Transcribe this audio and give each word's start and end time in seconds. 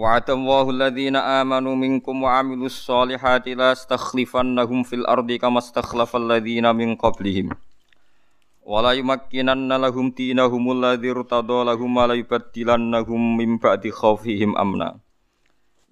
وعد 0.00 0.30
الله 0.30 0.70
الذين 0.70 1.16
آمنوا 1.16 1.76
منكم 1.76 2.22
وعملوا 2.22 2.66
الصالحات 2.66 3.48
لا 3.48 3.72
استخلفنهم 3.72 4.82
في 4.82 4.96
الأرض 4.96 5.32
كما 5.32 5.58
استخلف 5.58 6.16
الذين 6.16 6.76
من 6.76 6.96
قبلهم. 6.96 7.50
ولا 8.62 8.92
يمكنن 8.92 9.72
لهم 9.72 10.10
دينهم 10.10 10.64
الذي 10.72 11.10
ارتضى 11.10 11.64
لهم 11.64 11.96
ولا 11.96 12.14
يبدلنهم 12.14 13.36
من 13.36 13.58
بعد 13.58 13.90
خوفهم 13.90 14.58
أمنا. 14.58 14.98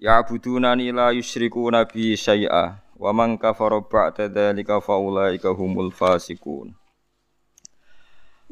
يعبدونني 0.01 0.91
لا 0.91 1.09
يشركون 1.09 1.83
بي 1.83 2.15
شيئا 2.15 2.75
ومن 2.97 3.37
كفر 3.37 3.79
بعد 3.79 4.21
ذلك 4.21 4.79
فأولئك 4.79 5.45
هم 5.45 5.79
الفاسقون. 5.85 6.73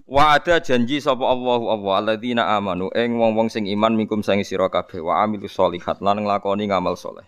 Wa 0.05 0.37
ada 0.37 0.61
janji 0.61 1.01
sapa 1.01 1.25
Allahu 1.25 1.73
Allah 1.73 1.93
alladzina 2.03 2.53
amanu 2.53 2.93
ing 2.93 3.17
wong-wong 3.17 3.49
sing 3.49 3.65
iman 3.65 3.97
minkum 3.97 4.21
sang 4.21 4.43
sira 4.45 4.69
kabeh 4.69 5.01
wa 5.01 5.25
amilus 5.25 5.57
solihat 5.57 6.03
lan 6.05 6.21
nglakoni 6.21 6.69
ngamal 6.69 6.93
soleh. 6.93 7.25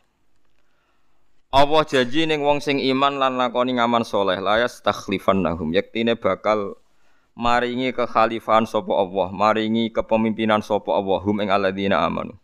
Allah 1.50 1.82
janji 1.82 2.30
ning 2.30 2.46
wong 2.46 2.62
sing 2.62 2.78
iman 2.78 3.18
lan 3.18 3.42
lakoni 3.42 3.74
ngamal 3.82 4.06
soleh 4.06 4.38
layas 4.38 4.86
takhlifannahum 4.86 5.74
yektine 5.74 6.14
bakal 6.14 6.78
maringi 7.34 7.90
kekhalifahan 7.90 8.70
sapa 8.70 8.94
Allah, 8.94 9.34
maringi 9.34 9.90
kepemimpinan 9.90 10.62
sapa 10.62 10.94
Allah 10.94 11.18
hum 11.26 11.42
ing 11.42 11.50
alladzina 11.50 12.06
amanu. 12.06 12.38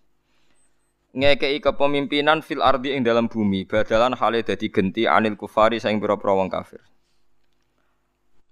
Ngekei 1.13 1.61
kepemimpinan 1.61 2.41
fil 2.41 2.65
ardi 2.65 2.97
ing 2.97 3.05
dalam 3.05 3.29
bumi 3.29 3.69
badalan 3.69 4.17
hale 4.17 4.41
dadi 4.41 4.73
genti 4.73 5.05
anil 5.05 5.37
kufari 5.37 5.77
saing 5.77 6.01
pira-pira 6.01 6.33
wong 6.33 6.49
kafir. 6.49 6.81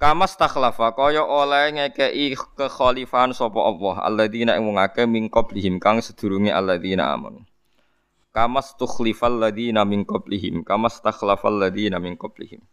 Kamas 0.01 0.35
takhlafa 0.35 0.91
kaya 0.93 1.23
oleh 1.23 1.73
ngekei 1.73 2.33
kekhalifahan 2.57 3.31
sapa 3.31 3.59
Allah 3.61 3.95
alladzina 4.03 4.57
ing 4.59 4.69
min 5.09 5.29
qablihim 5.29 5.77
kang 5.77 6.01
sedurunge 6.01 6.49
alladzina 6.49 7.13
amanu. 7.13 7.45
Kamas 8.33 8.73
tukhlifal 8.73 9.37
ladzina 9.37 9.85
min 9.85 10.09
qablihim 10.09 10.65
kamas 10.65 10.97
takhlafal 11.05 11.53
ladzina 11.53 12.01
min 12.01 12.17
qablihim. 12.17 12.65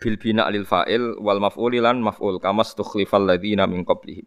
Bil 0.00 0.16
bina 0.16 0.48
lil 0.48 0.64
fa'il 0.64 1.20
wal 1.20 1.44
maf'ul 1.44 1.76
lan 1.76 2.00
maf'ul 2.00 2.40
kamas 2.40 2.72
tukhlifal 2.72 3.20
ladzina 3.20 3.68
min 3.68 3.84
qablihim. 3.84 4.24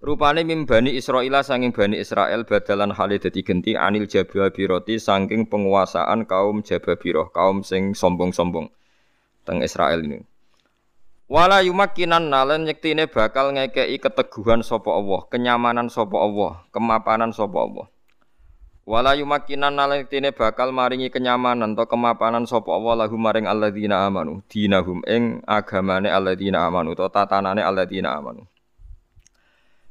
Rupane 0.00 0.48
mim 0.48 0.64
bani 0.64 0.96
Israila 0.96 1.44
sanging 1.44 1.76
bani 1.76 2.00
Israel 2.00 2.48
badalan 2.48 2.92
hale 2.96 3.20
dadi 3.20 3.44
genti 3.44 3.76
anil 3.76 4.08
jababiroti 4.08 4.96
saking 4.96 5.44
penguasaan 5.44 6.24
kaum 6.24 6.64
jababiroh, 6.64 7.28
kaum 7.28 7.60
sing 7.60 7.92
sombong-sombong 7.92 8.72
teng 9.44 9.60
Israel 9.60 10.00
ini. 10.00 10.29
Wala 11.30 11.62
yumakkinan 11.62 12.26
nalen 12.26 12.66
nyektine 12.66 13.06
bakal 13.06 13.54
ngekei 13.54 14.02
keteguhan 14.02 14.66
sapa 14.66 14.90
Allah, 14.90 15.22
kenyamanan 15.30 15.86
sapa 15.86 16.18
Allah, 16.18 16.66
kemapanan 16.74 17.30
sapa 17.30 17.54
Allah. 17.54 17.86
Wala 18.82 19.14
yumakkinan 19.14 19.78
nalen 19.78 20.02
nyektine 20.02 20.34
bakal 20.34 20.74
maringi 20.74 21.06
kenyamanan 21.06 21.78
atau 21.78 21.86
kemapanan 21.86 22.50
sapa 22.50 22.74
Allah 22.74 23.06
lahum 23.06 23.22
maring 23.22 23.46
alladzina 23.46 24.10
amanu, 24.10 24.42
dinahum 24.50 25.06
ing 25.06 25.38
agamane 25.46 26.10
alladzina 26.10 26.66
amanu 26.66 26.98
atau 26.98 27.06
tatanane 27.06 27.62
alladzina 27.62 28.10
amanu. 28.10 28.50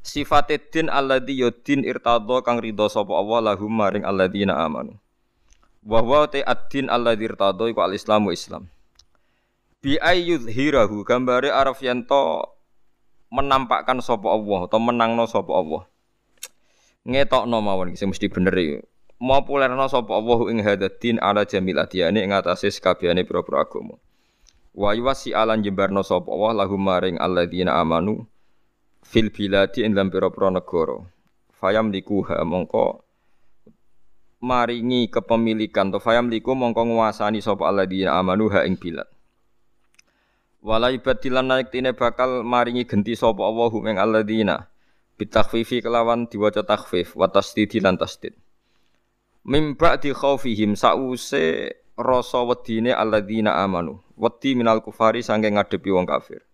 Sifate 0.03 0.59
din 0.59 0.91
alladzi 0.91 1.39
yudin 1.39 1.87
irtadha 1.87 2.43
kang 2.43 2.59
ridho 2.59 2.91
sapa 2.91 3.15
Allah 3.15 3.55
lahum 3.55 3.71
maring 3.71 4.03
alladzina 4.03 4.59
amanu. 4.59 4.99
Wa 5.87 6.03
huwa 6.03 6.27
ta 6.27 6.43
ad-din 6.43 6.91
alladzi 6.91 7.31
irtadha 7.31 7.63
iku 7.71 7.79
al-islamu 7.79 8.35
Islam. 8.35 8.67
Bi 9.79 9.95
ayyudhirahu 9.95 11.07
gambare 11.07 11.55
araf 11.55 11.79
yanto 11.79 12.51
menampakkan 13.31 14.03
sapa 14.03 14.27
Allah 14.27 14.67
atau 14.67 14.75
menangno 14.75 15.23
sapa 15.23 15.55
Allah. 15.55 15.87
Ngetokno 17.07 17.63
mawon 17.63 17.95
sing 17.95 18.11
mesti 18.11 18.27
bener 18.27 18.51
iki. 18.59 18.83
Populerno 19.23 19.87
sapa 19.87 20.19
Allah 20.19 20.39
ing 20.51 20.59
hadatin 20.67 21.15
ala 21.23 21.47
jamil 21.47 21.79
adiyane 21.79 22.27
ing 22.27 22.35
atase 22.35 22.67
sakabehane 22.67 23.23
pira-pira 23.23 23.63
agama. 23.63 23.95
Wa 24.75 24.91
yuwasi 24.91 25.31
alan 25.31 25.63
jembarno 25.63 26.03
sapa 26.03 26.27
Allah 26.27 26.67
lahum 26.67 26.83
maring 26.83 27.15
alladzina 27.15 27.79
amanu 27.79 28.27
fil 28.99 29.31
biladi 29.31 29.87
ing 29.87 29.95
dalam 29.95 30.11
pira-pira 30.11 30.51
negara. 30.51 31.07
Fayam 31.55 31.87
likuha 31.87 32.43
mongko 32.43 32.99
maringi 34.43 35.07
kepemilikan 35.07 35.87
to 35.95 36.03
fayam 36.03 36.27
liku 36.27 36.51
mongko 36.51 36.83
nguasani 36.83 37.39
sapa 37.39 37.63
alladzina 37.63 38.19
amanu 38.19 38.51
ha 38.51 38.67
ing 38.67 38.75
bilad 38.75 39.07
Wala 40.69 40.93
ibadilan 40.93 41.49
naik 41.49 41.73
tine 41.73 41.97
bakal 41.97 42.45
maringi 42.45 42.85
genti 42.85 43.17
sapa 43.17 43.41
Allah 43.41 43.73
ing 43.89 43.97
alladzina 43.97 44.69
bitakhfifi 45.17 45.81
kelawan 45.81 46.29
diwaca 46.29 46.61
takhfif 46.61 47.17
wa 47.17 47.25
tasdid 47.25 47.73
lan 47.81 47.97
tasdid. 47.97 48.37
Mim 49.49 49.73
ba'di 49.73 50.13
khaufihim 50.13 50.77
sause 50.77 51.73
rasa 51.97 52.45
wedine 52.45 52.93
alladzina 52.93 53.57
amanu. 53.65 53.97
Wedi 54.13 54.53
minal 54.53 54.85
kufari 54.85 55.25
saking 55.25 55.57
ngadepi 55.57 55.89
wong 55.89 56.05
kafir. 56.05 56.45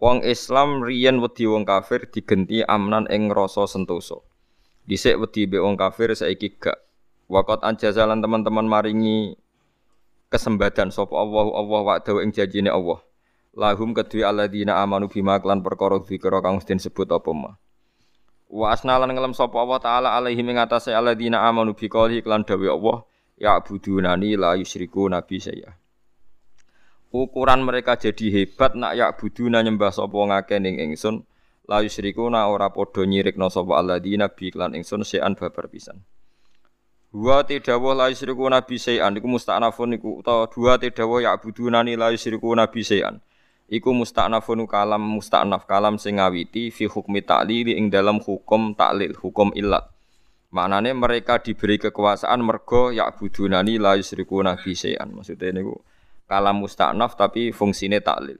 Wong 0.00 0.24
Islam 0.24 0.80
riyen 0.80 1.20
wedi 1.20 1.44
wong 1.44 1.68
kafir 1.68 2.08
digenti 2.08 2.64
amnan 2.64 3.04
ing 3.12 3.28
rasa 3.28 3.68
sentosa. 3.68 4.24
Dhisik 4.88 5.20
wedi 5.20 5.44
be 5.44 5.60
wong 5.60 5.76
kafir 5.76 6.16
saiki 6.16 6.56
gak. 6.56 6.80
Waqat 7.28 7.60
anjazalan 7.60 8.24
teman-teman 8.24 8.64
maringi 8.64 9.36
kesembadan 10.32 10.88
sapa 10.88 11.12
Allah 11.12 11.44
Allah 11.52 11.80
wa'dahu 11.92 12.24
ing 12.24 12.32
janjine 12.32 12.72
Allah 12.72 13.04
lahum 13.54 13.94
kedue 13.94 14.26
alladzina 14.26 14.82
amanu 14.82 15.06
bima 15.06 15.38
klan 15.38 15.62
perkara 15.62 16.02
dzikra 16.02 16.42
kang 16.42 16.58
mesti 16.58 16.74
sebut 16.78 17.06
apa 17.14 17.30
ma? 17.30 17.54
Wa 18.50 18.74
asnalan 18.74 19.14
ngelem 19.14 19.34
sapa 19.34 19.54
Allah 19.58 19.80
taala 19.82 20.08
alaihi 20.18 20.42
ing 20.42 20.58
atase 20.58 20.90
alladzina 20.90 21.46
amanu 21.46 21.74
bi 21.74 21.86
qouli 21.86 22.22
klan 22.22 22.42
dawe 22.42 22.66
Allah 22.66 23.06
ya 23.38 23.58
budunani 23.62 24.38
la 24.38 24.54
yusyriku 24.58 25.10
nabi 25.10 25.42
saya 25.42 25.74
ukuran 27.14 27.62
mereka 27.62 27.94
jadi 27.94 28.26
hebat 28.42 28.74
nak 28.74 28.98
ya 28.98 29.14
buduna 29.14 29.62
nyembah 29.62 29.94
sapa 29.94 30.18
ngake 30.18 30.58
ning 30.58 30.82
ingsun 30.82 31.22
la 31.70 31.78
yusyriku 31.82 32.26
na 32.26 32.50
ora 32.50 32.74
padha 32.74 33.06
nyirikna 33.06 33.46
sapa 33.50 33.78
alladzina 33.78 34.30
bi 34.34 34.50
klan 34.50 34.74
ingsun 34.74 35.06
sean 35.06 35.38
babar 35.38 35.70
pisan. 35.70 36.02
Dua 37.14 37.46
tidawah 37.46 37.94
la 37.94 38.06
yusyriku 38.10 38.50
nabi 38.50 38.74
sayan 38.82 39.14
iku 39.14 39.30
musta'nafun 39.30 39.94
iku 39.94 40.18
utawa 40.18 40.50
dua 40.50 40.74
tidawah 40.82 41.22
ya 41.22 41.38
budunani 41.38 41.94
la 41.94 42.10
yusyriku 42.10 42.50
nabi 42.50 42.82
sayan 42.82 43.22
iku 43.68 43.90
musta'nafun 43.96 44.68
kalam 44.68 45.00
musta'naf 45.00 45.64
kalam 45.64 45.96
sing 45.96 46.20
ngawiti 46.20 46.68
fi 46.68 46.84
hukmi 46.88 47.24
ta'lili 47.24 47.76
ing 47.76 47.88
dalam 47.88 48.20
hukum 48.20 48.76
taklil 48.76 49.16
hukum 49.16 49.52
illat 49.56 49.88
maknane 50.54 50.94
mereka 50.94 51.42
diberi 51.42 51.82
kekuasaan 51.82 52.38
mergo 52.38 52.94
ya 52.94 53.10
budunani 53.10 53.74
la 53.74 53.98
yusyrikuna 53.98 54.54
bi 54.54 54.70
syai'an. 54.70 55.10
Maksudnya 55.10 55.50
niku 55.50 55.82
kalam 56.30 56.62
musta'naf 56.62 57.18
tapi 57.18 57.50
fungsine 57.50 57.98
taklil 57.98 58.38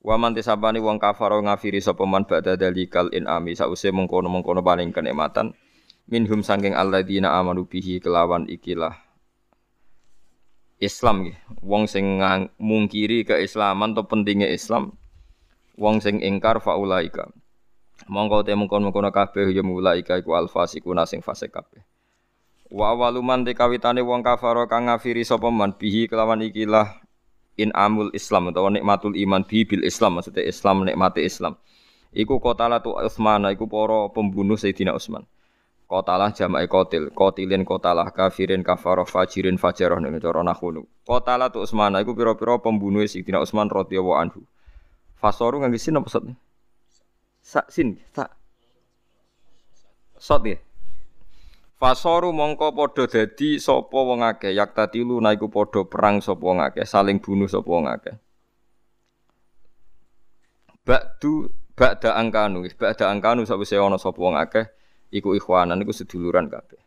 wa 0.00 0.16
man 0.16 0.32
tisabani 0.32 0.80
wong 0.80 0.96
kafaro 0.96 1.44
ngafiri 1.44 1.80
sapa 1.84 2.08
man 2.08 2.24
ba'da 2.24 2.56
dalikal 2.56 3.12
inami 3.12 3.52
sause 3.52 3.92
mengkono-mengkono 3.92 4.64
paling 4.64 4.96
kenikmatan 4.96 5.52
minhum 6.08 6.40
sangking 6.40 6.72
alladzina 6.72 7.36
amanu 7.36 7.68
bihi 7.68 8.00
kelawan 8.00 8.48
ikilah 8.48 8.96
Islam 10.80 11.28
nggih. 11.28 11.36
Wong 11.60 11.84
sing 11.84 12.18
mungkiri 12.56 13.28
keislaman 13.28 13.92
atau 13.92 14.08
pentingnya 14.08 14.48
Islam, 14.48 14.96
wong 15.76 16.00
sing 16.00 16.24
ingkar 16.24 16.58
faulaika. 16.64 17.28
Mongko 18.08 18.48
te 18.48 18.56
mengkon-mengkon 18.56 19.12
kabeh 19.12 19.52
ya 19.52 19.60
mulaika 19.60 20.16
iku 20.16 20.32
alfasikuna 20.32 21.04
sing 21.04 21.20
fasik 21.20 21.52
kabeh. 21.52 21.84
Wa 22.72 22.96
awaluman 22.96 23.44
te 23.44 23.52
kawitane 23.52 24.00
wong 24.00 24.24
kafaro 24.24 24.64
kang 24.64 24.88
ngafiri 24.88 25.20
sapa 25.20 25.52
man 25.52 25.76
bihi 25.76 26.08
kelawan 26.08 26.40
ikilah 26.40 26.96
in 27.60 27.68
amul 27.76 28.08
Islam 28.16 28.48
utawa 28.48 28.72
nikmatul 28.72 29.12
iman 29.12 29.44
bi 29.44 29.68
bil 29.68 29.84
Islam 29.84 30.16
maksudnya 30.16 30.48
Islam 30.48 30.88
nikmati 30.88 31.20
Islam. 31.28 31.60
Iku 32.10 32.40
kotala 32.40 32.80
tu 32.80 32.96
Utsman 32.96 33.44
iku 33.52 33.68
para 33.68 34.08
pembunuh 34.10 34.56
Sayyidina 34.56 34.96
Utsman. 34.96 35.28
Kotalah 35.90 36.30
jama'i 36.30 36.70
kotil, 36.70 37.10
kotilin 37.10 37.66
kotalah 37.66 38.14
kafirin 38.14 38.62
kafaroh 38.62 39.02
fajirin 39.02 39.58
fajaroh 39.58 39.98
nih 39.98 40.22
cara 40.22 40.46
nahunu. 40.46 40.86
Kotalah 41.02 41.50
tuh 41.50 41.66
Utsman, 41.66 41.98
aku 41.98 42.14
piro-piro 42.14 42.62
pembunuh 42.62 43.02
Sayyidina 43.02 43.42
Utsman 43.42 43.66
radhiyallahu 43.66 44.14
anhu. 44.14 44.46
Fasoru 45.18 45.58
ngangge 45.58 45.82
sin 45.82 45.98
apa 45.98 46.06
sot? 46.06 46.30
Sa 47.42 47.66
sin, 47.66 47.98
sa. 48.14 48.30
Sot 50.14 50.46
ya. 50.46 50.62
Fasoru 51.74 52.30
mongko 52.30 52.70
padha 52.70 53.10
dadi 53.10 53.58
sapa 53.58 53.98
wong 53.98 54.22
akeh 54.22 54.54
yak 54.54 54.78
tatilu 54.78 55.18
naiku 55.18 55.50
padha 55.50 55.82
perang 55.82 56.22
sapa 56.22 56.38
wong 56.38 56.62
akeh 56.62 56.86
saling 56.86 57.18
bunuh 57.18 57.50
sapa 57.50 57.66
wong 57.66 57.90
akeh 57.90 58.14
Ba'du 60.86 61.50
ba'da 61.74 62.14
angkanu 62.14 62.62
ba'da 62.78 63.10
angkanu 63.10 63.42
sawise 63.42 63.80
ana 63.80 63.98
sapa 63.98 64.20
wong 64.20 64.36
akeh 64.36 64.68
iku 65.10 65.34
ikhwanan 65.34 65.82
iku 65.82 65.92
seduluran 65.92 66.46
kabeh. 66.46 66.78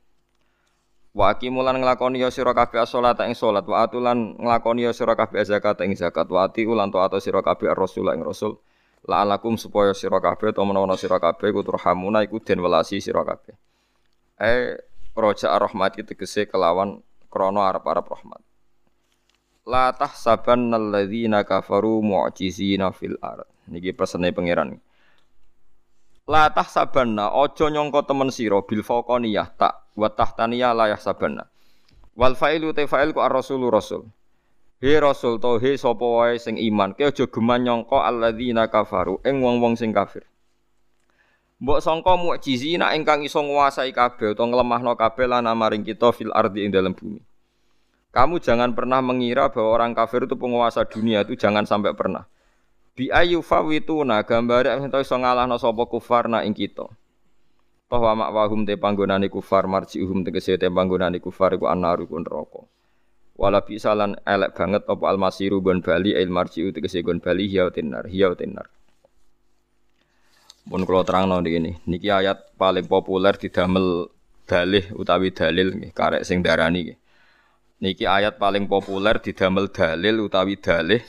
Wa 1.14 1.38
aqimulan 1.38 1.78
nglakoni 1.78 2.26
ya 2.26 2.34
sira 2.34 2.58
kabeh 2.58 2.90
salat 2.90 3.22
ing 3.22 3.38
salat 3.38 3.70
wa 3.70 3.86
atulan 3.86 4.34
nglakoni 4.34 4.90
ya 4.90 4.92
sira 4.98 5.14
kabeh 5.14 5.46
zakat 5.46 5.78
ing 5.86 5.94
zakat 5.94 6.26
wa 6.26 6.50
ati 6.50 6.66
ulan 6.66 6.90
taat 6.90 7.14
sira 7.22 7.46
kabeh 7.46 7.70
rasul 7.78 8.10
ing 8.10 8.26
rasul. 8.26 8.58
La'alakum 9.06 9.60
supaya 9.60 9.94
sira 9.94 10.18
kabeh 10.18 10.56
utawa 10.56 10.74
menawa 10.74 10.98
sira 10.98 11.22
kabeh 11.22 11.54
iku 11.54 11.62
turhamuna 11.62 12.26
iku 12.26 12.42
den 12.42 12.64
welasi 12.66 12.98
sira 12.98 13.22
kabeh. 13.22 13.54
Eh 14.42 14.80
roja 15.14 15.54
rahmati 15.54 16.02
tegese 16.02 16.50
kelawan 16.50 17.04
krono 17.30 17.62
arab-arab 17.62 18.10
rahmat. 18.10 18.42
La 19.70 19.94
tahsabanna 19.94 20.82
alladzina 20.82 21.46
kafaru 21.46 22.02
mu'jizina 22.02 22.90
fil 22.90 23.22
ard. 23.22 23.46
Niki 23.70 23.94
pesene 23.94 24.34
pangeran 24.34 24.82
la 26.28 26.48
tahsabanna 26.52 27.32
aja 27.32 27.68
nyangka 27.68 28.08
temen 28.08 28.32
sira 28.32 28.64
bil 28.64 28.84
faqaniyah 28.84 29.56
tak 29.60 29.84
wa 30.00 30.08
tahtaniyah 30.08 30.72
la 30.72 30.92
yahsabanna 30.96 31.44
wal 32.16 32.36
fa'ilu 32.38 32.72
te 32.72 32.88
fa'il 32.88 33.12
ku 33.12 33.20
ar-rasulu 33.20 33.68
rasul 33.72 34.08
He 34.84 35.00
rasul 35.00 35.40
to 35.40 35.64
he 35.64 35.80
sapa 35.80 36.04
wae 36.04 36.36
sing 36.36 36.60
iman 36.60 36.92
ke 36.92 37.08
aja 37.08 37.24
geman 37.24 37.64
nyangka 37.64 38.04
alladzina 38.04 38.68
kafaru 38.68 39.16
ing 39.24 39.40
wong-wong 39.40 39.80
sing 39.80 39.96
kafir 39.96 40.28
Mbok 41.64 41.80
sangka 41.80 42.20
mukjizina 42.20 42.92
ingkang 42.92 43.24
iso 43.24 43.40
nguasai 43.40 43.96
kabeh 43.96 44.36
utawa 44.36 44.52
nglemahno 44.52 45.00
kabeh 45.00 45.32
lan 45.32 45.48
maring 45.56 45.88
kita 45.88 46.12
fil 46.12 46.28
ardi 46.36 46.68
ing 46.68 46.76
dalam 46.76 46.92
bumi. 46.92 47.24
Kamu 48.12 48.44
jangan 48.44 48.76
pernah 48.76 49.00
mengira 49.00 49.48
bahwa 49.48 49.72
orang 49.72 49.96
kafir 49.96 50.28
itu 50.28 50.36
penguasa 50.36 50.84
dunia 50.84 51.24
itu 51.24 51.40
jangan 51.40 51.64
sampai 51.64 51.96
pernah. 51.96 52.28
Bi 52.94 53.10
ayu 53.10 53.42
fawituna 53.42 54.22
gambare 54.22 54.70
ento 54.78 55.02
iso 55.02 55.18
ngalahno 55.18 55.58
sapa 55.58 55.90
kufar 55.90 56.30
na 56.30 56.46
ing 56.46 56.54
kita. 56.54 56.86
Bahwa 57.90 58.14
makwahum 58.14 58.70
te 58.70 58.78
panggonane 58.78 59.34
kufar 59.34 59.66
marjiuhum 59.66 60.22
tegese 60.22 60.62
te 60.62 60.70
panggonane 60.70 61.18
kufar 61.18 61.58
iku 61.58 61.66
annaru 61.74 62.06
ku 62.06 62.22
neraka. 62.22 62.62
Wala 63.34 63.66
bisalan 63.66 64.14
elek 64.30 64.54
banget 64.54 64.86
apa 64.86 65.10
almasiru 65.10 65.58
gon 65.66 65.82
bali 65.82 66.14
il 66.14 66.30
marjiu 66.30 66.70
tegese 66.70 67.02
gon 67.02 67.18
bali 67.18 67.50
hiya 67.50 67.74
tinar 67.74 68.06
hiya 68.06 68.38
tinar. 68.38 68.70
Terang 70.70 71.28
nol 71.28 71.44
ini, 71.50 71.76
niki 71.90 72.08
ayat 72.14 72.56
paling 72.56 72.86
populer 72.86 73.36
didamel 73.36 74.08
dalih 74.46 74.86
utawi 74.94 75.34
dalil 75.34 75.92
karek 75.98 76.22
sing 76.24 76.46
darani. 76.46 76.94
Niki 77.82 78.06
ayat 78.06 78.38
paling 78.38 78.70
populer 78.70 79.18
didamel 79.18 79.68
dalil 79.74 80.24
utawi 80.24 80.56
dalih 80.62 81.02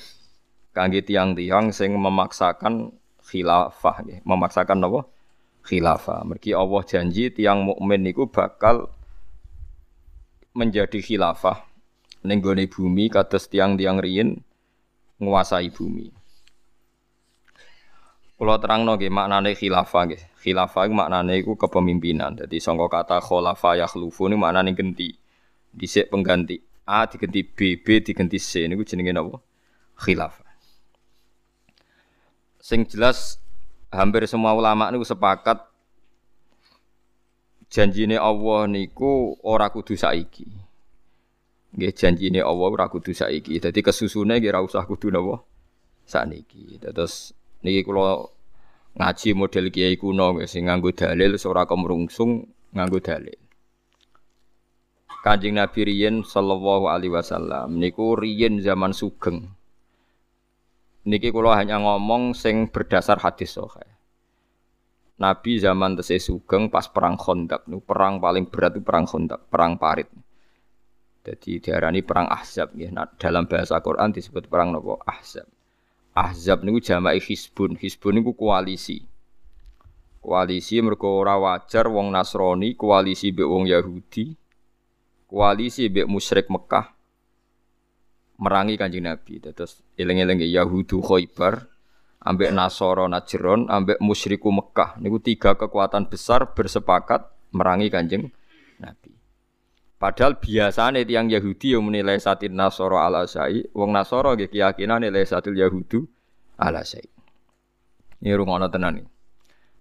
kangge 0.75 1.07
tiang-tiang 1.07 1.71
sing 1.71 1.95
memaksakan 1.95 2.91
khilafah 3.23 3.97
nggih, 4.03 4.21
memaksakan 4.27 4.83
napa? 4.83 5.07
Khilafah. 5.65 6.27
Mergi 6.29 6.53
Allah 6.53 6.83
janji 6.85 7.33
tiang 7.33 7.65
mukmin 7.65 8.05
niku 8.05 8.29
bakal 8.29 8.93
menjadi 10.53 11.01
khilafah 11.01 11.65
ning 12.27 12.45
bumi 12.45 13.09
kados 13.09 13.49
tiang-tiang 13.49 14.03
riyin 14.03 14.43
nguasai 15.23 15.73
bumi. 15.73 16.13
Kalau 18.35 18.61
terang 18.61 18.85
nggih 18.85 19.09
maknane 19.09 19.57
khilafah 19.57 20.03
nggih. 20.11 20.23
Khilafah 20.43 20.85
iku 20.85 20.93
maknane 20.93 21.41
iku 21.41 21.57
kepemimpinan. 21.57 22.37
Jadi 22.45 22.61
sangka 22.61 22.91
kata 22.93 23.23
khulafa 23.25 23.81
yakhlufu 23.81 24.29
niku 24.29 24.43
maknane 24.43 24.77
ganti. 24.77 25.17
Dhisik 25.73 26.13
pengganti. 26.13 26.61
A 26.85 27.09
diganti 27.09 27.41
B, 27.41 27.81
B 27.81 28.05
diganti 28.05 28.37
C 28.37 28.69
niku 28.69 28.85
jenenge 28.85 29.17
napa? 29.17 29.41
Khilafah. 29.97 30.44
Sing 32.65 32.89
jelas 32.89 33.37
hampir 33.93 34.25
semua 34.25 34.57
ulama 34.57 34.89
niku 34.89 35.05
sepakat 35.05 35.61
janjine 37.69 38.17
Allah 38.17 38.65
niku 38.65 39.37
ora 39.45 39.69
kudu 39.69 39.93
saiki. 40.01 40.49
Nggih 41.77 41.93
janjine 41.93 42.41
Allah 42.41 42.69
ora 42.73 42.89
kudu 42.89 43.13
saiki. 43.13 43.61
Dadi 43.61 43.85
kesusune 43.85 44.41
nggih 44.41 44.49
ora 44.49 44.65
usah 44.65 44.89
kudu 44.89 45.13
napa? 45.13 45.45
Sakniki. 46.09 46.81
Terus 46.81 47.37
Niki 47.65 47.81
kula 47.81 48.21
ngaji 49.01 49.33
model 49.33 49.73
kiai 49.73 49.97
kuno 49.97 50.37
sing 50.45 50.69
nganggo 50.69 50.93
dalil 50.93 51.41
ora 51.49 51.65
kemrungsung 51.65 52.45
nganggo 52.77 53.01
dalil. 53.01 53.41
Kanjeng 55.25 55.57
Nabi 55.57 55.89
riyen 55.89 56.21
sallallahu 56.21 56.93
alaihi 56.93 57.17
wasallam 57.17 57.81
niku 57.81 58.21
riyen 58.21 58.61
zaman 58.61 58.93
sugeng. 58.93 59.54
Niki 61.05 61.29
kula 61.29 61.61
hanya 61.61 61.77
ngomong 61.85 62.33
sing 62.33 62.73
berdasar 62.73 63.21
hadis 63.21 63.53
sahih. 63.53 63.93
Nabi 65.21 65.61
zaman 65.61 66.01
tesih 66.01 66.17
sugeng 66.17 66.73
pas 66.73 66.89
perang 66.89 67.21
Khandaq, 67.21 67.69
nu 67.69 67.85
perang 67.85 68.25
paling 68.25 68.49
berat 68.49 68.75
itu 68.75 68.83
perang 68.83 69.05
Khandaq, 69.05 69.47
perang 69.53 69.77
parit. 69.77 70.09
Jadi 71.25 71.61
diarani 71.61 72.01
perang 72.01 72.29
Ahzab 72.33 72.73
ya. 72.73 72.89
Nah, 72.89 73.09
dalam 73.21 73.45
bahasa 73.45 73.81
Quran 73.85 74.17
disebut 74.17 74.49
perang 74.49 74.73
nopo 74.73 75.01
Ahzab. 75.05 75.45
Ahzab 76.17 76.65
niku 76.65 76.81
jama'i 76.81 77.21
Hizbun. 77.21 77.77
Hizbun 77.77 78.21
niku 78.21 78.33
koalisi. 78.33 79.05
Koalisi 80.25 80.81
mergo 80.81 81.21
ora 81.21 81.37
wajar 81.37 81.85
wong 81.89 82.13
Nasrani 82.13 82.77
koalisi 82.77 83.33
mbek 83.33 83.45
wong 83.45 83.65
Yahudi. 83.69 84.37
Koalisi 85.29 85.93
mbek 85.93 86.09
musyrik 86.09 86.49
Mekah 86.49 86.94
merangi 88.45 88.77
Kanjeng 88.77 89.09
Nabi. 89.09 89.41
Terus 89.41 89.81
eling-eling 89.97 90.45
Yahudu 90.45 91.01
Khaybar 91.01 91.65
ambek 92.21 92.53
Nasoro 92.53 93.09
Najron 93.09 93.73
ambek 93.73 93.97
musyriku 94.05 94.53
Mekah. 94.53 95.01
Niku 95.01 95.17
tiga 95.25 95.57
kekuatan 95.57 96.13
besar 96.13 96.53
bersepakat 96.53 97.25
merangi 97.57 97.89
Kanjeng 97.89 98.29
Nabi. 98.85 99.17
Padahal 99.97 100.37
biasanya 100.37 101.01
tiang 101.01 101.33
Yahudi 101.33 101.73
yang 101.73 101.89
menilai 101.89 102.21
satin 102.21 102.53
Nasoro 102.53 103.01
ala 103.01 103.25
Syai, 103.25 103.65
wong 103.73 103.89
Nasoro 103.89 104.37
ke 104.37 104.53
keyakinan 104.53 105.01
nilai 105.01 105.25
satil 105.25 105.57
Yahudu 105.57 106.05
ala 106.61 106.85
Syai. 106.85 107.09
Ini 108.21 108.37
rungono 108.37 108.69
tenan 108.69 109.01
ini. 109.01 109.09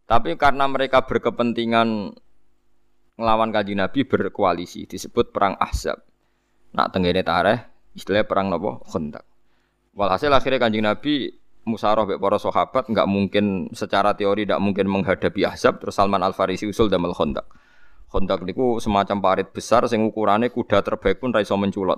Tapi 0.07 0.39
karena 0.39 0.63
mereka 0.67 1.03
berkepentingan 1.03 2.15
ngelawan 3.19 3.51
kaji 3.51 3.75
Nabi 3.75 4.07
berkoalisi 4.07 4.87
disebut 4.87 5.35
perang 5.35 5.59
Ahzab. 5.59 5.99
Nak 6.71 6.87
tenggene 6.95 7.23
tareh 7.23 7.72
istilahnya 7.93 8.25
perang 8.25 8.49
nopo 8.49 8.81
Khandaq. 8.89 9.25
Walhasil 9.93 10.33
akhirnya 10.33 10.59
kanjeng 10.61 10.85
Nabi 10.85 11.29
musyawarah 11.63 12.05
be 12.09 12.15
para 12.19 12.37
sahabat 12.41 12.91
nggak 12.91 13.07
mungkin 13.07 13.71
secara 13.71 14.11
teori 14.17 14.43
tidak 14.43 14.59
mungkin 14.59 14.91
menghadapi 14.91 15.47
Ahzab 15.47 15.79
terus 15.79 15.95
Salman 15.95 16.19
Al 16.19 16.35
Farisi 16.35 16.67
usul 16.67 16.91
damel 16.91 17.15
Khandaq. 17.15 17.45
Kontak 18.13 18.45
niku 18.45 18.77
semacam 18.77 19.17
parit 19.25 19.49
besar 19.49 19.89
sing 19.89 20.05
ukurannya 20.05 20.53
kuda 20.53 20.85
terbaik 20.85 21.17
pun 21.17 21.33
raiso 21.33 21.57
menculot. 21.57 21.97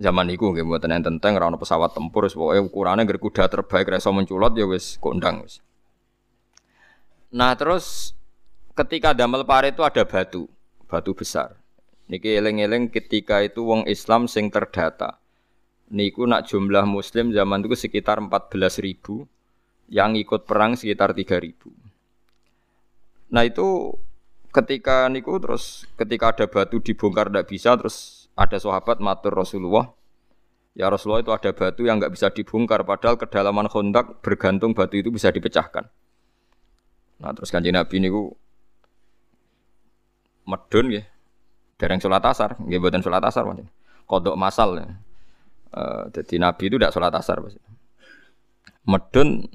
Zaman 0.00 0.24
niku 0.24 0.56
nggih 0.56 0.64
mboten 0.64 0.96
enten 0.96 1.20
tentang 1.20 1.36
ora 1.36 1.52
pesawat 1.52 1.92
tempur 1.92 2.24
wis 2.24 2.32
pokoke 2.32 2.56
ukurane 2.64 3.04
ngger 3.04 3.20
kuda 3.20 3.44
terbaik 3.52 3.92
raiso 3.92 4.08
menculot 4.08 4.56
ya 4.56 4.64
wis 4.64 4.96
kondang 4.96 5.44
wis. 5.44 5.60
Nah, 7.28 7.52
terus 7.52 8.16
ketika 8.72 9.12
damel 9.12 9.44
parit 9.44 9.76
itu 9.76 9.84
ada 9.84 10.00
batu, 10.08 10.48
batu 10.88 11.12
besar. 11.12 11.59
Niki 12.10 12.34
eleng-eleng 12.34 12.90
ketika 12.90 13.38
itu 13.38 13.62
wong 13.62 13.86
Islam 13.86 14.26
sing 14.26 14.50
terdata. 14.50 15.22
Niku 15.94 16.26
nak 16.26 16.50
jumlah 16.50 16.82
muslim 16.82 17.30
zaman 17.30 17.62
itu 17.62 17.78
sekitar 17.78 18.18
14 18.18 18.82
ribu, 18.82 19.30
yang 19.86 20.18
ikut 20.18 20.42
perang 20.42 20.74
sekitar 20.74 21.14
3 21.14 21.38
ribu. 21.38 21.70
Nah 23.30 23.46
itu 23.46 23.94
ketika 24.50 25.06
niku 25.06 25.38
terus 25.38 25.86
ketika 25.94 26.34
ada 26.34 26.46
batu 26.50 26.82
dibongkar 26.82 27.30
tidak 27.30 27.46
bisa 27.46 27.78
terus 27.78 28.26
ada 28.34 28.58
sahabat 28.58 28.98
matur 28.98 29.30
Rasulullah 29.30 29.94
ya 30.74 30.90
Rasulullah 30.90 31.22
itu 31.22 31.30
ada 31.30 31.50
batu 31.54 31.86
yang 31.86 32.02
nggak 32.02 32.14
bisa 32.18 32.34
dibongkar 32.34 32.82
padahal 32.82 33.14
kedalaman 33.14 33.70
kontak 33.70 34.18
bergantung 34.26 34.74
batu 34.74 34.98
itu 34.98 35.14
bisa 35.14 35.30
dipecahkan 35.30 35.86
nah 37.22 37.30
terus 37.30 37.54
kanjeng 37.54 37.78
Nabi 37.78 38.02
niku 38.02 38.34
medun 40.50 40.98
ya 40.98 41.06
dereng 41.80 41.96
sholat 41.96 42.20
asar 42.20 42.60
nggih 42.60 42.76
buatan 42.76 43.00
sholat 43.00 43.24
asar 43.24 43.48
macam 43.48 43.64
kodok 44.04 44.36
masal. 44.36 44.76
Uh, 45.70 46.10
jadi 46.12 46.36
Nabi 46.42 46.68
itu 46.68 46.76
tidak 46.76 46.92
sholat 46.92 47.14
asar 47.14 47.40
pasti 47.40 47.62
medun 48.84 49.48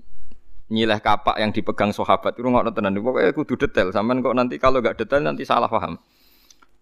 nyileh 0.66 0.98
kapak 0.98 1.38
yang 1.38 1.54
dipegang 1.54 1.94
sahabat 1.94 2.34
itu 2.34 2.46
nggak 2.46 2.74
tenan. 2.74 2.98
Pokoknya 2.98 3.32
kudu 3.38 3.54
detail. 3.68 3.94
Sampean 3.94 4.26
kok 4.26 4.34
nanti 4.34 4.58
kalau 4.58 4.82
nggak 4.82 4.98
detail 4.98 5.22
nanti 5.22 5.46
salah 5.46 5.70
paham. 5.70 6.02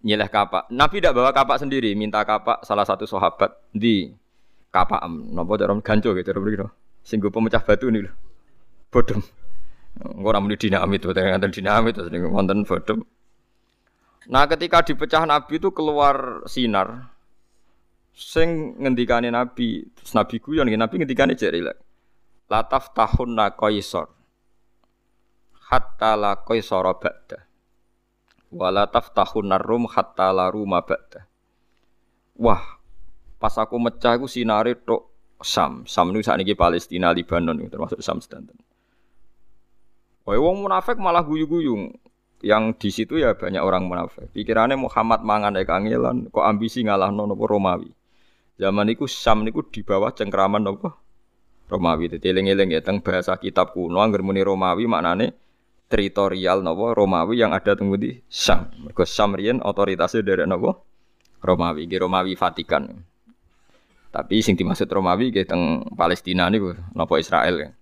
Nyileh 0.03 0.29
kapak. 0.31 0.71
Nabi 0.71 1.03
tidak 1.03 1.15
bawa 1.19 1.31
kapak 1.35 1.59
sendiri 1.59 1.91
minta 1.95 2.23
kapak 2.23 2.63
salah 2.63 2.87
satu 2.87 3.03
sahabat 3.03 3.51
di 3.75 4.11
kapak 4.71 5.05
nopo 5.07 5.53
cara 5.59 5.73
ganco 5.85 6.09
gitu 6.17 6.25
cara 6.33 6.39
begitu 6.41 6.65
singgung 7.05 7.29
pemecah 7.29 7.61
batu 7.61 7.91
nih 7.91 8.07
loh 8.07 8.13
bodem. 8.89 9.19
Ora 10.25 10.41
muni 10.41 10.57
dinamit 10.57 11.05
to 11.05 11.13
teng 11.13 11.37
dinamit 11.53 11.93
terus 11.93 12.09
wonten 12.09 12.65
bodem 12.65 13.05
Nah, 14.31 14.47
ketika 14.47 14.79
dipecah 14.79 15.27
Nabi 15.27 15.59
itu 15.59 15.73
keluar 15.75 16.47
sinar. 16.47 17.11
Sing 18.13 18.77
ngendikane 18.77 19.33
Nabi, 19.33 19.89
terus 19.89 20.13
Nabi 20.13 20.37
guyon 20.37 20.69
Nabi 20.69 21.01
ngendikane 21.01 21.33
jari 21.33 21.65
lek. 21.65 21.81
Lataf 22.45 22.93
tahunna 22.93 23.57
qaisar. 23.57 24.05
Hatta 25.73 26.13
la 26.13 26.37
qaisara 26.37 26.93
ba'da. 26.93 27.41
Wala 28.53 28.85
taftahunna 28.85 29.57
rum 29.57 29.89
hatta 29.89 30.29
la 30.29 30.53
ruma 30.53 30.85
ba'da. 30.85 31.25
Wah, 32.37 32.61
pas 33.41 33.57
aku 33.57 33.81
mecah 33.81 34.13
aku 34.13 34.29
sinare 34.29 34.77
tok 34.77 35.09
Sam. 35.41 35.89
Sam 35.89 36.13
saat 36.21 36.37
ini 36.37 36.53
Palestina, 36.53 37.11
Lebanon 37.11 37.57
termasuk 37.65 37.97
Sam 37.99 38.21
sedanten. 38.21 38.55
Wah, 40.23 40.37
wong 40.37 40.69
munafik 40.69 41.01
malah 41.01 41.25
guyu-guyu 41.25 41.91
yang 42.43 42.75
di 42.75 42.91
situ 42.91 43.15
ya 43.17 43.33
banyak 43.33 43.63
orang 43.63 43.87
munafik. 43.87 44.27
Pikirannya 44.35 44.75
Muhammad 44.75 45.23
mangan 45.23 45.55
ek 45.55 45.65
kangelan, 45.65 46.27
kok 46.27 46.43
ambisi 46.43 46.83
ngalah 46.83 47.09
nono 47.09 47.39
Romawi. 47.39 47.87
Zaman 48.59 48.85
itu 48.91 49.09
Sam 49.09 49.47
niku 49.47 49.65
di 49.65 49.81
bawah 49.81 50.11
cengkraman 50.13 50.61
nopo 50.61 50.91
Romawi. 51.71 52.11
Dadi 52.11 52.29
eling-eling 52.29 52.75
ya 52.75 52.83
teng 52.83 53.01
bahasa 53.01 53.39
kitab 53.39 53.73
kuno 53.73 54.03
angger 54.03 54.21
muni 54.21 54.43
Romawi 54.43 54.85
maknane 54.85 55.33
teritorial 55.87 56.61
nopo 56.61 56.91
Romawi 56.93 57.39
yang 57.39 57.55
ada 57.55 57.73
teng 57.73 57.89
di 57.95 58.19
Sam. 58.27 58.69
Mergo 58.83 59.07
Sam 59.07 59.39
riyen 59.39 59.63
otoritasnya 59.63 60.21
dari 60.21 60.43
nopo 60.43 60.83
Romawi, 61.41 61.87
Gi 61.87 61.97
Romawi 61.97 62.35
Vatikan. 62.35 62.91
Tapi 64.13 64.45
sing 64.45 64.53
dimaksud 64.53 64.85
Romawi 64.91 65.33
nggih 65.33 65.47
teng 65.49 65.87
Palestina 65.97 66.51
niku 66.51 66.75
napa 66.93 67.17
Israel. 67.17 67.73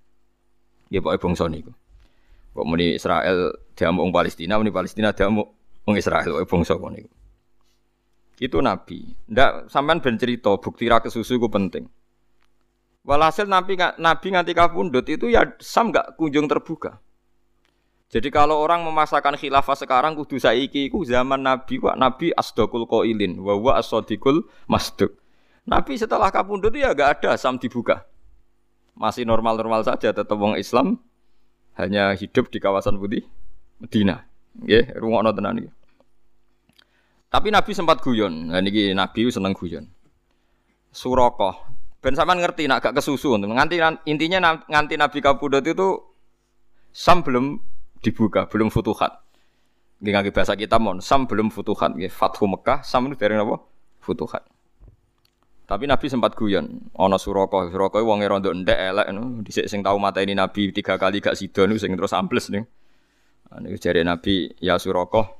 Nggih 0.87 1.01
pokoke 1.03 1.19
bangsa 1.19 1.49
niku. 1.51 1.75
Kok 2.51 2.65
muni 2.67 2.99
Israel 2.99 3.55
diamuk 3.75 4.11
Palestina, 4.11 4.59
muni 4.59 4.75
Palestina 4.75 5.15
diamuk 5.15 5.47
wong 5.87 5.95
Israel 5.95 6.35
wae 6.35 6.45
bangsa 6.45 6.75
kono 6.75 6.99
niku. 6.99 7.11
Itu 8.41 8.57
nabi. 8.59 9.05
Ndak 9.29 9.69
sampean 9.69 10.01
ben 10.01 10.17
cerita 10.17 10.51
bukti 10.57 10.89
ra 10.89 10.99
kesusu 10.99 11.37
ku 11.37 11.47
penting. 11.47 11.85
Walhasil 13.05 13.49
nabi 13.49 13.77
nabi 13.77 14.27
nganti 14.33 14.53
kapundhut 14.53 15.05
itu 15.09 15.29
ya 15.29 15.45
sam 15.61 15.89
gak 15.89 16.17
kunjung 16.17 16.45
terbuka. 16.45 17.01
Jadi 18.11 18.27
kalau 18.27 18.59
orang 18.59 18.83
memasakkan 18.83 19.39
khilafah 19.39 19.77
sekarang 19.79 20.19
kudu 20.19 20.35
saiki 20.35 20.91
ku 20.91 21.07
zaman 21.07 21.39
nabi 21.39 21.79
wa 21.79 21.95
nabi 21.95 22.35
asdaqul 22.35 22.83
qailin 22.83 23.39
wa 23.39 23.55
wa 23.55 23.71
as-sadiqul 23.79 24.43
masduq. 24.67 25.15
Nabi 25.63 25.95
setelah 25.95 26.33
kapundhut 26.33 26.73
ya 26.75 26.91
gak 26.91 27.21
ada 27.21 27.37
sam 27.39 27.61
dibuka. 27.61 28.03
Masih 28.97 29.23
normal-normal 29.23 29.87
saja 29.87 30.11
tetap 30.11 30.35
wong 30.35 30.59
Islam 30.59 30.99
hanya 31.81 32.13
hidup 32.13 32.53
di 32.53 32.61
kawasan 32.61 33.01
putih 33.01 33.25
Medina. 33.81 34.21
Nggih, 34.61 35.01
rungokno 35.01 35.33
tenan 35.33 35.57
iki. 35.65 35.71
Tapi 37.31 37.47
Nabi 37.49 37.71
sempat 37.73 38.03
guyon. 38.03 38.53
Nah 38.53 38.61
niki 38.61 38.93
Nabi 38.93 39.31
seneng 39.33 39.57
guyon. 39.57 39.89
Suroko. 40.93 41.55
Ben 42.01 42.17
sampean 42.17 42.41
ngerti 42.41 42.65
nak 42.65 42.81
gak 42.81 42.97
kesusu 42.97 43.37
nganti 43.37 43.77
intinya 44.09 44.57
nganti 44.69 44.97
Nabi 44.97 45.17
kapundhut 45.21 45.65
itu 45.65 46.01
sam 46.91 47.21
belum 47.23 47.61
dibuka, 48.01 48.49
belum 48.49 48.73
futuhat. 48.73 49.21
Nggih 50.01 50.33
bahasa 50.33 50.57
kita 50.57 50.81
mon, 50.81 50.97
sam 50.99 51.29
belum 51.29 51.53
futuhat 51.53 51.93
nggih. 51.93 52.09
Fathu 52.09 52.49
Mekah, 52.49 52.81
sam 52.81 53.05
itu 53.07 53.15
dari 53.15 53.37
napa? 53.37 53.61
Futuhat. 54.01 54.49
Tapi 55.71 55.87
Nabi 55.87 56.11
sempat 56.11 56.35
guyon, 56.35 56.91
ana 56.99 57.15
Suraka, 57.15 57.71
Suraka 57.71 58.03
wonge 58.03 58.27
rondo 58.27 58.51
ndek 58.51 58.75
elek 58.75 59.07
no. 59.15 59.39
Dhisik 59.39 59.71
sing 59.71 59.79
tau 59.79 59.95
mateni 59.95 60.35
Nabi 60.35 60.75
tiga 60.75 60.99
kali 60.99 61.23
gak 61.23 61.39
sida 61.39 61.63
niku 61.63 61.79
sing 61.79 61.95
terus 61.95 62.11
ambles 62.11 62.51
nih. 62.51 62.67
Nah, 63.47 63.63
niku 63.63 63.79
jare 63.79 64.03
Nabi, 64.03 64.51
"Ya 64.59 64.75
Suraka, 64.75 65.31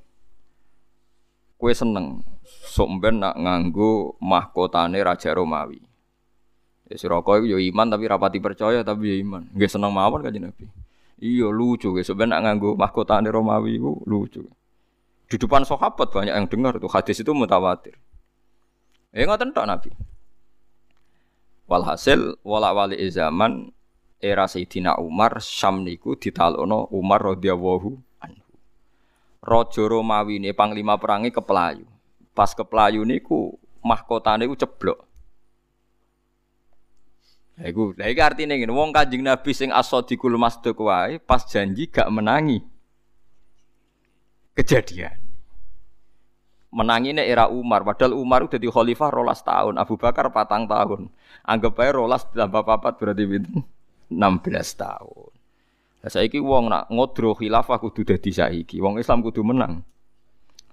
kowe 1.60 1.72
seneng 1.76 2.24
sok 2.48 3.04
ben 3.04 3.20
nak 3.20 3.36
nganggo 3.36 4.16
mahkotane 4.24 5.04
Raja 5.04 5.36
Romawi." 5.36 5.84
Ya 6.88 6.96
Suraka 6.96 7.44
iku 7.44 7.52
yo 7.52 7.60
iman 7.60 7.92
tapi 7.92 8.08
rapati 8.08 8.40
percaya 8.40 8.88
tapi 8.88 9.12
ya 9.12 9.16
iman. 9.28 9.52
Nggih 9.52 9.68
seneng 9.68 9.92
mawon 9.92 10.24
kanjeng 10.24 10.48
Nabi. 10.48 10.64
Iya 11.20 11.52
lucu 11.52 11.92
guys, 11.92 12.08
sebenarnya 12.08 12.40
nak 12.40 12.42
nganggo 12.48 12.80
mahkotane 12.80 13.28
Romawi 13.28 13.84
itu 13.84 14.00
lucu. 14.08 14.48
Di 15.28 15.36
depan 15.36 15.68
sahabat 15.68 16.08
banyak 16.08 16.32
yang 16.32 16.48
dengar 16.48 16.80
tuh 16.80 16.88
hadis 16.88 17.20
itu 17.20 17.36
mutawatir. 17.36 18.00
Eh 19.12 19.28
ngoten 19.28 19.52
tok 19.52 19.68
Nabi. 19.68 19.92
Walhasil 21.72 22.36
wala 22.44 22.76
wali 22.76 23.00
zaman 23.08 23.72
era 24.20 24.44
Sayyidina 24.44 25.00
Umar 25.00 25.40
Syam 25.40 25.88
niku 25.88 26.20
ditalono 26.20 26.92
Umar 26.92 27.24
radhiyallahu 27.24 27.96
anhu. 28.20 28.52
Raja 29.40 29.84
Romawi 29.88 30.44
ini 30.44 30.52
panglima 30.52 31.00
perangi 31.00 31.32
kepelayu. 31.32 31.88
Pas 32.36 32.52
kepelayu 32.52 33.08
niku 33.08 33.56
mahkotane 33.80 34.44
niku 34.44 34.60
ceblok. 34.60 35.00
Lah 37.56 37.68
iku, 37.72 37.96
lah 37.96 38.12
iki 38.12 38.20
artine 38.20 38.60
ngene, 38.60 38.74
wong 38.76 38.92
Kanjeng 38.92 39.24
Nabi 39.24 39.56
sing 39.56 39.72
as-sadiqul 39.72 40.36
masduq 40.36 40.76
wae 40.82 41.24
pas 41.24 41.40
janji 41.48 41.88
gak 41.88 42.12
menangi. 42.12 42.60
Kejadian 44.60 45.21
menangi 46.72 47.12
ini 47.12 47.22
era 47.22 47.52
Umar. 47.52 47.84
Padahal 47.84 48.16
Umar 48.16 48.48
udah 48.48 48.58
di 48.58 48.72
khalifah 48.72 49.12
rolas 49.12 49.44
tahun, 49.44 49.76
Abu 49.78 50.00
Bakar 50.00 50.32
patang 50.32 50.66
tahun. 50.66 51.12
Anggap 51.44 51.78
aja 51.84 51.92
rolas 52.00 52.24
tambah 52.32 52.64
papat 52.64 52.96
berarti 52.98 53.24
itu 53.28 53.60
16 54.08 54.80
tahun. 54.80 55.32
Nah, 56.02 56.10
saiki 56.10 56.42
wong 56.42 56.74
nak 56.74 56.90
ngodro 56.90 57.38
khilafah 57.38 57.78
kudu 57.78 58.02
dadi 58.08 58.34
saiki. 58.34 58.82
Wong 58.82 58.98
Islam 58.98 59.22
kudu 59.22 59.46
menang. 59.46 59.86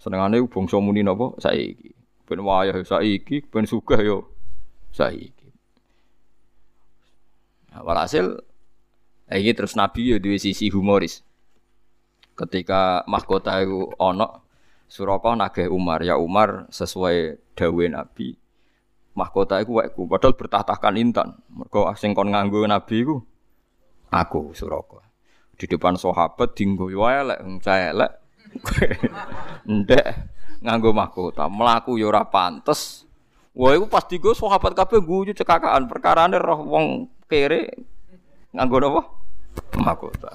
Senengane 0.00 0.40
bangsa 0.48 0.80
muni 0.80 1.04
napa 1.04 1.36
saiki. 1.36 1.92
Ben 2.24 2.40
wayah 2.40 2.80
saiki, 2.80 3.44
ben 3.44 3.68
sugih 3.68 4.00
yo 4.00 4.18
saiki. 4.94 5.52
Nah, 7.74 7.84
walhasil 7.84 8.40
ini 9.28 9.52
terus 9.52 9.76
Nabi 9.76 10.08
yo 10.08 10.16
duwe 10.16 10.40
sisi 10.40 10.72
humoris. 10.72 11.20
Ketika 12.32 13.04
mahkota 13.04 13.60
itu 13.60 13.92
ono 14.00 14.47
Suraka 14.88 15.36
nagih 15.36 15.68
Umar, 15.68 16.00
ya 16.00 16.16
Umar 16.16 16.64
sesuai 16.72 17.36
dawe 17.52 17.84
Nabi. 17.92 18.40
Mahkota 19.12 19.60
iku 19.60 19.84
wekku, 19.84 20.08
padahal 20.08 20.32
bertahtakan 20.32 20.96
intan. 20.96 21.28
Mergo 21.52 21.84
sing 22.00 22.16
kon 22.16 22.32
nganggo 22.32 22.64
Nabi 22.64 23.04
iku 23.04 23.20
aku 24.08 24.56
Suraka. 24.56 25.04
Di 25.60 25.68
depan 25.68 26.00
sahabat 26.00 26.56
dinggo 26.56 26.88
elek, 26.88 27.38
saya 27.60 27.92
elek. 27.92 28.12
Ndek 29.68 30.06
nganggo 30.64 30.96
mahkota, 30.96 31.52
mlaku 31.52 32.00
yo 32.00 32.08
ora 32.08 32.24
pantes. 32.24 33.04
Wah, 33.52 33.74
iku 33.74 33.90
pas 33.90 34.06
digo 34.08 34.32
sahabat 34.32 34.72
kabeh 34.72 35.02
guyu 35.02 35.34
cekakaan 35.34 35.90
perkarane 35.90 36.38
roh 36.38 36.62
wong 36.64 36.86
kere 37.28 37.74
nganggo 38.56 38.78
napa? 38.80 39.02
Mahkota. 39.76 40.30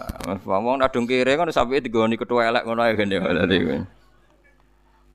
Wong 0.46 0.78
nadung 0.78 1.08
kere 1.08 1.40
kan 1.40 1.50
sampe 1.50 1.80
digoni 1.80 2.20
ketua 2.20 2.52
elek 2.52 2.68
ngono 2.68 2.84
gene. 2.94 3.18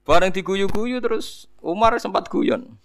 Bareng 0.09 0.33
diguyu-guyu 0.33 1.05
terus 1.05 1.53
Umar 1.61 1.93
sempat 2.01 2.33
guyon. 2.33 2.81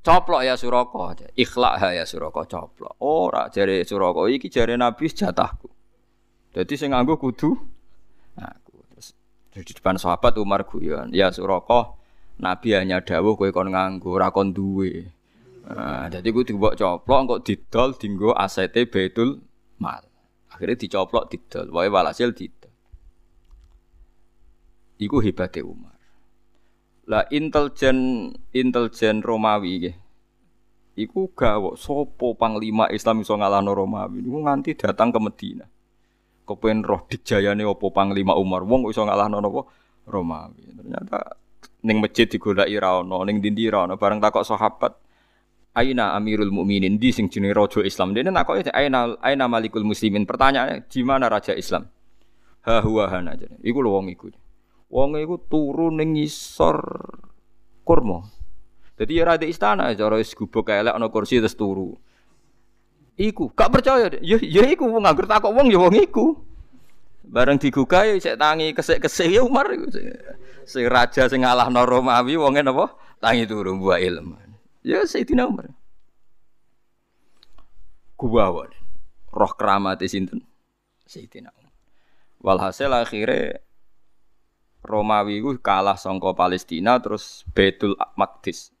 Coplok 0.00 0.40
ya 0.40 0.56
Suroko, 0.56 1.12
ikhlak 1.36 1.84
ya 1.92 2.08
Suroko 2.08 2.48
coplok. 2.48 2.96
Ora 3.04 3.52
jare 3.52 3.84
Suroko 3.84 4.24
iki 4.24 4.48
jare 4.48 4.80
Nabi 4.80 5.04
jatahku. 5.12 5.68
Jadi 6.56 6.74
sing 6.80 6.96
nganggo 6.96 7.20
kudu 7.20 7.60
aku. 8.40 8.80
Terus 8.88 9.12
di 9.52 9.72
depan 9.76 10.00
sahabat 10.00 10.40
Umar 10.40 10.64
guyon, 10.64 11.12
ya 11.12 11.28
Suroko 11.28 12.00
Nabi 12.40 12.72
hanya 12.72 13.04
dawuh 13.04 13.36
kowe 13.36 13.52
kon 13.52 13.68
nganggo 13.68 14.16
ora 14.16 14.32
duwe. 14.32 15.12
Nah, 15.68 16.08
jadi 16.08 16.24
gue 16.24 16.48
dibawa 16.48 16.72
coplok 16.72 17.20
kok 17.28 17.40
didol 17.44 17.88
dinggo 18.00 18.32
asete 18.32 18.88
Baitul 18.88 19.44
Mal. 19.76 20.08
Akhirnya 20.48 20.80
dicoplok 20.80 21.28
didol, 21.28 21.68
wae 21.68 21.92
walhasil 21.92 22.32
didol. 22.32 22.57
Iku 24.98 25.22
hebatnya 25.22 25.62
Umar. 25.62 25.94
Lah 27.08 27.24
intelijen 27.32 28.30
intelijen 28.52 29.24
Romawi 29.24 29.70
nggih. 29.80 29.96
Iku 30.98 31.30
gawok 31.30 31.78
sopo 31.78 32.34
panglima 32.34 32.90
Islam 32.90 33.22
iso 33.22 33.38
ngalahno 33.38 33.70
Romawi 33.70 34.18
niku 34.18 34.42
nganti 34.42 34.74
datang 34.74 35.14
ke 35.14 35.18
Medina. 35.22 35.64
Kepen 36.42 36.82
roh 36.82 37.06
dijayane 37.06 37.62
opo 37.62 37.94
panglima 37.94 38.34
Umar 38.34 38.66
wong 38.66 38.90
iso 38.90 39.06
ngalahno 39.06 39.38
napa 39.38 39.62
Romawi. 40.10 40.74
Ternyata 40.74 41.38
ning 41.86 42.02
masjid 42.02 42.26
digolaki 42.26 42.74
ra 42.76 42.98
ono, 42.98 43.22
ning 43.22 43.38
dindi 43.38 43.70
ra 43.70 43.86
ono 43.86 43.94
bareng 43.94 44.18
takok 44.18 44.42
sahabat 44.42 44.92
Aina 45.78 46.18
Amirul 46.18 46.50
Mukminin 46.50 46.98
di 46.98 47.14
sing 47.14 47.30
jenenge 47.30 47.54
raja 47.54 47.80
Islam. 47.86 48.10
Dene 48.10 48.34
nakoke 48.34 48.66
aina 48.74 49.14
aina 49.22 49.46
Malikul 49.46 49.86
Muslimin. 49.86 50.26
Pertanyaannya 50.26 50.90
di 50.90 51.00
mana 51.06 51.30
raja 51.30 51.54
Islam? 51.54 51.86
Ha 52.66 52.82
huwa 52.82 53.06
hana. 53.06 53.38
Iku 53.62 53.78
lho 53.78 53.94
wong 53.94 54.10
iku. 54.10 54.26
Wong 54.88 55.20
iku 55.20 55.36
turu 55.36 55.92
ning 55.92 56.16
ngisor 56.16 56.80
kurma. 57.84 58.24
Dadi 58.96 59.20
ya 59.20 59.28
ada 59.28 59.46
istana 59.46 59.92
cara 59.94 60.16
wis 60.16 60.32
gubuk 60.34 60.72
elek 60.72 60.96
ana 60.96 61.12
kursi 61.12 61.38
terus 61.38 61.54
turu. 61.54 61.94
Iku 63.20 63.52
gak 63.52 63.70
percaya. 63.70 64.08
Ya 64.24 64.40
ya 64.40 64.64
iku 64.64 64.88
wong 64.88 65.04
nganggur 65.04 65.28
takok 65.28 65.52
wong 65.52 65.68
ya 65.68 65.78
wong 65.78 65.94
iku. 65.94 66.26
Bareng 67.28 67.60
digugah 67.60 68.08
ya 68.08 68.16
cek 68.16 68.40
tangi 68.40 68.72
kesik-kesik 68.72 69.28
ya 69.28 69.44
Umar. 69.44 69.68
Sing 70.64 70.88
raja 70.88 71.28
sing 71.28 71.44
ngalahno 71.44 71.84
Romawi 71.84 72.40
wonge 72.40 72.64
napa? 72.64 72.96
Tangi 73.20 73.44
turu 73.44 73.76
buah 73.76 74.00
ilmu. 74.00 74.40
Ya 74.80 75.04
Sayyidina 75.04 75.44
Umar. 75.44 75.68
Kuwawan. 78.16 78.72
Roh 79.28 79.52
keramat 79.52 80.00
sinten? 80.08 80.40
Sayyidina 81.04 81.52
Umar. 81.52 81.74
Walhasil 82.40 82.88
akhirnya 82.88 83.60
Romawi 84.88 85.44
ku 85.44 85.52
kalah 85.60 86.00
songko 86.00 86.32
Palestina 86.32 86.96
terus 86.96 87.44
Betul 87.52 87.92
Maqdis. 88.16 88.72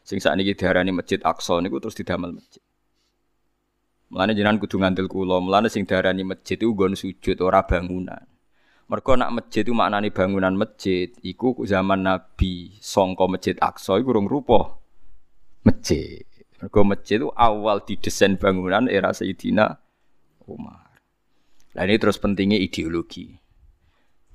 Sing 0.00 0.16
sakniki 0.16 0.56
diarani 0.56 0.96
Masjid 0.96 1.20
Aqsa 1.20 1.60
niku 1.60 1.76
terus 1.76 1.98
didamel 1.98 2.32
masjid. 2.32 2.62
Mulane 4.06 4.38
jenengan 4.38 4.62
kudu 4.62 4.78
ngandel 4.78 5.10
kula, 5.10 5.42
mulane 5.42 5.66
sing 5.66 5.82
diarani 5.82 6.22
masjid 6.22 6.54
iku 6.54 6.72
nggon 6.72 6.94
sujud 6.94 7.42
ora 7.42 7.66
bangunan. 7.66 8.22
Mergo 8.86 9.18
nak 9.18 9.34
masjid 9.34 9.66
itu 9.66 9.74
maknane 9.74 10.14
bangunan 10.14 10.54
masjid, 10.54 11.10
iku 11.26 11.58
zaman 11.66 12.06
Nabi 12.06 12.78
songko 12.78 13.26
Masjid 13.26 13.58
Aqsa 13.58 13.98
iku 13.98 14.14
urung 14.14 14.30
rupa 14.30 14.78
masjid. 15.66 16.22
Mergo 16.62 16.86
masjid 16.86 17.18
itu 17.18 17.28
awal 17.34 17.82
didesain 17.82 18.38
bangunan 18.38 18.86
era 18.86 19.10
Sayyidina 19.10 19.74
Umar. 20.46 20.86
Nah 21.74 21.82
ini 21.82 21.98
terus 21.98 22.22
pentingnya 22.22 22.62
ideologi. 22.62 23.34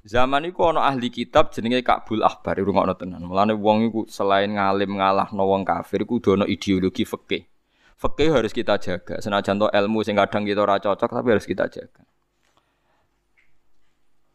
Zaman 0.01 0.49
itu 0.49 0.57
ana 0.65 0.89
ahli 0.89 1.13
kitab 1.13 1.53
jenenge 1.53 1.85
Kabul 1.85 2.25
Ahbar, 2.25 2.57
rungokno 2.57 2.97
tenan. 2.97 3.21
Mulane 3.21 3.53
wong 3.53 3.93
iku 3.93 4.01
selain 4.09 4.49
ngalim 4.57 4.97
ngalahno 4.97 5.45
wong 5.45 5.61
kafir 5.61 6.01
iku 6.01 6.17
kudu 6.17 6.41
ideologi 6.49 7.05
fikih. 7.05 7.45
Fikih 8.01 8.33
harus 8.33 8.49
kita 8.49 8.81
jaga. 8.81 9.21
Senajan 9.21 9.61
to 9.61 9.69
ilmu 9.69 10.01
sing 10.01 10.17
kadang 10.17 10.41
kita 10.41 10.65
ora 10.65 10.81
cocok 10.81 11.05
tapi 11.05 11.37
harus 11.37 11.45
kita 11.45 11.69
jaga. 11.69 12.01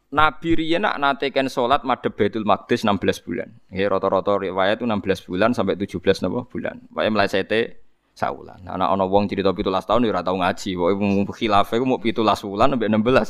Nabi 0.07 0.55
riyen 0.55 0.87
nak 0.87 0.95
nate 1.03 1.35
ken 1.35 1.51
salat 1.51 1.83
madhep 1.83 2.15
Baitul 2.15 2.47
Maqdis 2.47 2.87
16 2.87 3.27
bulan. 3.27 3.51
Ya 3.67 3.91
rata-rata 3.91 4.39
riwayat 4.39 4.79
itu 4.79 4.87
16 4.87 5.27
bulan 5.27 5.51
sampai 5.51 5.75
17 5.75 6.23
napa 6.23 6.47
bulan. 6.47 6.79
Wae 6.95 7.11
mlesete 7.11 7.83
saulan. 8.15 8.63
Nah, 8.63 8.79
ana 8.79 9.03
wong 9.03 9.27
cerita 9.27 9.51
17 9.51 9.67
tahun 9.83 10.07
ya 10.07 10.15
ora 10.15 10.23
tau 10.23 10.39
ngaji. 10.39 10.69
Pokoke 10.79 11.43
khilafah 11.43 11.75
iku 11.75 11.83
mau 11.83 11.99
17 11.99 12.23
bulan 12.23 12.67
sampai 12.71 12.87
16 12.87 13.03
bulan. 13.03 13.27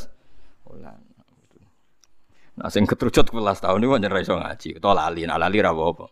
Nah, 2.58 2.74
sing 2.74 2.90
ketrucut 2.90 3.30
17 3.30 3.38
tahun 3.62 3.86
iki 3.86 3.90
pancen 3.94 4.38
ngaji. 4.42 4.70
Utawa 4.82 5.06
lali, 5.06 5.30
nah 5.30 5.38
lali 5.38 5.62
ra 5.62 5.70
apa-apa. 5.70 6.06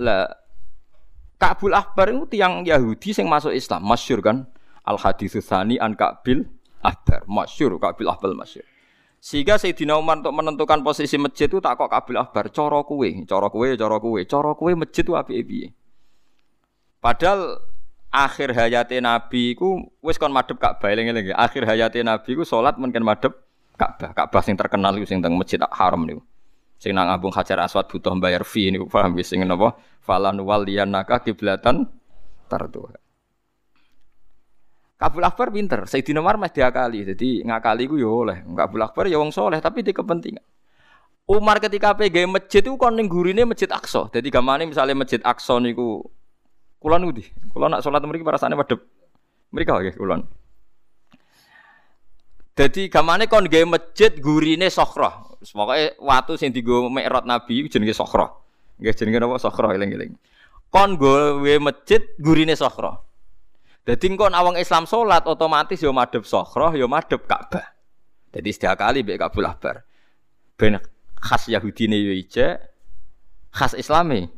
Lah 0.00 0.30
Ka'bul 1.40 1.74
Ahbar 1.74 2.12
itu 2.14 2.38
tiang 2.38 2.62
Yahudi 2.62 3.10
sing 3.10 3.26
masuk 3.26 3.50
Islam, 3.50 3.82
masyur 3.82 4.22
kan? 4.22 4.46
Al 4.86 5.00
hadis 5.00 5.34
tsani 5.40 5.80
an 5.80 5.98
Ka'bil 5.98 6.46
Ahbar, 6.86 7.26
masyur 7.26 7.80
Ka'bil 7.82 8.06
Ahbar 8.06 8.30
masyur. 8.36 8.62
Sehingga 9.20 9.58
Sayyidina 9.60 9.98
Umar 9.98 10.22
untuk 10.24 10.32
menentukan 10.32 10.80
posisi 10.80 11.20
masjid 11.20 11.50
itu 11.50 11.58
tak 11.58 11.76
kok 11.76 11.90
Ka'bil 11.90 12.16
Ahbar, 12.20 12.48
coro 12.54 12.86
kue, 12.86 13.26
coro 13.26 13.48
kue, 13.50 13.74
coro 13.74 13.96
kue, 13.98 14.20
coro 14.24 14.52
kue 14.54 14.72
masjid 14.78 15.02
itu 15.02 15.12
api 15.18 15.32
api. 15.42 15.58
Padahal 17.00 17.58
akhir 18.12 18.54
hayatnya 18.54 19.00
Nabi 19.02 19.56
ku 19.56 19.90
wis 20.04 20.14
kon 20.14 20.30
madhep 20.30 20.60
Ka'bah 20.60 20.92
eling-eling. 20.94 21.34
Akhir 21.34 21.66
hayatnya 21.66 22.14
Nabi 22.16 22.38
ku 22.38 22.46
salat 22.46 22.78
mungkin 22.78 23.02
madhep 23.02 23.49
Ka'bah. 23.80 24.12
Ka'bah 24.12 24.44
sing 24.44 24.60
terkenal 24.60 24.92
iku 25.00 25.08
sing 25.08 25.24
teng 25.24 25.40
Masjid 25.40 25.56
Haram 25.64 26.04
niku. 26.04 26.20
Sing 26.76 26.92
nang 26.92 27.08
ngabung 27.08 27.32
Hajar 27.32 27.64
Aswad 27.64 27.88
butuh 27.88 28.12
bayar 28.20 28.44
fee 28.44 28.68
niku 28.68 28.84
paham 28.84 29.16
wis 29.16 29.32
sing 29.32 29.40
napa? 29.48 29.76
falan 30.00 30.40
waliyanaka 30.40 31.20
kiblatan 31.24 31.88
tarduha. 32.48 32.96
Kabul 35.00 35.24
Akbar 35.24 35.48
pinter, 35.48 35.88
Sayyidina 35.88 36.20
Umar 36.20 36.36
mesti 36.36 36.60
diakali. 36.60 37.08
Jadi 37.08 37.40
ngakali 37.40 37.88
ku 37.88 37.96
yo 37.96 38.20
oleh. 38.20 38.44
Kabul 38.44 38.84
Akbar 38.84 39.08
ya 39.08 39.16
wong 39.16 39.32
soleh 39.32 39.56
tapi 39.56 39.80
di 39.80 39.96
kepentingan. 39.96 40.44
Umar 41.30 41.56
ketika 41.62 41.94
PG 41.94 42.26
masjid 42.26 42.60
itu 42.60 42.74
kon 42.74 42.98
gurine 43.08 43.46
Masjid 43.48 43.70
Aqsa. 43.70 44.10
Jadi 44.12 44.28
gamane 44.28 44.68
misalnya 44.68 44.98
Masjid 44.98 45.22
Aqsa 45.24 45.56
niku 45.62 46.04
kula 46.82 47.00
nudi. 47.00 47.24
Kula 47.48 47.72
nak 47.72 47.80
salat 47.80 48.04
mriki 48.04 48.26
rasane 48.26 48.58
madhep. 48.58 48.82
Mriki 49.54 49.70
nggih 49.72 49.96
kula. 49.96 50.20
Jadi 52.58 52.90
gamane 52.90 53.30
kon 53.30 53.46
gawe 53.46 53.66
masjid 53.78 54.12
gurine 54.18 54.68
Sokhra. 54.68 55.30
Pokoke 55.40 55.96
watu 55.96 56.36
sing 56.36 56.52
dienggo 56.52 56.92
Mi'raj 56.92 57.24
Nabi 57.24 57.64
jenenge 57.70 57.96
Sokhra. 57.96 58.28
Nggih 58.76 58.94
jenenge 58.96 59.18
napa 59.22 59.40
Sokhra 59.40 59.72
eling-eling. 59.72 60.12
Kon 60.68 60.98
gawe 61.00 61.54
masjid 61.62 62.02
gurine 62.20 62.52
Sokhra. 62.58 63.00
Dadi 63.80 64.12
kon 64.12 64.36
awang 64.36 64.60
Islam 64.60 64.84
salat 64.84 65.24
otomatis 65.24 65.80
yo 65.80 65.90
madhep 65.96 66.26
Sokhra, 66.28 66.76
yo 66.76 66.84
madhep 66.84 67.24
Ka'bah. 67.24 67.64
Jadi 68.30 68.48
setiap 68.52 68.78
kali 68.78 69.02
mbek 69.02 69.18
Kabul 69.18 69.48
Ahbar. 69.48 69.82
Ben 70.54 70.78
khas 71.18 71.48
Yahudi 71.48 71.90
ne 71.90 71.98
yo 71.98 72.12
ije, 72.12 72.60
khas 73.50 73.72
Islami 73.74 74.28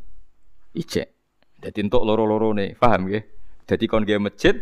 ije. 0.72 1.10
Dadi 1.58 1.78
entuk 1.82 2.06
loro 2.06 2.54
ne, 2.54 2.74
paham 2.78 3.10
nggih? 3.10 3.22
Dadi 3.66 3.84
kon 3.90 4.06
gawe 4.06 4.30
masjid 4.30 4.56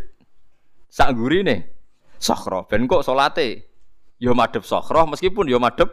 sak 0.90 1.14
gurine 1.14 1.79
Sokhra. 2.20 2.68
Ben 2.68 2.84
kok 2.84 3.00
salate? 3.00 3.64
Yo 4.20 4.36
madhep 4.36 4.60
Sokhra 4.62 5.08
meskipun 5.08 5.48
yo 5.48 5.56
madhep 5.56 5.88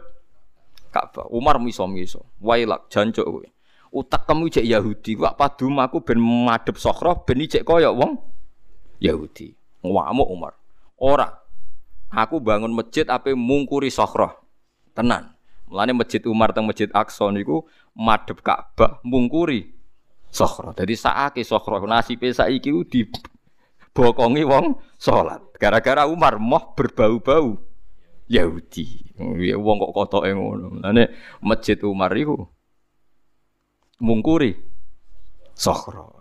Ka'bah. 0.92 1.28
Umar 1.32 1.56
miso-miso. 1.56 2.28
Wailak 2.44 2.92
jancuk 2.92 3.24
kowe. 3.24 3.48
Utak 3.88 4.28
kamu 4.28 4.52
cek 4.52 4.68
Yahudi 4.68 5.16
kok 5.16 5.36
padu 5.40 5.72
aku 5.72 6.04
ben 6.04 6.20
madhep 6.20 6.76
sokro 6.76 7.24
ben 7.24 7.40
cek 7.48 7.64
koyok 7.64 7.96
wong 7.96 8.12
Yahudi. 9.00 9.56
Ngamuk 9.80 10.28
Umar. 10.28 10.52
Ora. 11.00 11.32
Aku 12.08 12.40
bangun 12.40 12.72
masjid 12.72 13.04
apa 13.08 13.32
mungkuri 13.36 13.92
sokro 13.92 14.32
tenan. 14.96 15.36
Mulane 15.68 15.92
masjid 15.92 16.24
Umar 16.24 16.56
teng 16.56 16.64
masjid 16.64 16.88
Aqsa 16.92 17.28
niku 17.28 17.68
madhep 17.92 18.40
Ka'bah 18.40 19.00
mungkuri 19.04 19.76
sokro 20.28 20.76
jadi 20.76 20.94
saake 20.96 21.40
sokro 21.44 21.80
nasibe 21.88 22.28
saiki 22.28 22.72
di 22.88 23.04
bokongi 23.98 24.46
wong 24.46 24.78
salat 24.94 25.42
gara-gara 25.58 26.06
Umar 26.06 26.38
moh 26.38 26.70
berbau-bau 26.78 27.58
Yahudi 28.30 29.10
ya 29.42 29.58
wong 29.58 29.82
kok 29.82 29.92
kotoke 29.98 30.30
ngono 30.30 30.78
mulane 30.78 31.10
masjid 31.42 31.74
Umar 31.82 32.14
iku 32.14 32.46
mungkuri 33.98 34.54
sokhro. 35.58 36.14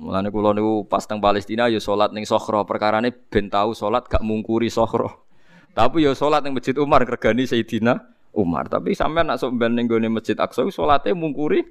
Mulane 0.00 0.32
kula 0.32 0.56
niku 0.56 0.88
pas 0.88 1.04
teng 1.06 1.22
Palestina 1.22 1.70
ya 1.70 1.78
salat 1.78 2.10
ning 2.10 2.26
sokhro, 2.26 2.66
perkarane 2.66 3.12
ben 3.12 3.46
tau 3.52 3.76
salat 3.76 4.08
gak 4.08 4.24
mungkuri 4.24 4.72
sokhro. 4.72 5.28
Tapi 5.70 6.02
ya 6.08 6.16
salat 6.18 6.42
ning 6.42 6.56
Masjid 6.56 6.74
Umar 6.80 7.06
regani 7.06 7.46
Sayyidina 7.46 8.00
Umar. 8.34 8.66
Tapi 8.66 8.96
sampean 8.96 9.30
nak 9.30 9.38
sok 9.38 9.54
ben 9.54 9.78
ning 9.78 9.86
gone 9.86 10.10
Masjid 10.10 10.34
Aqsa 10.34 10.66
salate 10.72 11.14
mungkuri 11.14 11.62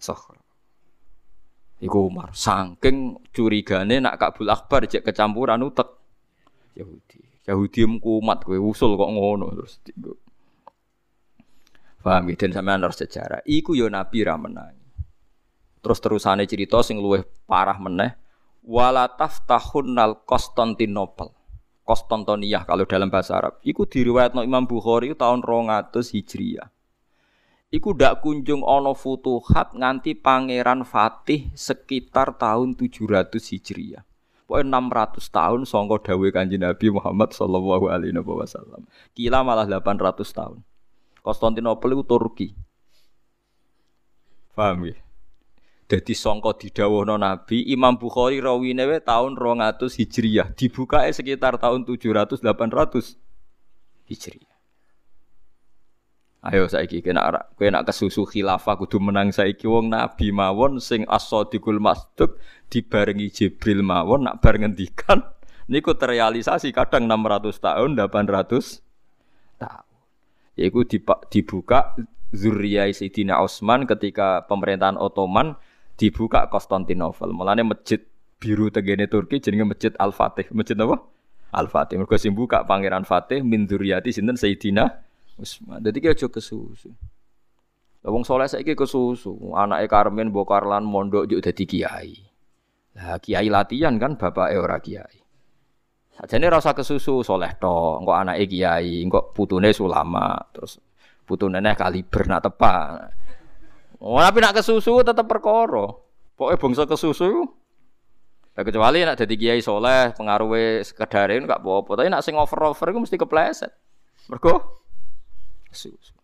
sokhro. 0.00 0.45
Iku 1.76 2.08
Umar 2.08 2.32
saking 2.32 3.28
curigane 3.28 4.00
nak 4.00 4.16
Kabul 4.16 4.48
Akbar 4.48 4.88
cek 4.88 5.04
kecampuran 5.04 5.60
utek 5.60 5.88
Yahudi. 6.72 7.20
Yahudi 7.44 7.80
mkumat 7.84 8.42
kowe 8.42 8.58
usul 8.58 8.96
kok 8.96 9.12
ngono 9.12 9.46
terus 9.54 9.78
Paham 12.06 12.30
ya? 12.30 12.38
Dan 12.38 12.86
harus 12.86 13.02
sejarah. 13.02 13.42
Iku 13.42 13.74
yo 13.74 13.90
Nabi 13.90 14.22
ra. 14.22 14.38
Terus 15.82 15.98
terusane 15.98 16.46
cerita 16.46 16.78
sing 16.78 17.02
luwih 17.02 17.26
parah 17.50 17.82
meneh. 17.82 18.14
Wala 18.62 19.10
taftahunnal 19.10 20.22
Konstantinopel. 20.22 21.34
Konstantiniyah 21.82 22.62
kalau 22.62 22.86
dalam 22.86 23.10
bahasa 23.10 23.38
Arab. 23.38 23.58
Iku 23.62 23.90
diriwayatno 23.90 24.46
Imam 24.46 24.66
Bukhari 24.70 25.14
tahun 25.18 25.42
200 25.42 26.14
Hijriah. 26.14 26.70
Iku 27.66 27.98
ndak 27.98 28.22
kunjung 28.22 28.62
ono 28.62 28.94
futuhat 28.94 29.74
nganti 29.74 30.14
Pangeran 30.14 30.86
Fatih 30.86 31.50
sekitar 31.50 32.38
tahun 32.38 32.78
700 32.78 33.26
Hijriah. 33.34 34.06
Pokoknya 34.46 34.78
600 34.78 35.26
tahun 35.26 35.60
songko 35.66 35.98
dawe 36.06 36.28
kanji 36.30 36.54
Nabi 36.62 36.94
Muhammad 36.94 37.34
Sallallahu 37.34 37.90
Alaihi 37.90 38.14
Wasallam. 38.14 38.86
Kila 39.10 39.42
malah 39.42 39.66
800 39.66 40.22
tahun. 40.30 40.62
Konstantinopel 41.18 41.98
itu 41.98 42.06
Turki. 42.06 42.48
Paham 44.54 44.86
ya? 44.86 44.96
Jadi 45.90 46.14
songko 46.14 46.54
didhawuhna 46.54 47.18
Nabi, 47.18 47.66
Imam 47.66 47.98
Bukhari 47.98 48.38
rawine 48.38 48.86
we 48.86 49.02
tahun 49.02 49.34
200 49.34 49.90
Hijriah, 49.90 50.54
dibuka 50.54 51.02
sekitar 51.10 51.58
tahun 51.58 51.82
700 51.82 52.38
800 52.38 53.18
Hijriah. 54.06 54.45
Ayo 56.46 56.70
saiki 56.70 57.02
kena 57.02 57.26
kowe 57.58 57.66
nak 57.66 57.90
kesusu 57.90 58.22
khilafah 58.22 58.78
kudu 58.78 59.02
menang 59.02 59.34
saiki 59.34 59.66
wong 59.66 59.90
nabi 59.90 60.30
mawon 60.30 60.78
sing 60.78 61.02
as-sadiqul 61.10 61.82
masduq 61.82 62.38
dibarengi 62.70 63.34
Jibril 63.34 63.82
mawon 63.82 64.30
nak 64.30 64.38
bar 64.38 64.54
ngendikan 64.54 65.26
niku 65.72 65.98
terrealisasi 65.98 66.70
kadang 66.70 67.10
600 67.10 67.50
tahun 67.58 67.90
800 67.98 69.58
tahun 69.58 69.86
yaitu 70.56 70.80
dibuka 71.34 71.98
Zuriyah 72.34 72.90
Sayyidina 72.90 73.38
Utsman 73.38 73.86
ketika 73.86 74.46
pemerintahan 74.50 74.98
Ottoman 74.98 75.54
dibuka 75.94 76.50
Konstantinopel. 76.50 77.30
Mulane 77.30 77.62
masjid 77.62 78.02
biru 78.42 78.68
tegene 78.72 79.06
Turki 79.06 79.38
jenenge 79.38 79.76
Masjid 79.76 79.92
Al-Fatih. 79.96 80.50
Masjid 80.50 80.74
apa? 80.76 81.00
Al 81.54 81.70
Fatih. 81.70 81.96
Mergo 81.96 82.18
sing 82.18 82.34
buka 82.34 82.66
Pangeran 82.66 83.06
Fatih 83.06 83.40
min 83.40 83.64
dzurriyyati 83.64 84.10
sinten 84.10 84.34
Sayyidina 84.34 85.05
Utsman. 85.36 85.84
Dadi 85.84 86.00
ki 86.00 86.08
aja 86.12 86.26
kesusu. 86.28 86.90
Soleh 88.06 88.46
saiki 88.46 88.78
kesusu, 88.78 89.34
anake 89.58 89.90
Karmen 89.90 90.30
Bokarlan 90.30 90.86
mondok 90.86 91.26
yo 91.26 91.42
dadi 91.42 91.66
kiai. 91.66 92.14
Lah 92.96 93.18
kiai 93.18 93.50
latihan 93.50 93.98
kan 93.98 94.14
bapak 94.14 94.54
ora 94.56 94.78
kiai. 94.78 95.20
Sajane 96.16 96.48
rasa 96.48 96.72
kesusu 96.72 97.20
soleh 97.26 97.52
to, 97.60 98.00
engko 98.00 98.14
anake 98.14 98.48
kiai, 98.48 99.04
engko 99.04 99.34
putune 99.36 99.74
sulama, 99.74 100.38
terus 100.54 100.80
putune 101.28 101.60
neh 101.60 101.74
kaliber 101.76 102.24
nak 102.30 102.46
tepak. 102.46 103.12
Oh, 104.00 104.22
tapi 104.22 104.38
nak 104.40 104.54
kesusu 104.56 105.02
tetep 105.02 105.26
perkara. 105.26 105.92
Pokoke 106.36 106.56
bangsa 106.60 106.84
kesusu 106.84 107.48
Nah, 108.56 108.64
kecuali 108.64 109.04
nak 109.04 109.20
jadi 109.20 109.34
kiai 109.36 109.60
soleh, 109.60 110.16
pengaruhnya 110.16 110.80
sekedarin 110.80 111.44
gak 111.44 111.60
apa-apa. 111.60 111.92
Tapi 112.00 112.08
nak 112.08 112.24
sing 112.24 112.40
over-over 112.40 112.88
itu 112.88 112.98
mesti 113.04 113.16
kepleset. 113.20 113.68
Mergo 114.32 114.80
kesusu. 115.76 116.16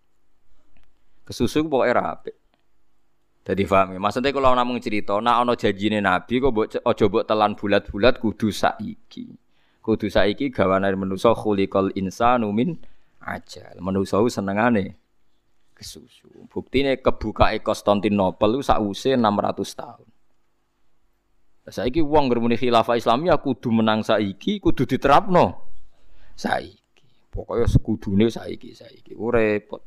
Kesusu 1.28 1.68
pokoknya 1.68 2.00
rapi. 2.00 2.32
Jadi 3.42 3.62
paham 3.68 3.92
ya. 3.94 4.00
Maksudnya 4.00 4.32
kalau 4.32 4.56
namung 4.56 4.80
cerita, 4.80 5.20
nak 5.20 5.44
ono 5.44 5.52
janjine 5.58 6.00
Nabi 6.00 6.40
kok 6.40 6.50
mbok 6.54 6.66
aja 6.80 7.04
mbok 7.10 7.24
telan 7.28 7.52
bulat-bulat 7.52 8.16
kudu 8.22 8.48
saiki. 8.48 9.28
Kudu 9.82 10.08
saiki 10.08 10.48
gawane 10.48 10.88
manusa 10.96 11.34
khuliqal 11.36 11.92
insanu 11.98 12.54
min 12.54 12.78
ajal. 13.20 13.82
Manusa 13.82 14.22
senengane 14.30 14.96
kesusu. 15.74 16.30
Buktine 16.46 17.02
kebuka 17.02 17.50
Konstantinopel 17.60 18.62
sakwise 18.62 19.18
600 19.18 19.74
tahun. 19.74 20.08
Saiki 21.62 22.02
wong 22.02 22.30
ngermuni 22.30 22.58
khilafah 22.58 22.98
Islamiyah 22.98 23.38
kudu 23.38 23.70
menang 23.70 24.02
saiki, 24.06 24.58
kudu 24.58 24.86
diterapno 24.86 25.66
saiki. 26.34 26.82
Pokoknya 27.33 27.64
sekudune 27.64 28.29
saiki 28.29 28.77
saiki. 28.77 29.16
Ku 29.16 29.33
repot. 29.33 29.81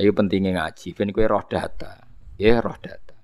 Ayo 0.00 0.16
pentingnya 0.16 0.56
ngaji, 0.56 0.96
ben 0.96 1.12
kowe 1.12 1.28
roh 1.28 1.44
data. 1.44 2.08
Ya 2.40 2.58
roh 2.64 2.74
data. 2.80 3.14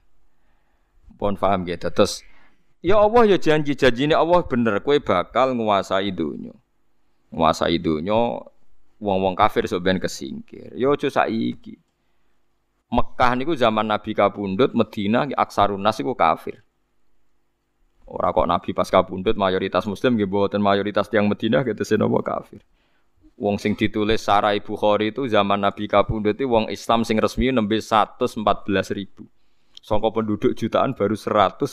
Pun 1.17 1.41
paham 1.41 1.65
gitu. 1.65 1.89
Terus 1.89 2.21
ya 2.85 3.01
Allah 3.01 3.35
ya 3.35 3.39
janji 3.41 3.73
janjine 3.73 4.13
Allah 4.13 4.45
bener 4.45 4.85
kowe 4.85 4.95
bakal 5.01 5.57
nguasai 5.57 6.13
dunya. 6.13 6.53
Nguasai 7.33 7.81
dunya 7.81 8.45
wong-wong 9.01 9.33
kafir 9.33 9.65
sok 9.65 9.83
ben 9.89 9.97
kesingkir. 9.97 10.77
Ya 10.77 10.93
aja 10.93 11.09
saiki. 11.09 11.81
Mekah 12.91 13.39
niku 13.39 13.55
zaman 13.55 13.87
Nabi 13.87 14.13
kabundut, 14.13 14.75
Medina 14.77 15.25
aksarun 15.25 15.81
nas 15.81 15.97
iku 15.97 16.13
kafir. 16.13 16.61
Ora 18.05 18.35
kok 18.35 18.51
Nabi 18.51 18.75
pas 18.75 18.91
kabundut 18.91 19.39
mayoritas 19.39 19.87
muslim 19.87 20.19
nggih 20.19 20.27
mayoritas 20.59 21.07
tiang 21.07 21.31
Madinah 21.31 21.63
gitu 21.63 21.87
senapa 21.87 22.19
kafir. 22.21 22.61
Wong 23.41 23.57
sing 23.57 23.73
ditulis 23.73 24.21
Sarai 24.21 24.61
Bukhari 24.61 25.17
itu 25.17 25.25
zaman 25.25 25.65
Nabi 25.65 25.89
kabundut 25.89 26.37
itu 26.37 26.45
wong 26.45 26.69
Islam 26.69 27.09
sing 27.09 27.17
resmi 27.17 27.49
nembe 27.49 27.81
114 27.81 28.37
ribu. 28.93 29.25
Songko 29.81 30.13
penduduk 30.13 30.53
jutaan 30.53 30.93
baru 30.93 31.17
114 31.17 31.73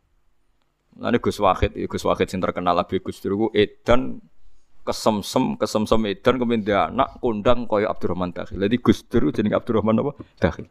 Lalu 0.99 1.19
Gus 1.23 1.39
Wahid, 1.39 1.75
Gus 1.87 2.03
Wahid 2.03 2.27
sing 2.27 2.39
terkenal 2.43 2.75
lebih 2.75 3.03
Gus 3.03 3.23
Dur 3.23 3.51
edan 3.55 4.19
kesemsem 4.89 5.53
kesemsem 5.61 6.01
edan 6.09 6.41
kemudian 6.41 6.97
anak 6.97 7.21
kondang 7.21 7.69
kaya 7.69 7.93
Abdurrahman 7.93 8.33
Dakhil. 8.33 8.57
Jadi 8.57 8.75
Gus 8.81 9.05
Dur 9.05 9.29
jenenge 9.29 9.53
Abdurrahman 9.53 10.01
apa? 10.01 10.17
Dakhil. 10.41 10.65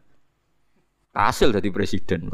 Hasil 1.15 1.55
jadi 1.55 1.71
presiden. 1.71 2.27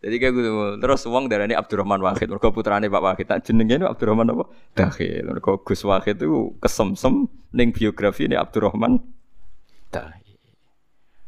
Jadi 0.00 0.16
kayak 0.16 0.32
gitu. 0.32 0.50
Terus 0.80 1.04
uang 1.04 1.28
dari 1.28 1.44
ini 1.44 1.52
Abdurrahman 1.52 2.00
Wahid. 2.00 2.32
Mereka 2.32 2.56
putrane 2.56 2.88
Pak 2.88 3.02
Wahid. 3.04 3.26
Tak 3.28 3.44
jenengnya 3.44 3.84
Abdurrahman 3.84 4.32
apa? 4.32 4.44
Dakhil. 4.72 5.28
Mereka 5.28 5.60
Gus 5.60 5.84
Wahid 5.84 6.16
itu 6.24 6.56
kesemsem 6.56 7.28
neng 7.52 7.68
biografi 7.76 8.24
ini 8.24 8.36
Abdurrahman 8.40 8.96
Dakhil. 9.92 10.40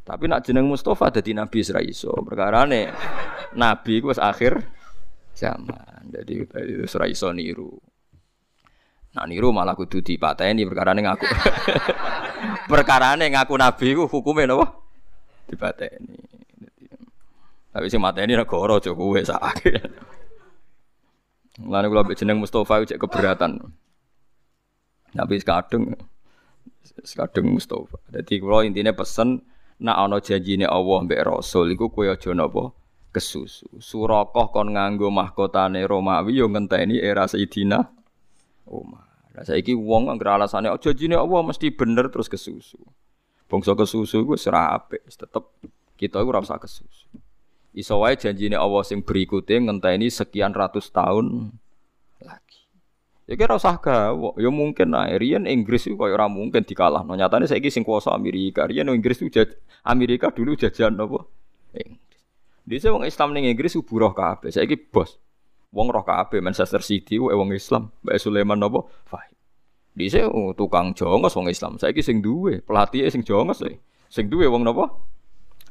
Tapi 0.02 0.24
nak 0.24 0.42
jeneng 0.48 0.66
Mustafa 0.66 1.12
jadi 1.12 1.36
Nabi 1.36 1.60
Israel. 1.60 2.24
Perkara 2.24 2.64
nih 2.64 2.88
Nabi 3.52 4.00
itu 4.00 4.08
akhir 4.16 4.64
zaman. 5.34 6.12
Jadi 6.12 6.32
itu 6.44 6.84
Israel 6.84 7.32
niru. 7.34 7.72
Nah 9.12 9.28
niru 9.28 9.52
malah 9.52 9.76
kudu 9.76 10.00
dipateni 10.00 10.64
perkara 10.64 10.96
nih 10.96 11.04
ngaku. 11.04 11.26
perkara 12.72 13.12
nih 13.20 13.36
ngaku 13.36 13.54
Nabi 13.60 13.86
itu 13.92 14.04
hukumnya 14.08 14.56
apa? 14.56 14.66
Dipateni. 15.48 16.16
Tapi 17.72 17.86
si 17.88 17.96
mata 17.96 18.20
ini 18.20 18.36
negara 18.36 18.76
aja 18.76 18.92
kowe 18.92 19.20
sakake. 19.20 19.72
Mulane 21.64 21.88
kula 21.88 22.04
mbek 22.04 22.16
jeneng 22.20 22.40
Mustofa 22.40 22.84
cek 22.84 23.00
keberatan. 23.00 23.60
Tapi 25.12 25.34
sekadung 25.40 25.92
sekadung 27.04 27.56
Mustofa. 27.56 28.00
Jadi 28.12 28.40
kula 28.40 28.64
intine 28.64 28.92
pesen 28.92 29.44
nak 29.80 29.96
ana 30.08 30.20
janjine 30.20 30.68
Allah 30.68 31.04
mbek 31.04 31.20
Rasul 31.24 31.72
iku 31.72 31.88
kowe 31.88 32.08
aja 32.08 32.32
napa 32.32 32.72
kesusu. 33.12 33.68
Surakoh 33.76 34.48
kon 34.50 34.72
nganggo 34.72 35.12
mahkotane 35.12 35.84
Romawi 35.84 36.40
yo 36.40 36.48
ngenteni 36.48 36.98
era 36.98 37.28
Sayyidina 37.28 37.84
Umar. 38.66 39.12
Lah 39.32 39.44
saiki 39.48 39.72
wong 39.72 40.12
anggere 40.12 40.36
alasane 40.36 40.68
oh, 40.68 40.76
janjine 40.76 41.16
Allah 41.16 41.40
mesti 41.40 41.72
bener 41.72 42.12
terus 42.12 42.28
kesusu. 42.28 42.76
Bangsa 43.48 43.76
kesusu 43.76 44.24
iku 44.24 44.36
ora 44.48 44.76
apik, 44.76 45.04
tetep 45.08 45.44
kita 45.96 46.20
iku 46.20 46.28
ora 46.32 46.40
kesusu. 46.44 47.08
Iso 47.72 47.96
wae 48.00 48.16
janjine 48.16 48.56
Allah 48.60 48.84
sing 48.84 49.00
berikutnya 49.00 49.72
ngenteni 49.72 50.12
sekian 50.12 50.52
ratus 50.52 50.92
tahun 50.92 51.56
lagi. 52.20 52.60
Ya 53.24 53.36
kira 53.40 53.56
usah 53.56 53.80
gawe, 53.80 54.36
ya 54.36 54.50
mungkin 54.52 54.92
nah 54.92 55.08
riyen 55.08 55.48
Inggris 55.48 55.88
itu 55.88 55.96
kaya 55.96 56.12
ora 56.12 56.28
mungkin 56.28 56.68
dikalah. 56.68 57.00
No 57.00 57.16
nyatane 57.16 57.48
saiki 57.48 57.72
sing 57.72 57.88
kuasa 57.88 58.12
Amerika. 58.12 58.68
Riyen 58.68 58.92
Inggris 58.92 59.24
itu 59.24 59.40
Amerika 59.80 60.28
dulu 60.28 60.52
jajan 60.60 61.00
apa? 61.00 61.24
Inggris. 61.72 62.11
Dise 62.62 62.94
wong 62.94 63.02
Islam 63.02 63.34
ning 63.34 63.50
Inggris 63.50 63.74
buruh 63.82 64.14
kabeh. 64.14 64.54
Saiki 64.54 64.78
bos. 64.78 65.18
Wong 65.74 65.88
roh 65.90 66.04
kabeh 66.06 66.38
Manchester 66.38 66.78
City 66.84 67.18
wae 67.18 67.34
wong 67.34 67.50
Islam. 67.50 67.90
Mbak 68.06 68.16
Sulaiman 68.22 68.58
napa? 68.60 68.86
Fahim. 69.08 69.34
Dise 69.92 70.24
oh, 70.24 70.54
tukang 70.54 70.94
jongos 70.94 71.34
wong 71.34 71.50
Islam. 71.50 71.76
Saiki 71.80 72.04
sing 72.04 72.22
duwe 72.22 72.62
pelatih 72.62 73.08
sing 73.10 73.26
jongos 73.26 73.66
e. 73.66 73.82
Sing 74.06 74.30
duwe 74.30 74.46
wong 74.46 74.62
napa? 74.62 74.94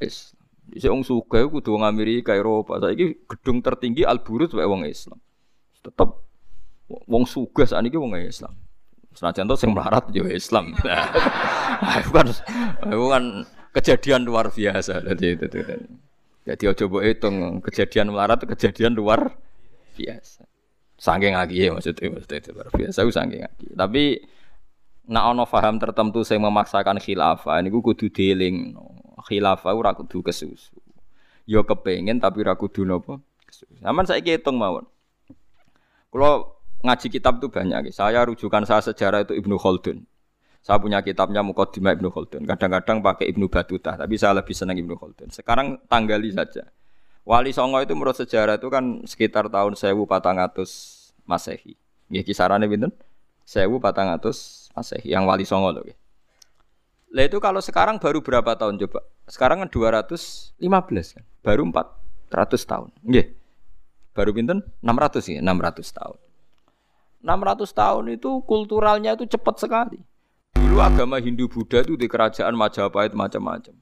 Islam. 0.04 0.42
Dise 0.68 0.88
wong 0.92 1.04
sugih 1.08 1.48
kudu 1.48 1.80
wong 1.80 1.88
Amerika, 1.88 2.36
Eropa. 2.36 2.82
Saiki 2.84 3.24
gedung 3.24 3.64
tertinggi 3.64 4.04
Al 4.04 4.20
Burj 4.20 4.52
wae 4.52 4.68
wong 4.68 4.84
Islam. 4.84 5.20
Tetep 5.80 6.10
wong 7.08 7.24
sugih 7.24 7.64
sakniki 7.64 7.96
wong 7.96 8.20
Islam. 8.20 8.52
Senajan 9.16 9.48
to 9.48 9.56
sing 9.56 9.72
melarat 9.72 10.12
yo 10.12 10.28
Islam. 10.28 10.76
Nah, 11.82 11.98
itu 11.98 12.14
kan, 12.14 12.28
itu 12.94 13.06
kan 13.10 13.24
kejadian 13.74 14.22
luar 14.22 14.54
biasa. 14.54 15.02
Jadi 15.02 15.34
itu. 15.34 15.46
Jadi 16.52 16.64
ojo 16.68 17.00
hitung 17.00 17.64
kejadian 17.64 18.12
melarat 18.12 18.44
kejadian 18.44 18.92
luar 18.92 19.32
biasa. 19.96 20.44
Saking 21.00 21.34
lagi 21.34 21.64
ya 21.64 21.72
maksudnya, 21.72 22.12
maksudnya 22.12 22.38
itu 22.44 22.50
luar 22.52 22.68
biasa, 22.70 23.00
saking 23.08 23.42
lagi. 23.42 23.68
Tapi 23.72 24.04
nak 25.08 25.24
ono 25.32 25.44
faham 25.48 25.80
tertentu 25.80 26.28
saya 26.28 26.44
memaksakan 26.44 27.00
khilafah 27.00 27.58
ini 27.64 27.72
gue 27.72 27.82
kudu 27.82 28.12
dealing 28.12 28.76
khilafah 29.24 29.72
ora 29.72 29.96
kudu 29.96 30.20
kesusu. 30.20 30.76
Yo 31.48 31.64
kepengen 31.64 32.20
tapi 32.20 32.44
ora 32.44 32.60
kudu 32.60 32.84
nopo. 32.84 33.24
Aman 33.82 34.04
saya 34.04 34.20
hitung 34.20 34.60
mawon. 34.60 34.84
Kalau 36.12 36.60
ngaji 36.84 37.08
kitab 37.08 37.40
itu 37.40 37.48
banyak. 37.48 37.96
Saya 37.96 38.28
rujukan 38.28 38.68
saya 38.68 38.84
sejarah 38.84 39.24
itu 39.24 39.40
Ibnu 39.40 39.56
Khaldun. 39.56 40.04
Saya 40.62 40.78
punya 40.78 41.02
kitabnya 41.02 41.42
Muqaddimah 41.42 41.98
Ibnu 41.98 42.14
Khaldun. 42.14 42.46
Kadang-kadang 42.46 43.02
pakai 43.02 43.34
Ibnu 43.34 43.50
Batutah, 43.50 43.98
tapi 43.98 44.14
saya 44.22 44.38
lebih 44.38 44.54
senang 44.54 44.78
Ibnu 44.78 44.94
Khaldun. 44.94 45.34
Sekarang 45.34 45.82
tanggali 45.90 46.30
saja. 46.30 46.70
Wali 47.26 47.50
Songo 47.54 47.82
itu 47.82 47.94
menurut 47.98 48.18
sejarah 48.18 48.62
itu 48.62 48.70
kan 48.70 49.06
sekitar 49.06 49.50
tahun 49.50 49.74
1400 49.74 51.26
Masehi. 51.26 51.74
Nggih 52.14 52.24
kisarannya 52.26 52.70
pinten? 52.70 52.94
1400 53.46 54.74
Masehi 54.78 55.10
yang 55.10 55.26
Wali 55.26 55.46
Songo 55.46 55.74
loh. 55.74 55.86
Lah 57.12 57.24
itu 57.28 57.38
kalau 57.44 57.60
sekarang 57.60 58.00
baru 58.00 58.22
berapa 58.22 58.56
tahun 58.56 58.80
coba? 58.86 59.04
Sekarang 59.28 59.66
kan 59.66 59.70
215 59.70 60.62
kan. 61.18 61.26
Baru 61.44 61.68
400 61.70 62.70
tahun. 62.70 62.90
Nggih. 63.04 63.28
Baru 64.14 64.32
pinten? 64.32 64.62
600 64.84 65.26
ya, 65.28 65.42
600 65.42 65.98
tahun. 65.98 66.18
600 67.22 67.70
tahun 67.70 68.04
itu 68.18 68.30
kulturalnya 68.46 69.14
itu 69.14 69.26
cepat 69.30 69.56
sekali. 69.62 70.00
Dulu 70.72 70.80
agama 70.88 71.20
Hindu 71.20 71.52
Buddha 71.52 71.84
itu 71.84 72.00
di 72.00 72.08
kerajaan 72.08 72.56
Majapahit 72.56 73.12
macam-macam. 73.12 73.76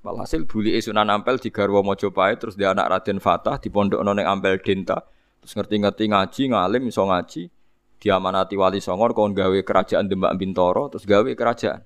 Walhasil 0.00 0.48
buli 0.48 0.72
Sunan 0.80 1.12
Ampel 1.12 1.36
di 1.36 1.52
Garwa 1.52 1.84
Mojopahit 1.84 2.40
terus 2.40 2.56
di 2.56 2.64
anak 2.64 2.88
Raden 2.88 3.20
Fatah 3.20 3.60
di 3.60 3.68
pondok 3.68 4.00
noneng 4.00 4.24
Ampel 4.24 4.56
Denta. 4.64 5.04
Terus 5.44 5.52
ngerti-ngerti 5.60 6.08
ngaji 6.08 6.42
ngalim 6.56 6.88
iso 6.88 7.04
ngaji. 7.04 7.52
Diamanati 8.00 8.56
wali 8.56 8.80
songor 8.80 9.12
kon 9.12 9.36
gawe 9.36 9.60
kerajaan 9.60 10.08
Demak 10.08 10.32
Bintoro 10.40 10.88
terus 10.88 11.04
gawe 11.04 11.28
kerajaan. 11.28 11.84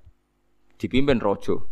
Dipimpin 0.78 1.18
rojo 1.18 1.66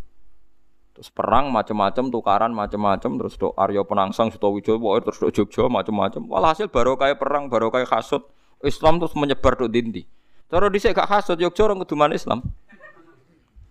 terus 0.99 1.07
perang 1.07 1.55
macam-macam 1.55 2.11
tukaran 2.11 2.51
macam-macam 2.51 3.11
terus 3.15 3.39
do 3.39 3.55
Aryo 3.55 3.87
Penangsang 3.87 4.35
Sutowijowo 4.35 4.99
terus 5.07 5.23
do 5.23 5.31
Jogja 5.31 5.71
macam-macam. 5.71 6.27
Walhasil 6.27 6.67
baru 6.67 6.99
kayak 6.99 7.23
perang 7.23 7.47
baru 7.47 7.71
kayak 7.71 7.95
kasut. 7.95 8.27
Islam 8.67 8.99
terus 8.99 9.15
menyebar 9.15 9.55
do 9.55 9.71
dindi 9.71 10.03
Cara 10.53 10.69
dhisik 10.69 10.93
gak 10.93 11.09
hasud 11.09 11.41
yo 11.41 11.49
cara 11.49 11.73
nguduman 11.73 12.13
Islam. 12.13 12.45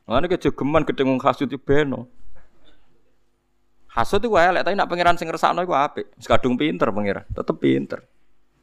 Mane 0.10 0.26
kejogeman 0.26 0.82
gedeng 0.82 1.14
hasud 1.22 1.46
yo 1.46 1.62
beno. 1.62 2.10
Hasud 3.86 4.26
itu 4.26 4.34
elek 4.34 4.66
tapi 4.66 4.74
nak 4.74 4.90
pangeran 4.90 5.14
sing 5.14 5.30
ngersakno 5.30 5.62
iku 5.62 5.78
apik. 5.78 6.10
Kadung 6.26 6.58
pinter 6.58 6.90
pangeran, 6.90 7.28
tetep 7.30 7.54
pinter. 7.62 8.02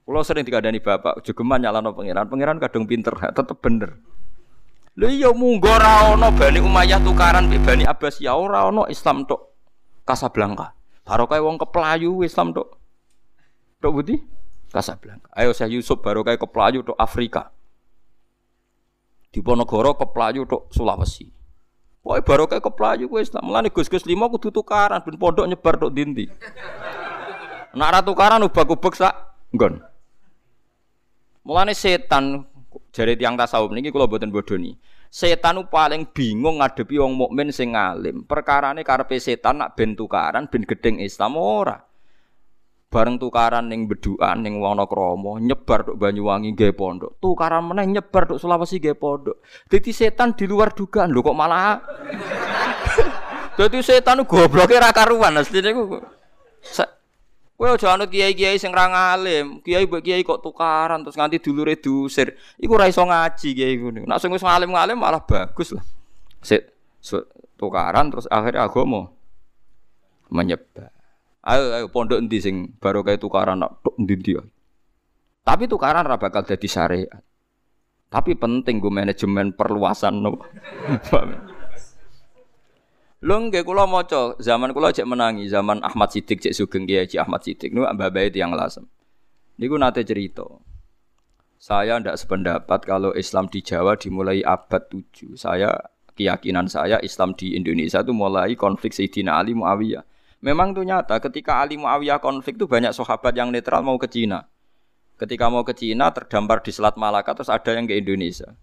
Kulo 0.02 0.24
sering 0.26 0.42
dikandani 0.42 0.82
bapak, 0.82 1.22
jogeman 1.22 1.62
nyalano 1.62 1.94
pangeran, 1.94 2.26
pangeran 2.26 2.58
kadung 2.58 2.90
pinter, 2.90 3.12
tetep 3.12 3.54
bener. 3.62 4.02
Lha 4.98 5.06
iya 5.14 5.30
munggo 5.30 5.70
ora 5.70 6.10
ana 6.10 6.34
Bani 6.34 6.58
Umayyah 6.58 6.98
tukaran 6.98 7.46
mbek 7.46 7.62
Bani 7.62 7.86
ya 8.18 8.34
ora 8.34 8.66
ana 8.66 8.90
Islam 8.90 9.30
tok 9.30 9.54
Kasablanka. 10.02 10.74
Barokah 11.06 11.38
wong 11.38 11.54
keplayu 11.54 12.26
Islam 12.26 12.50
tok. 12.50 12.82
Tok 13.78 13.92
budi? 13.94 14.18
Kasablanka. 14.74 15.30
Ayo 15.38 15.54
saya 15.54 15.70
Yusuf 15.70 16.02
barokah 16.02 16.34
keplayu 16.34 16.82
tok 16.82 16.98
Afrika. 16.98 17.54
Diponegoro 19.28 19.92
keplayu 19.94 20.48
tok 20.48 20.72
Sulawesi. 20.72 21.28
Wah 22.00 22.16
baru 22.24 22.48
kayak 22.48 22.64
keplayu 22.64 23.04
gue 23.10 23.20
Islam. 23.20 23.44
Mulane 23.44 23.68
Gus-gus 23.68 24.08
lima 24.08 24.32
kudu 24.32 24.48
tukaran 24.48 25.04
ben 25.04 25.20
pondok 25.20 25.44
nyebar 25.44 25.76
tok 25.76 25.92
dindi. 25.92 26.24
Nak 27.76 27.90
ra 27.92 28.00
tukaran 28.00 28.40
ubah-ubek 28.48 28.94
sak 28.96 29.14
nggon. 29.52 29.84
Mulane 31.44 31.76
setan 31.76 32.48
jari 32.92 33.16
tiang 33.20 33.36
tasawuf 33.36 33.72
niki 33.72 33.92
kula 33.92 34.08
boten 34.08 34.32
bodoni. 34.32 34.72
Setan 35.08 35.60
paling 35.68 36.08
bingung 36.12 36.60
ngadepi 36.60 37.00
wong 37.00 37.16
mukmin 37.16 37.48
sing 37.52 37.72
alim. 37.72 38.24
Perkarane 38.24 38.84
karepe 38.84 39.20
setan 39.20 39.60
nak 39.60 39.76
ben 39.76 39.96
tukaran 39.96 40.48
ben 40.48 40.64
gedeng 40.64 41.00
Islam 41.00 41.36
ora 41.36 41.87
bareng 42.88 43.20
tukaran 43.20 43.68
ning 43.68 43.84
beduan 43.84 44.40
ning 44.40 44.64
Wonokromo 44.64 45.36
nyebar 45.36 45.84
tok 45.84 46.00
Banyuwangi 46.00 46.56
nggih 46.56 46.72
pondok 46.72 47.20
tukaran 47.20 47.60
meneh 47.68 47.84
nyebar 47.84 48.24
tok 48.24 48.40
Sulawesi 48.40 48.80
nggih 48.80 48.96
pondok 48.96 49.44
dadi 49.68 49.92
setan 49.92 50.32
di 50.32 50.48
luar 50.48 50.72
dugaan 50.72 51.12
lho 51.12 51.20
kok 51.20 51.36
malah 51.36 51.84
dadi 53.60 53.84
setan 53.84 54.24
gobloke 54.24 54.80
ra 54.80 54.88
karuan 54.96 55.36
asline 55.36 55.76
ku 55.76 56.00
Kowe 57.58 57.74
aja 57.74 57.98
anut 57.98 58.06
kiai-kiai 58.06 58.54
sing 58.54 58.70
ra 58.70 58.86
ngalim, 58.86 59.58
kiai 59.66 59.82
mbek 59.82 60.06
kiai 60.06 60.22
kok 60.22 60.38
tukaran 60.38 61.02
terus 61.02 61.18
nganti 61.18 61.42
dulure 61.42 61.74
diusir. 61.74 62.38
Iku 62.54 62.78
ra 62.78 62.86
iso 62.86 63.02
ngaji 63.02 63.50
kiai 63.50 63.74
ngono. 63.74 64.06
Nek 64.06 64.22
sing 64.22 64.30
wis 64.30 64.46
ngalim-ngalim 64.46 64.94
malah 64.94 65.18
bagus 65.26 65.74
lah. 65.74 65.82
Sik 66.38 66.70
tukaran 67.58 68.14
terus 68.14 68.30
akhirnya 68.30 68.62
agama 68.62 69.10
menyebar. 70.30 70.94
Ayo 71.48 71.72
ayo 71.72 71.86
pondok 71.88 72.20
endi 72.20 72.44
sing 72.44 72.76
baru 72.76 73.00
kayak 73.00 73.24
tukaran 73.24 73.64
tok 73.64 73.96
endi 73.96 74.36
Tapi 75.40 75.64
tukaran 75.64 76.04
ora 76.04 76.20
bakal 76.20 76.44
dadi 76.44 76.68
syariat. 76.68 77.24
Tapi 78.12 78.36
penting 78.36 78.84
gue 78.84 78.92
manajemen 78.92 79.56
perluasan 79.56 80.20
no. 80.20 80.36
Lho 83.18 83.34
nggih 83.48 83.64
kula 83.66 83.88
maca 83.88 84.36
zaman 84.38 84.70
kula 84.70 84.94
cek 84.94 85.08
menangi 85.08 85.50
zaman 85.50 85.82
Ahmad 85.82 86.14
Sidik 86.14 86.38
cek 86.38 86.54
Sugeng 86.54 86.86
Kiai 86.86 87.10
Ahmad 87.18 87.42
Sidik 87.42 87.74
niku 87.74 87.88
mbah 87.90 88.12
bae 88.12 88.30
tiyang 88.30 88.54
lasem. 88.54 88.86
Niku 89.58 89.74
nate 89.74 90.06
cerita. 90.06 90.46
Saya 91.58 91.98
ndak 91.98 92.14
sependapat 92.14 92.86
kalau 92.86 93.10
Islam 93.18 93.50
di 93.50 93.58
Jawa 93.64 93.98
dimulai 93.98 94.46
abad 94.46 94.86
7. 94.86 95.34
Saya 95.34 95.74
keyakinan 96.14 96.70
saya 96.70 97.02
Islam 97.02 97.34
di 97.34 97.58
Indonesia 97.58 97.98
itu 97.98 98.14
mulai 98.14 98.54
konflik 98.54 98.94
Sayyidina 98.94 99.34
Ali 99.42 99.58
Muawiyah. 99.58 100.06
Memang 100.38 100.70
itu 100.70 100.86
nyata 100.86 101.18
ketika 101.18 101.58
Ali 101.58 101.74
Muawiyah 101.74 102.22
konflik 102.22 102.54
itu 102.54 102.70
banyak 102.70 102.94
sahabat 102.94 103.34
yang 103.34 103.50
netral 103.50 103.82
mau 103.82 103.98
ke 103.98 104.06
Cina. 104.06 104.46
Ketika 105.18 105.50
mau 105.50 105.66
ke 105.66 105.74
Cina 105.74 106.14
terdampar 106.14 106.62
di 106.62 106.70
Selat 106.70 106.94
Malaka 106.94 107.34
terus 107.34 107.50
ada 107.50 107.74
yang 107.74 107.90
ke 107.90 107.98
Indonesia. 107.98 108.54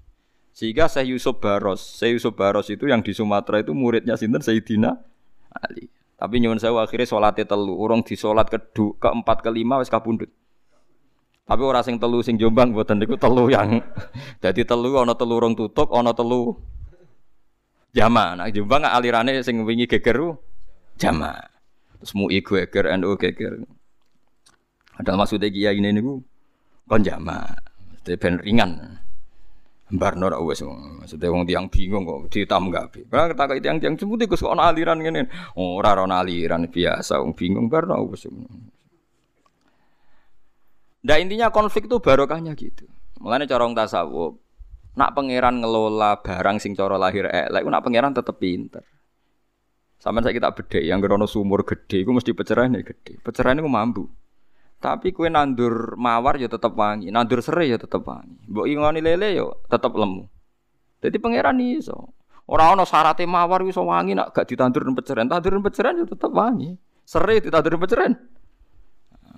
Sehingga 0.55 0.87
Syekh 0.87 1.11
Yusuf 1.11 1.43
Baros, 1.43 1.83
Syekh 1.99 2.15
Yusuf 2.15 2.31
Baros 2.31 2.71
itu 2.71 2.87
yang 2.87 3.03
di 3.03 3.11
Sumatera 3.11 3.59
itu 3.59 3.75
muridnya 3.75 4.15
sinten 4.15 4.39
Sayyidina 4.39 4.95
Ali. 5.51 5.91
Tapi 6.15 6.39
nyuwun 6.39 6.63
saya 6.63 6.79
akhirnya 6.79 7.03
sholatnya 7.03 7.43
telu, 7.43 7.75
urung 7.75 8.07
di 8.07 8.15
sholat 8.15 8.47
ke 8.47 8.55
keempat 8.71 9.43
kelima 9.43 9.83
wis 9.83 9.91
kabundut. 9.91 10.31
Tapi 11.43 11.61
orang 11.61 11.83
sing 11.83 11.99
telu 11.99 12.23
sing 12.23 12.39
Jombang 12.39 12.71
buatan 12.71 13.03
niku 13.03 13.19
telu 13.19 13.51
yang 13.51 13.83
jadi 14.43 14.63
telu 14.63 14.95
ana 14.95 15.11
telu 15.13 15.35
urung 15.35 15.59
tutup, 15.59 15.91
ana 15.91 16.15
telu 16.15 16.55
jama. 17.91 18.39
Nah 18.39 18.47
Jombang 18.47 18.87
alirane 18.87 19.43
sing 19.43 19.59
wingi 19.67 19.91
gegeru 19.91 20.39
jama. 20.95 21.54
Terus 22.05 22.13
MUI 22.13 22.45
geger, 22.45 22.85
NU 23.01 23.17
geger. 23.17 23.65
Ada 25.01 25.17
maksudnya 25.17 25.49
kiai 25.49 25.81
ini 25.81 25.89
niku 25.89 26.21
kon 26.85 27.01
jama, 27.01 27.41
ben 28.05 28.37
ringan. 28.45 29.01
Barno 29.89 30.29
ora 30.29 30.37
wis 30.37 30.61
maksudnya 30.61 31.33
wong 31.33 31.49
tiang 31.49 31.65
bingung 31.65 32.05
kok 32.05 32.29
ditambah. 32.29 33.09
Kalau 33.09 33.25
kata 33.33 33.57
tiang-tiang 33.57 33.97
sebut 33.97 34.21
iku 34.21 34.37
kok 34.37 34.53
aliran 34.53 35.01
ngene. 35.01 35.25
Oh, 35.57 35.81
ana 35.81 36.21
aliran 36.21 36.69
biasa 36.69 37.25
wong 37.25 37.33
bingung 37.33 37.73
barno 37.73 37.97
wis. 38.05 38.29
Nah 41.09 41.17
intinya 41.17 41.49
konflik 41.49 41.89
itu 41.89 41.97
barokahnya 41.97 42.53
gitu. 42.53 42.85
Mulane 43.17 43.49
cara 43.49 43.65
tasawuf, 43.73 44.37
nak 44.93 45.17
pangeran 45.17 45.57
ngelola 45.57 46.21
barang 46.21 46.61
sing 46.61 46.77
cara 46.77 47.01
lahir 47.01 47.25
elek, 47.25 47.65
nak 47.65 47.81
pangeran 47.81 48.13
tetep 48.13 48.37
pinter. 48.37 48.85
Sama 50.05 50.21
saya 50.21 50.37
kita 50.37 50.53
beda, 50.53 50.77
yang 50.85 51.01
gerono 51.01 51.25
sumur 51.25 51.65
gede, 51.65 52.05
gue 52.05 52.13
mesti 52.13 52.29
pencerahan 52.29 52.77
ya 52.77 52.85
gede. 52.85 53.17
Pencerahan 53.25 53.57
itu 53.57 53.65
mampu. 53.65 54.05
Tapi 54.77 55.09
kue 55.09 55.33
nandur 55.33 55.97
mawar 55.97 56.37
ya 56.37 56.45
tetap 56.45 56.77
wangi, 56.77 57.09
nandur 57.09 57.41
serai 57.41 57.73
ya 57.73 57.81
tetap 57.81 58.05
wangi. 58.05 58.37
Mbok 58.45 58.69
ingoni 58.69 59.01
lele 59.01 59.33
yo 59.33 59.65
ya 59.65 59.73
tetap 59.73 59.97
lemu. 59.97 60.29
Jadi 61.01 61.17
pangeran 61.17 61.57
iso. 61.57 62.13
Orang 62.45 62.77
ono 62.77 62.85
syaratnya 62.85 63.25
mawar 63.25 63.65
iso 63.65 63.81
wangi 63.81 64.13
nak 64.13 64.29
gak 64.29 64.45
ditandur 64.45 64.85
dan 64.85 64.93
pencerahan, 64.93 65.25
tandur 65.25 65.57
dan 65.57 65.63
pencerahan 65.65 65.95
ya 65.97 66.05
tetap 66.05 66.29
wangi. 66.29 66.77
Serai 67.01 67.41
ditandur 67.41 67.73
dan 67.73 67.81
pencerahan. 67.81 68.13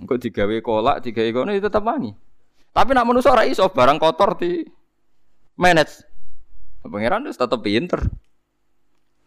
Engko 0.03 0.19
digawe 0.19 0.55
kolak, 0.59 0.99
digawe 0.99 1.29
kono 1.31 1.55
itu 1.55 1.63
tetep 1.63 1.79
wangi. 1.79 2.11
Tapi 2.75 2.91
nak 2.91 3.07
manusa 3.07 3.31
iso 3.47 3.71
barang 3.71 4.03
kotor 4.03 4.35
di 4.35 4.67
manage. 5.55 6.03
Pangeran 6.83 7.23
wis 7.23 7.39
tetep 7.39 7.63
pinter. 7.63 8.03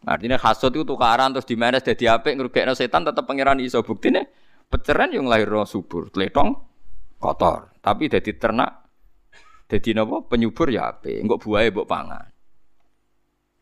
Artinya 0.01 0.41
hasud 0.41 0.73
itu 0.73 0.85
tukaran 0.89 1.37
terus 1.37 1.45
di 1.45 1.61
manage 1.61 1.93
dadi 1.93 2.09
apik 2.09 2.33
ngrugekno 2.33 2.73
setan 2.73 3.05
tetep 3.05 3.29
pangeran 3.29 3.61
iso 3.61 3.85
buktine 3.85 4.33
peceran 4.71 5.13
yang 5.13 5.29
lahir 5.29 5.53
subur, 5.69 6.09
tletong 6.09 6.57
kotor. 7.21 7.77
Tapi 7.85 8.09
dadi 8.09 8.33
ternak 8.33 8.71
dadi 9.69 9.93
napa 9.93 10.25
penyubur 10.25 10.73
ya 10.73 10.89
apik, 10.97 11.21
engko 11.21 11.37
buahe 11.37 11.69
pangan. 11.69 12.27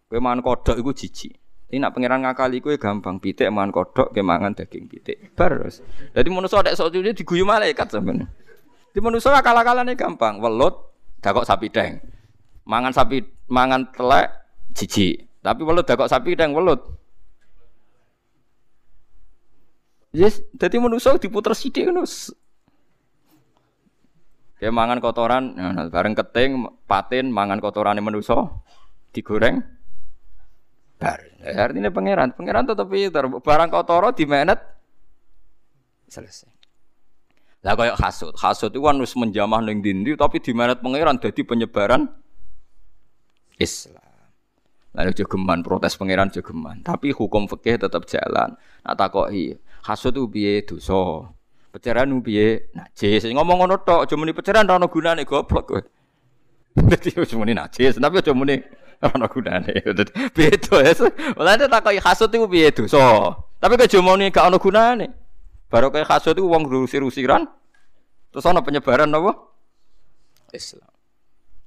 Kowe 0.09 0.19
mangan 0.23 0.41
kodok 0.41 0.77
iku 0.81 0.95
jijik. 0.97 1.37
Ini 1.69 1.85
nak 1.85 1.93
pangeran 1.93 2.25
ngakali 2.25 2.65
kowe 2.65 2.73
gampang 2.81 3.21
pitik 3.21 3.53
mangan 3.53 3.75
kodok 3.75 4.17
ke 4.17 4.25
mangan 4.25 4.57
daging 4.57 4.89
pitik. 4.89 5.37
Bar. 5.37 5.69
Dadi 6.17 6.29
manusa 6.33 6.65
nek 6.65 6.73
sok 6.73 6.97
diguyu 6.97 7.45
malaikat 7.45 7.93
sampeyan. 7.93 8.25
Di 8.89 9.05
manusa 9.05 9.37
akal-akalane 9.37 9.93
gampang, 10.01 10.41
welut 10.41 10.97
dakok 11.21 11.45
sapi 11.45 11.69
deng. 11.69 12.01
Mangan 12.65 12.97
sapi 12.97 13.21
mangan 13.53 13.93
telek 13.93 14.33
jijik. 14.73 15.28
Tapi 15.43 15.61
welut 15.63 15.87
dakok 15.87 16.11
sapi 16.11 16.35
deng 16.35 16.53
welut. 16.53 16.83
Yes, 20.11 20.41
jadi 20.57 20.81
manusia 20.81 21.15
diputer 21.21 21.53
sidik 21.53 21.93
kan 21.93 22.01
Kayak 24.59 24.75
mangan 24.75 24.99
kotoran, 24.99 25.55
nah, 25.55 25.87
bareng 25.87 26.19
keting, 26.19 26.67
patin, 26.91 27.31
mangan 27.31 27.63
kotoran 27.63 27.95
manusia, 28.03 28.51
digoreng, 29.15 29.63
bar. 30.99 31.23
Ya, 31.39 31.63
artinya 31.63 31.95
pangeran, 31.95 32.35
pangeran 32.35 32.67
tetap 32.67 32.91
pinter. 32.91 33.23
Barang 33.39 33.71
kotor 33.71 34.11
di 34.19 34.27
menet, 34.27 34.59
selesai. 36.11 36.51
Lah 37.63 37.79
kayak 37.79 38.03
hasut, 38.03 38.35
hasut 38.35 38.75
itu 38.75 38.83
kan 38.83 38.99
harus 38.99 39.15
menjamah 39.15 39.63
neng 39.63 39.79
dindi, 39.79 40.19
tapi 40.19 40.43
di 40.43 40.51
menet 40.51 40.83
pangeran 40.83 41.23
jadi 41.23 41.43
penyebaran 41.47 42.11
Islam. 43.63 44.08
Lalu 44.99 45.15
jogeman 45.15 45.63
protes 45.63 45.95
pangeran 45.95 46.27
jogeman, 46.35 46.83
tapi 46.83 47.15
hukum 47.15 47.47
fikih 47.47 47.79
tetap 47.79 48.03
jalan. 48.11 48.59
Nah 48.83 48.95
takoki, 48.99 49.55
hasud 49.87 50.11
itu 50.11 50.27
piye 50.27 50.67
dosa. 50.67 51.31
Pecaran 51.71 52.11
itu 52.11 52.19
piye 52.27 52.67
najis. 52.75 53.31
Ngomong 53.31 53.63
ngono 53.63 53.79
tok, 53.87 54.11
aja 54.11 54.19
muni 54.19 54.35
pecaran 54.35 54.67
ora 54.67 54.83
ono 54.83 54.91
gunane 54.91 55.23
goblok 55.23 55.65
kowe. 55.71 55.83
Dadi 56.91 57.15
aja 57.15 57.35
muni 57.39 57.55
najis, 57.55 57.95
tapi 57.95 58.19
aja 58.19 58.35
muni 58.35 58.59
ora 58.99 59.15
ono 59.15 59.27
gunane. 59.31 59.71
Beda 60.35 60.77
ya. 60.83 60.93
Mulane 61.39 61.65
takoki 61.71 62.03
hasud 62.03 62.35
itu 62.35 62.51
piye 62.51 62.75
dosa. 62.75 63.39
Tapi 63.63 63.79
kok 63.79 63.87
aja 63.87 64.03
muni 64.03 64.35
gak 64.35 64.51
ono 64.51 64.59
gunane. 64.59 65.07
Baru 65.71 65.95
kayak 65.95 66.11
hasud 66.11 66.35
itu 66.35 66.43
wong 66.43 66.67
rusir-rusiran. 66.67 67.47
Terus 68.35 68.51
ono 68.51 68.67
penyebaran 68.67 69.15
apa? 69.15 69.47
Islam. 70.51 70.98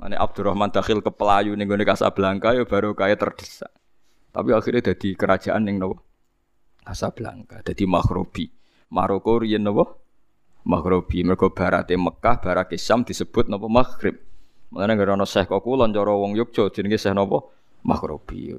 Mane 0.01 0.17
Abdurrahman 0.17 0.73
dakhil 0.73 1.05
ke 1.05 1.13
Pelayu 1.13 1.53
ning 1.53 1.69
gone 1.69 1.85
Casablanca 1.85 2.57
ya 2.57 2.65
baru 2.65 2.97
kaya 2.97 3.13
terdesak. 3.13 3.69
Tapi 4.33 4.49
akhirnya 4.49 4.89
jadi 4.89 5.13
kerajaan 5.13 5.61
ning 5.61 5.77
nopo? 5.77 6.01
Casablanca, 6.81 7.61
jadi 7.61 7.85
Maghribi. 7.85 8.49
Maroko 8.89 9.37
riyen 9.37 9.61
nopo? 9.61 10.01
Maghribi. 10.65 11.21
Mergo 11.21 11.53
barate 11.53 11.93
Mekah, 11.93 12.41
barake 12.41 12.81
Syam 12.81 13.05
disebut 13.05 13.45
nopo 13.45 13.69
Maghrib. 13.69 14.17
Mulane 14.73 14.97
gara 14.97 15.13
ana 15.13 15.29
Syekh 15.29 15.53
kok 15.53 15.61
kulon 15.61 15.93
cara 15.93 16.17
wong 16.17 16.33
Yogya 16.33 16.73
jenenge 16.73 16.97
Syekh 16.97 17.13
nopo? 17.13 17.53
Maghribi. 17.85 18.57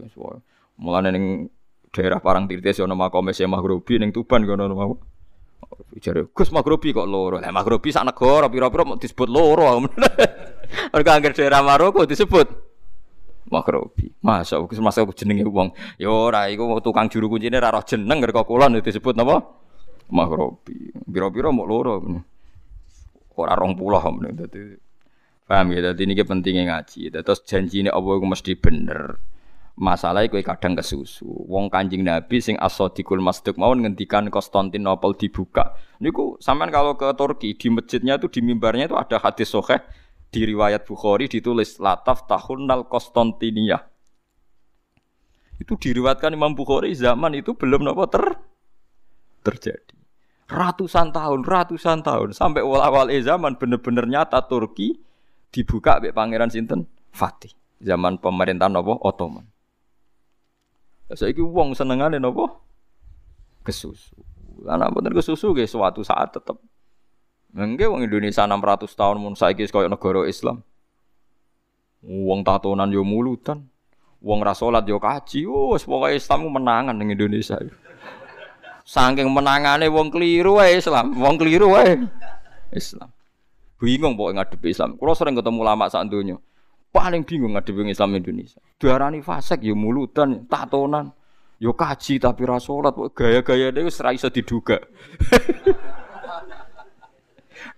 Mulane 0.78 1.11
ning 1.11 1.50
daerah 1.90 2.22
Parangtirtis 2.22 2.78
ana 2.78 2.94
makome 2.94 3.35
Syekh 3.35 3.50
Maghribi 3.50 3.98
ning 3.98 4.14
Tuban 4.14 4.46
kono 4.46 4.70
nopo? 4.70 4.94
Jare 5.98 6.31
Gus 6.31 6.55
Maghribi 6.55 6.94
kok 6.94 7.11
loro. 7.11 7.42
Lah 7.42 7.50
Maghribi 7.50 7.90
sak 7.90 8.07
negara 8.07 8.46
pira-pira 8.46 8.87
disebut 8.94 9.26
loro. 9.26 9.66
Mergo 10.92 11.11
angger 11.12 11.32
daerah 11.37 11.61
Maroko 11.61 12.04
disebut 12.04 12.48
Maghribi. 13.52 14.16
Masa 14.24 14.56
Gus 14.64 14.80
masa 14.80 15.04
jenenge 15.12 15.44
wong. 15.44 15.76
Ya 16.00 16.08
ora 16.08 16.48
iku 16.48 16.80
tukang 16.80 17.12
juru 17.12 17.28
kuncine 17.37 17.61
ra 17.61 17.68
roh 17.68 17.85
jeneng 17.85 18.24
kok 18.24 18.48
kulon 18.48 18.80
disebut 18.80 19.12
napa? 19.12 19.44
Maghribi. 20.08 20.96
Pira-pira 21.04 21.52
mau 21.52 21.68
loro. 21.68 22.00
Ora 23.37 23.52
rong 23.56 23.76
puluh 23.76 24.00
dadi. 24.32 24.76
Paham 25.44 25.74
ya, 25.74 25.92
dadi 25.92 26.08
ini 26.08 26.16
pentingnya 26.16 26.62
ngaji. 26.68 27.12
Terus 27.12 27.44
janji 27.44 27.85
ini 27.85 27.90
Allah 27.92 28.16
mesti 28.24 28.56
bener. 28.56 29.20
Masalahnya 29.72 30.28
kowe 30.28 30.44
kadang 30.44 30.76
kesusu. 30.76 31.24
Wong 31.48 31.72
Kanjeng 31.72 32.04
Nabi 32.04 32.44
sing 32.44 32.61
as-sadiqul 32.61 33.24
masduq 33.24 33.56
mau 33.56 33.72
ngendikan 33.72 34.28
Konstantinopel 34.28 35.16
dibuka. 35.16 35.72
Niku 35.96 36.37
sampean 36.44 36.68
kalau 36.68 36.92
ke 37.00 37.08
Turki 37.16 37.56
di 37.56 37.72
masjidnya 37.72 38.20
itu 38.20 38.28
di 38.28 38.44
mimbarnya 38.44 38.92
itu 38.92 38.96
ada 39.00 39.16
hadis 39.16 39.48
sahih 39.48 39.80
di 40.33 40.49
riwayat 40.49 40.88
Bukhari 40.88 41.29
ditulis 41.29 41.77
lataf 41.77 42.25
tahunal 42.25 42.88
Konstantinia. 42.88 43.85
Itu 45.61 45.77
diriwayatkan 45.77 46.33
Imam 46.33 46.57
Bukhari 46.57 46.97
zaman 46.97 47.37
itu 47.37 47.53
belum 47.53 47.85
nopo 47.85 48.09
ter 48.09 48.25
terjadi. 49.45 49.95
Ratusan 50.49 51.12
tahun, 51.12 51.45
ratusan 51.45 52.01
tahun 52.03 52.35
sampai 52.35 52.64
awal-awal 52.64 53.12
zaman 53.21 53.61
bener-bener 53.61 54.09
nyata 54.09 54.42
Turki 54.49 54.97
dibuka 55.53 56.01
oleh 56.01 56.11
pangeran 56.11 56.49
sinten 56.49 56.88
Fatih 57.12 57.53
zaman 57.79 58.16
pemerintahan 58.16 58.73
nopo 58.73 58.97
Ottoman. 59.05 59.45
Saiki 61.12 61.45
wong 61.45 61.77
senengane 61.77 62.16
napa? 62.16 62.49
Kesusu. 63.68 64.16
Napa 64.64 64.88
bener 64.97 65.12
kesusu 65.12 65.53
nggih 65.53 65.68
suatu 65.68 66.01
saat 66.01 66.33
tetep. 66.33 66.57
Nggih 67.52 67.88
wong 67.92 68.00
Indonesia 68.08 68.48
600 68.48 68.88
tahun 68.96 69.16
mun 69.20 69.36
saiki 69.36 69.68
koyo 69.68 69.92
negara 69.92 70.24
Islam. 70.24 70.64
Wong 72.00 72.40
tatonan 72.42 72.88
yo 72.88 73.04
mulutan. 73.04 73.68
Wong 74.24 74.40
ra 74.40 74.56
salat 74.56 74.88
yo 74.88 74.96
kaji. 74.96 75.44
Oh, 75.44 75.76
wis 75.76 75.84
pokoke 75.84 76.16
Islam 76.16 76.48
menangan 76.48 76.96
ning 76.96 77.12
Indonesia. 77.12 77.60
Saking 78.88 79.28
menangane 79.28 79.86
wong 79.92 80.08
keliru 80.08 80.58
wae 80.58 80.80
Islam, 80.80 81.12
wong 81.20 81.36
keliru 81.36 81.76
wae 81.76 82.08
Islam. 82.72 83.12
Bingung 83.76 84.16
pokoke 84.16 84.40
ngadepi 84.40 84.72
Islam. 84.72 84.96
Kulo 84.96 85.12
sering 85.12 85.36
ketemu 85.36 85.60
ulama 85.60 85.92
sak 85.92 86.08
donya 86.08 86.40
paling 86.88 87.24
bingung 87.24 87.52
ngadepi 87.52 87.84
Islam 87.88 88.16
Indonesia. 88.16 88.60
Diarani 88.80 89.20
fasek 89.20 89.60
ya 89.60 89.76
mulutan, 89.76 90.48
tatonan, 90.48 91.12
yo 91.60 91.76
kaji 91.76 92.16
tapi 92.16 92.48
ra 92.48 92.56
salat, 92.56 92.96
gaya-gaya 93.12 93.68
dhewe 93.72 93.92
ora 93.92 94.10
iso 94.16 94.32
diduga. 94.32 94.80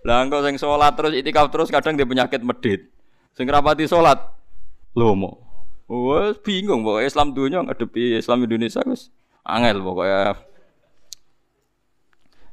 Lah 0.05 0.21
engko 0.21 0.45
sing 0.45 0.61
salat 0.61 0.93
terus 0.93 1.17
itikaf 1.17 1.49
terus 1.49 1.73
kadang 1.73 1.97
dia 1.97 2.05
penyakit 2.05 2.45
medit. 2.45 2.93
Sing 3.33 3.49
rapati 3.49 3.89
salat 3.89 4.21
lomo. 4.93 5.41
Wes 5.89 6.37
bingung 6.45 6.85
pokoknya 6.85 7.09
Islam 7.09 7.33
dunia 7.33 7.61
ngadepi 7.65 8.21
Islam 8.21 8.45
Indonesia 8.45 8.85
wis 8.85 9.09
angel 9.41 9.81
pokoknya. 9.81 10.37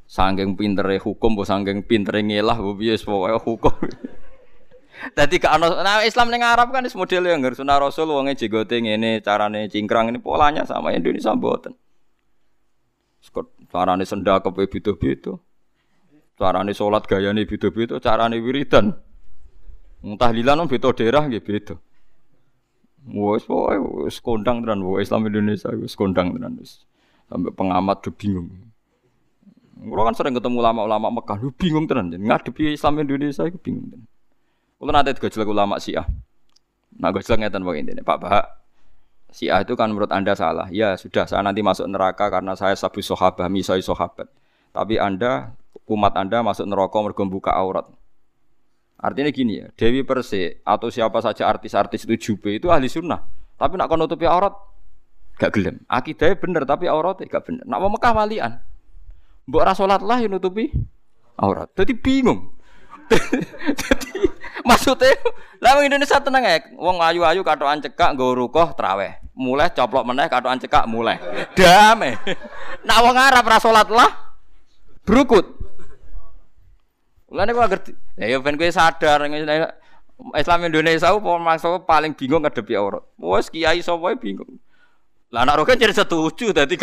Sangking 0.09 0.61
pintere 0.61 1.01
hukum, 1.01 1.41
sangking 1.41 1.89
pintere 1.89 2.21
ngelah, 2.21 2.61
piye 2.77 2.97
pokoknya 3.01 3.41
hukum. 3.41 3.73
Dadi 5.17 5.41
gak 5.41 5.57
ono 5.57 5.81
nah 5.81 6.05
Islam 6.05 6.29
ning 6.29 6.45
Arab 6.45 6.73
kan 6.73 6.85
wis 6.85 6.97
model 6.97 7.25
yang 7.25 7.41
sunah 7.41 7.81
Rasul 7.81 8.13
wonge 8.13 8.37
jenggote 8.37 8.81
ngene, 8.81 9.25
carane 9.25 9.69
cingkrang 9.69 10.13
ini 10.13 10.21
polanya 10.21 10.65
sama 10.69 10.93
Indonesia 10.93 11.33
mboten. 11.33 11.77
Carane 13.73 14.05
sendak 14.05 14.45
kepe 14.45 14.69
beda-beda. 14.69 15.41
Carane 16.39 16.73
salat 16.73 17.05
gayane 17.05 17.45
beda-beda, 17.45 18.01
carane 18.01 18.41
wiridan. 18.41 18.97
Tahlilan 20.03 20.67
beda 20.67 20.91
daerah 20.97 21.29
nggih 21.31 21.45
beda. 21.45 21.75
Wes 23.03 23.43
pokoke 23.47 24.07
wis 24.07 24.19
kondang 24.23 24.63
tenan 24.63 24.87
wong 24.87 25.03
Islam 25.03 25.27
Indonesia 25.27 25.71
wis 25.75 25.95
kondang 25.99 26.35
tenan 26.35 26.59
wis. 26.59 26.87
Sampai 27.27 27.51
pengamat 27.55 28.03
tuh 28.03 28.15
bingung. 28.15 28.51
Kulo 29.83 30.03
kan 30.07 30.15
sering 30.15 30.39
ketemu 30.39 30.63
ulama-ulama 30.63 31.11
Mekah, 31.11 31.43
lu 31.43 31.51
bingung 31.51 31.91
tenan 31.91 32.15
ngadepi 32.15 32.75
Islam 32.75 33.03
Indonesia 33.03 33.43
itu 33.47 33.59
bingung 33.59 33.91
tenan. 33.91 34.07
Kulo 34.79 34.91
nanti 34.91 35.15
digojlek 35.15 35.49
ulama 35.51 35.79
Syiah. 35.83 36.07
Nah 36.99 37.09
gojlek 37.11 37.39
ngeten 37.43 37.63
pokoke 37.63 37.79
intine, 37.79 38.03
Pak 38.03 38.19
Bahak. 38.23 38.47
Syiah 39.33 39.65
itu 39.65 39.73
kan 39.75 39.89
menurut 39.89 40.13
Anda 40.13 40.37
salah. 40.37 40.69
Ya 40.69 40.93
sudah, 40.95 41.25
saya 41.25 41.41
nanti 41.41 41.65
masuk 41.65 41.89
neraka 41.89 42.29
karena 42.29 42.53
saya 42.53 42.77
sabu 42.77 43.01
sahabat, 43.01 43.49
misai 43.49 43.81
sahabat. 43.81 44.29
Tapi 44.77 45.01
Anda, 45.01 45.57
umat 45.89 46.15
Anda 46.15 46.45
masuk 46.45 46.67
neraka 46.69 46.99
mergo 47.03 47.23
buka 47.27 47.53
aurat. 47.55 47.87
Artinya 49.03 49.35
gini 49.35 49.59
ya, 49.59 49.67
Dewi 49.75 50.07
Persik 50.07 50.63
atau 50.63 50.87
siapa 50.87 51.19
saja 51.19 51.51
artis-artis 51.51 52.07
itu 52.07 52.15
jube 52.19 52.55
itu 52.55 52.71
ahli 52.71 52.87
sunnah. 52.87 53.19
Tapi 53.59 53.75
nak 53.75 53.91
nutupi 53.91 54.31
aurat, 54.31 54.55
gak 55.43 55.59
gelem. 55.59 55.83
Akidahnya 55.91 56.39
bener 56.39 56.63
tapi 56.63 56.87
auratnya 56.87 57.27
gak 57.27 57.51
bener. 57.51 57.67
Nak 57.67 57.79
mau 57.83 57.91
Mekah 57.91 58.15
walian, 58.15 58.63
mbok 59.51 59.63
rasolat 59.67 60.03
lah 60.07 60.23
yang 60.23 60.39
nutupi 60.39 60.71
aurat. 61.35 61.67
Jadi 61.75 61.99
bingung. 61.99 62.55
Jadi 63.83 64.25
maksudnya 64.65 65.13
lah 65.59 65.83
Indonesia 65.83 66.23
tenang 66.23 66.47
ya. 66.47 66.63
Wong 66.79 67.03
ayu-ayu 67.03 67.43
katokan 67.43 67.83
cekak 67.83 68.15
nggo 68.15 68.39
rukoh 68.39 68.71
traweh. 68.79 69.19
Mulai 69.35 69.75
coplok 69.75 70.07
meneh 70.07 70.31
katokan 70.31 70.63
cekak 70.63 70.87
mulai. 70.87 71.19
Damai. 71.59 72.17
Nak 72.87 72.99
wong 73.03 73.17
Arab 73.19 73.45
ra 73.47 73.59
salat 73.59 73.89
lah 73.91 74.11
berukut. 75.03 75.62
Mulane 77.33 77.51
kok 77.57 77.65
ngerti. 77.65 77.93
Ya 78.21 78.37
ya 78.37 78.37
ben 78.45 78.61
kowe 78.61 78.69
sadar 78.69 79.25
Islam 80.37 80.61
Indonesia 80.69 81.09
apa 81.09 81.31
maksud 81.41 81.89
paling 81.89 82.13
bingung 82.13 82.45
ngadepi 82.45 82.77
aurat. 82.77 83.01
Wes 83.17 83.49
kiai 83.49 83.81
sapa 83.81 84.13
bingung. 84.21 84.61
Lah 85.33 85.49
anak 85.49 85.65
rokan 85.65 85.81
jadi 85.81 85.97
setuju 85.97 86.53
tadi 86.53 86.77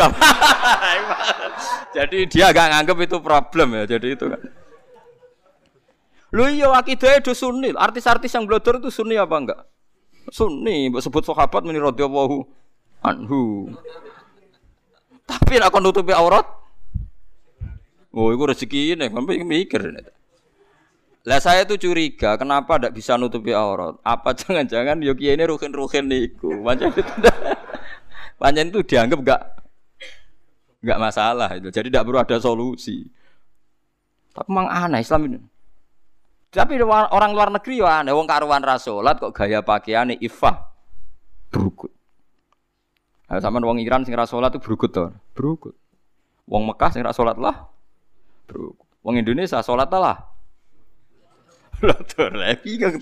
jadi 1.95 2.17
dia 2.25 2.49
agak 2.49 2.65
nganggep 2.73 2.97
itu 3.05 3.17
problem 3.21 3.77
ya. 3.77 3.83
Jadi 3.85 4.17
itu 4.17 4.25
kan. 4.25 4.41
Lu 6.33 6.49
iya 6.49 6.73
akidah 6.73 7.21
itu 7.21 7.37
sunni. 7.37 7.69
Artis-artis 7.77 8.33
yang 8.33 8.49
blodor 8.49 8.81
itu 8.81 8.89
sunni 8.89 9.21
apa 9.21 9.37
enggak? 9.37 9.61
Sunni. 10.33 10.89
Sebut 10.97 11.29
sahabat 11.29 11.61
meni 11.61 11.77
radhiyallahu 11.77 12.41
anhu. 13.05 13.69
Tapi 15.29 15.61
nak 15.61 15.77
nutupi 15.77 16.09
aurat. 16.13 16.45
Oh, 18.09 18.33
itu 18.33 18.41
rezeki 18.49 18.97
ini. 18.97 19.05
Sampai 19.13 19.45
mikir. 19.45 19.93
Lah 21.27 21.39
saya 21.43 21.67
tuh 21.67 21.75
curiga, 21.75 22.39
kenapa 22.39 22.79
tidak 22.79 22.95
bisa 22.95 23.19
nutupi 23.19 23.51
aurat? 23.51 23.99
Apa 24.07 24.31
jangan-jangan 24.39 25.03
Yogi 25.03 25.27
ini 25.27 25.43
ruhin-ruhin 25.43 26.07
niku? 26.07 26.63
Macam 26.63 26.95
itu. 26.95 27.03
Panjang 28.39 28.71
itu 28.71 28.79
dianggap 28.87 29.19
enggak 29.19 29.41
enggak 30.79 30.99
masalah 30.99 31.49
itu. 31.59 31.67
Jadi 31.67 31.91
tidak 31.91 32.07
perlu 32.07 32.19
ada 32.23 32.37
solusi. 32.39 33.03
Tapi 34.31 34.47
memang 34.47 34.71
aneh 34.71 35.03
Islam 35.03 35.27
ini. 35.27 35.39
Tapi 36.49 36.79
orang 36.87 37.35
luar 37.35 37.51
negeri 37.51 37.83
ya 37.83 37.99
aneh. 37.99 38.15
Wong 38.15 38.23
karuan 38.23 38.63
rasulat 38.63 39.19
kok 39.19 39.35
gaya 39.35 39.59
pakaiannya 39.59 40.23
ifah 40.23 40.71
berukut. 41.51 41.91
Nah, 43.27 43.43
sama 43.43 43.61
wong 43.61 43.83
Iran 43.83 44.07
sing 44.07 44.15
rasulat 44.15 44.55
itu 44.55 44.63
berukut 44.63 44.89
tuh, 44.89 45.13
berukut. 45.35 45.75
Wong 46.49 46.65
Mekah 46.65 46.89
sing 46.95 47.03
rasulat 47.03 47.37
lah 47.37 47.69
berukut. 48.49 48.87
Wong 49.05 49.19
Indonesia 49.21 49.61
sholat 49.61 49.91
lah. 49.93 50.25
Lotor 51.87 52.31
lagi 52.35 52.75
kan. 52.79 52.99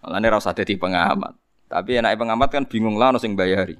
Malah 0.00 0.18
ini 0.18 0.28
rasa 0.32 0.56
jadi 0.56 0.74
pengamat. 0.80 1.36
Tapi 1.70 2.00
enak 2.00 2.18
pengamat 2.18 2.48
kan 2.50 2.64
bingung 2.66 2.98
lah 2.98 3.14
sing 3.20 3.38
bayari. 3.38 3.78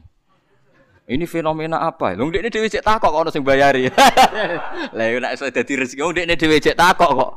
Ini 1.10 1.26
fenomena 1.26 1.82
apa? 1.82 2.14
Lho 2.14 2.30
ndekne 2.30 2.54
dhewe 2.54 2.70
cek 2.70 2.86
takok 2.86 3.10
kok 3.10 3.34
sing 3.34 3.42
bayari. 3.42 3.90
Lah 4.96 5.06
nek 5.10 5.34
iso 5.34 5.50
dadi 5.50 5.74
rezeki 5.74 6.06
wong 6.06 6.14
ndekne 6.14 6.38
dhewe 6.38 6.62
cek 6.62 6.78
takok 6.78 7.10
kok. 7.18 7.32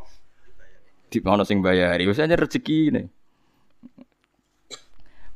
Di 1.09 1.17
ono 1.25 1.41
sing 1.41 1.65
bayari, 1.65 2.05
wis 2.05 2.21
aja 2.21 2.37
rezeki 2.37 2.77
ini. 2.93 3.03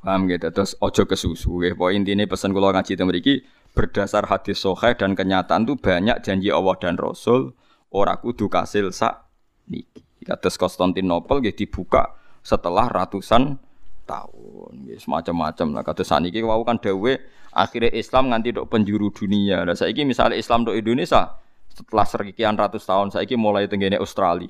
Paham 0.06 0.30
gitu. 0.30 0.54
Terus 0.54 0.78
ojo 0.78 1.04
kesusu 1.10 1.66
ya. 1.66 1.74
Poin 1.74 1.98
intinya 1.98 2.30
pesan 2.30 2.54
kula 2.54 2.78
ngaji 2.78 2.94
teng 2.94 3.10
mriki 3.10 3.42
berdasar 3.74 4.30
hadis 4.30 4.62
sahih 4.62 4.94
dan 4.94 5.18
kenyataan 5.18 5.66
tuh 5.66 5.76
banyak 5.76 6.22
janji 6.22 6.54
Allah 6.54 6.78
dan 6.78 6.96
Rasul 6.96 7.58
ora 7.90 8.22
kudu 8.22 8.48
kasil 8.54 8.94
sak 8.96 9.28
niki. 9.68 10.07
Kados 10.26 10.58
Konstantinopel 10.58 11.44
nggih 11.44 11.54
dibuka 11.54 12.16
setelah 12.42 12.90
ratusan 12.90 13.60
tahun. 14.08 14.74
Ya 14.88 14.98
semacam-macam 14.98 15.68
lah. 15.76 15.84
Kata 15.84 16.02
saniki 16.08 16.40
wau 16.42 16.64
kan 16.64 16.80
dawe 16.80 17.14
akhirnya 17.54 17.92
Islam 17.94 18.32
nganti 18.32 18.56
dok 18.56 18.72
penjuru 18.72 19.12
dunia. 19.12 19.68
Lah 19.68 19.76
saiki 19.76 20.08
misalnya 20.08 20.40
Islam 20.40 20.64
dok 20.64 20.80
Indonesia 20.80 21.38
setelah 21.70 22.06
sekian 22.08 22.56
ratus 22.58 22.88
tahun 22.88 23.14
saiki 23.14 23.36
mulai 23.36 23.70
tenggene 23.70 24.00
Australia. 24.00 24.50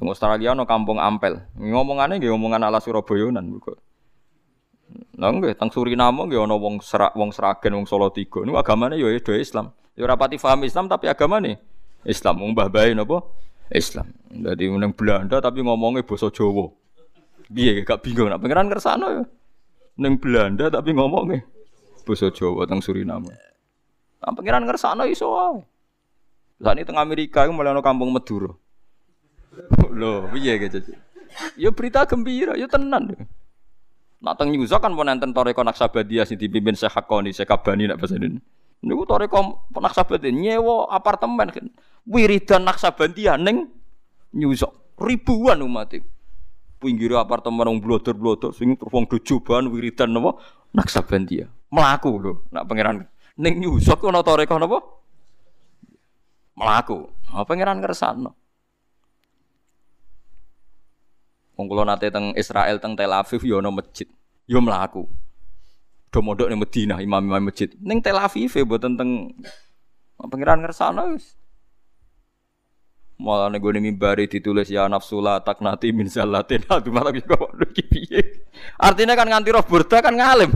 Teng 0.00 0.08
Australia 0.08 0.56
no 0.56 0.64
kampung 0.64 0.96
Ampel. 0.96 1.44
Ngomongannya 1.60 2.16
nggih 2.20 2.32
ngomongan 2.32 2.66
ala 2.66 2.80
Surabayanan 2.80 3.60
kok. 3.60 3.76
Lah 5.20 5.30
nggih 5.30 5.54
teng 5.54 5.68
Suriname 5.68 6.24
nggih 6.26 6.40
ana 6.40 6.56
wong 6.56 6.80
serak 6.80 7.12
wong 7.12 7.30
Seragen 7.30 7.76
wong 7.76 7.86
Solo 7.86 8.08
Tiga. 8.08 8.40
Niku 8.40 8.56
agamane 8.56 8.96
ya 8.96 9.12
Islam. 9.36 9.76
Ya 9.92 10.08
ora 10.08 10.16
pati 10.16 10.40
paham 10.40 10.64
Islam 10.64 10.88
tapi 10.88 11.06
agamane 11.06 11.60
Islam. 12.08 12.40
Mbah 12.40 12.72
bae 12.72 12.96
napa? 12.96 13.20
Islam. 13.74 14.10
Jadi 14.30 14.70
meneng 14.70 14.94
Belanda 14.94 15.38
tapi 15.38 15.62
ngomongnya 15.62 16.02
basa 16.06 16.30
Jawa. 16.30 16.70
Biye 17.50 17.82
gak 17.82 18.06
bingung 18.06 18.30
nak 18.30 18.38
pangeran 18.42 18.70
kersane 18.70 19.06
ya. 19.06 19.22
Ning 19.98 20.18
Belanda 20.18 20.70
tapi 20.70 20.94
ngomongnya 20.94 21.42
basa 22.06 22.30
Jawa 22.30 22.66
teng 22.66 22.82
Suriname. 22.82 23.30
Nah, 24.20 24.32
pangeran 24.36 24.68
ngersakno 24.68 25.06
iso. 25.08 25.32
Lah 26.60 26.72
ini 26.76 26.84
teng 26.84 27.00
Amerika 27.00 27.48
iku 27.48 27.56
mulai 27.56 27.72
kampung 27.80 28.12
Madura. 28.12 28.52
Loh, 29.90 30.28
piye 30.30 30.60
gitu. 30.60 30.92
Ya 31.56 31.70
berita 31.72 32.04
gembira, 32.04 32.58
ya 32.58 32.68
tenan. 32.68 33.16
Nak 34.20 34.34
teng 34.36 34.52
Nyuza 34.52 34.76
kan 34.76 34.92
mau 34.92 35.00
nonton 35.00 35.32
Toreko 35.32 35.64
Naksabadia 35.64 36.28
sing 36.28 36.36
dipimpin 36.36 36.76
Syekh 36.76 36.92
Hakoni, 36.92 37.32
Syekh 37.32 37.48
Kabani 37.48 37.88
nak 37.88 37.96
bahasa 37.96 38.20
ini. 38.20 38.36
Niku 38.84 39.08
Toreko 39.08 39.64
Naksabadia 39.72 40.28
nyewa 40.28 40.92
apartemen 40.92 41.48
kan. 41.48 41.66
Wiridan 42.08 42.64
Naksabandia 42.64 43.36
ning 43.36 43.68
Nyuza. 44.30 44.70
Ribuan 45.00 45.64
umat 45.64 45.96
itu 45.96 46.06
pinggir 46.80 47.12
apartemen 47.12 47.68
wong 47.68 47.78
blotor-blotor 47.84 48.56
sing 48.56 48.74
terus 48.74 48.88
wong 48.88 49.04
dojoban 49.04 49.68
wiridan 49.68 50.16
napa 50.16 50.40
naksabandia. 50.72 51.52
Melaku 51.70 52.10
lho, 52.18 52.32
nak 52.50 52.66
pangeran 52.66 53.04
ning 53.36 53.54
nyusuk 53.60 54.00
ana 54.08 54.24
toreko 54.24 54.56
napa? 54.56 54.80
Melaku. 56.56 57.06
Apa 57.30 57.44
pangeran 57.46 57.78
ngersakno. 57.78 58.32
Wong 61.54 61.66
kula 61.68 61.84
nate 61.84 62.08
teng 62.08 62.32
Israel 62.34 62.80
teng 62.80 62.96
Tel 62.96 63.12
Aviv 63.12 63.44
ya 63.44 63.60
ana 63.60 63.70
masjid. 63.70 64.08
Ya 64.48 64.58
mlaku. 64.58 65.04
Do 66.10 66.18
mondok 66.24 66.50
ning 66.50 66.58
Madinah 66.58 66.98
imam-imam 66.98 67.52
masjid. 67.52 67.70
Ning 67.78 68.00
Tel 68.02 68.18
Aviv 68.18 68.50
ya 68.50 68.64
mboten 68.64 68.96
teng 68.96 69.10
pangeran 70.16 70.64
ngersakno 70.64 71.14
wis. 71.14 71.39
Malah 73.20 73.52
nego 73.52 73.68
nih 73.68 73.84
mimbari 73.84 74.24
ditulis 74.24 74.72
ya 74.72 74.88
nafsula 74.88 75.44
tak 75.44 75.60
nati 75.60 75.92
min 75.92 76.08
zalatin 76.08 76.64
aduh 76.72 76.88
malah 76.88 77.12
kok 77.12 77.52
piye. 77.68 78.48
Artinya 78.80 79.12
kan 79.12 79.28
nganti 79.28 79.52
roh 79.52 79.60
burda 79.60 80.00
kan 80.00 80.16
ngalim. 80.16 80.48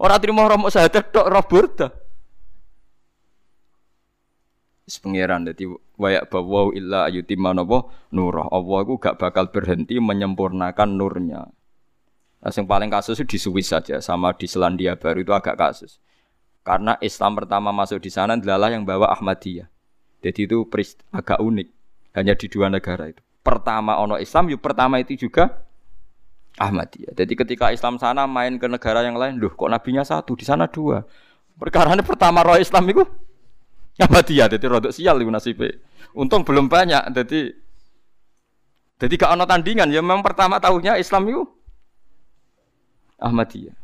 Orang 0.00 0.18
terima 0.24 0.48
roh 0.48 0.56
syahadat 0.72 1.12
tok 1.12 1.28
roh 1.28 1.44
burda. 1.44 1.92
Wis 4.88 4.96
dadi 5.04 5.68
wayak 6.00 6.32
bawa 6.32 6.72
illa 6.72 7.04
ayutimma 7.06 7.52
napa 7.52 7.92
nurah. 8.08 8.48
Allah 8.48 8.78
iku 8.82 8.96
gak 8.96 9.20
bakal 9.20 9.52
berhenti 9.52 10.00
menyempurnakan 10.00 10.96
nurnya. 10.96 11.44
Nah, 12.40 12.48
yang 12.48 12.64
paling 12.64 12.88
kasus 12.88 13.20
itu 13.20 13.36
di 13.36 13.38
Swiss 13.38 13.68
saja, 13.68 14.00
sama 14.00 14.32
di 14.32 14.48
Selandia 14.48 14.96
Baru 14.96 15.20
itu 15.20 15.30
agak 15.36 15.60
kasus. 15.60 16.00
Karena 16.64 16.96
Islam 17.04 17.36
pertama 17.36 17.68
masuk 17.68 18.00
di 18.00 18.08
sana 18.08 18.32
adalah 18.32 18.72
yang 18.72 18.88
bawa 18.88 19.12
Ahmadiyah. 19.12 19.68
Jadi 20.20 20.40
itu 20.44 20.64
agak 21.12 21.40
unik. 21.40 21.68
Hanya 22.16 22.34
di 22.34 22.46
dua 22.50 22.66
negara 22.68 23.08
itu. 23.08 23.22
Pertama 23.40 23.96
ono 23.96 24.20
Islam, 24.20 24.52
yuk 24.52 24.60
pertama 24.60 25.00
itu 25.00 25.16
juga 25.16 25.64
Ahmadiyah. 26.60 27.16
Jadi 27.16 27.32
ketika 27.38 27.72
Islam 27.72 27.96
sana 27.96 28.26
main 28.26 28.58
ke 28.60 28.66
negara 28.66 29.00
yang 29.06 29.16
lain, 29.16 29.40
loh 29.40 29.54
kok 29.54 29.70
nabinya 29.70 30.04
satu, 30.04 30.36
di 30.36 30.44
sana 30.44 30.66
dua. 30.66 31.06
Perkara 31.56 31.94
ini 31.94 32.04
pertama 32.04 32.44
roh 32.44 32.58
Islam 32.58 32.84
itu 32.90 33.06
Ahmadiyah. 34.00 34.48
Jadi 34.50 34.64
rodok 34.66 34.92
sial 34.92 35.16
itu 35.22 35.30
nasibnya. 35.30 35.72
Untung 36.12 36.42
belum 36.42 36.66
banyak. 36.66 37.14
Jadi 37.16 37.40
jadi 39.00 39.14
gak 39.16 39.32
ono 39.32 39.44
tandingan. 39.48 39.88
Ya 39.88 40.04
memang 40.04 40.20
pertama 40.20 40.60
tahunya 40.60 41.00
Islam 41.00 41.24
itu 41.32 41.42
Ahmadiyah. 43.20 43.76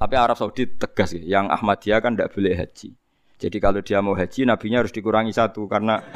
Tapi 0.00 0.14
Arab 0.18 0.34
Saudi 0.34 0.66
tegas 0.66 1.14
ya, 1.14 1.22
yang 1.22 1.46
Ahmadiyah 1.52 2.00
kan 2.02 2.16
tidak 2.16 2.32
boleh 2.34 2.56
haji. 2.58 2.96
Jadi 3.42 3.58
kalau 3.58 3.82
dia 3.82 3.98
mau 3.98 4.14
haji, 4.14 4.46
nabinya 4.46 4.86
harus 4.86 4.94
dikurangi 4.94 5.34
satu 5.34 5.66
karena 5.66 5.98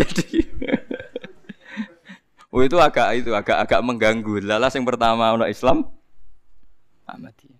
jadi 0.00 0.40
oh 2.48 2.64
itu 2.64 2.80
agak 2.80 3.08
itu 3.20 3.36
agak 3.36 3.68
agak 3.68 3.84
mengganggu. 3.84 4.40
Lalas 4.40 4.72
yang 4.72 4.88
pertama 4.88 5.36
untuk 5.36 5.52
Islam 5.52 5.84
Ahmadi. 7.04 7.52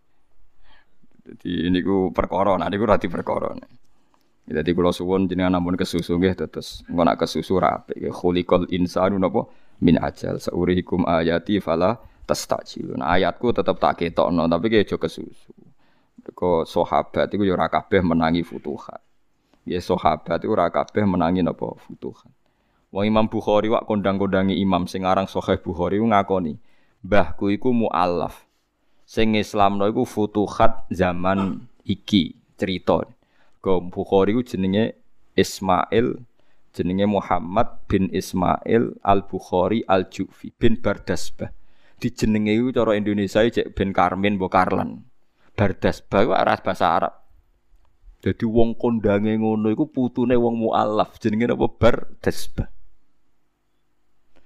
Jadi 1.29 1.69
ini 1.69 1.85
ku 1.85 2.09
perkara, 2.09 2.57
nah 2.57 2.73
ku 2.73 2.89
rati 2.89 3.13
perkara. 3.13 3.53
Jadi 4.49 4.71
kalau 4.73 4.97
suwon 4.97 5.29
jenengan 5.29 5.61
namun 5.61 5.77
kesusu 5.77 6.17
nggih 6.17 6.37
terus 6.37 6.89
engko 6.89 7.05
nak 7.05 7.21
kesusu 7.21 7.61
rapi. 7.61 8.01
Khuliqal 8.09 8.73
insanu 8.73 9.21
napa 9.21 9.45
min 9.85 10.01
ajal 10.01 10.41
saurihikum 10.41 11.05
ayati 11.05 11.61
fala 11.61 12.01
tastajilun. 12.25 13.05
Ayatku 13.05 13.53
tetap 13.53 13.77
tak 13.77 14.01
ketokno 14.01 14.49
tapi 14.49 14.73
kayak 14.73 14.89
jo 14.89 14.97
kesusu. 14.97 15.64
Kau 16.33 16.65
sahabat 16.65 17.29
itu 17.29 17.45
ya 17.45 17.53
ora 17.53 17.69
kabeh 17.69 18.01
menangi 18.01 18.41
futuhat. 18.41 19.05
Ya 19.69 19.77
sahabat 19.81 20.41
itu 20.41 20.49
ora 20.49 20.73
kabeh 20.73 21.05
menangi 21.05 21.45
napa 21.45 21.77
futuhat. 21.85 22.33
Wong 22.95 23.05
Imam 23.11 23.27
Bukhari 23.27 23.67
wak 23.69 23.91
kondang-kondangi 23.91 24.55
imam 24.63 24.87
sing 24.87 25.03
aran 25.03 25.27
Sahih 25.27 25.59
Bukhari 25.59 25.99
ngakoni, 25.99 26.57
mbahku 27.03 27.51
iku 27.51 27.75
mualaf. 27.75 28.47
Sing 29.03 29.35
Islamno 29.35 29.85
iku 29.91 30.07
futuhat 30.07 30.87
zaman 30.95 31.67
iki 31.83 32.39
cerita. 32.55 33.03
Go 33.59 33.83
Bukhari 33.83 34.33
iku 34.39 34.47
jenenge 34.47 34.95
Ismail 35.35 36.23
jenenge 36.75 37.07
Muhammad 37.07 37.83
bin 37.91 38.11
Ismail 38.15 38.99
Al 39.03 39.27
Bukhari 39.27 39.83
Al 39.91 40.07
Jufi 40.07 40.55
bin 40.55 40.79
Bardasbah. 40.79 41.51
Dijenenge 41.99 42.55
iku 42.55 42.71
cara 42.71 42.95
Indonesia 42.95 43.43
cek 43.43 43.75
bin 43.75 43.91
Karmin 43.91 44.39
Bokarlan. 44.39 45.03
Bardas 45.55 46.03
bawa 46.03 46.43
ras 46.43 46.61
bahasa 46.63 46.87
Arab. 46.91 47.15
Jadi 48.25 48.43
wong 48.49 48.75
kondange 48.75 49.37
ngono 49.37 49.71
iku 49.71 49.87
putune 49.87 50.35
wong 50.35 50.57
mualaf 50.57 51.21
jenenge 51.21 51.53
apa 51.53 51.67
bar 51.69 51.97
desbah. 52.25 52.73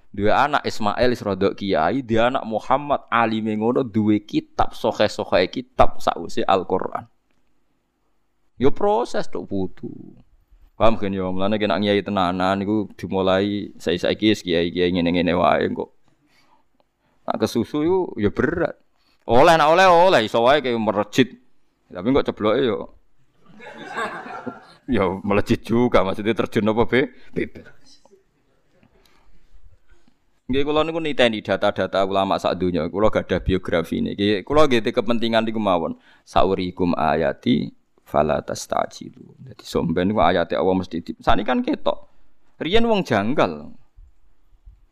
Dua 0.09 0.49
anak 0.49 0.65
Ismail 0.65 1.15
Isrodok 1.15 1.61
Kiai, 1.61 2.01
dia 2.03 2.33
anak 2.33 2.43
Muhammad 2.43 3.07
Ali 3.13 3.45
ngono 3.45 3.85
dua 3.85 4.19
kitab 4.19 4.75
sohe-sohe 4.75 5.47
kitab 5.53 6.01
sausi 6.03 6.43
Al-Qur'an. 6.43 7.07
Yo 8.59 8.75
proses 8.75 9.31
tuh 9.31 9.47
putu. 9.47 9.93
Paham 10.75 10.99
kan 10.99 11.15
yo, 11.15 11.31
mulane 11.31 11.59
kena 11.59 11.79
nyai 11.79 12.03
tenanan 12.03 12.59
niku 12.59 12.91
dimulai 12.99 13.71
saiki-saiki 13.79 14.43
kiai-kiai 14.43 14.91
ngene-ngene 14.91 15.35
wae 15.39 15.71
kok. 15.71 15.91
Nak 17.31 17.37
kesusu 17.39 17.87
yo 17.87 17.99
yo 18.19 18.31
berat. 18.35 18.75
Oleh 19.29 19.61
nak 19.61 19.69
oleh 19.77 19.85
oleh 19.85 20.21
iso 20.25 20.41
wae 20.41 20.65
kayak 20.65 20.81
merejit. 20.81 21.29
Tapi 21.93 22.07
kok 22.17 22.27
cebloke 22.33 22.61
yo. 22.65 22.97
yo 24.89 25.21
melejit 25.21 25.61
juga 25.69 26.01
maksudnya 26.01 26.33
terjun 26.33 26.73
apa 26.73 26.89
be? 26.89 27.13
Bebas. 27.37 28.01
Nggih 30.49 30.65
kula 30.65 30.81
niku 30.81 30.97
niteni 30.97 31.45
data-data 31.45 32.09
ulama 32.09 32.41
sak 32.41 32.57
donya. 32.57 32.89
Kula 32.89 33.13
gadah 33.13 33.45
biografi. 33.45 34.01
Nggih 34.01 34.49
kula 34.49 34.65
nggih 34.65 34.81
kepentingan 34.97 35.45
niku 35.45 35.61
mawon. 35.61 36.01
Saurikum 36.25 36.97
ayati 36.97 37.69
fala 38.09 38.41
tastajilu. 38.41 39.37
Dadi 39.37 39.65
somben 39.69 40.09
ku 40.17 40.25
ayate 40.25 40.57
Allah 40.57 40.73
mesti 40.73 41.05
di. 41.05 41.13
Sani 41.21 41.45
kan 41.45 41.61
ketok. 41.61 42.09
Riyen 42.65 42.89
wong 42.89 43.05
janggal. 43.05 43.77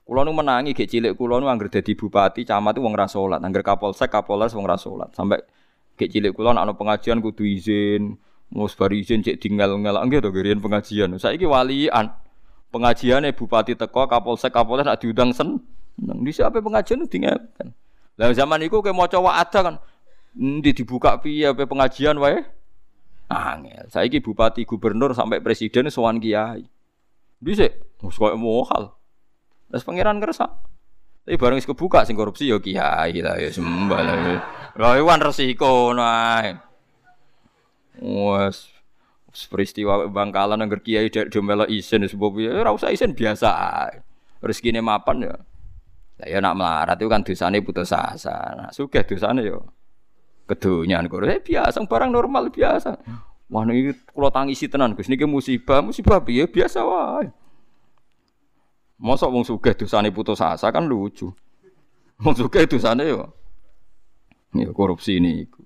Kulo 0.07 0.23
nu 0.23 0.31
menangi 0.31 0.71
gek 0.71 0.87
cilik 0.87 1.19
kulo 1.19 1.43
nu 1.43 1.51
angger 1.51 1.67
dadi 1.67 1.99
bupati, 1.99 2.47
camat 2.47 2.79
wong 2.79 2.95
ra 2.95 3.11
salat, 3.11 3.43
angger 3.43 3.67
kapolsek, 3.67 4.07
kapolres 4.07 4.55
wong 4.55 4.63
ra 4.63 4.79
salat. 4.79 5.11
Sampai 5.11 5.43
gek 5.99 6.15
cilik 6.15 6.31
kulo 6.31 6.55
pengajian 6.79 7.19
kudu 7.19 7.43
izin, 7.43 8.15
mus 8.55 8.79
bar 8.79 8.95
izin 8.95 9.27
cek 9.27 9.43
tinggal 9.43 9.75
ngelak 9.75 10.07
nggih 10.07 10.23
to 10.23 10.31
riyen 10.31 10.63
pengajian. 10.63 11.11
Saiki 11.19 11.43
walian. 11.43 12.15
Pengajiane 12.71 13.35
bupati 13.35 13.75
teko, 13.75 14.07
kapolsek, 14.07 14.55
kapolres 14.55 14.87
nak 14.87 15.03
diundang 15.03 15.35
sen. 15.35 15.59
Nang 15.99 16.23
di 16.23 16.31
siapa 16.31 16.63
pengajian 16.63 17.03
itu 17.03 17.19
kan. 17.27 17.75
Lah 18.15 18.31
zaman 18.31 18.63
iku 18.63 18.79
mau 18.95 19.11
coba 19.11 19.43
ada 19.43 19.59
kan. 19.59 19.77
Ndi 20.39 20.71
dibuka 20.71 21.19
piye 21.19 21.51
pengajian 21.51 22.15
wae? 22.23 22.47
Angel. 23.27 23.91
Saiki 23.91 24.23
bupati, 24.23 24.63
gubernur 24.63 25.19
sampai 25.19 25.43
presiden 25.43 25.91
sowan 25.91 26.23
kiai. 26.23 26.63
Dhisik 27.43 27.75
wis 28.07 28.15
koyo 28.15 28.39
mohal. 28.39 28.95
Terus 29.71 29.83
pangeran 29.83 30.23
kersa. 30.23 30.47
Tapi 31.27 31.35
bareng 31.35 31.59
wis 31.59 31.67
kebuka 31.67 32.07
sing 32.07 32.15
korupsi 32.15 32.47
ya 32.47 32.63
kiai 32.63 33.19
lah 33.19 33.35
ya 33.35 33.51
sembah 33.51 34.01
lah. 34.07 34.17
Lah 34.79 34.95
iwan 34.95 35.19
resiko 35.19 35.91
nae. 35.91 36.55
Wes 37.99 38.71
peristiwa 39.51 40.07
Bangkalan 40.07 40.63
angger 40.63 40.81
kiai 40.87 41.11
dek 41.11 41.35
domelo 41.35 41.67
isin 41.67 42.07
sebab 42.07 42.39
ya 42.39 42.55
ora 42.55 42.71
usah 42.71 42.95
isin 42.95 43.11
biasa. 43.11 43.51
Rezekine 44.39 44.79
mapan 44.79 45.27
ya. 45.27 45.35
Lah 46.23 46.27
ya 46.31 46.39
nak 46.39 46.55
melarat 46.55 46.97
itu 47.03 47.11
kan 47.11 47.27
dosane 47.27 47.59
putus 47.59 47.91
asa. 47.91 48.55
Nah, 48.55 48.71
sugih 48.71 49.03
dosane 49.03 49.43
yo 49.43 49.67
kedonyan 50.47 51.11
kok. 51.11 51.27
Eh 51.27 51.43
biasa 51.43 51.83
barang 51.91 52.15
normal 52.15 52.55
biasa. 52.55 53.03
Wah 53.51 53.63
niki 53.67 53.99
kula 54.15 54.31
tangisi 54.31 54.71
tenan 54.71 54.95
Gus 54.95 55.11
niki 55.11 55.27
musibah, 55.27 55.83
musibah 55.83 56.23
piye 56.23 56.47
biasa 56.47 56.87
wae. 56.87 57.31
Mosok 58.97 59.29
wong 59.29 59.45
sugih 59.45 59.77
dosane 59.77 60.09
putus 60.09 60.41
asa 60.41 60.73
kan 60.73 60.89
lucu. 60.89 61.29
Wong 62.21 62.35
sugih 62.35 62.65
dosane 62.65 63.05
yo 63.05 63.29
ya 64.57 64.73
korupsi 64.73 65.21
niku. 65.21 65.61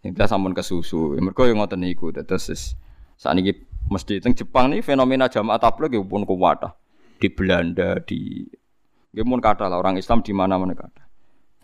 Yang 0.00 0.16
kita 0.16 0.26
sampun 0.30 0.56
kesusu. 0.56 1.20
Mergo 1.20 1.44
yo 1.44 1.52
ngoten 1.56 1.84
niku 1.84 2.08
terus 2.14 2.72
sakniki 3.20 3.68
mesti 3.92 4.20
teng 4.24 4.32
Jepang 4.32 4.72
nih 4.72 4.80
fenomena 4.80 5.28
jamaah 5.28 5.60
tabligh 5.60 6.00
pun 6.08 6.24
kuwat. 6.24 6.64
Di 7.18 7.28
Belanda 7.34 7.98
di 7.98 8.46
Nggih 9.12 9.24
mun 9.24 9.40
kata 9.40 9.66
lah 9.66 9.80
orang 9.80 9.96
Islam 9.96 10.20
di 10.20 10.36
mana-mana 10.36 10.76
kata. 10.76 11.02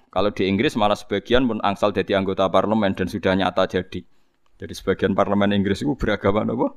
Kalau 0.09 0.30
di 0.32 0.49
Inggris 0.49 0.78
malah 0.80 0.97
sebagian 0.97 1.45
pun 1.45 1.61
angsal 1.61 1.93
jadi 1.93 2.16
anggota 2.18 2.49
parlemen 2.49 2.97
dan 2.97 3.11
sudah 3.11 3.37
nyata 3.37 3.68
jadi. 3.68 4.01
Jadi 4.59 4.72
sebagian 4.72 5.12
parlemen 5.12 5.51
Inggris 5.53 5.82
itu 5.82 5.93
beragama 5.99 6.47
apa? 6.47 6.72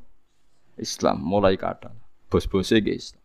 Islam, 0.78 1.22
mulai 1.22 1.56
kata. 1.56 1.94
Bos-bosnya 2.28 2.82
Islam. 2.84 3.22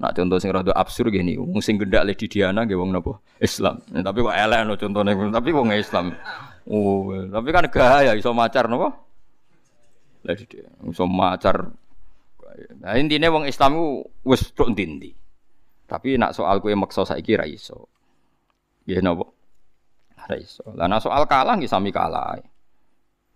Nah 0.00 0.16
contoh 0.16 0.40
sing 0.40 0.48
rada 0.48 0.72
absurd 0.72 1.12
gini, 1.12 1.36
wong 1.36 1.60
sing 1.60 1.76
gendak 1.76 2.08
le 2.08 2.16
Diana 2.16 2.64
nggih 2.64 2.80
wong 2.80 2.88
napa? 2.88 3.20
Islam. 3.36 3.84
Ya, 3.92 4.00
tapi 4.00 4.24
kok 4.24 4.32
elek 4.32 4.60
no 4.64 4.74
contohnya, 4.80 5.12
tapi 5.28 5.48
wong 5.52 5.68
Islam. 5.76 6.16
Oh, 6.64 7.12
tapi 7.28 7.48
kan 7.52 7.68
gaya 7.68 8.16
iso 8.16 8.32
macar 8.32 8.64
napa? 8.64 8.96
Lah 10.24 10.34
iso 10.88 11.04
macar. 11.04 11.68
Nah 12.80 12.96
intinya 12.96 13.28
wong 13.28 13.44
Islam 13.44 13.76
ku 13.76 13.86
wis 14.24 14.52
tok 14.56 14.72
ndi 14.72 15.12
Tapi 15.84 16.16
nak 16.16 16.32
soal 16.32 16.64
kue 16.64 16.72
maksa 16.72 17.04
saiki 17.04 17.36
ra 17.36 17.44
iso. 17.44 17.92
Ya 18.88 19.04
napa? 19.04 19.28
Ora 20.16 20.36
iso. 20.40 20.64
Lah 20.80 20.88
nek 20.88 21.04
soal 21.04 21.28
kalah 21.28 21.60
nggih 21.60 21.68
sami 21.68 21.92
kalah. 21.92 22.40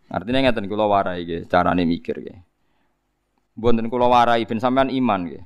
Artinya 0.08 0.48
ngeten 0.48 0.64
kula 0.64 0.88
warai 0.88 1.28
nggih 1.28 1.44
carane 1.44 1.84
mikir 1.84 2.24
nggih. 2.24 2.40
Mboten 3.60 3.92
kula 3.92 4.08
warai 4.08 4.48
ben 4.48 4.56
sampean 4.64 4.88
iman 4.88 5.28
nggih. 5.28 5.44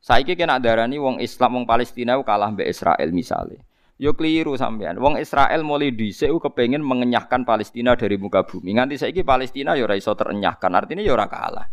Saiki 0.00 0.32
kena 0.32 0.56
darani 0.56 0.96
wong 0.96 1.20
Islam 1.20 1.60
wong 1.60 1.64
Palestina 1.68 2.16
kalah 2.24 2.48
mbek 2.56 2.72
Israel 2.72 3.08
misalnya. 3.12 3.60
Yo 4.00 4.16
keliru 4.16 4.56
sampean. 4.56 4.96
Wong 4.96 5.20
Israel 5.20 5.60
mulai 5.60 5.92
dhisik 5.92 6.32
kepengin 6.40 6.80
mengenyahkan 6.80 7.44
Palestina 7.44 7.92
dari 7.92 8.16
muka 8.16 8.40
bumi. 8.48 8.80
Nganti 8.80 8.96
saiki 8.96 9.20
Palestina 9.20 9.76
yo 9.76 9.84
ora 9.84 10.00
terenyahkan. 10.00 10.72
Artinya 10.72 11.04
yo 11.04 11.12
ora 11.12 11.28
kalah. 11.28 11.68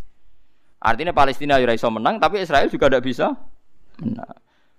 Artinya 0.84 1.16
Palestina 1.16 1.56
yo 1.56 1.64
ora 1.64 1.88
menang 1.88 2.20
tapi 2.20 2.44
Israel 2.44 2.68
juga 2.68 2.92
tidak 2.92 3.08
bisa 3.08 3.32
menang. 4.04 4.36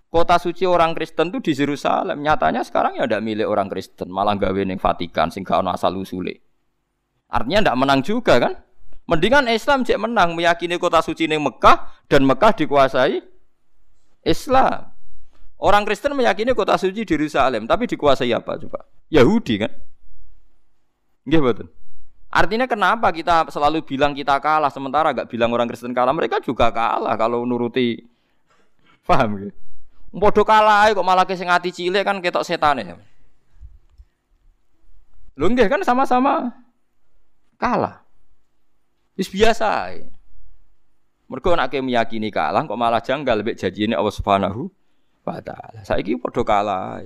Kota 0.09 0.41
suci 0.41 0.65
orang 0.65 0.93
Kristen 0.93 1.33
itu 1.33 1.41
di 1.41 1.53
Yerusalem. 1.57 2.21
Nyatanya 2.21 2.61
sekarang 2.65 2.97
ya 2.97 3.05
ada 3.05 3.21
milik 3.21 3.45
orang 3.45 3.69
Kristen, 3.69 4.09
malah 4.09 4.33
gawe 4.33 4.57
ning 4.65 4.81
Vatikan 4.81 5.29
sing 5.29 5.45
gak 5.45 5.61
asal 5.69 5.93
usule. 6.01 6.41
Artinya 7.29 7.69
ndak 7.69 7.77
menang 7.77 8.01
juga 8.01 8.41
kan? 8.41 8.57
Mendingan 9.05 9.45
Islam 9.49 9.85
cek 9.85 10.01
menang 10.01 10.33
meyakini 10.33 10.81
kota 10.81 11.01
suci 11.01 11.29
ning 11.29 11.41
Mekah 11.45 12.09
dan 12.09 12.25
Mekah 12.25 12.57
dikuasai 12.57 13.21
Islam. 14.23 14.91
Orang 15.59 15.83
Kristen 15.83 16.15
meyakini 16.15 16.55
kota 16.55 16.79
suci 16.79 17.03
di 17.03 17.11
Yerusalem, 17.11 17.67
tapi 17.67 17.83
dikuasai 17.83 18.31
apa 18.31 18.55
coba? 18.55 18.87
Yahudi 19.11 19.59
kan? 19.59 19.71
Nggih 21.27 21.41
betul. 21.43 21.67
Artinya 22.29 22.69
kenapa 22.69 23.09
kita 23.09 23.49
selalu 23.49 23.83
bilang 23.83 24.13
kita 24.13 24.37
kalah 24.37 24.69
sementara 24.69 25.11
gak 25.11 25.27
bilang 25.27 25.49
orang 25.51 25.67
Kristen 25.67 25.91
kalah? 25.91 26.13
Mereka 26.13 26.39
juga 26.45 26.69
kalah 26.69 27.17
kalau 27.17 27.43
nuruti 27.43 28.05
paham 29.03 29.49
gitu. 29.49 29.57
Padha 30.09 30.41
kalah 30.45 30.89
kok 30.89 31.05
malah 31.05 31.25
sing 31.33 31.49
ati 31.49 31.69
cilik 31.73 32.01
kan 32.01 32.17
ketok 32.21 32.45
setane. 32.45 32.97
Lho 35.37 35.45
nggih 35.49 35.69
kan 35.69 35.81
sama-sama 35.85 36.53
kalah. 37.57 38.01
Wis 39.17 39.29
biasa. 39.29 40.01
Mergo 41.29 41.53
nek 41.53 41.69
meyakini 41.69 42.33
kalah 42.33 42.65
kok 42.65 42.73
malah 42.73 43.05
janggal 43.05 43.45
mek 43.45 43.53
janjine 43.61 43.93
Allah 43.93 44.09
Subhanahu 44.09 44.65
wa 45.21 45.37
taala. 45.37 45.85
Saiki 45.85 46.17
padha 46.17 46.41
kalah. 46.41 47.05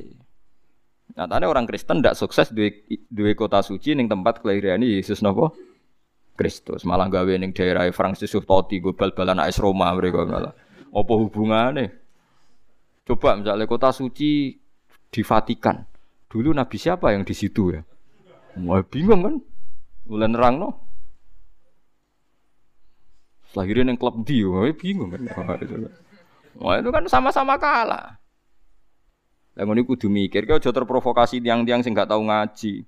Nyatane 1.14 1.46
orang 1.46 1.68
Kristen 1.68 2.00
ndak 2.00 2.16
sukses 2.16 2.50
duwe 2.56 2.88
duwe 3.12 3.36
kota 3.36 3.60
suci 3.60 3.94
ning 3.94 4.08
tempat 4.08 4.40
kelahiran 4.40 4.80
Yesus 4.82 5.20
napa? 5.20 5.52
Kristus 6.34 6.88
malah 6.88 7.12
gawe 7.12 7.36
ning 7.38 7.54
daerah 7.54 7.86
Francis 7.94 8.34
Totti 8.34 8.82
go 8.82 8.96
bal-balan 8.98 9.44
AS 9.44 9.60
Roma 9.62 9.92
mereka 9.94 10.26
malah. 10.26 10.56
Apa 10.90 11.14
hubungane? 11.20 11.86
Coba 13.04 13.36
misalnya 13.36 13.68
kota 13.68 13.92
suci 13.92 14.56
di 15.12 15.22
Vatikan. 15.22 15.84
Dulu 16.32 16.50
Nabi 16.56 16.80
siapa 16.80 17.14
yang 17.14 17.28
di 17.28 17.36
situ 17.36 17.76
ya? 17.76 17.84
Wah 18.66 18.82
bingung 18.88 19.22
kan? 19.22 19.36
Mulai 20.10 20.30
nerang 20.32 20.56
no. 20.58 20.70
Lahirin 23.54 23.94
yang 23.94 23.98
klub 24.02 24.22
wah 24.26 24.66
bingung 24.74 25.14
kan? 25.14 25.22
Wah 25.30 25.58
itu, 25.62 25.76
kan. 25.78 25.92
wah, 26.58 26.76
itu 26.82 26.90
kan 26.90 27.04
sama-sama 27.06 27.54
kalah. 27.62 28.18
Lah 29.54 29.64
ngono 29.70 29.86
kudu 29.86 30.10
mikir, 30.10 30.50
kau 30.50 30.58
jauh 30.58 30.74
terprovokasi 30.74 31.38
tiang-tiang 31.38 31.86
sing 31.86 31.94
gak 31.94 32.10
tahu 32.10 32.26
ngaji. 32.26 32.82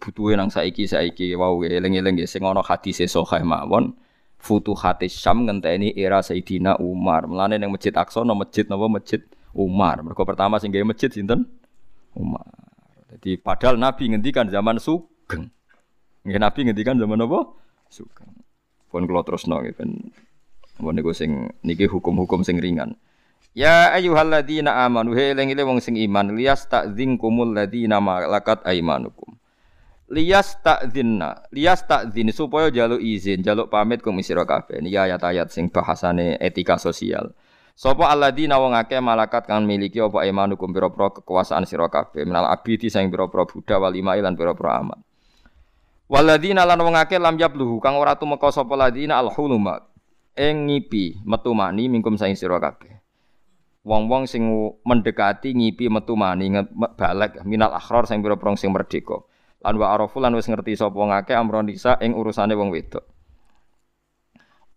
Butuhe 0.00 0.38
nang 0.38 0.48
saiki 0.48 0.88
saiki 0.88 1.34
wow 1.36 1.60
eling-eling 1.60 2.24
sing 2.24 2.40
ana 2.46 2.64
hadise 2.64 3.04
sahih 3.04 3.42
mawon 3.44 3.98
hati 4.42 5.06
Syam 5.06 5.46
ngenteni 5.46 5.94
era 5.94 6.18
Sayyidina 6.18 6.82
Umar. 6.82 7.30
Mulane 7.30 7.58
ning 7.58 7.70
Masjid 7.70 7.94
Aqsa 7.94 8.26
no 8.26 8.34
masjid 8.34 8.66
napa 8.66 8.90
masjid 8.90 9.22
Umar. 9.54 10.02
Mergo 10.02 10.26
pertama 10.26 10.58
sing 10.58 10.74
gawe 10.74 10.82
masjid 10.82 11.10
sinten? 11.12 11.46
Umar. 12.18 12.46
Jadi 13.12 13.38
padahal 13.38 13.78
Nabi 13.78 14.10
ngendikan 14.10 14.50
zaman 14.50 14.82
Sugeng. 14.82 15.52
Nggih 16.26 16.40
Nabi 16.42 16.60
ngendikan 16.66 16.98
zaman 16.98 17.22
apa? 17.22 17.40
Sugeng. 17.86 18.30
Pun 18.92 19.08
kula 19.08 19.24
terusno 19.24 19.64
nggih 19.64 19.72
ben 19.72 20.12
Mun 20.84 20.96
niku 20.96 21.16
sing 21.16 21.48
niki 21.64 21.88
hukum-hukum 21.88 22.44
sing 22.44 22.60
ringan. 22.60 22.96
Ya 23.52 23.92
ayyuhalladzina 23.92 24.84
amanu 24.84 25.12
he 25.16 25.32
eling 25.32 25.52
wong 25.64 25.80
sing 25.80 25.96
iman 26.00 26.32
liyas 26.32 26.64
ta'dzinkumul 26.68 27.52
ladzina 27.52 28.00
malakat 28.00 28.64
aimanukum. 28.64 29.36
Takzinna, 30.12 31.48
lias 31.48 31.88
takzin 31.88 32.28
supaya 32.36 32.68
jaluk 32.68 33.00
izin, 33.00 33.40
jaluk 33.40 33.72
pamit 33.72 34.04
kum 34.04 34.20
sira 34.20 34.44
kabeh. 34.44 34.84
Ayat-ayat 34.84 35.48
sing 35.48 35.72
bahasane 35.72 36.36
etika 36.36 36.76
sosial. 36.76 37.32
Sapa 37.72 38.12
alladzina 38.12 38.60
wong 38.60 38.76
akeh 38.76 39.00
malakat 39.00 39.48
kang 39.48 39.64
miliki 39.64 39.96
apa 40.04 40.28
imanukum 40.28 40.68
pira-pira 40.76 41.16
kekuasaan 41.16 41.64
sira 41.64 41.88
kabeh 41.88 42.28
minal 42.28 42.44
abidi 42.44 42.92
sing 42.92 43.08
pira-pira 43.08 43.48
budak 43.48 43.78
wal 43.80 43.96
imai 43.96 44.20
lan 44.20 44.36
pira-pira 44.36 44.84
amat. 44.84 45.00
Waladina 46.12 46.68
lan 46.68 46.76
wong 46.84 46.92
akeh 46.92 47.16
lam 47.16 47.40
yabluhu 47.40 47.80
kang 47.80 47.96
ora 47.96 48.12
tumeka 48.20 48.52
sapa 48.52 48.76
ladina 48.76 49.16
alhuluma 49.16 49.80
ing 50.36 50.68
ngipi 50.68 51.24
metu 51.24 51.56
mani 51.56 51.88
mingkum 51.88 52.20
saing 52.20 52.36
sira 52.36 52.60
kabeh. 52.60 53.00
Wong-wong 53.80 54.28
sing 54.28 54.44
mendekati 54.84 55.56
ngipi 55.56 55.88
metu 55.88 56.12
mani 56.12 56.52
balik 57.00 57.40
minal 57.48 57.72
akhror 57.72 58.04
sing 58.04 58.20
pira-pira 58.20 58.52
sing 58.60 58.76
merdeka. 58.76 59.24
Lan 59.64 59.80
wa 59.80 59.96
arafu 59.96 60.20
lan 60.20 60.36
wis 60.36 60.52
ngerti 60.52 60.76
sapa 60.76 61.00
ngake 61.00 61.32
amron 61.32 61.64
nisa 61.64 61.96
ing 62.04 62.12
urusane 62.12 62.52
wong 62.60 62.68
wedok. 62.68 63.08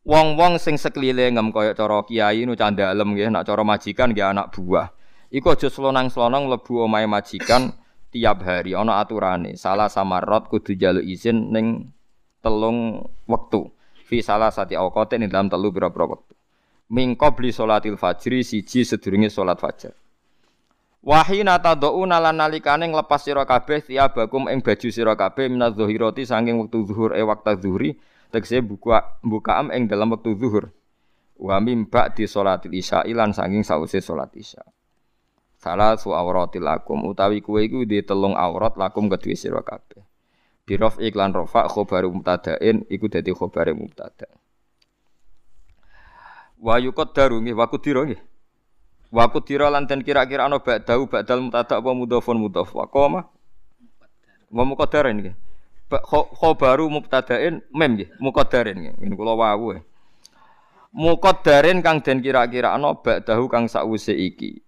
Wong-wong 0.07 0.55
sing 0.55 0.79
sekelilingem 0.79 1.51
kaya 1.51 1.75
cara 1.75 1.99
kiai 2.07 2.47
nu 2.47 2.55
candalem 2.55 3.11
nggih, 3.11 3.27
nak 3.27 3.43
cara 3.43 3.67
majikan 3.67 4.15
nggih 4.15 4.23
anak 4.31 4.55
buah. 4.55 4.87
Iku 5.35 5.51
aja 5.51 5.67
slonang-slonong 5.67 6.47
mlebu 6.47 6.87
omahe 6.87 7.11
majikan 7.11 7.75
tiap 8.15 8.47
hari 8.47 8.71
ana 8.71 9.03
aturane. 9.03 9.59
Salah 9.59 9.91
samarot 9.91 10.47
kudu 10.47 10.79
jaluk 10.79 11.03
izin 11.03 11.51
ning 11.51 11.91
telung 12.39 13.03
wektu. 13.27 13.75
Fi 14.07 14.23
salah 14.23 14.55
sati 14.55 14.79
awqatin 14.79 15.27
ing 15.27 15.29
dalam 15.29 15.51
telu 15.51 15.75
pira-pira 15.75 16.07
wektu. 16.07 16.31
Min 16.95 17.19
qabli 17.19 17.51
salatil 17.51 17.99
fajri 17.99 18.39
siji 18.47 18.87
sedurunge 18.87 19.27
salat 19.27 19.59
fajar. 19.59 19.91
Wahina 21.05 21.59
tad'una 21.61 22.17
lan 22.17 22.39
nalikane 22.39 22.89
nglepas 22.89 23.27
sira 23.27 23.43
kabeh 23.45 23.83
tiabakum 23.83 24.49
ing 24.49 24.63
baju 24.63 24.89
sira 24.89 25.13
kabeh 25.13 25.51
minadh 25.51 25.75
dhahirati 25.77 26.23
saking 26.25 26.55
wektu 26.65 26.87
zuhur 26.87 27.13
e 27.13 27.21
waktu 27.21 27.61
zuhri 27.61 27.89
tegese 28.33 28.63
buka 28.65 29.19
bukaam 29.21 29.69
ing 29.75 29.91
dalam 29.91 30.15
wektu 30.15 30.33
zuhur. 30.39 30.71
Wa 31.35 31.59
mim 31.59 31.91
ba'di 31.91 32.25
sholatil 32.25 32.73
isya 32.73 33.03
lan 33.11 33.35
saking 33.35 33.61
sause 33.67 33.99
salat 33.99 34.31
isya. 34.39 34.63
Salah 35.65 35.97
su 35.97 36.13
lakum 36.13 37.09
utawi 37.09 37.41
kuwe 37.41 37.65
iku 37.65 37.89
di 37.89 38.05
telung 38.05 38.37
aurat 38.37 38.77
lakum 38.77 39.09
kedue 39.09 39.33
sira 39.33 39.65
kabeh. 39.65 40.05
Birof 40.61 41.01
iklan 41.01 41.33
rofa 41.33 41.65
khobaru 41.65 42.13
mubtada'in 42.13 42.85
iku 42.85 43.09
dadi 43.09 43.33
khobare 43.33 43.73
mubtada. 43.73 44.29
Wa 46.61 46.77
yuqaddaru 46.77 47.41
nggih 47.41 47.57
wa 47.57 47.65
kudira 47.65 48.05
nggih. 48.05 48.21
Wa 49.09 49.25
kudira 49.33 49.73
lan 49.73 49.89
kira-kira 49.89 50.45
ana 50.45 50.61
ba'dau 50.61 51.09
ba'dal 51.09 51.41
mutadak 51.41 51.81
apa 51.81 51.91
mudhafun 51.97 52.37
mudhaf 52.37 52.69
wa 52.69 52.85
qoma. 52.85 53.25
Wa 54.53 54.63
muqaddarin 54.69 55.17
nggih. 55.17 55.35
Khobaru 56.41 56.93
mubtada'in 56.93 57.65
mem 57.73 57.91
nggih, 57.97 58.09
muqaddarin 58.21 58.77
nggih. 58.85 58.93
Ngene 59.01 59.13
kula 59.17 59.33
wau. 59.33 59.73
Muqaddarin 60.93 61.81
kang 61.81 62.05
den 62.05 62.21
kira-kira 62.21 62.77
ana 62.77 62.93
ba'dahu 62.93 63.49
kang 63.49 63.65
sakwise 63.65 64.13
iki. 64.13 64.64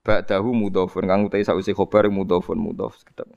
Ba'dahu 0.00 0.56
mudhafun 0.56 1.04
kang 1.04 1.28
utahe 1.28 1.44
sakwise 1.44 1.76
khobar 1.76 2.08
mudhafun 2.08 2.56
mudhaf 2.56 2.96
sekedap. 2.96 3.28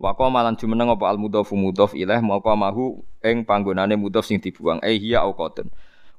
Wa 0.00 0.16
qoma 0.16 0.40
lan 0.40 0.56
jumeneng 0.56 0.96
apa 0.96 1.12
al 1.12 1.20
mudhafu 1.20 1.58
mudhaf 1.58 1.92
ilaih 1.92 2.24
maka 2.24 2.56
mahu 2.56 3.04
ing 3.20 3.44
panggonane 3.44 4.00
mudhaf 4.00 4.24
sing 4.24 4.40
dibuang. 4.40 4.80
Eh 4.80 4.96
hiya 4.96 5.26
auqatun. 5.28 5.68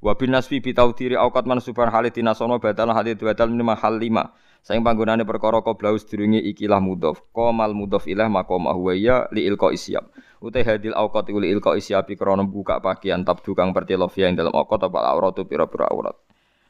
Wa 0.01 0.13
bin 0.13 0.33
nasfi 0.33 0.61
bi 0.61 0.73
taudiri 0.73 1.17
auqat 1.17 1.45
mansuban 1.49 1.89
halid 1.89 2.13
dinasono 2.13 2.61
badal 2.61 2.93
halid 2.93 3.17
badal 3.21 3.49
min 3.49 3.65
mahal 3.65 3.97
lima. 3.97 4.33
Saing 4.61 4.85
panggonane 4.85 5.25
perkara 5.25 5.65
qoblau 5.65 5.97
sedurunge 5.97 6.41
ikilah 6.41 6.77
mudhof. 6.77 7.25
Qamal 7.33 7.73
mudhof 7.73 8.05
ilah 8.05 8.29
maqama 8.29 8.69
huwa 8.73 8.93
ya 8.93 9.25
li 9.33 9.49
ilqa 9.49 9.73
isyab. 9.73 10.05
Utai 10.41 10.61
hadil 10.61 10.93
auqat 10.93 11.33
li 11.33 11.49
ilqa 11.49 11.73
isyab 11.73 12.05
krana 12.13 12.45
buka 12.45 12.77
pakaian 12.81 13.25
tabdu 13.25 13.57
kang 13.57 13.73
pertelofia 13.73 14.29
ing 14.29 14.37
dalam 14.37 14.53
auqat 14.53 14.89
apa 14.89 14.99
auratu 15.09 15.45
pira-pira 15.49 15.89
aurat. 15.89 16.17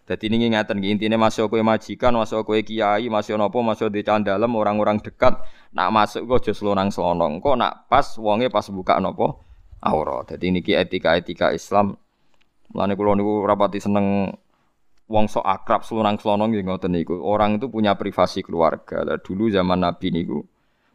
Dadi 0.02 0.28
ini 0.28 0.49
nggih 0.49 0.97
intine 0.97 1.16
masuk 1.16 1.54
kowe 1.54 1.62
majikan, 1.62 2.12
masuk 2.18 2.43
kowe 2.43 2.60
kiai, 2.60 3.08
masuk 3.08 3.38
napa, 3.38 3.58
masuk 3.62 3.93
di 3.93 4.02
candalem 4.02 4.52
orang-orang 4.58 4.99
dekat, 4.99 5.39
nak 5.72 5.89
masuk 5.93 6.26
kok 6.28 6.47
aja 6.47 6.54
slonang-slonong. 6.58 7.39
Kok 7.39 7.56
nak 7.56 7.86
pas 7.88 8.06
wonge 8.18 8.49
pas 8.49 8.66
buka 8.68 8.99
napa 8.99 9.39
aurat. 9.86 10.36
Dadi 10.36 10.52
niki 10.52 10.74
etika-etika 10.76 11.54
Islam 11.54 11.95
Mulane 12.72 12.95
kula 12.95 13.20
niku 13.20 13.43
rapati 13.43 13.84
seneng 13.84 14.32
wong 15.12 15.26
sok 15.28 15.43
akrab 15.43 15.84
selunang-selonong 15.84 16.56
nggih 16.56 16.64
ngoten 16.64 16.91
niku. 16.95 17.20
Orang 17.20 17.60
itu 17.60 17.68
punya 17.68 17.99
privasi 17.99 18.39
keluarga. 18.47 19.04
Lah 19.04 19.20
dulu 19.20 19.52
zaman 19.52 19.84
Nabi 19.84 20.08
niku 20.16 20.39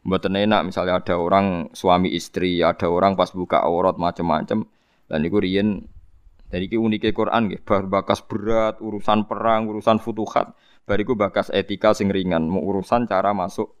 mboten 0.01 0.39
enak 0.39 0.71
misalnya 0.71 1.03
ada 1.03 1.15
orang 1.19 1.69
suami 1.75 2.09
istri, 2.17 2.65
ada 2.65 2.89
orang 2.89 3.13
pas 3.13 3.29
buka 3.29 3.61
aurat 3.61 3.93
macam-macam. 4.01 4.65
Dan 5.07 5.17
niku 5.21 5.37
riyen 5.37 5.85
dari 6.47 6.71
ki 6.71 6.79
unike 6.79 7.11
Quran 7.11 7.51
nggih, 7.51 7.61
bar 7.67 7.91
bakas 7.91 8.23
berat, 8.23 8.79
urusan 8.79 9.27
perang, 9.27 9.67
urusan 9.67 9.99
futuhat, 9.99 10.55
bariku 10.87 11.19
bakas 11.19 11.51
etika 11.51 11.91
sing 11.91 12.07
ringan, 12.07 12.47
mau 12.47 12.63
urusan 12.63 13.03
cara 13.03 13.35
masuk. 13.35 13.75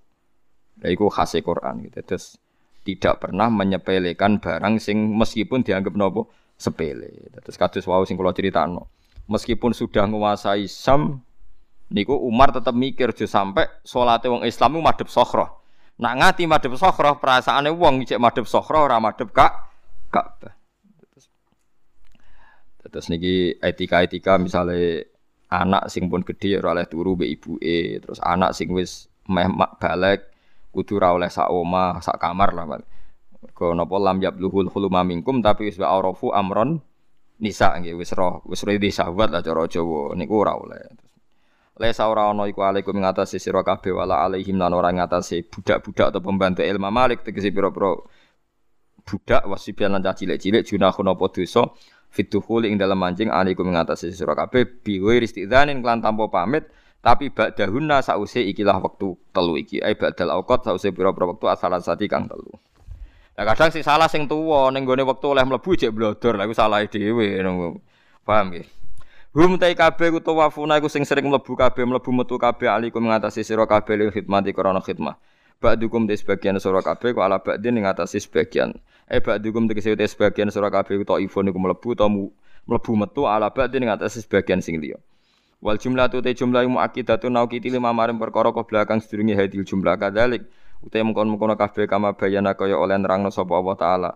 Lah 0.83 0.91
iku 0.91 1.07
Quran 1.09 1.87
gitu. 1.87 2.03
Terus 2.03 2.37
tidak 2.83 3.23
pernah 3.23 3.47
menyepelekan 3.47 4.43
barang 4.43 4.83
sing 4.83 5.15
meskipun 5.15 5.63
dianggap 5.63 5.95
nopo 5.95 6.27
sepele. 6.59 7.31
Terus 7.39 7.55
kados 7.55 7.85
wau 7.87 8.03
sing 8.03 8.19
kula 8.19 8.35
critakno. 8.35 8.91
Meskipun 9.31 9.71
sudah 9.71 10.03
menguasai 10.07 10.67
Sam 10.67 11.23
niku 11.87 12.19
Umar 12.19 12.51
tetap 12.51 12.75
mikir 12.75 13.15
jo 13.15 13.27
sampai 13.27 13.67
salate 13.83 14.27
wong 14.27 14.43
Islam 14.43 14.83
madhep 14.83 15.07
Sokhro. 15.07 15.63
Nak 15.97 16.13
ngati 16.19 16.43
madhep 16.45 16.75
Sokhro, 16.75 17.17
perasaane 17.17 17.71
wong 17.71 18.03
cek 18.03 18.19
madhep 18.19 18.45
Sokhro 18.45 18.85
ora 18.85 18.99
madhep 18.99 19.31
Kak 19.31 19.51
Ka'bah. 20.11 20.56
Terus, 22.91 23.07
niki 23.11 23.57
etika-etika 23.59 24.39
misalnya 24.39 25.03
anak 25.47 25.87
sing 25.87 26.11
pun 26.11 26.23
gede 26.27 26.59
ora 26.59 26.75
oleh 26.75 26.85
turu 26.91 27.15
mbek 27.15 27.29
ibuke, 27.39 28.03
terus 28.03 28.19
anak 28.19 28.51
sing 28.51 28.71
wis 28.75 29.07
meh 29.31 29.47
balik 29.79 30.27
kudu 30.75 30.99
ora 30.99 31.15
oleh 31.15 31.29
sak 31.31 31.47
omah, 31.47 32.03
sak 32.03 32.19
kamar 32.19 32.51
lah. 32.51 32.65
Mergo 32.67 33.67
napa 33.71 33.95
lam 34.01 34.19
yabluhul 34.19 34.67
huluma 34.73 35.07
minkum 35.07 35.39
tapi 35.39 35.71
wis 35.71 35.79
arafu 35.79 36.33
amron 36.35 36.81
nisa 37.39 37.69
nggih 37.77 37.95
wis 37.95 38.11
roh 38.17 38.41
wis 38.49 38.65
di 38.65 38.89
sahabat 38.89 39.29
lah 39.29 39.41
cara 39.45 39.63
Jawa 39.69 40.17
niku 40.17 40.43
ora 40.43 40.53
oleh. 40.57 40.81
Lesa 41.77 42.09
ora 42.09 42.33
ana 42.33 42.49
iku 42.49 42.65
alaikum 42.65 42.97
ngatasi 42.97 43.37
sira 43.37 43.61
kabeh 43.61 43.93
wala 43.93 44.25
alaihim 44.25 44.57
lan 44.57 44.73
ora 44.73 44.89
ngatasi 44.89 45.45
budak-budak 45.45 46.09
atau 46.09 46.25
pembantu 46.25 46.65
ilmu 46.65 46.89
Malik 46.89 47.21
tegese 47.21 47.53
pira-pira 47.53 47.93
budak 49.05 49.45
wasibian 49.45 49.93
lan 49.93 50.01
cilik-cilik 50.01 50.65
junahun 50.65 51.13
apa 51.13 51.25
dosa 51.29 51.69
fituhul 52.17 52.65
ing 52.65 52.81
dalam 52.81 52.97
mancing 52.97 53.29
alaikum 53.29 53.69
ngatasi 53.69 54.09
sira 54.09 54.33
kabeh 54.33 54.65
biwe 54.81 55.21
istidzanin 55.21 55.85
kelan 55.85 56.01
tanpa 56.01 56.25
pamit 56.33 56.65
tapi 57.05 57.29
ba'dahunna 57.29 58.01
sause 58.01 58.41
ikilah 58.41 58.81
wektu 58.81 59.13
telu 59.29 59.53
iki 59.61 59.77
ai 59.85 59.93
ba'dal 59.93 60.33
auqat 60.33 60.65
sause 60.65 60.89
pira-pira 60.89 61.29
wektu 61.29 61.45
asalasati 61.45 62.09
kang 62.09 62.25
telu 62.25 62.57
Nah 63.37 63.45
kadang 63.45 63.69
sing 63.69 63.85
salah 63.85 64.09
sing 64.09 64.25
tuwa 64.25 64.73
ning 64.73 64.81
gone 64.81 65.05
wektu 65.05 65.29
oleh 65.29 65.45
mlebu 65.45 65.77
jek 65.77 65.93
blodor 65.93 66.41
lha 66.41 66.49
iku 66.49 66.57
salah 66.57 66.81
dhewe. 66.89 67.37
Paham 68.25 68.49
nggih? 68.49 68.65
Hum 69.37 69.61
tai 69.61 69.77
kabeh 69.77 70.09
ku 70.09 70.17
tawafuna 70.17 70.81
iku 70.81 70.89
sing 70.89 71.05
sering 71.05 71.29
mlebu 71.29 71.53
kabeh 71.53 71.85
mlebu 71.85 72.09
metu 72.09 72.41
kabeh 72.41 72.65
alikum 72.65 73.05
ngatasi 73.05 73.45
sira 73.45 73.69
kabeh 73.69 73.93
li 73.93 74.09
khidmati 74.09 74.57
krana 74.57 74.81
khidmah. 74.81 75.21
Ba'dukum 75.61 76.09
de 76.09 76.17
sebagian 76.17 76.57
sira 76.57 76.81
kabeh 76.81 77.13
ku 77.13 77.21
ala 77.21 77.37
ba'din 77.37 77.77
ngatasi 77.77 78.17
sebagian. 78.25 78.73
Eh 79.07 79.23
ba'dukum 79.23 79.71
tegese 79.71 79.95
te 79.95 80.03
sebagian 80.03 80.51
sira 80.51 80.67
kabeh 80.67 80.99
ku 80.99 81.07
taifun 81.07 81.47
iku 81.47 81.55
mlebu 81.55 81.95
ta 81.95 82.11
mlebu 82.11 82.91
metu 82.99 83.23
ala 83.23 83.47
ba'din 83.47 83.87
ngatasi 83.87 84.19
sebagian 84.19 84.59
sing 84.59 84.83
liya. 84.83 84.99
Wal 85.63 85.79
jumlah 85.79 86.11
tu 86.11 86.19
te 86.19 86.35
jumlah 86.35 86.67
muakkidatun 86.67 87.31
nauqiti 87.31 87.71
lima 87.71 87.95
maring 87.95 88.19
perkara 88.19 88.51
kok 88.51 88.67
belakang 88.67 88.99
sedurunge 88.99 89.31
hadil 89.39 89.63
jumlah 89.63 89.95
kadalik 89.95 90.43
utai 90.83 91.07
mengkon-mengkon 91.07 91.55
kabeh 91.55 91.87
kama 91.87 92.19
bayana 92.19 92.51
kaya 92.51 92.75
oleh 92.75 92.99
nerangno 92.99 93.31
sapa 93.31 93.55
Allah 93.55 93.75
taala. 93.79 94.11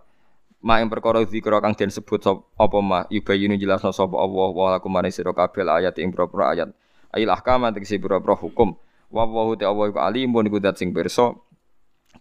Ma 0.60 0.84
ing 0.84 0.92
perkara 0.92 1.24
zikra 1.24 1.64
kang 1.64 1.72
den 1.72 1.88
sebut 1.88 2.22
apa 2.60 2.78
ma? 2.84 3.08
Yubayinu 3.08 3.56
jelasno 3.56 3.96
sapa 3.96 4.20
Allah 4.20 4.50
wa 4.52 4.76
lakum 4.76 4.92
maring 4.92 5.16
sira 5.16 5.32
kabeh 5.32 5.64
ayat 5.72 5.96
ing 6.04 6.12
propro 6.12 6.44
ayat. 6.44 6.68
Ayil 7.16 7.32
ahkam 7.32 7.64
tegese 7.72 7.96
propro 7.96 8.36
hukum. 8.36 8.76
Wa 9.08 9.24
ta 9.56 9.72
Allah 9.72 9.86
iku 9.88 10.00
alimun 10.04 10.52
iku 10.52 10.60
dat 10.60 10.76
sing 10.76 10.92
pirsa 10.92 11.32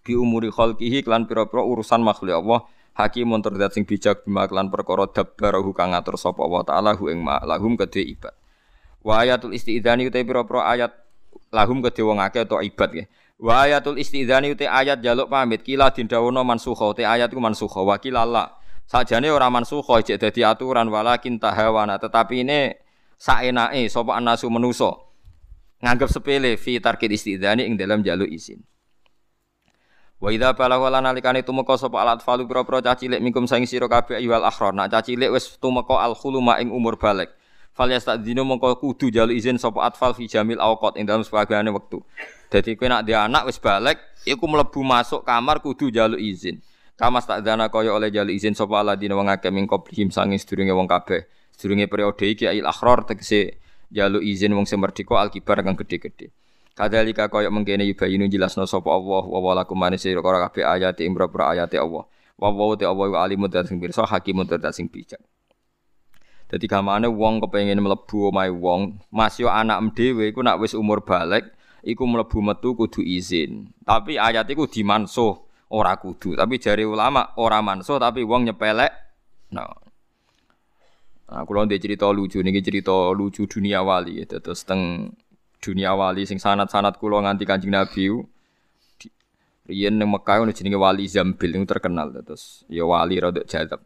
bi 0.01 0.16
umuri 0.16 0.48
khalqihi 0.48 1.05
klan 1.05 1.24
pira-pira 1.28 1.64
urusan 1.64 2.01
makhluk 2.01 2.40
Allah 2.40 2.61
hakimun 2.96 3.40
terdat 3.40 3.72
sing 3.76 3.84
bijak 3.84 4.24
bima 4.26 4.48
klan 4.51 4.68
perkara 4.68 5.09
dabbarahu 5.09 5.72
kang 5.72 5.96
ngatur 5.96 6.20
sapa 6.20 6.40
Allah 6.44 6.62
taala 6.64 6.90
hu 6.96 7.09
ing 7.09 7.24
lahum 7.24 7.76
kedhe 7.76 8.03
ibad 8.05 8.34
wa 9.01 9.20
ayatul 9.20 9.53
istidzani 9.57 10.09
utai 10.09 10.24
pira-pira 10.24 10.66
ayat 10.68 10.92
lahum 11.53 11.80
kedhe 11.80 12.03
wong 12.05 12.20
akeh 12.20 12.44
atau 12.44 12.61
ibad 12.61 12.90
ya 12.92 13.05
Wa 13.40 13.64
ayatul 13.64 13.96
istidzani 13.96 14.53
uti 14.53 14.68
ayat 14.68 15.01
jaluk 15.01 15.32
pamit 15.32 15.64
kila 15.64 15.88
dindawono 15.96 16.44
mansukha 16.44 16.92
uti 16.92 17.09
ayat 17.09 17.32
iku 17.32 17.40
mansukha 17.40 17.80
wa 17.80 17.96
kilala. 17.96 18.61
Sajane 18.84 19.32
ora 19.32 19.48
mansukha 19.48 20.05
jek 20.05 20.20
dadi 20.20 20.44
aturan 20.44 20.92
walakin 20.92 21.40
tahawana 21.40 21.96
tetapi 21.96 22.44
ini 22.44 22.76
saenake 23.16 23.88
sapa 23.88 24.20
anasu 24.20 24.53
menusa. 24.53 24.92
Nganggep 25.80 26.12
sepele 26.12 26.61
fi 26.61 26.76
tarkid 26.84 27.16
istidzani 27.16 27.64
ing 27.64 27.80
dalam 27.80 28.05
jaluk 28.05 28.28
izin. 28.28 28.61
Wa 30.21 30.29
idza 30.29 30.53
balagha 30.53 30.93
lan 30.93 31.09
nalikane 31.09 31.41
tumeka 31.41 31.81
sapa 31.81 31.97
alat 32.05 32.21
falu 32.21 32.45
pira-pira 32.45 32.85
cah 32.85 32.93
cilik 32.93 33.25
mingkum 33.25 33.49
saing 33.49 33.64
sira 33.64 33.89
kabeh 33.89 34.21
ayyuhal 34.21 34.45
akhrar. 34.45 34.77
Nak 34.77 34.93
cah 34.93 35.01
cilik 35.01 35.33
wis 35.33 35.57
tumeka 35.57 35.97
al 35.97 36.12
khuluma 36.12 36.61
ing 36.61 36.68
umur 36.68 37.01
balik. 37.01 37.33
Fal 37.73 37.89
yastadzinu 37.89 38.45
mongko 38.45 38.77
kudu 38.85 39.09
jalu 39.09 39.33
izin 39.33 39.57
sapa 39.57 39.89
atfal 39.89 40.12
fi 40.12 40.29
jamil 40.29 40.61
awqat 40.61 41.01
ing 41.01 41.09
dalam 41.09 41.25
sebagiane 41.25 41.73
wektu. 41.73 42.05
Dadi 42.53 42.77
kowe 42.77 42.85
nak 42.93 43.09
dia 43.09 43.25
anak 43.25 43.49
wis 43.49 43.57
balik 43.57 43.97
iku 44.29 44.45
mlebu 44.45 44.85
masuk 44.85 45.25
kamar 45.25 45.64
kudu 45.64 45.89
jalu 45.89 46.21
izin. 46.21 46.61
Kamas 47.01 47.25
tak 47.25 47.41
dana 47.41 47.73
kaya 47.73 47.97
oleh 47.97 48.12
jalu 48.12 48.37
izin 48.37 48.53
sapa 48.53 48.77
aladina 48.85 49.16
wong 49.16 49.33
akeh 49.33 49.49
ming 49.49 49.64
qablihim 49.64 50.12
sange 50.12 50.37
sedurunge 50.37 50.77
wong 50.77 50.85
kabeh. 50.85 51.25
Sedurunge 51.57 51.89
periode 51.89 52.29
iki 52.29 52.45
ail 52.45 52.68
akhrar 52.68 53.09
tegese 53.09 53.57
jalu 53.89 54.21
izin 54.21 54.53
wong 54.53 54.68
sing 54.68 54.85
merdeka 54.85 55.16
alkibar 55.16 55.64
kang 55.64 55.81
gedhe-gedhe. 55.81 56.29
Kadalika 56.79 57.27
kaya 57.27 57.51
mengkene 57.51 57.85
yubayinu 57.85 58.31
jelasno 58.31 58.64
sapa 58.64 58.89
Allah 58.95 59.25
wa 59.27 59.39
wa 59.43 59.53
lakum 59.59 59.77
manis 59.77 60.07
sira 60.07 60.23
kabeh 60.23 60.64
ayat 60.64 60.97
ing 61.03 61.12
ayat 61.18 61.73
Allah. 61.77 62.05
Wa 62.39 62.49
wa 62.49 62.73
te 62.79 62.87
Allah 62.89 63.07
wa 63.11 63.18
alimu 63.21 63.51
sing 63.66 63.77
pirsa 63.83 64.07
hakimun 64.07 64.49
sing 64.73 64.87
bijak. 64.89 65.21
Dadi 66.51 66.66
gamane 66.66 67.07
wong 67.07 67.39
kepengin 67.47 67.79
mlebu 67.79 68.35
omahe 68.35 68.51
wong, 68.51 68.99
masih 69.14 69.47
anak 69.47 69.79
dhewe 69.95 70.35
iku 70.35 70.43
nak 70.43 70.59
wis 70.59 70.75
umur 70.75 71.07
balik, 71.07 71.47
iku 71.87 72.03
mlebu 72.03 72.43
metu 72.43 72.75
kudu 72.75 73.07
izin. 73.07 73.71
Tapi 73.87 74.18
ayat 74.18 74.51
iku 74.51 74.66
dimansuh 74.66 75.47
ora 75.71 75.95
kudu. 75.95 76.35
Tapi 76.35 76.59
jari 76.59 76.83
ulama 76.83 77.39
ora 77.39 77.62
mansuh 77.62 78.03
tapi 78.03 78.27
wong 78.27 78.51
nyepelek. 78.51 78.91
Nah. 79.55 79.71
Nah, 81.31 81.47
kula 81.47 81.62
ndek 81.62 81.79
cerita 81.79 82.11
lucu 82.11 82.43
niki 82.43 82.59
cerita 82.59 83.14
lucu 83.14 83.47
dunia 83.47 83.87
wali. 83.87 84.18
Terus 84.27 84.66
teng 84.66 85.14
dunia 85.61 85.93
wali 85.93 86.25
sing 86.25 86.41
sanat-sanat 86.41 86.97
kula 86.97 87.21
nganti 87.21 87.45
Kanjeng 87.45 87.77
Nabi 87.77 88.09
Riyen 89.71 90.03
ning 90.03 90.11
Mekah 90.11 90.43
ono 90.43 90.51
jenenge 90.51 90.75
Wali 90.75 91.07
Zambil 91.07 91.55
niku 91.55 91.67
terkenal 91.71 92.11
terus 92.27 92.67
ya 92.67 92.83
wali 92.83 93.23
rada 93.23 93.47
jadab. 93.47 93.79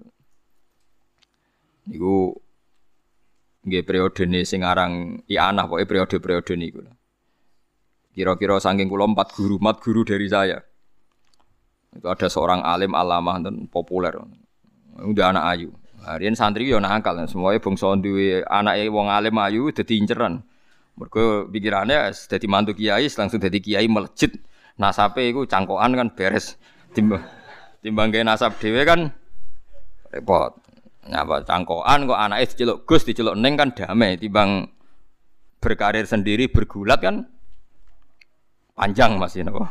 Niku 1.85 2.33
nggih 3.68 3.85
periodene 3.85 4.49
sing 4.49 4.64
aran 4.64 5.20
Ianah 5.29 5.68
pokoke 5.68 5.85
periode-periode 5.85 6.57
niku. 6.57 6.81
Kira-kira 8.16 8.57
saking 8.57 8.89
kula 8.89 9.11
empat 9.12 9.37
guru, 9.37 9.61
empat 9.61 9.77
guru 9.85 10.09
dari 10.09 10.25
saya. 10.25 10.64
Itu 11.93 12.09
ada 12.09 12.33
seorang 12.33 12.64
alim 12.64 12.97
alamah 12.97 13.45
dan 13.45 13.68
populer. 13.68 14.16
Udah 15.05 15.37
anak 15.37 15.45
ayu. 15.53 15.68
Harian 16.05 16.37
santri 16.39 16.68
yo 16.68 16.81
nakal, 16.81 17.16
semuanya 17.29 17.61
bangsa 17.61 17.97
duwe 17.97 18.45
anake 18.47 18.89
wong 18.89 19.12
alim 19.12 19.37
ayu 19.37 19.68
dadi 19.68 20.01
inceran. 20.01 20.47
Mergo 20.95 21.51
pikirannya 21.51 22.14
dadi 22.14 22.47
mantu 22.47 22.72
kiai 22.78 23.11
langsung 23.11 23.42
dadi 23.42 23.59
kiai 23.59 23.86
melejit. 23.90 24.38
Nasape 24.78 25.26
iku 25.26 25.47
cangkokan 25.47 25.95
kan 25.95 26.09
beres. 26.14 26.55
Timbang 26.95 27.22
timbang 27.82 28.14
nasab 28.22 28.55
dhewe 28.62 28.86
kan 28.86 29.11
repot. 30.14 30.55
Nyapa 31.05 31.45
cangkokan 31.45 32.09
kok 32.09 32.16
anake 32.16 32.45
diceluk 32.55 32.78
Gus 32.88 33.05
diceluk 33.05 33.36
Neng 33.36 33.61
kan 33.61 33.76
damai 33.76 34.16
timbang 34.16 34.70
berkarir 35.61 36.09
sendiri 36.09 36.49
bergulat 36.49 37.03
kan 37.03 37.28
panjang 38.72 39.20
masih 39.20 39.45
napa. 39.45 39.68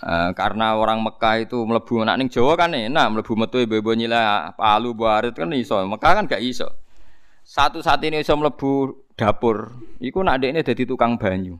Uh, 0.00 0.32
karena 0.32 0.80
orang 0.80 1.04
Mekah 1.04 1.44
itu 1.44 1.60
melebu 1.60 2.00
nak 2.08 2.16
ning 2.16 2.32
Jawa 2.32 2.56
kan 2.56 2.72
enak 2.72 3.04
melebu 3.12 3.36
metu 3.36 3.60
ibu-ibu 3.60 3.92
nyila 3.92 4.48
palu 4.56 4.96
buarit 4.96 5.36
kan 5.36 5.52
iso 5.52 5.76
Mekah 5.76 6.12
kan 6.16 6.24
gak 6.24 6.40
iso 6.40 6.72
satu 7.50 7.82
saat 7.82 7.98
ini 8.06 8.22
iso 8.22 8.38
melebu 8.38 8.94
dapur. 9.18 9.74
Iku 9.98 10.22
nak 10.22 10.38
ini 10.46 10.62
jadi 10.62 10.86
tukang 10.86 11.18
banyu. 11.18 11.58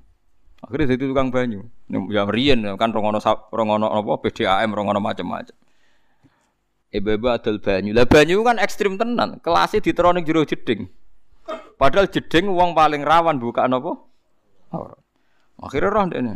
Akhirnya 0.62 0.94
jadi 0.94 1.10
tukang 1.10 1.34
banyu. 1.34 1.66
Ya 2.14 2.22
riyen 2.30 2.62
kan 2.78 2.94
rongono 2.94 3.18
rongono 3.50 3.90
apa 3.90 4.12
PDAM 4.22 4.70
rongono 4.70 5.02
macam-macam 5.02 5.56
ibu-ibu 6.90 7.26
adol 7.30 7.58
banyu. 7.62 7.90
Lah 7.94 8.06
banyu 8.06 8.42
kan 8.46 8.58
ekstrim 8.58 8.94
tenan. 8.98 9.38
Kelasnya 9.42 9.82
diteronik 9.82 10.26
jero 10.26 10.46
jeding. 10.46 10.90
Padahal 11.74 12.06
jeding 12.06 12.46
uang 12.50 12.76
paling 12.76 13.02
rawan 13.02 13.42
buka 13.42 13.66
apa? 13.66 13.92
Akhirnya 15.60 15.90
roh 15.90 16.06
ini 16.06 16.34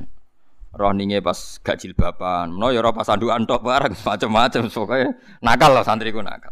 roh 0.75 0.91
ninge 0.91 1.23
pas 1.23 1.39
gak 1.63 1.79
jilbaban, 1.79 2.59
no 2.59 2.75
ya 2.75 2.83
roh 2.83 2.91
pas 2.91 3.07
andukan 3.07 3.47
tok 3.47 3.63
bareng 3.63 3.95
macam-macam 3.95 4.63
pokoknya 4.67 5.11
nakal 5.39 5.71
loh 5.71 5.87
santriku 5.87 6.19
nakal. 6.19 6.51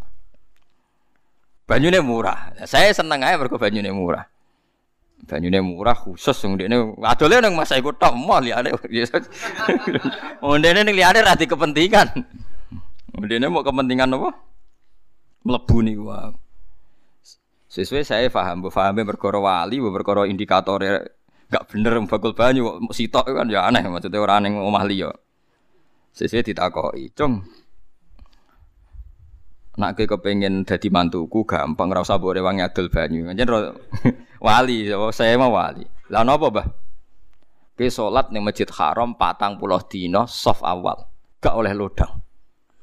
Banyune 1.66 1.98
murah. 2.02 2.52
Saya 2.66 2.90
seneng 2.90 3.22
aja 3.22 3.38
mergo 3.38 3.56
banyune 3.56 3.88
murah. 3.94 4.26
Banyune 5.22 5.62
murah 5.62 5.94
khusus 5.94 6.34
yang 6.42 6.58
ini 6.58 6.98
adole 7.06 7.38
nang 7.38 7.54
masa 7.54 7.78
iku 7.78 7.94
tok 7.94 8.18
mau 8.18 8.42
liyane. 8.42 8.74
Ondene 10.42 10.82
ning 10.82 10.98
liyane 10.98 11.22
ra 11.22 11.38
kepentingan. 11.38 12.10
Ondene 13.14 13.46
mau 13.46 13.62
kepentingan 13.62 14.10
apa? 14.18 14.30
Mlebu 15.46 15.76
niku. 15.86 16.10
Sesuai 17.72 18.04
saya 18.04 18.28
paham, 18.28 18.68
paham 18.68 19.00
perkara 19.06 19.40
wali, 19.40 19.80
perkara 19.80 20.28
indikator 20.28 20.82
gak 21.52 21.68
bener 21.68 22.00
bakul 22.08 22.32
banyu 22.32 22.80
sitok 22.88 23.28
kan 23.28 23.44
ya 23.44 23.68
aneh 23.68 23.84
maksudnya 23.84 24.20
orang 24.20 24.48
aneh 24.48 24.56
omah 24.56 24.84
liya. 24.88 25.12
Sesuk 26.12 26.44
ditakoki, 26.44 27.12
"Cung, 27.16 27.44
nak 29.78 29.96
ke 29.96 30.04
kepengen 30.04 30.68
dadi 30.68 30.92
mantuku 30.92 31.48
gampang 31.48 31.88
ora 31.92 32.04
usah 32.04 32.20
mbok 32.20 32.36
rewangi 32.36 32.62
adol 32.64 32.92
banyu." 32.92 33.30
Anjen 33.32 33.48
wali, 34.46 34.90
saya 35.14 35.38
mau 35.40 35.54
wali. 35.54 35.86
Lah 36.12 36.26
napa, 36.26 36.52
Mbah? 36.52 36.66
Ke 37.72 37.88
salat 37.88 38.28
ning 38.28 38.44
Masjid 38.44 38.68
Haram 38.68 39.16
patang 39.16 39.56
puluh 39.56 39.80
dino 39.88 40.28
soft 40.28 40.60
awal. 40.60 41.08
Gak 41.40 41.56
oleh 41.56 41.72
lodang. 41.72 42.20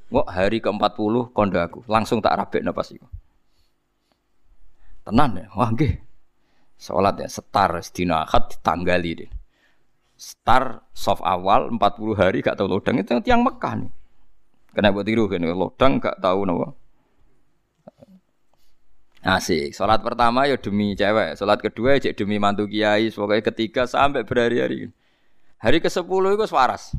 Kok 0.09 0.25
hari 0.25 0.57
ke-40 0.57 1.37
kondo 1.37 1.61
aku, 1.61 1.85
langsung 1.85 2.17
tak 2.17 2.33
rabekno 2.33 2.73
pas 2.73 2.89
iku. 2.89 3.05
Tenan 5.05 5.37
ya? 5.37 5.45
Wah 5.53 5.69
nggih. 5.69 6.01
Sholat 6.79 7.21
ya, 7.21 7.29
setar 7.29 7.77
sedina 7.85 8.25
akad 8.25 8.57
ditanggali 8.57 9.11
deh. 9.21 9.29
Star 10.17 10.81
soft 10.91 11.21
awal 11.21 11.69
40 11.71 12.17
hari 12.17 12.41
gak 12.41 12.57
tahu 12.57 12.67
lodang 12.67 12.97
itu 12.97 13.21
tiang 13.21 13.45
Mekah 13.45 13.85
nih. 13.85 13.91
Kena 14.75 14.93
buat 14.93 15.05
tiru 15.05 15.25
kan 15.25 15.41
lodang 15.41 15.97
gak 15.97 16.21
tahu 16.21 16.45
nawa. 16.45 16.73
Asik. 19.19 19.75
Sholat 19.75 19.99
pertama 19.99 20.47
ya 20.47 20.55
demi 20.55 20.95
cewek, 20.95 21.35
sholat 21.35 21.59
kedua 21.59 21.99
ya 21.99 22.15
demi 22.15 22.39
mantu 22.39 22.63
kiai, 22.71 23.11
pokoknya 23.11 23.43
ketiga 23.51 23.83
sampai 23.83 24.23
berhari-hari. 24.23 24.87
Hari 25.59 25.83
ke 25.83 25.91
sepuluh 25.91 26.31
itu 26.31 26.47
waras. 26.55 26.95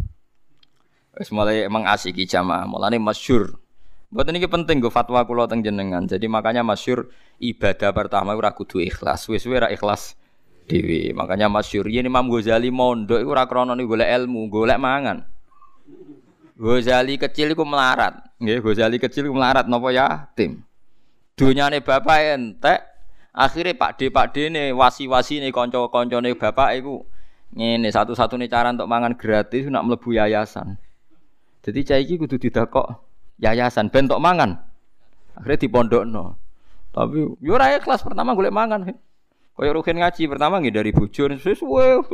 Wis 1.16 1.32
mulai 1.32 1.64
emang 1.64 1.88
asik 1.88 2.20
jamaah, 2.28 2.68
mulane 2.68 3.00
masyur. 3.00 3.56
Buat 4.12 4.26
ini 4.34 4.42
penting 4.44 4.82
gue 4.82 4.92
fatwa 4.92 5.22
kulo 5.22 5.46
teng 5.46 5.62
jenengan. 5.64 6.02
Jadi 6.04 6.26
makanya 6.26 6.66
masyur 6.66 7.08
ibadah 7.38 7.94
pertama 7.94 8.34
ora 8.34 8.52
kudu 8.52 8.82
ikhlas. 8.82 9.24
Wis 9.30 9.46
ora 9.46 9.70
ikhlas 9.70 10.18
dewi. 10.66 11.14
Makanya 11.14 11.46
masyur 11.46 11.86
ini 11.86 12.10
Imam 12.10 12.26
Ghazali 12.26 12.68
mondok 12.74 13.22
iku 13.22 13.30
ora 13.32 13.46
krana 13.46 13.72
golek 13.78 14.10
ilmu, 14.10 14.50
golek 14.50 14.78
mangan. 14.82 15.24
Ghazali 16.60 17.16
kecil 17.16 17.56
iku 17.56 17.64
melarat. 17.64 18.20
Nggih, 18.36 18.60
Ghazali 18.60 19.00
kecil 19.00 19.24
iku 19.24 19.32
melarat 19.32 19.64
ya? 19.96 20.28
Tim. 20.36 20.60
Dunyane 21.32 21.80
bapak 21.80 22.36
entek, 22.36 22.84
akhirnya 23.32 23.72
Pak 23.72 23.96
D 23.96 24.12
Pak 24.12 24.36
D 24.36 24.52
ne 24.52 24.76
wasi-wasi 24.76 25.40
ne 25.40 25.48
kanca-kancane 25.48 26.36
bapak 26.36 26.76
iku 26.76 27.08
ngene 27.56 27.88
satu-satunya 27.88 28.52
cara 28.52 28.76
untuk 28.76 28.92
mangan 28.92 29.16
gratis 29.16 29.72
nak 29.72 29.88
mlebu 29.88 30.20
yayasan. 30.20 30.76
Jadi 31.64 31.80
cah 31.88 31.96
iki 31.96 32.20
kudu 32.20 32.36
didakok 32.36 33.08
yayasan 33.40 33.88
bentok 33.88 34.20
mangan. 34.20 34.60
Akhirnya 35.40 35.64
di 35.64 35.68
pondok 35.72 36.04
no. 36.04 36.36
Tapi 36.92 37.24
yo 37.40 37.56
kelas 37.56 38.04
pertama 38.04 38.36
gue 38.36 38.52
mangan. 38.52 38.84
Kaya 39.56 39.76
rukin 39.76 39.96
ngaji 39.96 40.28
pertama 40.28 40.60
nggih 40.60 40.76
dari 40.76 40.92
bujur 40.92 41.32
sesuai. 41.40 42.04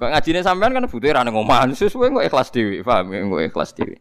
Kok 0.00 0.08
ngajine 0.08 0.40
sampean 0.40 0.72
kan 0.72 0.88
butuh 0.88 1.12
ra 1.12 1.20
nang 1.20 1.36
omahan 1.36 1.76
sesuai 1.76 2.08
kok 2.08 2.24
ikhlas 2.24 2.48
dhewe, 2.48 2.80
paham 2.80 3.12
kok 3.12 3.42
ikhlas 3.52 3.76
dhewe. 3.76 4.00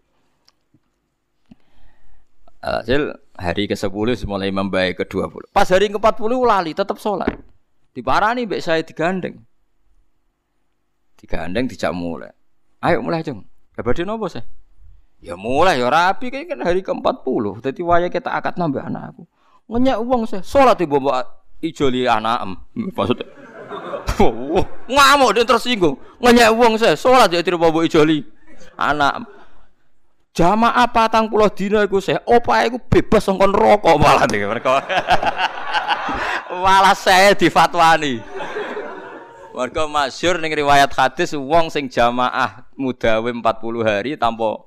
Hasil 2.64 3.20
hari 3.36 3.68
ke-10 3.68 4.24
mulai 4.24 4.48
membaik 4.48 5.04
ke-20. 5.04 5.52
Pas 5.52 5.68
hari 5.68 5.92
ke-40 5.92 6.32
lali 6.40 6.72
tetap 6.72 6.96
sholat. 7.04 7.36
Diparani 7.92 8.48
mbek 8.48 8.64
saya 8.64 8.80
digandeng. 8.80 9.44
Digandeng 11.20 11.68
dijak 11.68 11.92
mulai. 11.92 12.32
Ayo 12.80 13.04
mulai, 13.04 13.20
Jeng. 13.20 13.44
Kabade 13.76 14.08
nopo 14.08 14.32
sih? 14.32 14.44
Ya 15.20 15.36
mulai 15.36 15.84
ya 15.84 15.92
rapi 15.92 16.32
kayak 16.32 16.56
kan 16.56 16.64
hari 16.64 16.80
ke-40. 16.80 17.60
Jadi 17.60 17.82
waya 17.84 18.08
kita 18.08 18.32
akad 18.32 18.56
nambah 18.56 18.88
anakku. 18.88 19.28
Ngenyak 19.68 20.00
uang 20.00 20.24
saya. 20.32 20.48
Salat 20.48 20.80
ibu 20.80 20.96
mbak 20.96 21.28
ijoli 21.60 22.08
anak. 22.08 22.56
Maksudnya. 22.72 23.28
Ngamuk 24.90 25.32
dia 25.38 25.46
tersinggung. 25.46 25.96
Ngenyak 26.20 26.50
uang 26.56 26.74
saya. 26.76 26.96
Salat 26.98 27.32
ya 27.32 27.40
tidak 27.40 27.62
bawa 27.62 27.86
ijoli 27.86 28.26
anak. 28.76 29.28
Jamaah 30.36 30.88
patang 30.92 31.28
puluh 31.28 31.52
dina 31.52 31.84
iku 31.84 32.00
saya. 32.00 32.24
Opa 32.24 32.64
iku 32.68 32.80
bebas 32.80 33.26
songkon 33.28 33.52
rokok 33.52 33.96
malah 34.00 34.24
nih 34.30 34.48
mereka. 34.48 34.80
malah 36.64 36.96
saya 36.96 37.36
difatwani. 37.36 38.24
Warga 39.52 39.90
masyur 39.92 40.40
ning 40.40 40.56
riwayat 40.56 40.94
hadis 40.96 41.36
wong 41.36 41.68
sing 41.68 41.92
jamaah 41.92 42.70
mudawe 42.80 43.28
40 43.28 43.44
hari 43.84 44.16
tanpa 44.16 44.64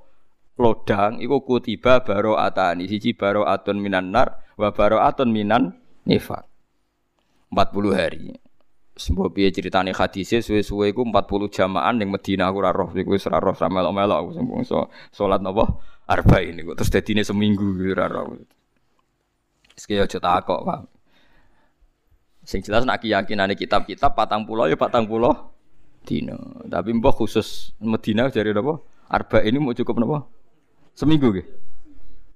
lodang 0.60 1.16
iku 1.16 1.40
kutiba 1.40 2.04
baro 2.04 2.36
atani 2.36 2.84
siji 2.84 3.16
baro 3.16 3.48
atun 3.48 3.80
minan 3.80 4.12
nar 4.12 4.44
wa 4.60 4.68
baro 4.68 5.00
atun 5.00 5.32
minan 5.32 5.80
nifak 6.04 6.44
40 7.48 7.96
hari 7.96 8.36
Sembo 8.92 9.32
piye 9.32 9.48
ceritane 9.48 9.96
hadise 9.96 10.44
suwe-suwe 10.44 10.92
iku 10.92 11.08
40 11.08 11.48
jamaah 11.48 11.96
ning 11.96 12.12
Madinah 12.12 12.52
aku 12.52 12.58
ora 12.60 12.76
roh 12.76 12.92
iku 12.92 13.16
wis 13.16 13.24
ora 13.24 13.40
roh 13.40 13.56
sama 13.56 13.80
melok-melok 13.80 14.18
aku 14.20 14.30
sing 14.36 14.44
so, 14.68 14.92
salat 15.08 15.40
napa 15.40 15.80
arba'in 16.04 16.60
iku 16.60 16.76
terus 16.76 16.92
dadine 16.92 17.24
seminggu 17.24 17.72
ora 17.88 18.04
roh. 18.12 18.36
Iki 19.72 19.96
aja 19.96 20.20
takok, 20.20 20.60
Pak. 20.68 20.80
Sing 22.44 22.60
jelas 22.60 22.84
nak 22.84 23.00
keyakinane 23.00 23.56
kitab-kitab 23.56 24.12
patang 24.12 24.44
pulau 24.44 24.68
ya 24.68 24.76
patang 24.76 25.08
pulau 25.08 25.32
dino. 26.04 26.60
Tapi 26.68 26.92
mbah 26.92 27.16
khusus 27.16 27.72
Madinah 27.80 28.28
jari 28.28 28.52
napa? 28.52 28.76
Arba 29.08 29.40
ini 29.40 29.56
mau 29.56 29.72
cukup 29.72 30.04
napa? 30.04 30.28
Seminggu 30.92 31.32
nggih. 31.32 31.46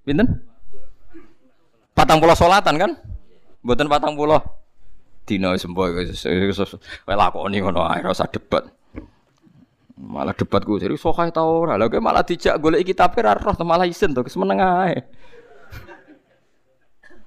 Pinten? 0.08 0.40
Patang 1.92 2.16
pulau 2.16 2.32
solatan 2.32 2.80
kan? 2.80 2.90
Mboten 3.60 3.92
patang 3.92 4.16
pulau 4.16 4.40
dina 5.26 5.58
sembo 5.58 5.82
kowe 5.90 7.14
lakoni 7.18 7.58
ngono 7.58 7.82
ae 7.82 8.00
rasa 8.00 8.30
debat. 8.30 8.62
Malah 9.98 10.36
debat 10.38 10.62
gue 10.62 10.78
jadi 10.78 10.94
sokai 10.94 11.34
tau 11.34 11.66
ora. 11.66 11.74
Lah 11.74 11.90
malah 11.98 12.22
dijak 12.22 12.62
golek 12.62 12.86
kitabe 12.86 13.18
ra 13.26 13.34
roh 13.34 13.58
malah 13.66 13.84
isen 13.84 14.14
to 14.14 14.22
keseneng 14.22 14.62
ae. 14.62 15.02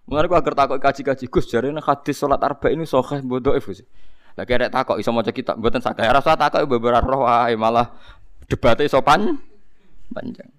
Mulane 0.10 0.26
aku 0.26 0.36
agar 0.42 0.54
takut 0.58 0.80
kaji-kaji 0.82 1.30
Gus 1.30 1.46
nek 1.54 1.86
hadis 1.86 2.18
salat 2.18 2.42
arba 2.42 2.72
ini 2.72 2.88
sokai 2.88 3.20
bodoh 3.22 3.54
Gus. 3.60 3.84
Lah 4.40 4.48
kira 4.48 4.72
takut 4.72 4.96
iso 4.98 5.12
maca 5.12 5.36
kitab 5.36 5.60
mboten 5.60 5.84
saged 5.84 6.08
ora 6.08 6.24
usah 6.24 6.40
takok 6.40 6.66
beberapa 6.66 7.04
roh 7.04 7.28
ae 7.28 7.60
malah 7.60 7.92
debatnya 8.48 8.88
iso 8.88 9.04
pan 9.04 9.38
panjang. 10.16 10.50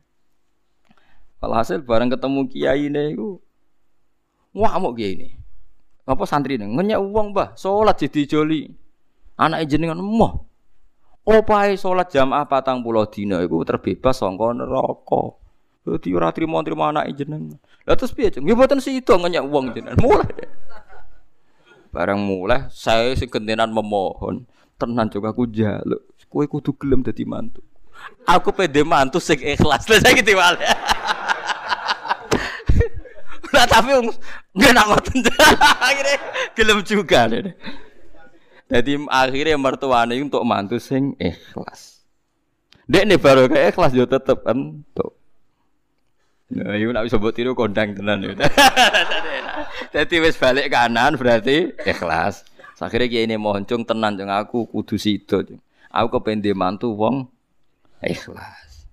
Alhasil 1.40 1.80
bareng 1.80 2.12
ketemu 2.12 2.40
kiai 2.52 2.92
ini 2.92 3.16
iku 3.16 3.40
ngamuk 4.52 4.92
kiai 5.00 5.16
ini 5.16 5.39
apa 6.10 6.24
santri 6.26 6.58
ini? 6.58 6.66
Ngenyak 6.66 6.98
uang 6.98 7.30
bah 7.30 7.54
sholat 7.54 7.94
jadi 8.02 8.26
joli. 8.26 8.66
Anak 9.38 9.70
jenengan 9.70 10.02
moh. 10.02 10.44
Opae 11.22 11.78
sholat 11.78 12.10
jamaah 12.10 12.48
patang 12.50 12.82
pulau 12.82 13.06
dino 13.06 13.38
itu 13.38 13.62
terbebas 13.62 14.18
songko 14.18 14.50
neraka. 14.56 15.22
Jadi 15.86 16.08
ora 16.12 16.34
trimo 16.34 16.58
trimo 16.66 16.82
anak 16.84 17.08
jenengan. 17.14 17.56
Lah 17.86 17.94
terus 17.94 18.10
piye 18.10 18.34
cung 18.34 18.44
nggih 18.44 18.58
sih 18.82 18.98
itu 18.98 19.14
ngenyak 19.14 19.44
uang 19.46 19.72
jenengan. 19.72 19.98
Mulai. 20.02 20.28
Barang 21.94 22.18
mulai 22.22 22.66
saya 22.70 23.14
sekentenan 23.14 23.70
memohon 23.70 24.46
tenan 24.78 25.10
juga 25.10 25.34
aku 25.34 25.44
jaluk 25.50 26.10
kowe 26.30 26.46
kudu 26.46 26.70
gelem 26.78 27.02
dadi 27.02 27.26
mantu. 27.26 27.60
Aku 28.24 28.54
pede 28.54 28.86
mantu 28.86 29.18
sing 29.18 29.42
ikhlas. 29.42 29.90
Lah 29.90 29.98
gitu 30.14 30.38
Nah 33.50 33.66
tapi 33.66 33.90
nggak 34.54 34.72
nak 34.72 34.86
ngoten. 34.86 35.18
akhirnya 35.88 36.16
gelem 36.54 36.78
juga 36.86 37.26
deh. 37.26 37.54
Jadi 38.70 38.92
akhirnya 39.10 39.58
mertuane 39.58 40.14
untuk 40.22 40.46
mantu 40.46 40.78
sing 40.78 41.18
ikhlas. 41.18 42.06
Dek 42.86 43.06
nih 43.06 43.18
baru 43.18 43.50
kayak 43.50 43.74
ikhlas 43.74 43.94
yo 43.94 44.06
tetep 44.06 44.46
entuk. 44.46 45.18
Nah, 46.50 46.74
iku 46.74 46.90
nak 46.90 47.06
bisa 47.06 47.22
buat 47.22 47.34
tiru 47.34 47.54
kondang 47.54 47.94
tenan 47.94 48.26
yo. 48.26 48.34
Jadi 49.94 50.14
wis 50.18 50.34
balik 50.34 50.70
kanan 50.70 51.14
berarti 51.14 51.74
ikhlas. 51.86 52.42
Akhirnya 52.80 53.12
kiai 53.12 53.28
ini 53.28 53.36
mohon 53.36 53.68
cung 53.68 53.84
tenan 53.84 54.16
cung 54.16 54.32
aku 54.32 54.66
kudu 54.66 54.98
sido. 54.98 55.44
Aku 55.90 56.08
kependi 56.18 56.50
mantu 56.56 56.94
wong 56.96 57.30
ikhlas. 58.02 58.88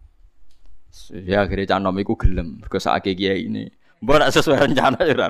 Ya 1.14 1.42
akhirnya 1.46 1.78
canom 1.78 1.98
iku 1.98 2.14
gelem. 2.14 2.62
Kau 2.70 2.78
saat 2.78 3.02
kiai 3.02 3.50
ini. 3.50 3.72
Mbok 4.02 4.30
sesuai 4.30 4.70
rencana 4.70 5.00
ya. 5.02 5.28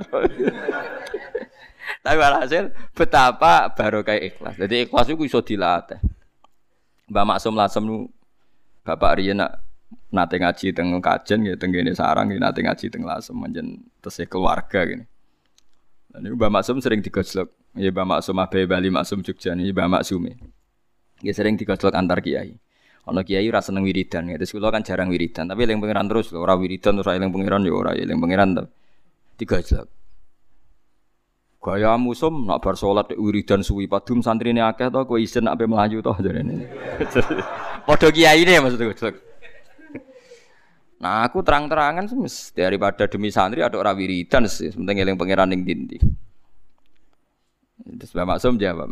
Tapi 2.03 2.19
hasil 2.19 2.71
betapa 2.95 3.71
baru 3.71 4.03
kayak 4.03 4.23
ikhlas. 4.35 4.55
Jadi 4.59 4.75
ikhlas 4.87 5.07
itu 5.11 5.19
bisa 5.19 5.39
dilatih. 5.43 5.99
Mbak 7.07 7.25
Maksum 7.27 7.55
Lasem 7.55 7.83
nu 7.87 8.11
Bapak 8.83 9.19
Rian 9.19 9.39
nak 9.39 9.63
nate 10.11 10.39
ngaji 10.39 10.75
teng 10.75 10.91
kajen 10.99 11.43
gitu 11.47 11.55
teng 11.59 11.71
sarang 11.95 12.31
gitu 12.31 12.39
nate 12.39 12.59
ngaji 12.63 12.85
teng 12.91 13.03
Lasem 13.07 13.35
menjen 13.35 13.87
tesih 14.03 14.27
keluarga 14.27 14.83
gini. 14.83 15.07
Dan 16.11 16.27
ini 16.27 16.35
Mbak 16.35 16.51
Maksum 16.51 16.79
sering 16.83 16.99
digojlok. 16.99 17.51
Ya 17.75 17.91
Mbak 17.91 18.07
Maksum 18.07 18.35
Abe 18.39 18.67
Bali 18.67 18.91
Maksum 18.91 19.23
Jogja 19.23 19.55
ini 19.55 19.71
Mbak 19.71 19.87
Maksum 19.87 20.27
Ya 21.23 21.31
sering 21.31 21.55
digojlok 21.55 21.95
antar 21.95 22.19
kiai. 22.19 22.59
Ono 23.07 23.23
kiai 23.23 23.47
rasa 23.47 23.71
seneng 23.71 23.87
wiridan, 23.87 24.27
ya. 24.27 24.35
Terus 24.35 24.51
kula 24.51 24.67
kan 24.67 24.83
jarang 24.83 25.07
wiridan, 25.07 25.47
tapi 25.47 25.63
eling 25.63 25.79
pangeran 25.79 26.11
terus 26.11 26.27
lho, 26.35 26.43
ora 26.43 26.59
wiridan 26.59 26.99
terus 26.99 27.07
eling 27.07 27.31
pangeran 27.31 27.63
ya 27.63 27.71
ora 27.71 27.91
eling 27.95 28.19
pangeran 28.19 28.49
to. 28.59 28.63
Tiga 29.39 29.63
jelek. 29.63 29.87
Gaya 31.63 31.95
musum 31.95 32.47
nak 32.47 32.59
bar 32.59 32.75
salat 32.75 33.15
wiridan 33.15 33.63
suwi 33.63 33.87
padum 33.87 34.19
santrine 34.19 34.59
akeh 34.59 34.91
to 34.91 35.01
kowe 35.07 35.15
isin 35.15 35.47
nak 35.47 35.55
melayu 35.55 36.03
to 36.03 36.11
jarene. 36.19 36.67
Padha 37.87 38.07
kiai 38.11 38.43
ne 38.43 38.53
maksudku 38.59 38.95
jelek. 38.95 39.15
Nah 40.97 41.29
aku 41.29 41.45
terang-terangan 41.45 42.09
daripada 42.57 43.05
demi 43.05 43.29
santri 43.29 43.61
ada 43.61 43.77
orang 43.77 43.95
wiridan 43.95 44.49
sih, 44.49 44.73
penting 44.73 44.97
eling 44.97 45.15
pangeran 45.15 45.47
ning 45.53 45.61
dindi. 45.61 46.01
Terus 47.87 48.11
Mbak 48.11 48.25
Maksum 48.25 48.57
jawab, 48.59 48.91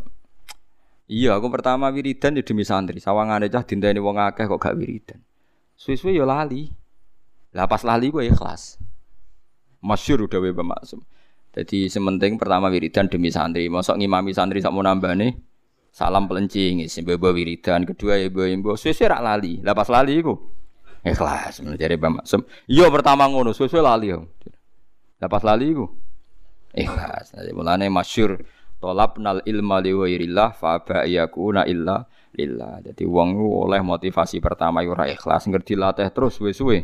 Iya, 1.05 1.37
aku 1.37 1.53
pertama 1.53 1.93
wiridan 1.93 2.33
ya 2.33 2.41
demi 2.41 2.65
santri. 2.65 2.97
Sawangane 2.97 3.45
cah 3.45 3.61
dinteni 3.61 4.01
wong 4.01 4.17
akeh 4.17 4.49
kok 4.49 4.57
gak 4.57 4.73
wiridan. 4.73 5.21
Suwe-suwe 5.77 6.17
ya 6.17 6.25
lali. 6.25 6.73
Lah 7.53 7.69
pas 7.69 7.85
lali 7.85 8.09
gue 8.09 8.25
ikhlas. 8.25 8.81
Masyur 9.85 10.25
udah 10.25 10.41
wae 10.41 10.49
maksum. 10.49 11.05
Jadi 11.53 11.87
sementing 11.93 12.41
pertama 12.41 12.73
wiridan 12.73 13.05
demi 13.05 13.29
santri. 13.29 13.69
Mosok 13.69 14.01
ngimami 14.01 14.33
santri 14.33 14.65
sak 14.65 14.73
mau 14.73 14.81
nambane 14.81 15.39
salam 15.93 16.27
pelencing 16.27 16.83
isi 16.83 16.99
bawa 17.05 17.31
wiridan 17.31 17.87
kedua 17.87 18.19
ya 18.19 18.27
bawa 18.27 18.49
imbo 18.49 18.73
suwe-suwe 18.73 19.05
rak 19.05 19.21
lali. 19.21 19.61
Lah 19.61 19.77
pas 19.77 19.87
lali 19.87 20.19
iku 20.19 20.33
ikhlas 21.05 21.61
menjadi 21.61 22.01
Mbak 22.01 22.11
Maksum. 22.25 22.41
Iya 22.65 22.89
pertama 22.89 23.29
ngono 23.29 23.53
suwe-suwe 23.53 23.79
lali. 23.85 24.09
Lah 25.21 25.29
pas 25.29 25.45
lali 25.45 25.69
iku 25.69 25.85
ikhlas. 26.73 27.37
Mulane 27.53 27.93
masyur 27.93 28.41
nal 28.93 29.39
ilma 29.47 29.81
li 29.81 29.95
ghairillah 29.95 30.53
fa 30.53 30.83
ba 30.83 31.07
yakuna 31.07 31.65
illa 31.65 32.05
lillah. 32.35 32.83
Jadi 32.83 33.07
wong 33.07 33.39
oleh 33.39 33.79
motivasi 33.79 34.43
pertama 34.43 34.83
yo 34.83 34.93
ikhlas 34.93 35.47
ngerti 35.47 35.79
latih 35.79 36.11
terus 36.11 36.37
suwe-suwe. 36.37 36.83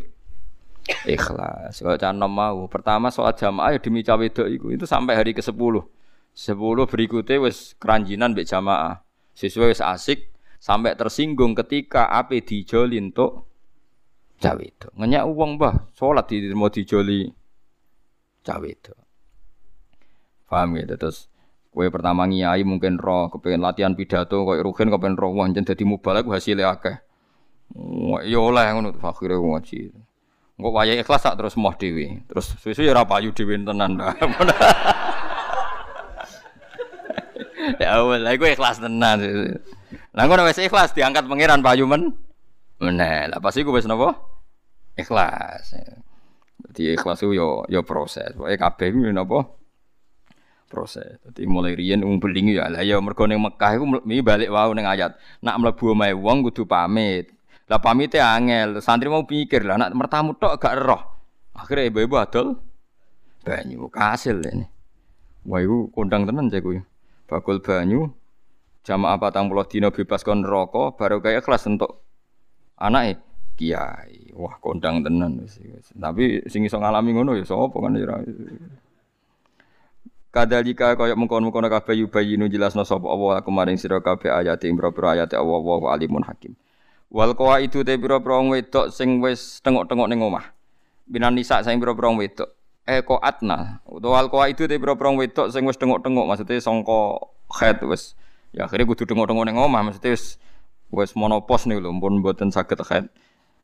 Ikhlas. 1.05 1.77
Kalau 1.77 1.99
canom 1.99 2.31
mau 2.31 2.65
pertama 2.65 3.13
soal 3.13 3.35
jamaah 3.37 3.77
ya 3.77 3.79
demi 3.83 4.01
cawe 4.01 4.23
iku 4.25 4.73
itu 4.73 4.85
sampai 4.87 5.13
hari 5.13 5.31
ke-10. 5.37 5.75
10 6.31 6.55
berikutnya 6.87 7.43
wis 7.43 7.75
keranjinan 7.77 8.33
mbek 8.33 8.47
jamaah. 8.47 9.03
Sesuai 9.35 9.75
wis 9.75 9.83
asik 9.83 10.31
sampai 10.57 10.95
tersinggung 10.95 11.53
ketika 11.53 12.07
ape 12.09 12.41
dijoli 12.41 12.97
untuk 12.97 13.45
cawe 14.41 14.63
itu. 14.63 14.87
Ngenyak 14.95 15.23
uang 15.27 15.59
bah, 15.59 15.91
sholat 15.93 16.25
di 16.31 16.49
mau 16.55 16.71
dijoli 16.71 17.29
cawe 18.41 18.67
itu. 18.67 18.95
Paham 20.49 20.75
gitu 20.75 20.95
terus 20.99 21.30
Kue 21.71 21.87
pertama 21.87 22.27
ngiyai 22.27 22.67
mungkin 22.67 22.99
roh, 22.99 23.31
kepengen 23.31 23.63
latihan 23.63 23.95
pidato, 23.95 24.43
kue 24.43 24.59
rugen 24.59 24.91
kepengen 24.91 25.15
roh, 25.15 25.31
wah 25.31 25.47
jadi 25.47 25.83
mubalak 25.87 26.27
hasilnya 26.27 26.67
akeh. 26.67 26.99
Wah, 28.11 28.19
ya 28.27 28.43
oleh 28.43 28.67
ngono 28.75 28.91
akhire 28.99 29.39
ngaji. 29.39 29.95
Engko 30.59 30.69
wayahe 30.75 30.99
ikhlas 30.99 31.23
tak 31.23 31.39
terus 31.39 31.55
moh 31.55 31.71
dhewe. 31.71 32.27
Terus 32.27 32.59
susu 32.59 32.83
ya 32.83 32.91
ora 32.91 33.07
payu 33.07 33.31
tenan. 33.31 33.95
ya 37.81 37.95
Allah, 37.95 38.35
iku 38.35 38.51
ikhlas 38.51 38.83
tenan. 38.83 39.23
Lah 40.11 40.23
ngono 40.27 40.43
wis 40.43 40.59
ikhlas 40.59 40.91
diangkat 40.91 41.23
pangeran 41.23 41.63
payu 41.63 41.87
men. 41.87 42.11
Meneh, 42.83 43.31
lah 43.31 43.39
pas 43.39 43.55
iku 43.55 43.71
wis 43.71 43.87
napa? 43.87 44.19
Ikhlas. 44.99 45.71
Jadi 46.67 46.99
ikhlas 46.99 47.23
itu 47.23 47.31
yo 47.39 47.63
yo 47.71 47.87
proses. 47.87 48.35
Pokoke 48.35 48.59
kabeh 48.59 48.91
ku 48.91 49.07
napa? 49.07 49.60
Proses. 50.71 51.19
Jadi 51.27 51.43
mulai 51.43 51.75
riyen 51.75 51.99
wong 51.99 52.23
ya 52.47 52.71
lah 52.71 52.79
ya 52.79 52.95
mergo 53.03 53.27
ning 53.27 53.43
Mekah 53.43 53.75
iku 53.75 53.85
balik 54.23 54.47
wau 54.47 54.71
ning 54.71 54.87
ayat. 54.87 55.19
Nak 55.43 55.59
mlebu 55.59 55.91
omahe 55.91 56.15
wong 56.15 56.47
kudu 56.47 56.63
pamit. 56.63 57.35
Lah 57.67 57.83
pamite 57.83 58.23
angel, 58.23 58.79
santri 58.79 59.11
mau 59.11 59.27
pikir 59.27 59.67
lah 59.67 59.75
nak 59.75 59.91
mertamu 59.91 60.31
tok 60.39 60.55
gak 60.55 60.79
roh. 60.79 61.03
Akhirnya 61.51 61.91
ibu-ibu 61.91 62.15
adol 62.15 62.55
banyu 63.43 63.91
kasil 63.91 64.39
ini. 64.39 64.63
Wah 65.43 65.59
iku 65.59 65.91
kondang 65.91 66.23
tenan 66.23 66.47
cek 66.47 66.63
kuwi. 66.63 66.79
Bakul 67.27 67.59
banyu 67.59 68.07
jamaah 68.87 69.19
patang 69.19 69.51
puluh 69.51 69.67
dino 69.67 69.91
bebas 69.91 70.23
kon 70.23 70.41
rokok 70.41 70.97
baru 70.97 71.19
kayak 71.19 71.43
kelas 71.43 71.67
untuk 71.67 72.07
anak 72.79 73.19
kiai. 73.59 74.31
Wah 74.35 74.55
kondang 74.63 75.03
tenan 75.03 75.43
Tapi 75.95 76.47
sing 76.47 76.63
iso 76.63 76.79
ngalami 76.79 77.11
ngono 77.15 77.35
ya 77.35 77.43
sapa 77.43 77.75
kan 77.75 77.95
ya 77.99 78.19
Kadalika 80.31 80.95
kaya 80.95 81.11
mengkon-mengkon 81.11 81.67
kabeh 81.67 82.07
yubayinu 82.07 82.47
jelasno 82.47 82.87
sapa 82.87 83.03
aku 83.11 83.51
maring 83.51 83.75
sira 83.75 83.99
kabeh 83.99 84.31
ayat 84.31 84.63
ing 84.63 84.79
pira-pira 84.79 85.19
ayat 85.19 85.35
Allah 85.35 85.59
wa 85.59 85.91
alimun 85.91 86.23
hakim. 86.23 86.55
Wal 87.11 87.35
itu 87.59 87.83
te 87.83 87.99
pira-pira 87.99 88.39
wedok 88.39 88.95
sing 88.95 89.19
wis 89.19 89.59
tengok-tengok 89.59 90.07
ning 90.07 90.23
omah. 90.23 90.55
Binan 91.03 91.35
nisa 91.35 91.59
sing 91.67 91.83
pira-pira 91.83 92.15
wedok. 92.15 92.47
Eh 92.87 93.03
ko 93.03 93.19
atna. 93.19 93.83
Utawa 93.83 94.23
wal 94.31 94.47
itu 94.47 94.71
te 94.71 94.79
pira-pira 94.79 95.11
wedok 95.11 95.51
sing 95.51 95.67
wis 95.67 95.75
tengok-tengok 95.75 96.23
maksudnya 96.23 96.63
sangka 96.63 97.27
head 97.59 97.83
wis 97.83 98.15
ya 98.55 98.71
akhirnya 98.71 98.87
kudu 98.87 99.03
tengok-tengok 99.03 99.43
ning 99.51 99.59
omah 99.59 99.83
maksudnya 99.83 100.15
wis 100.15 100.39
wis 100.95 101.11
monopos 101.11 101.67
nih 101.67 101.83
lho 101.83 101.91
pun 101.99 102.23
mboten 102.23 102.55
saged 102.55 102.79
head. 102.87 103.11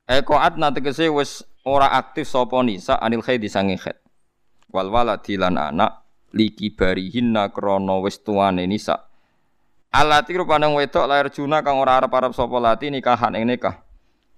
Eh 0.03 0.19
ko 0.19 0.35
atna 0.35 0.75
tegese 0.75 1.07
wis 1.07 1.47
ora 1.63 1.95
aktif 1.95 2.27
sapa 2.27 2.59
nisa 2.59 2.99
anil 2.99 3.23
khaid 3.23 3.47
sange 3.47 3.79
head. 3.79 3.95
Wal 4.67 4.91
waladi 4.91 5.39
lan 5.39 5.55
anak 5.55 6.06
liki 6.33 6.73
barihinna 6.73 7.51
krana 7.51 7.99
wis 8.03 8.19
tuane 8.23 8.67
nisa. 8.67 9.07
Alati 9.93 10.35
rupane 10.35 10.67
wedok 10.67 11.05
lahir 11.07 11.31
juna 11.31 11.63
kang 11.63 11.79
ora 11.79 12.03
arep-arep 12.03 12.35
sapa 12.35 12.57
lati 12.59 12.91
nikahan 12.91 13.35
ing 13.39 13.47
nikah. 13.47 13.83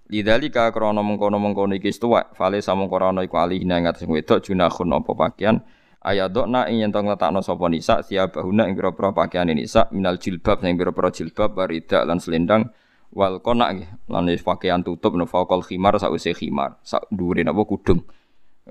Lidzalika 0.10 0.70
krana 0.74 1.06
mengkono-mengkono 1.06 1.78
iki 1.78 1.94
tuwek, 1.94 2.34
fale 2.34 2.66
samengko 2.66 2.98
ana 2.98 3.22
iku 3.22 3.38
alihina 3.38 3.78
ing 3.78 3.86
atas 3.86 4.10
wedok 4.10 4.42
junahun 4.42 4.90
apa 4.90 5.12
pakaian 5.14 5.62
ayadokna 6.00 6.66
ing 6.72 6.82
yen 6.82 6.92
tong 6.92 7.12
letakno 7.12 7.44
sapa 7.44 7.68
nisa 7.68 8.02
siabahuna 8.02 8.66
ing 8.72 8.74
pira-pira 8.74 9.12
pakaian 9.12 9.52
nisa 9.52 9.86
minal 9.92 10.16
jilbab 10.18 10.64
sing 10.64 10.80
pira-pira 10.80 11.12
jilbab 11.12 11.54
barida 11.54 12.08
lan 12.08 12.18
selendang 12.18 12.72
wal 13.12 13.44
kona 13.44 13.74
nggih 13.74 13.90
lan 14.08 14.26
pakaian 14.40 14.82
tutup 14.86 15.18
no 15.18 15.26
faqal 15.28 15.66
khimar 15.66 15.98
sause 16.00 16.32
khimar 16.34 16.80
sak 16.86 17.06
dhuwure 17.12 17.44
napa 17.44 17.62
kudung. 17.68 18.06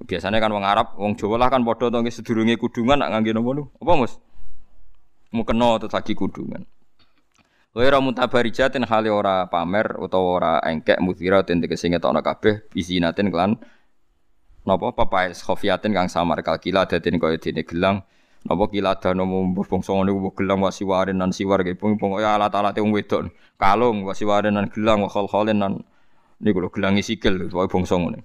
Biasanya 0.07 0.38
kan 0.38 0.55
wong 0.55 0.62
Arab, 0.62 0.94
wong 0.94 1.18
Jawa 1.18 1.42
lah 1.42 1.49
kan 1.51 1.66
padha 1.66 1.90
to 1.90 1.99
sedurunge 2.14 2.55
kudungan 2.55 3.03
nak 3.03 3.11
ngangge 3.11 3.34
napa 3.34 3.66
Apa 3.82 3.92
Mus? 3.99 4.14
Mau 5.34 5.42
kena 5.42 5.82
terus 5.82 5.90
lagi 5.90 6.14
kudungan. 6.14 6.62
Waira 7.74 7.99
mutabarijatin 7.99 8.86
hale 8.86 9.11
ora 9.11 9.51
pamer 9.51 9.99
utawa 9.99 10.28
ora 10.40 10.53
engkek 10.64 11.03
mudhira 11.03 11.42
ten 11.44 11.61
tegese 11.61 11.90
ngetokno 11.90 12.22
kabeh 12.22 12.70
bisinatin 12.70 13.28
kelan 13.28 13.59
napa? 14.64 14.94
Papae 14.94 15.34
khofiatin 15.34 15.90
kang 15.92 16.09
samar 16.09 16.40
kalkila 16.46 16.86
daden 16.86 17.18
kaya 17.18 17.36
dene 17.36 17.66
gelang. 17.66 18.07
Napa 18.46 18.70
kila 18.70 19.03
dano 19.03 19.26
mbuh 19.26 19.66
bangsa 19.66 19.92
ngene 19.99 20.14
ku 20.14 20.30
gelang 20.38 20.62
wasiwaren 20.62 21.18
nan 21.18 21.34
siwar 21.34 21.66
ge 21.66 21.74
pung 21.74 21.99
pung 21.99 22.16
ya 22.22 22.38
alat-alate 22.38 22.78
wong 22.78 22.94
wedok. 22.94 23.34
Kalung 23.59 24.07
wasiwaren 24.07 24.55
nan 24.55 24.70
gelang 24.70 25.03
wa 25.03 25.11
khol-kholen 25.11 25.59
nan. 25.59 25.82
Niku 26.38 26.62
lho 26.62 26.70
gelangi 26.70 27.03
sikil 27.03 27.51
wae 27.51 27.66
bangsa 27.66 27.99
ngene 27.99 28.22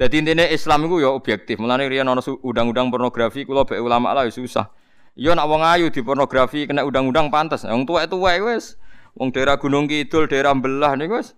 Jadi 0.00 0.24
intinya 0.24 0.46
Islam 0.48 0.88
itu 0.88 1.04
ya 1.04 1.12
objektif. 1.12 1.60
Mulane 1.60 1.84
riyen 1.86 2.08
ana 2.08 2.24
undang-undang 2.24 2.88
pornografi 2.88 3.44
kula 3.44 3.68
be 3.68 3.76
ulama 3.76 4.16
lah 4.16 4.24
ya 4.24 4.32
susah. 4.32 4.72
Ya 5.12 5.36
nak 5.36 5.44
wong 5.44 5.60
ayu 5.60 5.92
di 5.92 6.00
pornografi 6.00 6.64
kena 6.64 6.88
undang-undang 6.88 7.28
pantas. 7.28 7.68
Wong 7.68 7.84
tuwek-tuwek 7.84 8.40
wis. 8.40 8.80
Wong 9.12 9.28
daerah 9.28 9.60
Gunung 9.60 9.84
Kidul, 9.84 10.24
daerah 10.24 10.56
Belah 10.56 10.96
niku 10.96 11.20
wis. 11.20 11.36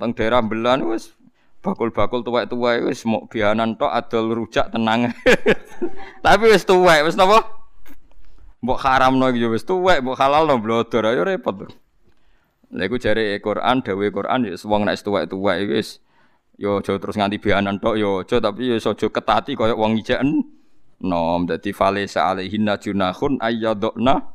Teng 0.00 0.16
daerah 0.16 0.40
Belah 0.40 0.80
niku 0.80 0.96
wis 0.96 1.12
bakul-bakul 1.58 2.22
tuwek-tuwek 2.22 2.86
wis 2.86 3.02
mau 3.04 3.26
bianan 3.26 3.74
tok 3.76 3.90
adol 3.90 4.32
rujak 4.32 4.70
tenang. 4.70 5.10
Tapi 6.24 6.44
wis 6.48 6.64
tuwek 6.64 7.04
wis 7.04 7.18
napa? 7.18 7.44
Mbok 8.58 8.78
haramno 8.82 9.30
iki 9.30 9.44
ya 9.44 9.48
wis 9.50 9.62
tuwek, 9.62 10.02
mbok 10.02 10.18
halalno 10.18 10.58
blodor 10.58 11.12
ayo 11.12 11.22
repot. 11.22 11.70
Lha 12.68 12.82
iku 12.84 13.00
jare 13.00 13.38
Quran, 13.40 13.80
dawuhe 13.80 14.12
Quran 14.12 14.48
ya 14.48 14.56
wong 14.64 14.82
nek 14.86 14.98
tuwek-tuwek 14.98 15.68
wis 15.68 16.00
Yo 16.58 16.82
aja 16.82 16.98
terus 16.98 17.14
nganti 17.14 17.38
bianan 17.38 17.78
tok 17.78 17.94
yo 17.94 18.26
aja 18.26 18.42
tapi 18.42 18.66
yo 18.66 18.74
aja 18.82 18.90
ketati 18.90 19.54
kaya 19.54 19.78
wong 19.78 20.02
ijen. 20.02 20.42
Nom 20.98 21.46
dadi 21.46 21.70
fale 21.70 22.10
alaihinna 22.10 22.74
junahun 22.82 23.38
ayyadna 23.38 24.34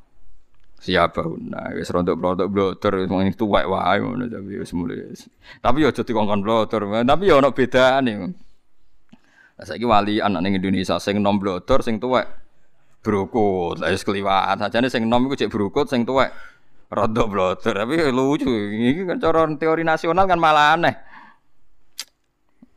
siapahunna 0.79 1.75
wis 1.75 1.91
rontok-rontok 1.91 2.47
blotor 2.47 3.07
wong 3.11 3.27
tuwek 3.35 3.67
wae 3.67 3.99
ngono 3.99 4.31
tapi 4.31 4.55
wis 4.55 4.71
mulai. 4.71 5.11
Tapi 5.59 5.83
yo 5.83 5.91
aja 5.91 6.07
dikongkon 6.07 6.39
blotor, 6.39 6.87
tapi 7.03 7.27
yo 7.27 7.43
ono 7.43 7.51
bedane. 7.51 8.13
Lah 9.59 9.65
saiki 9.67 9.83
wali 9.83 10.23
anak 10.23 10.39
ning 10.47 10.55
Indonesia 10.57 10.95
sing 11.03 11.19
nom 11.19 11.35
blotor 11.35 11.83
sing 11.83 11.99
tuwek 11.99 12.25
brokot. 13.03 13.83
Lah 13.83 13.91
wis 13.91 14.07
kliwat. 14.07 14.63
Sajane 14.63 14.87
sing 14.87 15.03
nom 15.05 15.27
iku 15.27 15.35
cek 15.35 15.51
brokot 15.51 15.91
sing 15.91 16.07
tuwek 16.07 16.31
rontok 16.87 17.27
blotor. 17.27 17.75
Tapi 17.75 18.07
lucu. 18.09 18.47
Iki 18.47 19.03
kan 19.03 19.19
cara 19.19 19.43
teori 19.59 19.83
nasional 19.83 20.25
kan 20.25 20.39
malah 20.39 20.79
aneh. 20.79 20.95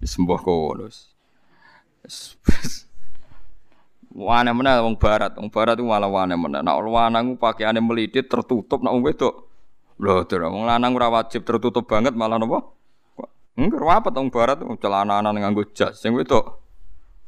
Sembuh 0.06 0.38
kono. 0.38 0.86
Wane 4.16 4.50
mana 4.56 4.80
wong 4.80 4.96
barat, 4.96 5.36
wong 5.36 5.52
barat 5.52 5.76
itu 5.76 5.84
malah 5.84 6.08
wane 6.08 6.38
mana. 6.38 6.64
Nak 6.64 6.78
lanang 6.86 7.36
pakaiane 7.36 7.84
melidit 7.84 8.30
tertutup, 8.30 8.80
nak 8.80 8.96
wong 8.96 9.04
wedok. 9.04 9.44
Lho, 10.00 10.24
terus 10.24 10.48
wong 10.48 10.64
lanang 10.64 10.96
ora 10.96 11.12
wajib 11.12 11.44
tertutup 11.44 11.84
banget 11.84 12.16
malah 12.16 12.40
nopo? 12.40 12.78
Enggak 13.56 13.84
apa 13.84 14.08
wong 14.12 14.32
barat 14.32 14.60
celana-celana 14.60 15.36
nganggo 15.36 15.68
jas, 15.76 16.00
sing 16.00 16.16
wedok 16.16 16.60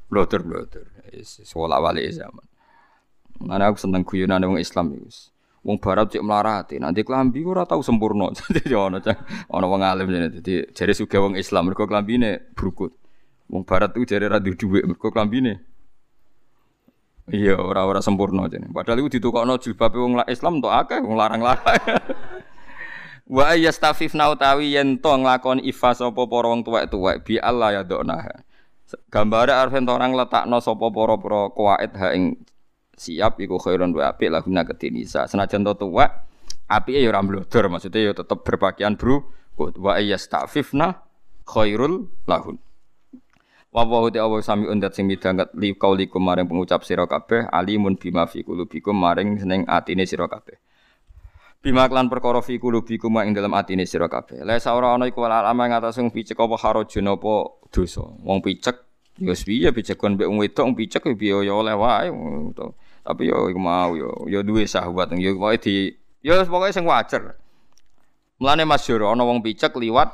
bloter 0.08 0.40
bloter. 0.40 0.84
Wis 1.12 1.44
wala 1.52 1.80
wali 1.80 2.08
zaman. 2.08 2.44
Mana 3.38 3.68
aku 3.68 3.78
seneng 3.80 4.04
guyonan 4.04 4.44
wong 4.44 4.60
Islam 4.60 4.96
iki. 4.96 5.28
Wong 5.66 5.76
barat 5.82 6.14
cek 6.14 6.22
melarati, 6.22 6.76
nanti 6.78 7.02
kelambi 7.02 7.42
ora 7.42 7.66
tau 7.66 7.82
sempurna. 7.82 8.30
Jadi 8.38 8.70
ono 8.72 9.02
ono 9.50 9.66
wong 9.66 9.82
alim 9.82 10.06
jadi 10.06 10.28
Dadi 10.30 10.54
jare 10.70 10.92
sugih 10.94 11.18
wong 11.18 11.34
Islam 11.34 11.68
mergo 11.68 11.84
klambine 11.84 12.54
brukut. 12.54 12.94
Wong 13.50 13.66
barat 13.66 13.90
itu 13.98 14.14
jare 14.14 14.30
ra 14.30 14.38
dhuwit 14.38 14.86
mergo 14.86 15.10
klambine. 15.10 15.58
Iya, 17.28 17.60
ora-ora 17.60 18.00
sempurna 18.00 18.48
jane. 18.48 18.72
Padahal 18.72 19.04
iku 19.04 19.10
ditukokno 19.12 19.60
jilbabe 19.60 19.98
wong 20.00 20.12
Islam 20.30 20.64
tok 20.64 20.72
akeh 20.72 20.98
wong 21.04 21.16
larang-larang. 21.18 21.76
Wa 23.28 23.52
yastafifna 23.52 24.32
utawi 24.32 24.72
yen 24.72 24.96
to 25.04 25.12
nglakoni 25.12 25.60
ifa 25.68 25.92
sapa 25.92 26.24
para 26.24 26.48
wong 26.48 26.64
tuwek-tuwek 26.64 27.28
bi 27.28 27.36
Allah 27.36 27.76
ya 27.76 27.82
dokna. 27.84 28.24
Gambare 29.12 29.52
arep 29.52 29.84
orang 29.84 30.16
letakno 30.16 30.64
sapa 30.64 30.88
para-para 30.88 31.52
kuwait 31.52 31.92
ha 31.92 32.16
ing 32.16 32.40
siap 32.98 33.38
iku 33.38 33.56
khairun 33.62 33.94
wa 33.94 34.10
apik 34.10 34.28
lahuna 34.28 34.66
kedinisa. 34.66 35.30
Senajan 35.30 35.62
to 35.62 35.78
tuwek 35.78 36.10
apike 36.68 37.00
ya 37.00 37.08
ora 37.08 37.22
mblodor, 37.24 37.70
maksudnya 37.72 38.10
ya 38.10 38.12
tetep 38.12 38.44
berpakaian 38.44 38.98
bro. 38.98 39.24
Wa 39.58 39.98
yastafifna 39.98 41.02
khairul 41.46 42.10
lahun. 42.28 42.58
Wa 43.68 43.84
wa 43.84 44.08
te 44.08 44.16
awu 44.16 44.40
sami 44.40 44.64
undat 44.64 44.96
sing 44.96 45.04
midanget 45.04 45.52
li 45.52 45.76
kaulikum 45.76 46.24
maring 46.24 46.48
pengucap 46.48 46.88
sira 46.88 47.04
kabeh 47.04 47.52
alimun 47.52 48.00
bima 48.00 48.24
fi 48.24 48.40
qulubikum 48.40 48.96
maring 48.96 49.36
seneng 49.36 49.68
atine 49.68 50.08
sira 50.08 50.24
kabeh. 50.24 50.56
Bima 51.58 51.84
klan 51.90 52.08
perkara 52.08 52.40
fi 52.40 52.56
qulubikum 52.56 53.18
ing 53.20 53.36
dalam 53.36 53.52
atine 53.52 53.84
sira 53.84 54.08
kabeh. 54.08 54.40
La 54.46 54.56
saora 54.62 54.94
ana 54.94 55.10
iku 55.10 55.26
alama 55.26 55.68
ing 55.68 55.76
atas 55.76 55.98
sing 56.00 56.08
picek 56.08 56.38
apa 56.38 56.56
harajun 56.56 57.12
apa 57.12 57.34
dosa. 57.68 58.06
Wong 58.24 58.40
picek 58.40 58.78
ya 59.18 59.34
piye 59.34 59.68
picek 59.74 59.98
kon 59.98 60.14
mbek 60.14 60.30
wong 60.30 60.38
wedok 60.38 60.78
picek 60.78 61.02
ya 61.18 61.42
ya 61.42 61.52
oleh 61.52 61.74
wae. 61.74 62.08
Tapi 63.08 63.32
yo 63.32 63.48
iku 63.48 63.56
mau 63.56 63.96
yo 63.96 64.28
yo 64.28 64.44
duwe 64.44 64.68
sahabat 64.68 65.16
yo 65.16 65.32
pokoke 65.40 65.64
di 65.64 65.96
yo 66.20 66.36
pokoke 66.44 66.76
sing 66.76 66.84
wajar. 66.84 67.40
Mulane 68.36 68.68
masyhur 68.68 69.08
ana 69.08 69.24
wong 69.24 69.40
picek 69.40 69.72
liwat 69.80 70.12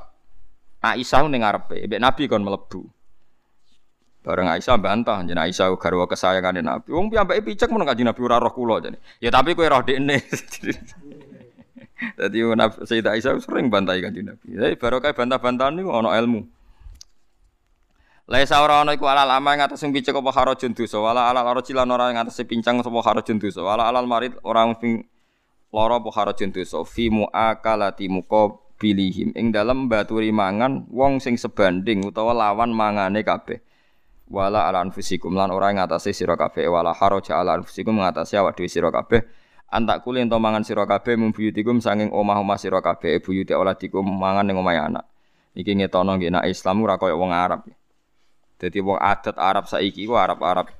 Aisyah 0.85 1.25
ning 1.33 1.41
ngarepe, 1.41 1.89
mbek 1.89 1.97
Nabi 2.01 2.29
kon 2.29 2.45
mlebu. 2.45 2.85
Bareng 4.21 4.49
Aisyah 4.53 4.77
bantah, 4.77 5.25
jeneng 5.25 5.49
Aisyah 5.49 5.73
garwa 5.81 6.05
kesayangane 6.05 6.61
Nabi. 6.61 6.93
Wong 6.93 7.09
piyambake 7.09 7.41
picek 7.41 7.73
men 7.73 7.89
kanjeng 7.89 8.05
Nabi 8.05 8.21
ora 8.21 8.37
roh 8.37 8.53
kula 8.53 8.85
jane. 8.85 9.01
Ya 9.17 9.33
tapi 9.33 9.57
kowe 9.57 9.65
roh 9.65 9.81
dekne. 9.81 10.21
Dadi 12.21 12.39
Sayyidah 12.85 13.17
Aisyah 13.17 13.41
sering 13.41 13.73
bantai 13.73 14.05
kanjeng 14.05 14.29
Nabi. 14.29 14.55
Jadi 14.55 14.77
barokah 14.77 15.17
bantah-bantahan 15.17 15.73
niku 15.73 15.89
ana 15.89 16.13
ilmu. 16.21 16.45
Laisa 18.25 18.64
ora 18.64 18.81
ana 18.81 18.97
iku 18.97 19.05
alal 19.05 19.29
ama 19.37 19.53
ing 19.53 19.68
atas 19.68 19.85
sing 19.85 19.93
picek 19.93 20.16
apa 20.16 20.33
harajun 20.33 20.72
dosa, 20.72 20.97
wala 20.97 21.29
alal 21.29 21.45
arji 21.45 21.77
lan 21.77 21.93
ora 21.93 22.09
ing 22.09 22.16
atas 22.16 22.41
pincang 22.49 22.81
sapa 22.81 22.97
harajun 23.05 23.37
dosa, 23.37 23.61
wala 23.61 23.85
alal 23.85 24.09
marid 24.09 24.33
ora 24.41 24.64
ping 24.81 25.05
lara 25.68 26.01
apa 26.01 26.09
harajun 26.09 26.49
dosa 26.49 26.81
fi 26.89 27.12
muakalati 27.12 28.09
muqabilihim 28.09 29.37
ing 29.37 29.53
dalem 29.53 29.93
baturi 29.93 30.33
mangan 30.33 30.89
wong 30.89 31.20
sing 31.20 31.37
sebanding 31.37 32.01
utawa 32.09 32.33
lawan 32.33 32.72
mangane 32.72 33.20
kabeh. 33.20 33.61
Wala 34.25 34.72
ala 34.72 34.81
anfusikum 34.81 35.37
lan 35.37 35.53
ora 35.53 35.77
ing 35.77 35.85
atase 35.85 36.16
sira 36.16 36.33
kabeh, 36.41 36.64
wala 36.64 36.97
haraja 36.97 37.37
ala 37.37 37.61
anfusikum 37.61 38.01
ngatasi 38.01 38.41
awak 38.41 38.57
dhewe 38.57 38.72
sira 38.72 38.89
kabeh. 38.89 39.20
Antak 39.68 40.01
kuli 40.01 40.25
ento 40.25 40.41
mangan 40.41 40.64
sira 40.64 40.89
kabeh 40.89 41.20
mumbuyutikum 41.20 41.77
sanging 41.85 42.09
omah-omah 42.09 42.57
sira 42.57 42.81
kabeh, 42.81 43.20
buyute 43.20 43.53
oladikum 43.53 44.01
mangan 44.01 44.49
ning 44.49 44.57
omahe 44.57 44.81
anak. 44.81 45.05
Iki 45.53 45.77
ngetono 45.77 46.16
nggih 46.16 46.33
nek 46.33 46.49
Islam 46.49 46.81
ora 46.89 46.97
kaya 46.97 47.12
wong 47.20 47.29
Arab. 47.29 47.68
Jadi 48.59 48.79
wong 48.81 48.99
adat 48.99 49.37
Arab 49.37 49.67
saiki 49.67 50.07
ku 50.07 50.15
Arab-Arab 50.15 50.71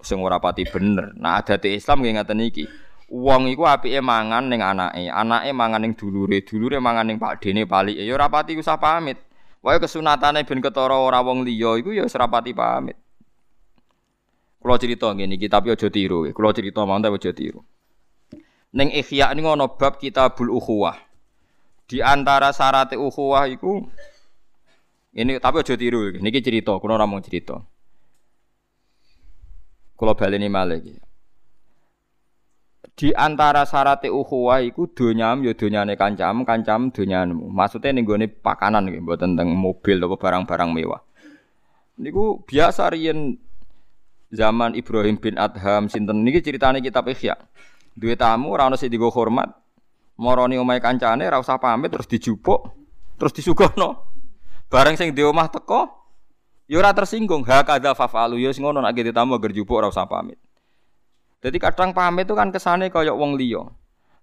sing 0.00 0.18
ora 0.22 0.40
pati 0.40 0.64
bener. 0.64 1.12
Nah 1.16 1.40
adat 1.40 1.64
Islam 1.68 2.02
nggih 2.02 2.14
ngaten 2.18 2.40
iki. 2.44 2.64
Wong 3.08 3.48
iku 3.48 3.64
apike 3.64 4.04
mangan 4.04 4.52
ning 4.52 4.60
anake, 4.60 5.08
anake 5.08 5.50
mangan 5.56 5.80
ning 5.80 5.92
dulure, 5.96 6.44
dulure 6.44 6.76
mangan 6.76 7.08
ning 7.08 7.16
pakdene 7.16 7.64
palike. 7.64 8.04
Ya 8.04 8.12
ora 8.12 8.28
pati 8.28 8.56
usah 8.56 8.76
pamit. 8.76 9.16
Wae 9.64 9.80
kesunatane 9.80 10.44
ben 10.44 10.60
ketara 10.60 10.96
ora 10.96 11.24
wong 11.24 11.44
liya 11.44 11.80
iku 11.80 11.92
ya 11.92 12.04
ora 12.04 12.28
pamit. 12.28 12.96
Kulo 14.58 14.74
cerita 14.74 15.14
ngene 15.14 15.38
iki 15.38 15.46
tapi 15.46 15.70
aja 15.70 15.88
tiru. 15.88 16.26
Kulo 16.34 16.50
cerita 16.50 16.82
mawon 16.82 17.00
tapi 17.00 17.16
aja 17.16 17.30
tiru. 17.32 17.62
Ning 18.74 18.92
Ihya 18.92 19.32
ini 19.32 19.40
ngono 19.40 19.80
bab 19.80 19.96
Kitabul 19.96 20.52
Ukhuwah. 20.52 21.08
Di 21.88 22.04
antara 22.04 22.52
syarat 22.52 22.92
ukhuwah 22.92 23.48
iku 23.48 23.88
ini 25.16 25.40
tapi 25.40 25.64
aja 25.64 25.74
tiru 25.78 26.12
iki. 26.12 26.18
Niki 26.20 26.44
cerita, 26.44 26.76
kulo 26.76 26.98
ora 26.98 27.08
mau 27.08 27.22
cerita. 27.24 27.56
Kulo 29.96 30.12
baleni 30.12 30.48
malih 30.52 30.78
iki. 30.84 30.94
Di 32.98 33.14
antara 33.14 33.62
syarat 33.62 34.02
ukhuwah 34.10 34.58
iku 34.58 34.90
donyam 34.90 35.46
ya 35.46 35.54
donyane 35.54 35.94
kancam, 35.94 36.42
kancam 36.42 36.90
donyanmu. 36.90 37.46
Maksudnya 37.46 37.94
ning 37.94 38.02
gone 38.02 38.26
pakanan 38.26 38.90
nggih, 38.90 39.06
mboten 39.06 39.38
tentang 39.38 39.54
mobil 39.54 40.02
atau 40.02 40.18
barang-barang 40.18 40.70
mewah. 40.74 40.98
Niku 42.02 42.42
biasa 42.42 42.90
riyen 42.90 43.38
zaman 44.34 44.74
Ibrahim 44.74 45.14
bin 45.14 45.38
Adham 45.38 45.86
sinten 45.86 46.26
niki 46.26 46.42
ceritane 46.42 46.82
kitab 46.82 47.06
Ihya. 47.06 47.38
Duwe 47.94 48.18
tamu 48.18 48.50
ora 48.54 48.66
ono 48.66 48.74
sing 48.74 48.90
digo 48.90 49.14
hormat. 49.14 49.50
Moroni 50.18 50.58
omahe 50.58 50.82
kancane 50.82 51.22
ora 51.22 51.38
usah 51.38 51.62
pamit 51.62 51.94
terus 51.94 52.10
dijupuk, 52.10 52.74
terus 53.14 53.30
disuguhno. 53.30 54.07
Bareng 54.68 55.00
sing 55.00 55.16
di 55.16 55.24
omah 55.24 55.48
teko 55.48 55.88
ya 56.68 56.76
ora 56.76 56.92
tersinggung. 56.92 57.44
Ha 57.48 57.64
kadza 57.64 57.96
fafalu 57.96 58.40
ya 58.40 58.52
sing 58.52 58.64
ngono 58.64 58.84
nek 58.84 58.92
ditamu 58.92 59.40
agar 59.40 59.52
jupuk 59.52 59.80
ora 59.80 59.88
usah 59.88 60.04
pamit. 60.04 60.36
Jadi 61.40 61.56
kadang 61.56 61.96
pamit 61.96 62.28
itu 62.28 62.36
kan 62.36 62.52
kesane 62.52 62.92
kaya 62.92 63.16
wong 63.16 63.40
liya. 63.40 63.64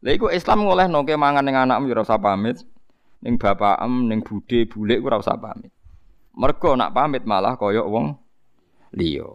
Lha 0.06 0.12
iku 0.14 0.30
Islam 0.30 0.70
ngolehno 0.70 1.02
ke 1.02 1.18
mangan 1.18 1.42
ning 1.42 1.58
anakmu 1.58 1.90
ya 1.90 1.98
ora 1.98 2.04
usah 2.06 2.22
pamit. 2.22 2.62
Ning 3.26 3.42
bapakem, 3.42 4.06
ning 4.06 4.22
budhe, 4.22 4.70
bulik 4.70 5.02
ora 5.02 5.18
usah 5.18 5.34
pamit. 5.34 5.74
Mergo 6.38 6.78
nak 6.78 6.94
pamit 6.94 7.26
malah 7.26 7.58
kaya 7.58 7.82
wong 7.82 8.14
liya. 8.94 9.26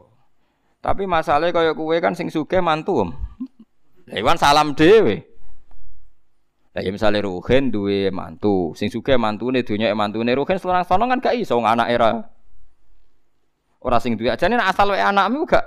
Tapi 0.81 1.11
masalahnya 1.11 1.53
kaya 1.53 1.73
kue 1.75 1.99
kan 1.99 2.15
sing 2.15 2.31
suge 2.31 2.63
mantu 2.63 3.05
om. 3.05 3.11
Iwan 4.11 4.39
salam 4.39 4.79
dewe. 4.79 5.30
Lah 6.71 6.87
ya 6.87 6.91
misale 6.95 7.19
Ruhin 7.19 7.75
duwe 7.75 8.15
mantu, 8.15 8.79
sing 8.79 8.87
suge 8.95 9.19
mantune 9.19 9.67
dunya 9.67 9.91
mantune 9.91 10.31
Ruhin 10.39 10.59
sono 10.59 10.87
kan 10.87 11.19
gak 11.19 11.35
iso 11.35 11.59
anak 11.59 11.89
era. 11.91 12.11
Ora 13.83 13.99
sing 13.99 14.15
duwe 14.15 14.31
ajane 14.31 14.55
asal 14.55 14.95
wae 14.95 15.03
anakmu 15.03 15.51
gak 15.51 15.67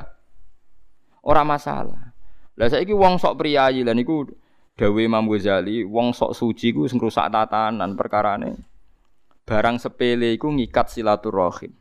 ora 1.27 1.43
masalah. 1.43 2.15
Lah 2.55 2.67
saiki 2.71 2.95
wong 2.95 3.19
sok 3.19 3.35
priyayi 3.35 3.83
lan 3.83 3.99
iku 3.99 4.23
dawe 4.79 4.99
Imam 5.01 5.27
Ghazali, 5.27 5.83
wong 5.83 6.15
sok 6.15 6.31
suci 6.37 6.71
ku 6.71 6.87
sing 6.87 7.03
rusak 7.03 7.27
tatanan 7.27 7.99
perkarane. 7.99 8.55
Barang 9.43 9.75
sepele 9.75 10.31
iku 10.39 10.55
ngikat 10.55 10.87
silaturahim. 10.87 11.75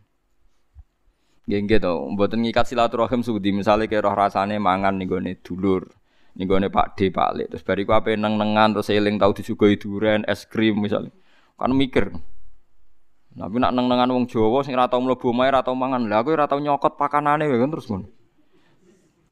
Nggih 1.46 1.60
nggih 1.62 1.78
to, 1.78 1.94
mboten 2.10 2.42
ngikat 2.42 2.70
silaturahim 2.70 3.22
sudi 3.22 3.54
misale 3.54 3.86
kaya 3.86 4.02
roh 4.02 4.14
rasane 4.18 4.58
mangan 4.58 4.98
ning 4.98 5.06
dulur. 5.46 6.01
Ning 6.32 6.48
gone 6.48 6.68
Pak 6.72 6.96
D, 6.96 7.12
Pak 7.12 7.30
Lek. 7.36 7.46
Terus 7.52 7.64
bariku 7.64 7.92
ape 7.92 8.16
neng-nengan 8.16 8.72
terus 8.72 8.88
eling 8.88 9.20
tau 9.20 9.36
disuguhi 9.36 9.76
duren, 9.76 10.24
es 10.24 10.48
krim 10.48 10.80
misalnya. 10.80 11.12
Kan 11.60 11.76
mikir. 11.76 12.08
Tapi 13.32 13.56
nak 13.56 13.72
neng-nengan 13.72 14.12
wong 14.12 14.24
Jawa 14.28 14.60
sing 14.64 14.76
ora 14.76 14.88
tau 14.88 15.00
mlebu 15.00 15.32
omahe 15.32 15.52
ora 15.52 15.64
tau 15.64 15.76
mangan. 15.76 16.08
Lah 16.08 16.20
aku 16.24 16.32
ora 16.36 16.48
tau 16.48 16.60
nyokot 16.60 16.96
pakanane 16.96 17.48
kan 17.48 17.70
terus 17.72 17.88
ngono. 17.88 18.08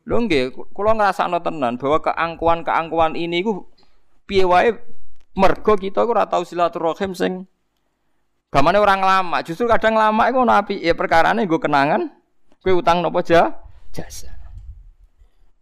Lho 0.08 0.16
nggih, 0.24 0.72
kula 0.72 0.96
ngrasakno 0.96 1.44
tenan 1.44 1.76
bahwa 1.76 2.00
keangkuhan-keangkuhan 2.00 3.12
ini 3.14 3.44
ku 3.44 3.68
piye 4.24 4.48
wae 4.48 4.72
mergo 5.36 5.76
kita 5.76 6.08
ku 6.08 6.16
ora 6.16 6.24
tau 6.24 6.44
silaturahim 6.44 7.12
sing 7.12 7.44
Gamane 8.50 8.82
orang 8.82 8.98
lama, 8.98 9.46
justru 9.46 9.70
kadang 9.70 9.94
lama 9.94 10.26
iku 10.26 10.42
ono 10.42 10.50
api 10.58 10.82
ya 10.82 10.90
perkarane 10.98 11.46
nggo 11.46 11.62
kenangan, 11.62 12.10
kowe 12.66 12.74
utang 12.74 12.98
nopo 12.98 13.22
jasa. 13.22 14.26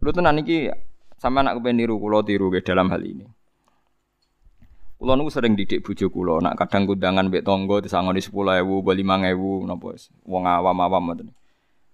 Lu 0.01 0.09
tenan 0.09 0.41
iki 0.41 0.73
sama 1.19 1.43
anak 1.43 1.59
kepen 1.59 1.75
niru 1.75 1.99
tiru 2.23 2.47
ke 2.47 2.63
dalam 2.63 2.87
hal 2.89 3.03
ini. 3.03 3.27
Kula 4.99 5.15
niku 5.15 5.31
sering 5.31 5.55
didik 5.55 5.79
bojo 5.79 6.11
kula, 6.11 6.43
nak 6.43 6.59
kadang 6.59 6.83
kundangan 6.83 7.31
mbek 7.31 7.47
tangga 7.47 7.79
disangoni 7.79 8.19
10.000, 8.19 8.67
5.000 8.67 9.67
napa 9.67 9.89
wong 10.27 10.43
awam-awam 10.43 11.03
ngoten. 11.07 11.31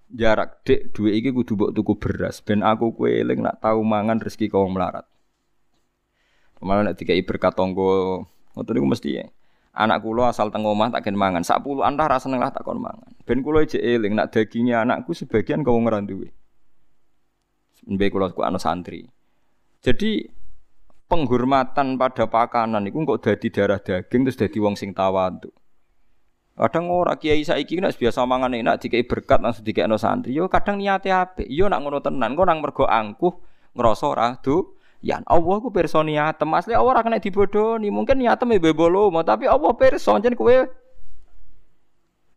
Jarak 0.10 0.66
dek 0.66 0.90
duwe 0.90 1.14
iki 1.18 1.30
kudu 1.30 1.54
mbok 1.54 1.72
tuku 1.74 1.94
beras 2.02 2.42
ben 2.42 2.66
aku 2.66 2.98
kowe 2.98 3.10
nak 3.38 3.62
tau 3.62 3.82
mangan 3.86 4.18
rezeki 4.18 4.50
kau 4.50 4.66
melarat. 4.70 5.06
Malah 6.66 6.90
nek 6.90 6.98
dikai 6.98 7.22
berkat 7.22 7.54
tangga 7.54 8.26
ngoten 8.58 8.74
niku 8.74 8.90
mesti 8.90 9.10
ya. 9.22 9.26
Anak 9.76 10.02
kula 10.02 10.34
asal 10.34 10.50
teng 10.50 10.66
omah 10.66 10.90
tak 10.90 11.06
gen 11.06 11.14
mangan. 11.14 11.46
Sak 11.46 11.62
puluhan 11.62 11.94
antah 11.94 12.10
ra 12.10 12.18
seneng 12.18 12.42
lah 12.42 12.50
tak 12.50 12.66
kon 12.66 12.82
mangan. 12.82 13.06
Ben 13.22 13.46
kula 13.46 13.70
ijek 13.70 13.86
eling 13.86 14.18
nak 14.18 14.34
dagingnya 14.34 14.82
anakku 14.82 15.14
sebagian 15.14 15.62
kau 15.62 15.78
duwe. 15.78 16.34
Mbek 17.86 18.10
kula 18.14 18.34
ku 18.34 18.42
anu 18.42 18.58
santri. 18.58 19.06
Jadi 19.86 20.26
penghormatan 21.06 22.02
pada 22.02 22.26
pakanan 22.26 22.90
itu 22.90 22.98
kok 23.06 23.22
dadi 23.22 23.48
darah 23.54 23.78
daging 23.78 24.26
terus 24.26 24.38
dadi 24.42 24.58
wong 24.58 24.74
sing 24.74 24.92
tawadhu. 24.92 25.54
Kadang 26.56 26.88
ora 26.88 27.20
kiai 27.20 27.44
saiki 27.44 27.78
nek 27.84 28.00
biasa 28.00 28.24
mangan 28.24 28.56
enak 28.56 28.80
dikai 28.80 29.04
berkat 29.04 29.44
langsung 29.44 29.68
dikekno 29.68 30.00
santri. 30.00 30.34
Yo 30.34 30.48
kadang 30.48 30.80
niate 30.80 31.12
apik. 31.12 31.46
Yo 31.52 31.68
nak 31.68 31.84
ngono 31.84 32.00
tenan 32.00 32.34
kok 32.34 32.48
nang 32.48 32.64
mergo 32.64 32.88
angkuh 32.88 33.34
ngrasa 33.76 34.06
ora 34.08 34.34
Yan 35.06 35.22
Allah 35.30 35.56
ku 35.62 35.70
pirsa 35.70 36.02
niatem. 36.02 36.50
Asli 36.58 36.74
ora 36.74 37.06
kena 37.06 37.22
dibodoni. 37.22 37.94
Mungkin 37.94 38.18
niatem 38.18 38.56
e 38.56 38.58
bebolo, 38.58 39.14
tapi 39.22 39.46
Allah 39.46 39.70
pirsa 39.78 40.18
jen 40.18 40.34
kowe 40.34 40.66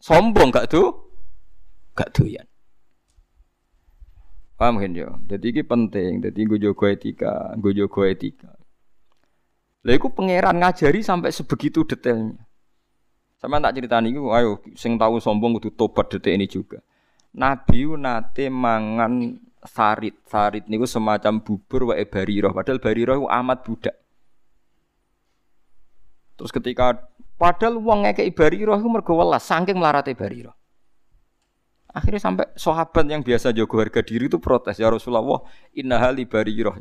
sombong 0.03 0.53
gak 0.53 0.69
tuh? 0.69 0.93
Gak 1.97 2.13
doyan. 2.13 2.45
Paham 4.59 4.83
kan 4.83 4.91
yo? 4.91 5.23
Jadi 5.31 5.55
ini 5.55 5.63
penting. 5.63 6.19
Jadi 6.19 6.41
gue 6.43 6.59
jago 6.59 6.85
etika, 6.91 7.55
gue 7.55 7.73
jago 7.79 8.03
etika. 8.03 8.59
Lah 9.87 9.95
iku 9.95 10.11
pangeran 10.11 10.59
ngajari 10.59 10.99
sampai 11.07 11.31
sebegitu 11.31 11.87
detailnya. 11.87 12.43
Sama 13.39 13.63
tak 13.63 13.79
cerita 13.79 14.03
nih, 14.03 14.19
ayo 14.19 14.59
sing 14.75 14.99
tahu 14.99 15.23
sombong 15.23 15.63
kudu 15.63 15.71
tobat 15.79 16.11
detik 16.11 16.35
ini 16.35 16.51
juga. 16.51 16.83
Nabi 17.39 17.87
nate 17.95 18.51
mangan 18.51 19.39
sarit. 19.63 20.19
Sarit 20.27 20.67
niku 20.67 20.91
semacam 20.91 21.39
bubur 21.39 21.95
wae 21.95 22.03
bariroh. 22.03 22.51
Padahal 22.51 22.83
bariroh 22.83 23.31
amat 23.31 23.59
budak. 23.63 23.95
Terus 26.35 26.51
ketika 26.51 26.99
padahal 27.39 27.79
uang 27.79 28.11
ngekei 28.11 28.35
bariroh 28.35 28.75
itu 28.75 28.91
mergo 28.91 29.15
welas 29.15 29.47
saking 29.47 29.79
melarate 29.79 30.19
bariroh. 30.19 30.59
Akhirnya 31.89 32.21
sampai 32.21 32.47
sahabat 32.53 33.09
yang 33.09 33.25
biasa 33.25 33.49
jago 33.57 33.81
harga 33.81 34.05
diri 34.05 34.29
itu 34.29 34.37
protes 34.37 34.77
ya 34.77 34.93
Rasulullah, 34.93 35.41
inna 35.73 35.97
hali 35.97 36.29
bariroh. 36.29 36.77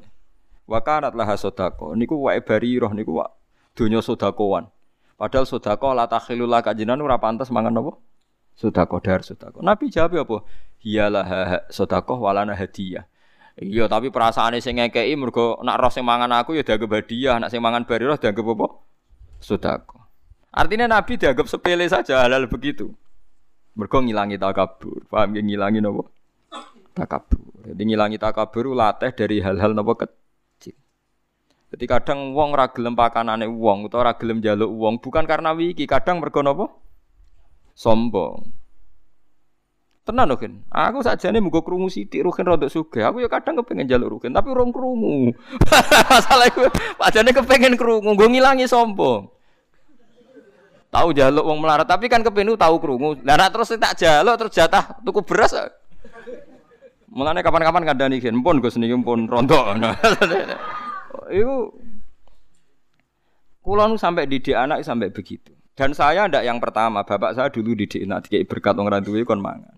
Wa 0.68 0.84
kanat 0.84 1.16
laha 1.16 1.40
sodako. 1.40 1.96
Niku 1.96 2.28
wae 2.28 2.44
bariroh 2.44 2.92
niku 2.92 3.24
wa 3.24 3.32
dunya 3.72 4.04
sodakoan. 4.04 4.68
Padahal 5.16 5.48
sodako 5.48 5.96
la 5.96 6.12
takhilul 6.12 6.52
laka 6.52 6.76
jinan 6.76 7.00
ora 7.00 7.16
pantes 7.18 7.48
mangan 7.48 7.80
apa? 7.80 7.96
Sodako 8.60 9.00
dar 9.00 9.24
sodako. 9.24 9.64
Nabi 9.64 9.88
jawab 9.88 10.28
apa? 10.28 10.38
Hiyalah 10.84 11.28
sodako 11.72 12.20
walana 12.20 12.52
hadiah. 12.52 13.08
Iya, 13.58 13.90
tapi 13.90 14.14
perasaane 14.14 14.62
sing 14.62 14.78
ngekeki 14.78 15.18
mergo 15.18 15.58
nak 15.66 15.82
roh 15.82 15.90
sing 15.90 16.06
mangan 16.06 16.30
aku 16.30 16.54
ya 16.54 16.62
dianggap 16.62 16.94
hadiah, 16.94 17.42
nak 17.42 17.50
sing 17.50 17.58
mangan 17.58 17.90
bariroh 17.90 18.14
dianggap 18.20 18.46
apa? 18.46 18.68
Sodako. 19.42 19.98
Artinya 20.54 20.86
Nabi 20.86 21.18
dianggap 21.18 21.50
sepele 21.50 21.90
saja 21.90 22.22
halal 22.22 22.46
begitu. 22.46 22.94
Mergo 23.78 24.02
ngilangi 24.02 24.42
takabur. 24.42 25.06
Paham 25.06 25.38
ya 25.38 25.42
ngilangi 25.46 25.80
napa? 25.86 26.10
Takabur. 26.98 27.62
Jadi 27.62 27.82
ngilangi 27.94 28.18
takabur 28.18 28.74
latih 28.74 29.14
dari 29.14 29.38
hal-hal 29.38 29.78
napa 29.78 29.94
kecil. 29.94 30.74
Jadi 31.70 31.86
kadang 31.86 32.34
wong 32.34 32.58
ora 32.58 32.74
gelem 32.74 32.98
pakanane 32.98 33.46
wong 33.46 33.86
utawa 33.86 34.10
ora 34.10 34.14
gelem 34.18 34.42
njaluk 34.42 34.72
wong 34.74 34.98
bukan 34.98 35.30
karena 35.30 35.54
wiki, 35.54 35.86
kadang 35.86 36.18
mergo 36.18 36.42
napa? 36.42 36.74
Sombong. 37.78 38.50
Tenan 40.08 40.32
loh 40.32 40.40
aku 40.72 41.04
saja 41.04 41.28
nih 41.36 41.44
mugo 41.44 41.68
kerungu 41.68 41.92
sidik 41.92 42.24
rukin 42.24 42.48
rodok 42.48 42.72
suge. 42.72 43.04
Aku 43.04 43.20
ya 43.20 43.28
kadang 43.28 43.60
kepengen 43.60 43.92
jalur 43.92 44.18
rukin, 44.18 44.32
tapi 44.32 44.48
orang 44.56 44.72
kerungu. 44.72 45.36
Masalah 46.10 46.48
itu, 46.48 46.64
nih 47.28 47.34
kepengen 47.36 47.76
kerungu, 47.76 48.16
gue 48.16 48.28
ngilangi 48.32 48.72
sombong. 48.72 49.37
Tahu 50.88 51.12
jaluk 51.12 51.44
wong 51.44 51.60
melarat, 51.60 51.84
tapi 51.84 52.08
kan 52.08 52.24
kepenu 52.24 52.56
tahu 52.56 52.80
krungu. 52.80 53.20
Lah 53.28 53.52
terus 53.52 53.76
tak 53.76 54.00
jaluk 54.00 54.36
terus 54.40 54.56
jatah 54.56 54.96
tuku 55.04 55.20
beras. 55.20 55.52
Mulane 57.12 57.44
kapan-kapan 57.44 57.84
kandhani 57.84 58.24
gen 58.24 58.40
pun 58.40 58.64
Gus 58.64 58.80
niki 58.80 58.96
pun 59.04 59.28
rontok. 59.28 59.76
Iku 61.40 61.56
kula 63.64 63.92
nu 63.92 64.00
sampai 64.00 64.32
didik 64.32 64.56
anak 64.56 64.86
sampai 64.88 65.12
begitu. 65.12 65.52
Dan 65.78 65.92
saya 65.92 66.26
ndak 66.26 66.42
yang 66.42 66.58
pertama, 66.58 67.04
bapak 67.04 67.36
saya 67.36 67.52
dulu 67.52 67.76
didik 67.76 68.08
anak 68.08 68.28
dikai 68.28 68.48
berkat 68.48 68.74
wong 68.80 68.88
ra 68.88 69.04
mangan. 69.38 69.76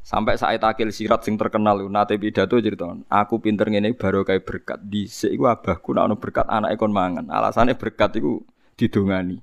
Sampai 0.00 0.40
saat 0.40 0.64
akil 0.64 0.88
sirat 0.88 1.20
sing 1.20 1.36
terkenal 1.36 1.84
nate 1.92 2.16
pidato 2.16 2.56
cerita, 2.56 2.88
aku 3.12 3.44
pinter 3.44 3.68
ngene 3.68 3.92
baru 3.92 4.24
kayak 4.24 4.48
berkat 4.48 4.80
dhisik 4.88 5.36
iku 5.36 5.52
abahku 5.52 5.92
nak 5.92 6.16
berkat 6.16 6.48
anak 6.48 6.72
kon 6.80 6.96
mangan. 6.96 7.28
Alasannya 7.28 7.76
berkat 7.76 8.16
iku 8.16 8.40
didongani. 8.78 9.42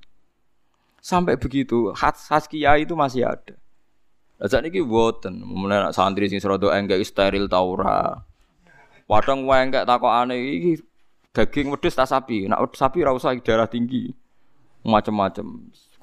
Sampai 1.04 1.38
begitu, 1.38 1.92
khas, 1.94 2.48
kiai 2.48 2.88
itu 2.88 2.96
masih 2.98 3.28
ada. 3.28 3.54
Lah 4.36 4.50
sakniki 4.52 4.84
mboten, 4.84 5.40
mulai 5.46 5.92
santri 5.96 6.28
sing 6.28 6.44
serodo 6.44 6.68
enggak 6.68 7.00
steril 7.08 7.48
ta 7.48 7.64
ora. 7.64 8.20
Padang 9.06 9.48
wae 9.48 9.64
enggak 9.64 9.86
takokane 9.86 10.36
iki 10.36 10.82
daging 11.32 11.72
wedhus 11.72 11.96
ta 11.96 12.04
sapi. 12.04 12.50
Nak 12.50 12.76
sapi 12.76 13.06
ora 13.06 13.16
usah 13.16 13.32
darah 13.40 13.70
tinggi. 13.70 14.12
Macem-macem. 14.84 15.46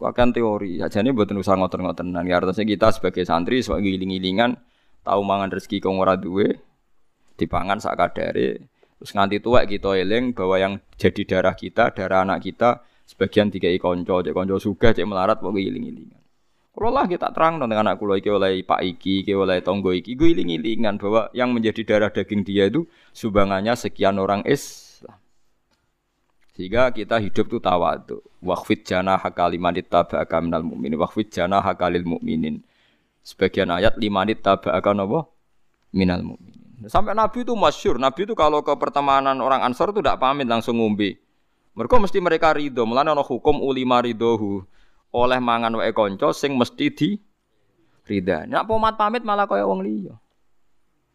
Akan 0.03 0.35
teori. 0.35 0.83
Ajane 0.83 1.13
mboten 1.13 1.39
usah 1.39 1.55
ngoten-ngotenan. 1.55 2.25
Ya 2.27 2.41
artinya 2.41 2.67
kita 2.67 2.89
sebagai 2.95 3.23
santri 3.23 3.63
sebagai 3.63 3.95
giling-gilingan 3.95 4.59
tahu 5.03 5.21
mangan 5.23 5.51
rezeki 5.55 5.79
kong 5.83 6.03
ora 6.03 6.19
duwe 6.19 6.59
dipangan 7.37 7.79
sak 7.79 7.99
kadare. 8.01 8.71
Terus 8.99 9.11
nganti 9.19 9.43
tua 9.43 9.67
kita 9.67 9.99
eling 9.99 10.35
bahwa 10.35 10.57
yang 10.59 10.75
jadi 10.95 11.23
darah 11.27 11.55
kita, 11.59 11.91
darah 11.91 12.23
anak 12.23 12.43
kita 12.43 12.83
sebagian 13.13 13.53
tiga 13.53 13.69
konco, 13.77 14.25
cek 14.25 14.33
konco 14.33 14.57
suga, 14.57 14.97
cek 14.97 15.05
melarat 15.05 15.45
pokoknya 15.45 15.69
giling-gilingan. 15.69 16.23
Kalau 16.73 16.89
lah 16.89 17.05
kita 17.05 17.29
terang 17.37 17.61
dengan 17.61 17.85
anak 17.85 18.01
kulo 18.01 18.17
iki 18.17 18.33
oleh 18.33 18.65
Pak 18.65 18.81
Iki, 18.81 19.29
iki 19.29 19.33
oleh 19.37 19.61
Tonggo 19.61 19.93
iki, 19.93 20.17
gue 20.17 20.33
iling-ilingan 20.33 20.97
bahwa 20.97 21.29
yang 21.37 21.53
menjadi 21.53 21.85
darah 21.85 22.09
daging 22.09 22.49
dia 22.49 22.65
itu 22.65 22.89
sumbangannya 23.13 23.77
sekian 23.77 24.17
orang 24.17 24.41
Islam. 24.49 25.21
Sehingga 26.57 26.89
kita 26.97 27.21
hidup 27.21 27.53
tuh 27.53 27.61
tawadu. 27.61 28.25
Waqfid 28.41 28.89
jana 28.89 29.21
hakaliman 29.21 29.77
tabaka 29.85 30.41
minal 30.41 30.65
mu'minin. 30.65 30.97
Waqfid 30.97 31.29
jana 31.29 31.61
hakalil 31.61 32.09
mu'minin. 32.09 32.65
Sebagian 33.21 33.69
ayat 33.69 34.01
limanit 34.01 34.41
tabaka 34.41 34.97
apa? 34.97 35.29
Minal 35.93 36.25
mu'minin. 36.25 36.89
Sampai 36.89 37.15
Nabi 37.15 37.45
itu 37.47 37.53
masyur. 37.53 38.01
Nabi 38.01 38.27
itu 38.27 38.35
kalau 38.35 38.65
ke 38.65 38.75
pertemanan 38.75 39.39
orang 39.39 39.63
Ansor 39.63 39.95
itu 39.95 40.03
tidak 40.03 40.19
pamit 40.19 40.51
langsung 40.51 40.83
ngombe. 40.83 41.22
Mereka 41.73 41.95
mesti 41.97 42.19
mereka 42.21 42.53
ridho. 42.53 42.85
Mulanya 42.85 43.17
ada 43.17 43.25
hukum 43.25 43.61
ulima 43.65 44.05
ridhohu 44.05 44.65
oleh 45.13 45.39
mangan 45.41 45.73
wae 45.77 45.93
kanca 45.93 46.33
sing 46.33 46.57
mesti 46.57 46.87
di 46.93 47.11
rida. 48.09 48.45
Nak 48.49 48.69
pomat 48.69 48.97
pamit 48.97 49.25
malah 49.25 49.49
kaya 49.49 49.65
wong 49.65 49.81
liya. 49.85 50.15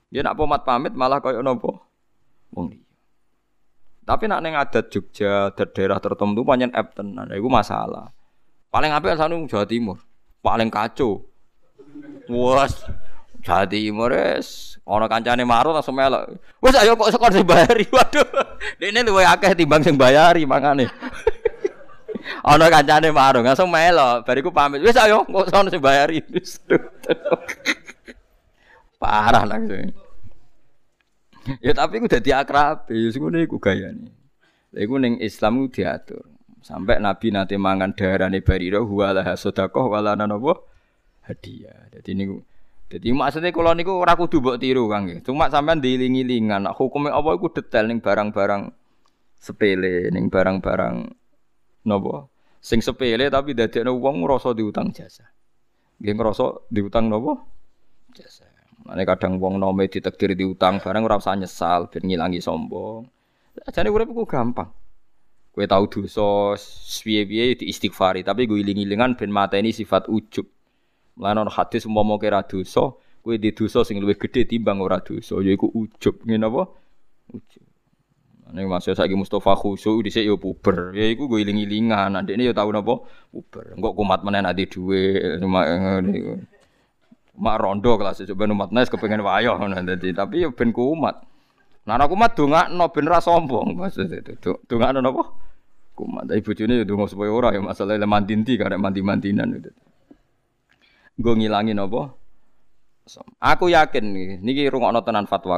Ya 0.09 0.25
nak 0.25 0.38
pomat 0.38 0.65
pamit 0.65 0.97
malah 0.97 1.21
kaya 1.21 1.41
napa? 1.45 1.81
Wong 2.53 2.73
liya. 2.73 2.85
Tapi 4.07 4.23
nak 4.31 4.39
ning 4.39 4.55
adat 4.55 4.88
Jogja, 4.88 5.51
adat 5.51 5.75
daerah 5.75 5.99
tertentu 5.99 6.47
pancen 6.47 6.71
ep 6.71 6.95
tenan. 6.95 7.27
Iku 7.27 7.51
masalah. 7.51 8.07
Paling 8.71 8.95
apik 8.95 9.19
sanu 9.19 9.43
Jawa 9.51 9.67
Timur. 9.67 9.99
Paling 10.39 10.71
kacau. 10.71 11.27
Wes 12.31 12.88
Jawa 13.45 13.69
Timur 13.69 14.11
wis 14.11 14.77
ana 14.88 15.05
kancane 15.11 15.43
marut 15.43 15.76
langsung 15.76 15.95
melok. 15.95 16.39
Wes 16.64 16.76
ayo 16.80 16.95
kok 16.95 17.11
sekor 17.11 17.31
sing 17.35 17.43
bayari. 17.43 17.84
Waduh. 17.95 18.27
Dene 18.80 19.03
luwih 19.03 19.27
akeh 19.27 19.53
timbang 19.53 19.84
sing 19.84 19.99
bayari 19.99 20.47
mangane. 20.47 20.88
Ana 22.43 22.72
kancane 22.72 23.11
marung, 23.11 23.43
langsung 23.43 23.72
melo. 23.72 24.23
Bariku 24.23 24.51
pamit. 24.51 24.84
Wis 24.84 24.97
ayo, 24.99 25.23
kok 25.27 25.47
sono 25.51 25.72
sing 25.72 25.84
bayari. 25.84 26.23
Parah 29.01 29.43
langsung. 29.43 29.91
Ya 31.64 31.72
tapi 31.72 32.03
ku 32.03 32.11
dadi 32.11 32.35
akrab, 32.35 32.91
ya 32.91 33.07
ngono 33.15 33.39
iku 33.39 33.55
gayane. 33.55 34.11
Lha 34.76 34.84
iku 34.84 34.99
ning 34.99 35.23
Islam 35.23 35.64
ku 35.64 35.72
diatur. 35.72 36.27
Sampai 36.59 36.99
Nabi 36.99 37.31
nanti 37.31 37.55
mangan 37.55 37.95
darane 37.95 38.43
barira 38.43 38.84
huwa 38.84 39.15
laha 39.15 39.39
sedekah 39.39 39.88
wala 39.88 40.19
napa 40.19 40.59
hadiah. 41.23 41.88
Dadi 41.95 42.11
niku 42.11 42.43
jadi 42.88 43.11
maksudnya 43.11 43.51
kalau 43.51 43.76
niku 43.76 43.91
ora 43.99 44.15
kudu 44.15 44.39
mbok 44.39 44.57
tiru 44.64 44.88
Kang 44.88 45.11
Cuma 45.23 45.51
sampean 45.51 45.84
diiling-ilingan, 45.84 46.72
hukumnya 46.72 47.15
apa 47.15 47.35
iku 47.35 47.51
detail 47.51 47.91
ning 47.91 47.99
barang-barang 47.99 48.72
sepele, 49.35 50.07
ning 50.11 50.31
barang-barang 50.31 50.95
Nopo? 51.88 52.31
Sing 52.59 52.84
sepele 52.84 53.31
tapi 53.31 53.55
dadekno 53.55 53.95
wong 53.95 54.27
ngrasa 54.27 54.51
diutang 54.51 54.91
jasa. 54.91 55.23
Nggih 56.03 56.14
ngrasa 56.19 56.68
diutang 56.68 57.07
nopo? 57.07 57.39
Jasa. 58.11 58.43
Mane 58.84 59.03
kadang 59.07 59.39
wong 59.39 59.55
nome 59.59 59.88
ditakdir 59.88 60.35
diutang 60.35 60.84
barang 60.84 61.03
ora 61.03 61.19
usah 61.19 61.39
nyesal 61.39 61.88
ben 61.88 62.03
ngilangi 62.07 62.43
sombong. 62.43 63.07
Jane 63.72 63.88
urip 63.88 64.11
ku 64.11 64.27
gampang. 64.27 64.68
Kowe 65.55 65.65
tau 65.65 65.89
dosa 65.89 66.53
piye-piye 67.01 67.57
di 67.57 67.65
istighfari, 67.73 68.22
tapi 68.22 68.45
gue 68.45 68.61
iling-ilingan 68.61 69.18
ben 69.18 69.34
mateni 69.34 69.73
sifat 69.73 70.05
ujub. 70.05 70.45
Lan 71.18 71.41
ono 71.41 71.49
hadis 71.49 71.89
umpama 71.89 72.22
kira 72.22 72.45
dosa, 72.45 72.94
kowe 73.26 73.35
di 73.38 73.49
dosa 73.52 73.81
sing 73.81 73.98
luwih 73.98 74.18
gedhe 74.18 74.45
timbang 74.45 74.77
ora 74.80 75.02
dosa, 75.02 75.41
yaiku 75.41 75.69
ujub. 75.73 76.22
Ngene 76.26 76.45
apa? 76.45 76.64
Ujub. 77.34 77.68
Ini 78.48 78.64
masih 78.64 78.95
saya 78.95 79.11
Mustafa 79.11 79.60
khusyuk 79.60 80.07
di 80.07 80.11
yo 80.23 80.39
puber. 80.39 80.95
Ya 80.95 81.11
iku 81.11 81.27
gue 81.27 81.44
iling-ilingan. 81.44 82.15
Nanti 82.15 82.31
ini 82.31 82.48
yo 82.48 82.56
tahu 82.56 82.72
napa 82.72 83.03
puber. 83.27 83.76
Enggak 83.76 83.91
kumat 83.91 84.23
mana 84.23 84.39
nanti 84.39 84.64
duwe. 84.72 85.19
Mak 87.38 87.56
rondo 87.60 87.99
kelas 87.99 88.23
coba 88.23 88.44
umat 88.48 88.72
nes 88.72 88.88
kepengen 88.88 89.19
wayo 89.19 89.60
nanti. 89.68 90.15
Tapi 90.15 90.48
yo 90.48 90.56
ben 90.56 90.72
kumat. 90.72 91.19
Nah 91.84 91.99
aku 91.99 92.15
mat 92.15 92.39
no 92.72 92.88
ben 92.88 93.06
ra 93.07 93.19
sombong 93.19 93.76
maksud 93.76 94.07
itu. 94.15 94.52
no 94.72 94.99
napa? 95.03 95.23
Kumat. 95.91 96.31
Tapi 96.31 96.39
bojone 96.39 96.73
yo 96.80 96.85
donga 96.88 97.11
supaya 97.11 97.31
ora 97.35 97.52
ya 97.52 97.60
masalah 97.60 97.99
le 97.99 98.07
mandinti 98.07 98.56
karek 98.56 98.80
mandi-mandinan 98.80 99.60
itu. 99.60 99.72
Gue 101.18 101.34
ngilangin 101.34 101.81
apa? 101.81 102.14
Aku 103.41 103.73
yakin 103.73 104.06
niki 104.45 104.69
rungokno 104.69 105.02
tenan 105.02 105.26
fatwa 105.26 105.57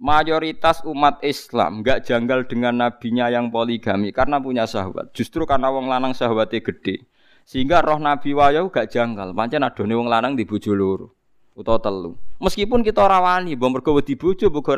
mayoritas 0.00 0.82
umat 0.84 1.22
Islam 1.22 1.80
nggak 1.80 2.04
janggal 2.04 2.44
dengan 2.50 2.74
nabinya 2.76 3.30
yang 3.30 3.48
poligami 3.48 4.10
karena 4.10 4.42
punya 4.42 4.66
sahabat. 4.66 5.14
Justru 5.14 5.46
karena 5.46 5.70
wong 5.70 5.86
lanang 5.86 6.12
sahabatnya 6.12 6.60
gede. 6.60 7.06
Sehingga 7.44 7.84
roh 7.84 8.00
Nabi 8.00 8.32
wayo 8.32 8.72
gak 8.72 8.88
janggal. 8.88 9.36
Pancen 9.36 9.60
adone 9.60 9.92
wong 9.92 10.08
lanang 10.08 10.32
di 10.32 10.48
bojo 10.48 10.72
loro 10.72 11.12
utawa 11.54 11.78
telu. 11.78 12.18
Meskipun 12.42 12.82
kita 12.82 13.06
rawani, 13.06 13.54
mbok 13.54 13.78
mergo 13.78 13.90
wedi 13.94 14.18
bojo, 14.18 14.50
mbok 14.50 14.74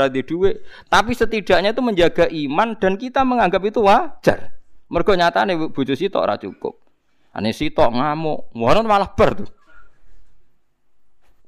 tapi 0.92 1.16
setidaknya 1.16 1.72
itu 1.72 1.80
menjaga 1.80 2.28
iman 2.28 2.76
dan 2.76 3.00
kita 3.00 3.24
menganggap 3.24 3.62
itu 3.64 3.80
wajar. 3.80 4.52
Mergo 4.92 5.12
nyatane 5.16 5.56
bojo 5.72 5.94
sitok 5.96 6.22
ora 6.22 6.36
cukup. 6.36 6.85
Ane 7.36 7.52
sitok 7.52 7.92
ngamuk, 7.92 8.48
malah 8.56 9.12
ber 9.12 9.44
tuh. 9.44 9.50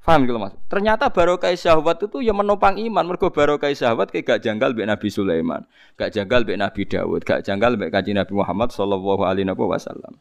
Paham 0.09 0.25
gitu 0.25 0.41
Mas? 0.41 0.57
Ternyata 0.73 1.13
barokah 1.13 1.53
syahwat 1.53 2.01
itu 2.01 2.25
yang 2.25 2.41
menopang 2.41 2.81
iman. 2.81 3.13
Mergo 3.13 3.29
barokah 3.29 3.69
syahwat 3.69 4.09
kayak 4.09 4.25
gak 4.25 4.41
janggal 4.41 4.73
mbek 4.73 4.89
Nabi 4.89 5.09
Sulaiman, 5.13 5.69
gak 6.01 6.17
janggal 6.17 6.49
mbek 6.49 6.57
Nabi 6.57 6.83
Dawud, 6.89 7.21
gak 7.29 7.45
janggal 7.45 7.77
mbek 7.77 7.93
Kanjeng 7.93 8.17
Nabi 8.17 8.33
Muhammad 8.33 8.73
sallallahu 8.73 9.21
alaihi 9.29 9.53
wasallam. 9.53 10.17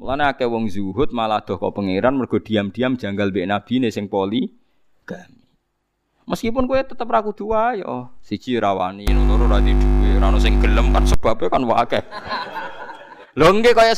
Mulane 0.00 0.24
akeh 0.24 0.48
wong 0.48 0.72
zuhud 0.72 1.12
malah 1.12 1.44
doh 1.44 1.60
kok 1.60 1.76
pangeran 1.76 2.16
mergo 2.16 2.40
diam-diam 2.40 2.96
janggal 2.96 3.28
mbek 3.28 3.44
Nabi 3.44 3.84
ne 3.84 3.92
sing 3.92 4.08
poli 4.08 4.48
gami. 5.04 5.44
Meskipun 6.24 6.64
kowe 6.64 6.80
tetep 6.80 7.04
ra 7.04 7.20
kudu 7.20 7.52
wae 7.52 7.84
yo, 7.84 8.08
siji 8.24 8.56
rawani, 8.56 9.04
loro 9.12 9.44
ra 9.44 9.60
dhuwit, 9.60 10.16
ra 10.16 10.32
sing 10.40 10.56
gelem 10.64 10.96
kan 10.96 11.04
sebabnya 11.04 11.52
kan 11.52 11.60
wae 11.68 11.76
akeh. 11.76 12.04
Lho 13.34 13.46
nggih 13.50 13.74
kaya 13.74 13.94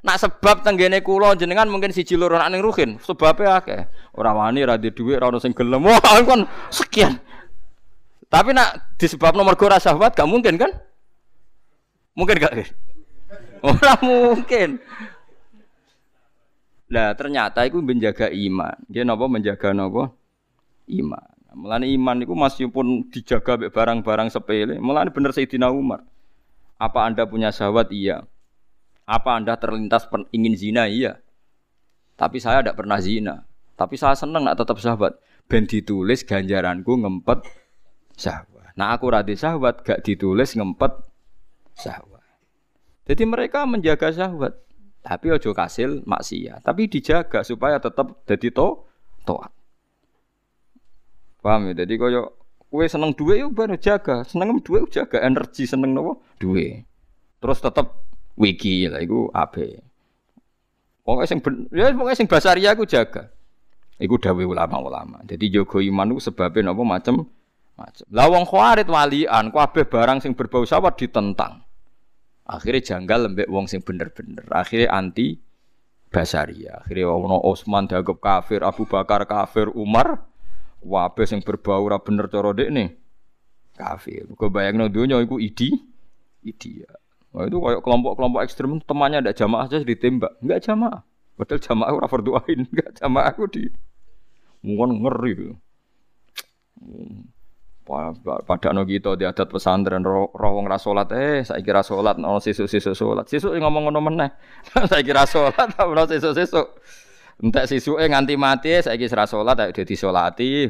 Nak 0.00 0.16
sebab 0.16 0.64
tenggene 0.64 1.04
kula 1.04 1.36
jenengan 1.36 1.68
mungkin 1.68 1.92
siji 1.92 2.16
loro 2.16 2.40
nak 2.40 2.48
ning 2.48 2.64
ruhin, 2.64 2.96
sebabe 3.04 3.44
akeh. 3.44 3.84
Ora 4.16 4.32
wani 4.32 4.64
ra 4.64 4.80
duwe 4.80 4.96
dhuwit, 4.96 5.16
ora 5.20 5.28
ono 5.28 5.36
sing 5.36 5.52
gelem. 5.52 5.84
Wah, 5.84 6.00
kan 6.00 6.48
sekian. 6.72 7.20
Tapi 8.32 8.56
nak 8.56 8.96
disebab 8.96 9.36
nomor 9.36 9.60
ora 9.60 9.76
syahwat 9.76 10.16
gak 10.16 10.24
mungkin 10.24 10.56
kan? 10.56 10.72
Mungkin 12.16 12.36
gak? 12.40 12.52
Ora 13.60 14.00
mungkin. 14.00 14.80
Lah 16.88 17.12
ternyata 17.12 17.68
itu 17.68 17.84
menjaga 17.84 18.32
iman. 18.32 18.80
Dia 18.88 19.04
napa 19.04 19.28
menjaga 19.28 19.76
napa? 19.76 20.16
Iman. 20.88 21.28
Mulane 21.52 21.90
iman 21.92 22.16
itu 22.24 22.32
masih 22.32 22.66
pun 22.72 23.04
dijaga 23.12 23.60
barang-barang 23.68 24.32
sepele. 24.32 24.80
Mulane 24.80 25.12
bener 25.12 25.36
Sayyidina 25.36 25.68
Umar. 25.68 26.00
Apa 26.80 27.04
Anda 27.04 27.28
punya 27.28 27.52
syahwat? 27.52 27.92
Iya. 27.92 28.24
Apa 29.10 29.42
Anda 29.42 29.58
terlintas 29.58 30.06
ingin 30.30 30.54
zina? 30.54 30.86
Iya. 30.86 31.18
Tapi 32.14 32.38
saya 32.38 32.62
tidak 32.62 32.78
pernah 32.78 33.02
zina. 33.02 33.42
Tapi 33.74 33.98
saya 33.98 34.14
senang 34.14 34.46
nak 34.46 34.54
tetap 34.54 34.78
sahabat. 34.78 35.18
Ben 35.50 35.66
ditulis 35.66 36.22
ganjaranku 36.22 36.94
ngempet 36.94 37.42
sahabat. 38.14 38.70
Nah 38.78 38.94
aku 38.94 39.10
radhi 39.10 39.34
sahabat 39.34 39.82
gak 39.82 40.06
ditulis 40.06 40.54
ngempet 40.54 40.94
sahabat. 41.74 42.22
Jadi 43.10 43.26
mereka 43.26 43.66
menjaga 43.66 44.14
sahabat. 44.14 44.54
Tapi 45.02 45.26
ojo 45.34 45.50
kasil 45.50 46.06
maksiat. 46.06 46.62
Tapi 46.62 46.86
dijaga 46.86 47.42
supaya 47.42 47.82
tetap 47.82 48.22
jadi 48.30 48.54
to 48.54 48.86
toat. 49.26 49.50
Paham 51.42 51.72
ya? 51.72 51.82
Jadi 51.82 51.98
koyo 51.98 52.36
kue 52.70 52.86
seneng 52.86 53.16
duit 53.16 53.42
yuk 53.42 53.56
baru 53.56 53.74
jaga. 53.74 54.22
Seneng 54.22 54.60
duit 54.62 54.86
jaga 54.92 55.18
energi 55.24 55.66
seneng 55.66 55.96
nopo 55.96 56.22
duit. 56.38 56.84
Terus 57.40 57.58
tetap 57.58 58.09
wiki 58.38 58.86
lah 58.90 59.02
iku 59.02 59.30
ape. 59.32 59.80
Pokoknya 61.02 61.26
sing 61.26 61.38
ben, 61.42 61.66
ya 61.74 61.90
pokoknya 61.90 62.18
sing 62.18 62.28
basaria 62.28 62.70
aku 62.76 62.84
jaga. 62.86 63.32
Iku 64.00 64.16
dawuh 64.16 64.48
ulama-ulama. 64.48 65.20
Jadi 65.28 65.52
jogo 65.52 65.82
iman 65.82 66.16
itu 66.16 66.32
sebabnya 66.32 66.72
napa 66.72 66.82
macam 66.86 67.28
macam. 67.76 68.04
Lah 68.12 68.26
wong 68.28 68.44
khawarit 68.48 68.88
walian 68.88 69.52
kabeh 69.52 69.84
barang 69.88 70.24
sing 70.24 70.32
berbau 70.32 70.64
sawat 70.64 70.96
ditentang. 70.96 71.64
Akhirnya 72.48 72.80
janggal 72.82 73.30
lembek 73.30 73.48
wong 73.48 73.68
sing 73.68 73.84
bener-bener. 73.84 74.44
Akhirnya 74.52 74.92
anti 74.92 75.36
basaria. 76.10 76.80
Akhirnya 76.84 77.12
ono 77.12 77.38
Utsman 77.44 77.86
dianggap 77.86 78.18
kafir, 78.18 78.60
Abu 78.64 78.84
Bakar 78.88 79.24
kafir, 79.28 79.70
Umar 79.72 80.26
wabe 80.80 81.28
sing 81.28 81.44
berbau 81.44 81.84
ora 81.84 82.00
bener 82.00 82.26
cara 82.32 82.56
nih 82.56 82.88
kafir. 83.76 84.26
Kau 84.36 84.48
bayangno 84.48 84.88
dunia 84.88 85.20
iku 85.20 85.36
idi 85.36 85.76
idi. 86.44 86.80
Nah, 87.30 87.46
itu 87.46 87.58
kayak 87.62 87.80
kelompok-kelompok 87.86 88.40
ekstrem 88.42 88.82
temannya 88.82 89.22
ada 89.22 89.30
jamaah 89.30 89.70
aja 89.70 89.78
ditembak, 89.86 90.34
enggak 90.42 90.66
jamaah. 90.66 91.06
Padahal 91.38 91.62
jamaah 91.62 91.90
ora 91.94 92.08
berdoain, 92.10 92.60
enggak 92.66 92.90
jamaah 92.98 93.30
aku 93.30 93.46
di 93.46 93.70
mungkin 94.66 94.98
ngeri. 95.06 95.54
Pada 98.46 98.70
no 98.70 98.86
kita 98.86 99.18
di 99.18 99.26
adat 99.26 99.50
pesantren 99.50 100.06
roh, 100.06 100.30
wong 100.30 100.66
rasolat 100.70 101.10
eh 101.10 101.42
saya 101.42 101.58
kira 101.58 101.82
solat 101.82 102.22
no 102.22 102.38
sisu 102.38 102.66
solat 102.94 103.26
sisu 103.26 103.50
ngomong 103.58 103.90
ngono 103.90 103.98
meneh. 103.98 104.30
Saya 104.90 105.02
kira 105.02 105.26
solat 105.26 105.74
no 105.78 106.02
sisu 106.06 106.30
sisu 106.30 106.62
entek 107.40 107.66
sisu 107.66 107.96
eh 107.96 108.06
nganti 108.06 108.36
mati 108.36 108.84
saya 108.84 109.00
kira 109.00 109.24
solat 109.24 109.56
ayo 109.64 109.72
jadi 109.72 109.94
solati 109.96 110.68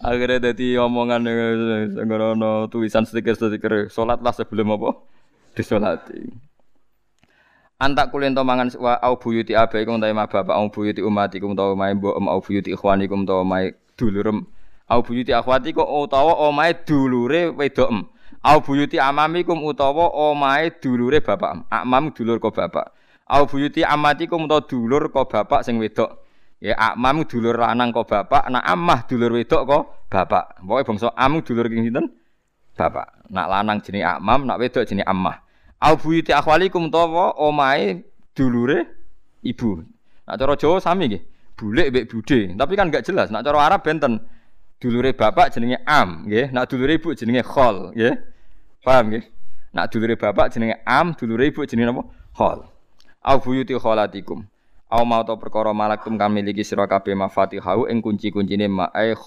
akhirnya 0.00 0.52
jadi 0.52 0.82
omongan 0.82 1.22
ngono 1.96 2.66
tulisan 2.72 3.06
stiker 3.06 3.34
stiker 3.38 3.88
solat 3.88 4.20
lah 4.20 4.34
sebelum 4.34 4.74
apa? 4.76 4.90
Disolati. 5.56 6.20
Antak 7.76 8.08
kulen 8.08 8.32
to 8.32 8.40
mangan 8.40 8.72
wa 8.80 8.96
au 9.04 9.20
buyuti 9.20 9.52
abaikum 9.52 10.00
ta 10.00 10.08
bapak 10.08 10.48
au 10.48 10.72
buyuti 10.72 11.04
umatikum 11.04 11.52
ta 11.52 11.76
ma 11.76 11.92
mbok 11.92 12.16
au 12.24 12.40
buyuti 12.40 12.72
ikhwanikum 12.72 13.28
ta 13.28 13.44
ma 13.44 13.68
dulurem 14.00 14.48
au 14.88 15.04
buyuti 15.04 15.36
akhwatikum 15.36 15.84
utawa 15.84 16.32
omahe 16.48 16.72
dulure 16.88 17.52
wedok 17.52 17.90
au 18.40 18.58
buyuti 18.64 18.96
amamikum 18.96 19.60
utawa 19.60 20.08
omahe 20.08 20.72
dulure 20.80 21.20
bapak 21.20 21.68
amam 21.68 22.08
dulur 22.16 22.40
ko 22.40 22.48
bapak. 22.48 22.96
Au 23.28 23.44
buyuti 23.44 23.84
amatikum 23.84 24.48
utawa 24.48 24.64
dulur 24.64 25.12
ko 25.12 25.28
bapak 25.28 25.60
sing 25.60 25.76
wedok 25.76 26.25
ya 26.60 26.74
amam 26.78 27.24
dulur 27.28 27.56
lanang 27.56 27.92
ko 27.92 28.04
bapak 28.04 28.48
nak 28.48 28.64
amah 28.64 29.04
dulur 29.04 29.32
wedok 29.36 29.62
ko 29.68 29.78
bapak 30.08 30.60
pokoke 30.62 30.82
bangsa 30.88 31.12
am 31.16 31.40
dulur 31.44 31.66
king 31.68 31.84
sinten 31.84 32.06
bapak 32.76 33.26
nak 33.32 33.46
lanang 33.48 33.78
jenenge 33.84 34.06
amam 34.06 34.48
nak 34.48 34.60
wedok 34.60 34.84
jenenge 34.88 35.04
amah 35.04 35.46
Au 35.80 35.96
buyuti 35.96 36.32
akhwalikum 36.32 36.88
utawa 36.88 37.36
omahe 37.36 38.04
dulure 38.36 38.86
ibu. 39.44 39.84
Nak 40.26 40.36
cara 40.40 40.56
Jawa 40.56 40.80
sami 40.80 41.04
nggih. 41.12 41.22
Bulik 41.56 41.88
mbek 41.88 42.04
bude, 42.12 42.52
tapi 42.52 42.72
kan 42.76 42.88
enggak 42.88 43.04
jelas. 43.04 43.28
Nak 43.32 43.44
cara 43.44 43.58
Arab 43.64 43.80
benten. 43.84 44.20
Dulure 44.80 45.12
bapak 45.12 45.52
jenenge 45.52 45.80
am, 45.84 46.24
nggih. 46.28 46.52
Nak 46.52 46.68
dulure 46.68 46.96
ibu 46.96 47.12
jenenge 47.12 47.44
khol, 47.44 47.92
nggih. 47.92 48.12
Paham 48.84 49.04
nggih? 49.12 49.24
Nak 49.72 49.86
dulure 49.92 50.16
bapak 50.16 50.52
jenenge 50.52 50.80
am, 50.84 51.12
dulure 51.12 51.44
ibu 51.48 51.60
jenenge 51.64 51.92
apa? 51.92 52.02
Khol. 52.36 52.58
Au 53.24 53.36
buyuti 53.40 53.76
kholatikum. 53.76 54.44
Au 54.86 55.02
mau 55.02 55.26
to 55.26 55.34
perkara 55.34 55.74
malaktum 55.74 56.14
kang 56.14 56.30
miliki 56.30 56.62
sira 56.62 56.86
kabeh 56.86 57.18
mafatihahu 57.18 57.90
ing 57.90 57.98
kunci-kuncine 57.98 58.70
ma 58.70 58.86
eh 58.94 59.18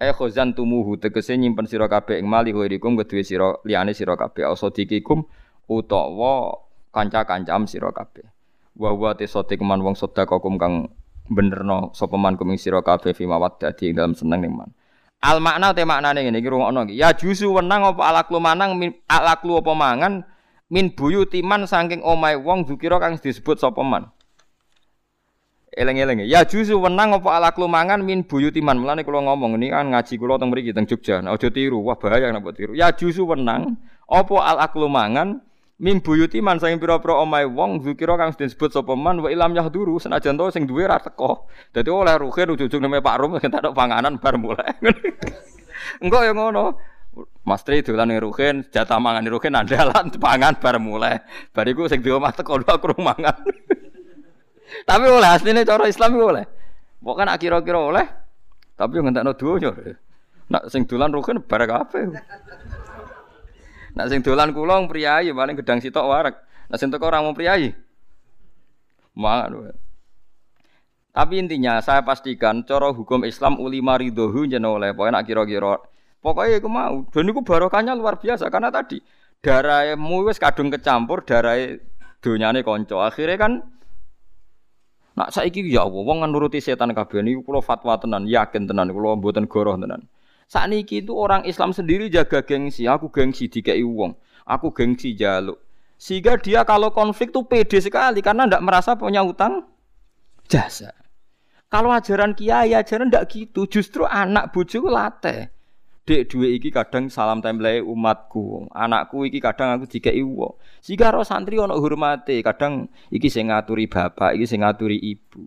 eh 0.00 0.12
khozan 0.16 0.56
tumuhu 0.56 0.96
tegese 0.96 1.36
nyimpen 1.36 1.68
sira 1.68 1.92
kabeh 1.92 2.16
ing 2.16 2.24
mali 2.24 2.56
kuwikum 2.56 2.96
kedue 2.96 3.20
sira 3.20 3.52
liyane 3.68 3.92
sira 3.92 4.16
kabeh 4.16 4.48
ausodikikum 4.48 5.28
utawa 5.68 6.56
kanca-kancam 6.88 7.68
sira 7.68 7.92
kabeh. 7.92 8.24
Wa 8.80 8.96
wa 8.96 9.12
te 9.12 9.28
sote 9.28 9.60
keman 9.60 9.84
wong 9.84 9.92
sedekah 9.92 10.40
kang 10.56 10.88
benerno 11.28 11.92
sapa 11.92 12.16
man 12.16 12.40
kuming 12.40 12.56
sira 12.56 12.80
kabeh 12.80 13.12
fi 13.12 13.28
mawaddati 13.28 13.92
dalam 13.92 14.16
seneng 14.16 14.40
ning 14.40 14.56
man. 14.56 14.72
Al 15.20 15.44
makna 15.44 15.76
te 15.76 15.84
maknane 15.84 16.24
ngene 16.24 16.40
iki 16.40 16.48
rungokno 16.48 16.88
iki. 16.88 16.96
Ya 16.96 17.12
jusu 17.12 17.52
wenang 17.52 17.84
apa 17.92 18.08
alaklu 18.08 18.40
manang 18.40 18.80
alaklu 19.04 19.60
apa 19.60 19.72
mangan 19.76 20.24
min 20.72 20.96
buyuti 20.96 21.44
man 21.44 21.68
saking 21.68 22.00
omahe 22.00 22.40
wong 22.40 22.64
zukira 22.64 22.96
kang 22.96 23.20
disebut 23.20 23.60
sapa 23.60 23.84
man. 23.84 24.08
Eleng-eleng 25.78 26.26
ya 26.26 26.42
jusu 26.42 26.74
wenang 26.82 27.14
apa 27.14 27.38
alaklu 27.38 27.70
mangan 27.70 28.02
min 28.02 28.26
buyuti 28.26 28.58
man. 28.58 28.82
Mulane 28.82 29.06
kula 29.06 29.22
ngomong 29.22 29.54
ini 29.62 29.70
kan 29.70 29.94
ngaji 29.94 30.18
kula 30.18 30.34
teng 30.34 30.50
mriki 30.50 30.74
teng 30.74 30.90
Jogja. 30.90 31.22
Nah, 31.22 31.38
aja 31.38 31.54
tiru, 31.54 31.78
wah 31.86 31.94
bahaya 31.94 32.34
nek 32.34 32.42
tiru. 32.58 32.74
Ya 32.74 32.90
jusu 32.90 33.22
wenang 33.22 33.78
apa 34.10 34.36
al 34.42 34.58
aklu 34.58 34.90
mangan 34.90 35.38
Mim 35.78 36.02
buyuti 36.02 36.42
man 36.42 36.58
saking 36.58 36.82
pira-pira 36.82 37.22
omahe 37.22 37.46
wong 37.46 37.86
zikira 37.86 38.18
kang 38.18 38.34
disebut 38.34 38.74
sapa 38.74 38.98
man 38.98 39.22
wa 39.22 39.30
ilam 39.30 39.54
yahduru 39.54 40.02
senajan 40.02 40.34
to 40.34 40.50
sing 40.50 40.66
duwe 40.66 40.90
ra 40.90 40.98
teko. 40.98 41.46
Dadi 41.70 41.86
oleh 41.86 42.18
ruhin 42.18 42.50
ujug-ujug 42.50 42.82
neme 42.82 42.98
Pak 42.98 43.14
Rum 43.22 43.38
entek 43.38 43.70
panganan 43.78 44.18
bar 44.18 44.34
mulai. 44.42 44.74
Engko 46.02 46.18
ya 46.26 46.34
ngono. 46.34 46.74
Mas 47.46 47.62
Tri 47.62 47.86
dolan 47.86 48.10
ning 48.10 48.18
ruhin, 48.18 48.66
jatah 48.74 48.98
mangan 48.98 49.22
ning 49.22 49.30
ruhin 49.30 49.54
andalan 49.54 50.10
pangan 50.18 50.58
bar 50.58 50.82
mulai. 50.82 51.22
Bariku 51.54 51.86
sing 51.86 52.02
di 52.02 52.10
teko 52.10 52.58
aku 52.58 52.98
mangan. 52.98 53.38
Tapi 54.84 55.04
oleh 55.08 55.28
asline 55.28 55.64
cara 55.64 55.88
Islam 55.88 56.18
oleh. 56.18 56.44
Pokoke 56.98 57.22
nak 57.24 57.38
kira-kira 57.40 57.78
oleh. 57.78 58.06
Tapi 58.76 58.98
yo 58.98 59.02
ngentekno 59.02 59.32
donya. 59.34 59.70
Nak 60.48 60.62
sing 60.72 60.88
dolan 60.88 61.12
ruhin 61.12 61.40
bar 61.44 61.62
kabeh. 61.64 62.08
Nak 63.96 64.06
sing 64.08 64.20
dolan 64.22 64.54
kula 64.54 64.80
priyayi 64.86 65.32
paling 65.32 65.56
gedang 65.58 65.80
sitok 65.80 66.06
warak. 66.06 66.34
Nak 66.68 66.78
sing 66.78 66.88
teko 66.92 67.08
ora 67.08 67.24
mau 67.24 67.36
priyayi. 67.36 67.72
Mangan. 69.18 69.74
Tapi 71.18 71.34
intinya 71.42 71.82
saya 71.82 72.06
pastikan 72.06 72.62
cara 72.62 72.94
hukum 72.94 73.26
Islam 73.26 73.58
ulima 73.58 73.98
ridhohu 73.98 74.46
jeneng 74.46 74.78
oleh 74.78 74.94
pokoknya 74.94 75.18
nak 75.18 75.26
kira-kira 75.26 75.82
pokoknya 76.22 76.62
aku 76.62 76.70
mau 76.70 77.02
dan 77.10 77.26
itu 77.26 77.42
barokahnya 77.42 77.92
luar 77.98 78.22
biasa 78.22 78.46
karena 78.54 78.70
tadi 78.70 79.02
darahmu 79.42 80.30
wis 80.30 80.38
kadung 80.38 80.70
kecampur 80.70 81.26
darah 81.26 81.58
donyane 82.22 82.62
konco 82.62 83.02
akhirnya 83.02 83.34
kan 83.34 83.66
nak 85.18 85.34
saiki 85.34 85.66
ya 85.66 85.82
Allah 85.82 85.98
wong 85.98 86.22
nuruti 86.30 86.62
setan 86.62 86.94
kabeh 86.94 87.26
niku 87.26 87.42
kula 87.42 87.58
fatwa 87.58 87.98
tenan 87.98 88.30
yakin 88.30 88.70
tenan 88.70 88.94
kula 88.94 89.18
mboten 89.18 89.50
goroh 89.50 89.74
tenan 89.74 90.06
saat 90.48 90.72
niki 90.72 91.04
itu 91.04 91.12
orang 91.12 91.44
Islam 91.44 91.76
sendiri 91.76 92.08
jaga 92.08 92.40
gengsi. 92.40 92.88
Aku 92.88 93.12
gengsi 93.12 93.52
dikai 93.52 93.84
wong. 93.84 94.16
Aku 94.48 94.72
gengsi 94.72 95.12
jaluk. 95.12 95.60
Sehingga 96.00 96.40
dia 96.40 96.64
kalau 96.64 96.88
konflik 96.88 97.36
tuh 97.36 97.44
pede 97.44 97.76
sekali 97.84 98.24
karena 98.24 98.48
tidak 98.48 98.64
merasa 98.64 98.96
punya 98.96 99.20
utang 99.20 99.68
jasa. 100.48 100.96
Kalau 101.68 101.92
ajaran 101.92 102.32
kiai 102.32 102.72
ajaran 102.72 103.12
tidak 103.12 103.28
gitu. 103.28 103.68
Justru 103.68 104.08
anak 104.08 104.56
bojoku 104.56 104.88
late. 104.88 105.52
Dek 106.08 106.32
dua 106.32 106.48
iki 106.48 106.72
kadang 106.72 107.12
salam 107.12 107.44
template 107.44 107.84
umatku. 107.84 108.72
Anakku 108.72 109.28
iki 109.28 109.44
kadang 109.44 109.76
aku 109.76 109.84
dikai 109.84 110.24
wong. 110.24 110.56
Sehingga 110.80 111.12
roh 111.12 111.20
santri 111.20 111.60
ono 111.60 111.76
hormati. 111.76 112.40
Kadang 112.40 112.88
iki 113.12 113.28
sing 113.28 113.52
ngaturi 113.52 113.84
bapak, 113.92 114.32
iki 114.32 114.48
sing 114.48 114.64
ngaturi 114.64 114.96
ibu. 114.96 115.44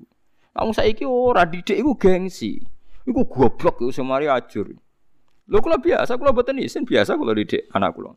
Kamu 0.53 0.69
saiki 0.69 1.01
ora 1.01 1.49
didik 1.49 1.81
iku 1.81 1.97
gengsi. 1.97 2.61
Iku 3.09 3.25
goblok 3.25 3.81
iku 3.81 3.89
semari 3.89 4.29
ajur. 4.29 4.69
Lho 5.49 5.57
kula 5.65 5.81
biasa, 5.81 6.21
kula 6.21 6.29
boten 6.29 6.61
isin 6.61 6.85
biasa 6.85 7.17
kula 7.17 7.33
didik 7.33 7.65
anak 7.73 7.97
kula. 7.97 8.13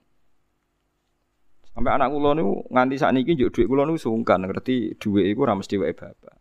Sampai 1.72 1.96
anak 1.96 2.12
kula 2.12 2.36
niku 2.36 2.68
nganti 2.68 3.00
sakniki 3.00 3.40
njuk 3.40 3.56
dhuwit 3.56 3.68
kula 3.72 3.88
niku 3.88 4.04
sungkan 4.04 4.44
ngerti 4.44 5.00
dhuwit 5.00 5.32
iku 5.32 5.48
ora 5.48 5.56
mesti 5.56 5.80
wae 5.80 5.96
bapak. 5.96 6.36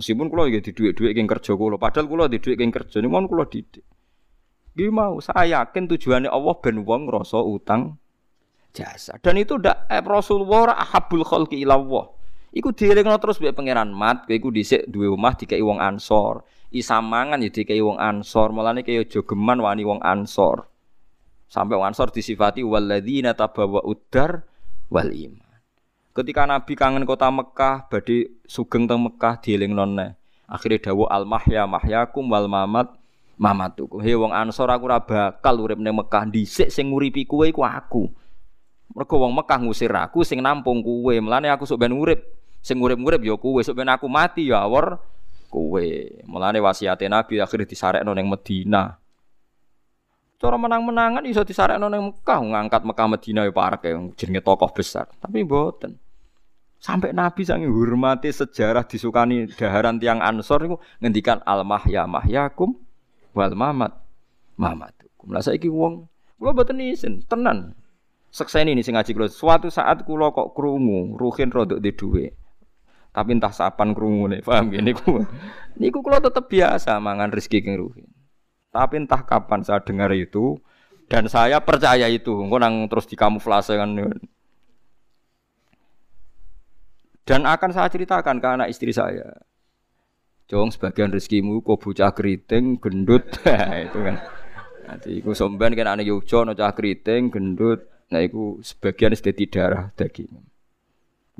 Meskipun 0.00 0.32
kula 0.32 0.48
nggih 0.48 0.64
di 0.64 0.72
dhuwit-dhuwit 0.72 1.12
kerja 1.12 1.52
kula, 1.60 1.76
padahal 1.76 2.08
kula 2.08 2.24
di 2.24 2.40
dhuwit 2.40 2.56
king 2.56 2.72
kerja 2.72 3.04
niku 3.04 3.28
kula 3.28 3.44
didik. 3.44 3.84
Nggih 4.72 4.88
mau, 4.88 5.20
saya 5.20 5.60
yakin 5.60 5.84
tujuannya 5.84 6.32
Allah 6.32 6.54
ben 6.60 6.80
wong 6.80 7.08
ngrasa 7.08 7.40
utang 7.40 8.00
jasa. 8.72 9.20
Dan 9.20 9.36
itu 9.36 9.60
ndak 9.60 9.88
eh, 9.92 10.00
Rasulullah 10.00 10.76
ahabul 10.76 11.24
khalqi 11.28 11.60
ila 11.60 11.76
Allah. 11.76 12.08
Iku 12.52 12.72
dielingno 12.72 13.16
terus 13.16 13.40
mbek 13.40 13.56
pangeran 13.56 13.92
mat, 13.92 14.28
kowe 14.28 14.36
iku 14.36 14.52
dhisik 14.52 14.88
duwe 14.88 15.08
omah 15.08 15.32
dikai 15.36 15.60
wong 15.64 15.80
Ansor 15.80 16.44
isamangan 16.72 17.44
ya 17.44 17.52
dikai 17.52 17.78
wong 17.84 18.00
ansor 18.00 18.48
mulane 18.50 18.80
kaya 18.80 19.04
jogeman 19.04 19.60
wani 19.60 19.84
wong 19.84 20.00
ansor 20.00 20.66
sampai 21.52 21.76
wong 21.76 21.92
ansor 21.92 22.08
disifati 22.08 22.64
walladzina 22.64 23.36
tabawa 23.36 23.84
udar 23.84 24.48
wal 24.88 25.12
iman 25.12 25.60
ketika 26.16 26.48
nabi 26.48 26.72
kangen 26.72 27.04
kota 27.04 27.28
Mekah 27.28 27.92
badhe 27.92 28.40
sugeng 28.48 28.88
teng 28.88 29.04
Mekah 29.04 29.36
dieling 29.44 29.76
nonne 29.76 30.16
akhirnya 30.48 30.90
dawu 30.90 31.04
al 31.12 31.28
mahya 31.28 31.68
mahyakum 31.68 32.24
wal 32.32 32.48
mamat 32.48 32.88
mamatuku 33.40 34.00
he 34.04 34.12
wong 34.16 34.32
ansor 34.32 34.68
aku 34.68 34.84
ora 34.88 35.00
bakal 35.00 35.60
urip 35.62 35.78
ning 35.80 35.96
Mekah 35.96 36.28
dhisik 36.28 36.68
sing 36.68 36.92
nguripi 36.92 37.24
kowe 37.24 37.44
iku 37.48 37.64
aku 37.64 38.10
mergo 38.92 39.16
wong 39.20 39.32
Mekah 39.36 39.58
ngusir 39.64 39.92
aku 39.92 40.24
sing 40.26 40.40
nampung 40.44 40.84
kowe 40.84 41.14
mulane 41.20 41.48
aku 41.48 41.64
sok 41.64 41.80
ben 41.80 41.96
urip 41.96 42.20
sing 42.62 42.78
urip-urip 42.78 43.20
ya 43.20 43.34
kowe 43.34 43.58
sok 43.58 43.82
ben 43.82 43.90
aku 43.90 44.06
mati 44.06 44.48
ya 44.48 44.62
awor 44.62 45.12
kowe. 45.52 45.88
Mulane 46.24 46.64
wasiate 46.64 47.04
Nabi 47.12 47.36
akhirnya 47.36 47.68
disarekno 47.68 48.16
ning 48.16 48.32
Medina. 48.32 48.96
Cara 50.40 50.56
menang-menangan 50.56 51.28
iso 51.28 51.44
disarekno 51.44 51.92
ning 51.92 52.02
Mekah, 52.08 52.40
ngangkat 52.40 52.82
Mekah 52.88 53.08
Medina 53.12 53.40
ya 53.44 53.52
parek 53.52 53.84
jenenge 54.16 54.40
tokoh 54.40 54.72
besar. 54.72 55.12
Tapi 55.20 55.44
mboten. 55.44 56.00
Sampai 56.82 57.14
Nabi 57.14 57.46
sangi 57.46 57.70
hormati 57.70 58.34
sejarah 58.34 58.82
disukani 58.82 59.46
daharan 59.54 60.02
tiang 60.02 60.18
Ansor 60.18 60.66
niku 60.66 60.76
ngendikan 60.98 61.38
al 61.46 61.62
mahya 61.62 62.10
mahyakum 62.10 62.74
wal 63.32 63.52
mamat 63.56 63.92
mamatukum. 64.56 65.32
Lah 65.32 65.42
saiki 65.44 65.68
wong 65.68 66.08
kula 66.36 66.52
mboten 66.52 66.80
isin 66.80 67.24
tenan. 67.26 67.76
Sekseni 68.32 68.72
ini 68.72 68.80
sing 68.80 68.96
ngaji 68.96 69.12
kula. 69.12 69.28
Suatu 69.28 69.68
saat 69.68 70.08
kula 70.08 70.32
kok 70.32 70.56
krungu, 70.56 71.20
ruhin 71.20 71.52
rodok 71.52 71.80
di 71.84 71.92
duwe. 71.92 72.26
Tapi 73.12 73.36
entah 73.36 73.52
sapan 73.52 73.92
krungune, 73.92 74.40
paham 74.40 74.72
gini 74.72 74.96
niku. 74.96 75.20
Niku 75.80 76.00
kula 76.00 76.16
tetep 76.16 76.48
biasa 76.48 76.96
mangan 76.96 77.28
rezeki 77.28 77.60
keng 77.60 77.76
ruhin. 77.76 78.08
Tapi 78.72 79.04
entah 79.04 79.20
kapan 79.20 79.60
saya 79.60 79.84
dengar 79.84 80.08
itu 80.16 80.56
dan 81.12 81.28
saya 81.28 81.60
percaya 81.60 82.08
itu. 82.08 82.32
Engko 82.32 82.56
nang 82.56 82.88
terus 82.88 83.04
dikamuflase 83.04 83.76
kan. 83.76 83.92
Dan 87.28 87.44
akan 87.44 87.70
saya 87.76 87.92
ceritakan 87.92 88.40
ke 88.40 88.48
anak 88.48 88.72
istri 88.72 88.96
saya. 88.96 89.28
Jong 90.52 90.68
sebagian 90.68 91.08
rezekimu 91.08 91.64
kok 91.64 91.80
bocah 91.80 92.12
keriting, 92.12 92.76
gendut. 92.76 93.24
itu 93.88 93.98
kan. 94.04 94.20
Nanti 94.84 95.24
iku 95.24 95.32
somben 95.32 95.72
kan 95.72 95.96
anak 95.96 96.04
Yogyo 96.04 96.44
no 96.44 96.52
cah 96.52 96.76
keriting, 96.76 97.32
gendut. 97.32 97.88
Nah 98.12 98.20
iku 98.20 98.60
sebagian 98.60 99.16
sudah 99.16 99.32
darah 99.48 99.84
daging. 99.96 100.28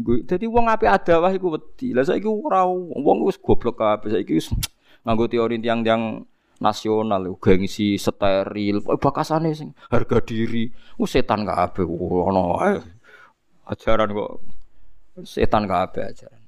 Gue 0.00 0.24
jadi 0.24 0.48
uang 0.48 0.64
api 0.72 0.88
ada 0.88 1.20
wah 1.20 1.28
iku 1.28 1.60
wedi. 1.60 1.92
Lah 1.92 2.08
saiki 2.08 2.24
ora 2.24 2.64
wong 2.64 3.28
wis 3.28 3.36
goblok 3.36 3.76
kabeh 3.84 4.16
saiki 4.16 4.40
wis 4.40 4.48
nganggo 5.04 5.28
teori 5.28 5.60
tiang-tiang 5.60 6.24
nasional 6.62 7.36
gengsi 7.42 7.98
steril 7.98 8.86
bakasane 8.86 9.50
sing 9.50 9.74
harga 9.90 10.22
diri 10.22 10.70
uh, 11.02 11.08
setan 11.10 11.42
kabeh 11.42 11.82
ono 11.82 12.62
ajaran 13.66 14.14
kok 14.14 14.30
setan 15.26 15.66
kabeh 15.66 16.06
ajaran 16.06 16.41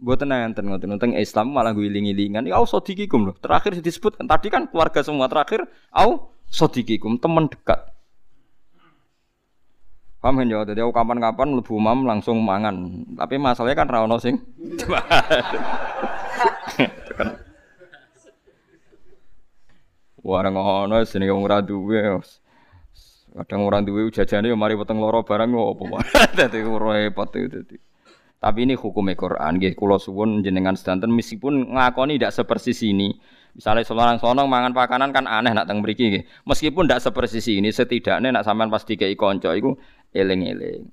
Buatan 0.00 0.32
enten 0.32 0.64
ngoten 0.64 0.96
tentang 0.96 1.12
Islam 1.12 1.52
malah 1.52 1.76
gue 1.76 1.84
iling-ilingan. 1.84 2.48
Ya 2.48 2.56
au 2.56 2.64
sodikikum 2.64 3.28
loh. 3.28 3.36
Terakhir 3.36 3.76
disebut 3.76 4.16
tadi 4.16 4.48
kan 4.48 4.64
keluarga 4.64 5.04
semua 5.04 5.28
terakhir 5.28 5.68
au 5.92 6.32
sodikikum 6.48 7.20
teman 7.20 7.52
dekat. 7.52 7.84
Paham 10.24 10.40
kan 10.40 10.48
ya? 10.48 10.64
Jadi 10.64 10.80
aku 10.80 10.92
kapan-kapan 10.92 11.52
lebu 11.52 11.76
mam 11.76 12.08
langsung 12.08 12.40
mangan. 12.40 13.04
Tapi 13.16 13.36
masalahnya 13.36 13.76
kan 13.76 13.88
rawon 13.92 14.16
sing. 14.16 14.40
Warang 20.20 20.52
ngono 20.52 21.00
sini 21.08 21.28
kamu 21.28 21.44
ora 21.44 21.60
duwe. 21.64 22.20
Kadang 23.36 23.64
ora 23.68 23.80
duwe 23.80 24.12
jajane 24.12 24.52
yo 24.52 24.56
mari 24.56 24.76
weteng 24.76 25.00
loro 25.00 25.24
barang 25.24 25.48
apa 25.48 25.84
wae. 25.88 26.04
Dadi 26.36 26.60
repot 26.64 27.32
itu 27.36 27.80
Tapi 28.40 28.64
ini 28.64 28.72
hukum 28.72 29.04
Quran 29.12 29.60
nggih 29.60 29.76
kula 29.76 30.00
suwun 30.00 30.40
jenengan 30.40 30.72
sedanten 30.72 31.12
meskipun 31.12 31.76
ngakoni 31.76 32.16
tidak 32.16 32.32
sepersis 32.32 32.80
ini. 32.88 33.12
Misalnya 33.52 33.84
seorang 33.84 34.16
sonong 34.16 34.48
mangan 34.48 34.72
pakanan 34.72 35.12
kan 35.12 35.28
aneh 35.28 35.52
nak 35.52 35.68
teng 35.68 35.84
mriki 35.84 36.08
nggih. 36.08 36.24
Meskipun 36.48 36.88
tidak 36.88 37.04
sepersis 37.04 37.44
ini 37.52 37.68
setidaknya 37.68 38.32
nak 38.32 38.48
sampean 38.48 38.72
pas 38.72 38.80
dikei 38.80 39.12
kanca 39.12 39.52
iku 39.52 39.76
eling-eling. 40.16 40.88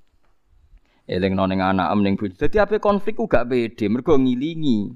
Eling 1.08 1.34
nang 1.40 1.48
ning 1.48 1.64
anak 1.64 1.88
em 1.88 2.00
ning 2.04 2.20
bojo. 2.20 2.36
Dadi 2.36 2.60
ape 2.60 2.84
konflik 2.84 3.16
ku 3.16 3.32
gak 3.32 3.48
pede, 3.48 3.88
mergo 3.88 4.20
ngilingi 4.20 4.92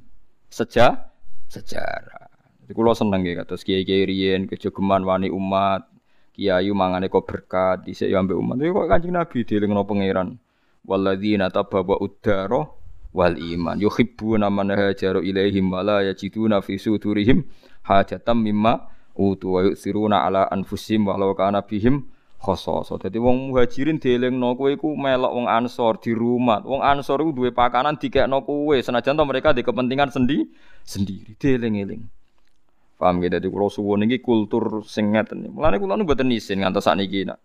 seja 0.52 1.08
sejarah. 1.48 2.28
Jadi 2.68 2.72
kula 2.76 2.92
seneng 2.92 3.24
nggih 3.24 3.48
kados 3.48 3.64
kiai-kiai 3.64 4.04
riyen 4.04 4.52
kejogeman 4.52 5.08
wani 5.08 5.32
umat, 5.32 5.88
kiai 6.36 6.68
mangane 6.76 7.08
kok 7.08 7.24
berkat 7.24 7.88
dhisik 7.88 8.12
ya 8.12 8.20
ambek 8.20 8.36
umat. 8.36 8.60
Kok 8.60 8.92
Kanjeng 8.92 9.16
Nabi 9.16 9.48
dielingno 9.48 9.88
pangeran. 9.88 10.36
Walladzina 10.82 11.54
tababa 11.54 11.98
uddara 12.02 12.66
wal 13.14 13.36
iman 13.38 13.78
yuhibbuna 13.78 14.50
man 14.50 14.72
hajaru 14.74 15.22
ilaihim 15.22 15.70
wa 15.70 15.84
la 15.84 16.02
yajiduna 16.02 16.64
fi 16.64 16.80
sudurihim 16.80 17.44
hajatam 17.86 18.42
mimma 18.42 18.88
utu 19.14 19.54
wa 19.54 19.68
yusiruna 19.68 20.24
ala 20.26 20.48
anfusihim 20.50 21.06
walau 21.06 21.36
kana 21.38 21.62
bihim 21.62 22.08
khososo. 22.42 22.98
Dadi 22.98 23.22
wong 23.22 23.54
muhajirin 23.54 24.02
dielingno 24.02 24.58
kowe 24.58 24.74
iku 24.74 24.98
melok 24.98 25.30
wong 25.30 25.46
ansor 25.46 26.02
di 26.02 26.18
rumah. 26.18 26.66
Wong 26.66 26.82
ansor 26.82 27.22
iku 27.22 27.32
duwe 27.36 27.54
pakanan 27.54 28.02
dikekno 28.02 28.42
kowe 28.42 28.74
senajan 28.82 29.14
to 29.14 29.24
mereka 29.28 29.54
di 29.54 29.62
kepentingan 29.62 30.10
sendi 30.10 30.50
sendiri 30.82 31.38
dieling-eling. 31.38 32.02
Paham 32.98 33.18
gitu, 33.18 33.34
jadi 33.34 33.48
kalau 33.50 33.70
suwon 33.70 34.06
ini 34.06 34.22
kultur 34.22 34.86
sing 34.86 35.14
ngeten. 35.14 35.50
Mulane 35.50 35.82
kula 35.82 35.98
nu 35.98 36.06
mboten 36.06 36.30
isin 36.34 36.62
ngantos 36.62 36.86
sakniki 36.86 37.26
nak 37.26 37.42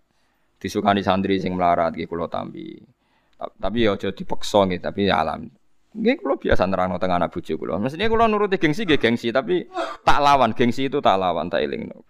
disukani 0.60 1.00
santri 1.00 1.40
sing 1.40 1.56
melarat 1.56 1.96
gitu 1.96 2.12
kula 2.12 2.28
tampi. 2.28 2.95
Tapi 3.36 3.84
ya 3.84 3.92
aja 3.92 4.08
dipaksa 4.12 4.64
gitu, 4.72 4.80
tapi 4.80 5.12
ya 5.12 5.20
alam. 5.20 5.52
Nggih 5.96 6.20
kula 6.20 6.36
biasa 6.40 6.64
nerangno 6.68 6.96
teng 6.96 7.12
anak 7.12 7.32
bojo 7.32 7.52
kula. 7.56 7.76
Mestine 7.76 8.08
kula 8.08 8.28
nuruti 8.28 8.56
gengsi 8.56 8.88
nggih 8.88 9.00
gengsi, 9.00 9.28
tapi 9.32 9.68
tak 10.04 10.18
lawan 10.24 10.56
gengsi 10.56 10.88
itu 10.88 11.00
tak 11.04 11.20
lawan, 11.20 11.52
tak 11.52 11.64
elingno 11.64 12.04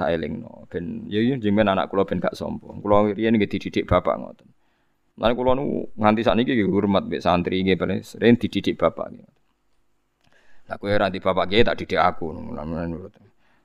tak 0.00 0.16
elingno 0.16 0.64
ben 0.70 1.04
ya 1.12 1.20
ya 1.20 1.36
jenengan 1.36 1.76
anak 1.76 1.90
kula 1.90 2.06
ben 2.08 2.22
gak 2.22 2.32
sombong. 2.32 2.80
Kula 2.80 3.12
riyen 3.12 3.36
nggih 3.36 3.50
dididik 3.50 3.84
bapak 3.84 4.16
ngoten. 4.16 4.48
Lan 5.20 5.36
kula 5.36 5.52
nu 5.58 5.92
nganti 5.98 6.24
sakniki 6.24 6.56
nggih 6.56 6.70
hormat 6.70 7.04
mbek 7.10 7.20
santri 7.20 7.60
nggih 7.60 7.76
ben 7.76 8.00
sering 8.00 8.40
dididik 8.40 8.80
bapak 8.80 9.12
nggih. 9.12 9.28
Lah 10.70 10.76
kowe 10.80 10.88
ora 10.88 11.12
di 11.12 11.20
bapak 11.20 11.44
nggih 11.50 11.62
tak 11.66 11.76
didik 11.84 12.00
aku 12.00 12.32
ngono 12.32 12.62
nurut. 12.64 13.12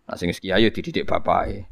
Nah 0.05 0.15
sing 0.19 0.33
kiai 0.35 0.65
yo 0.65 0.69
dididik 0.73 1.07
bapake. 1.07 1.71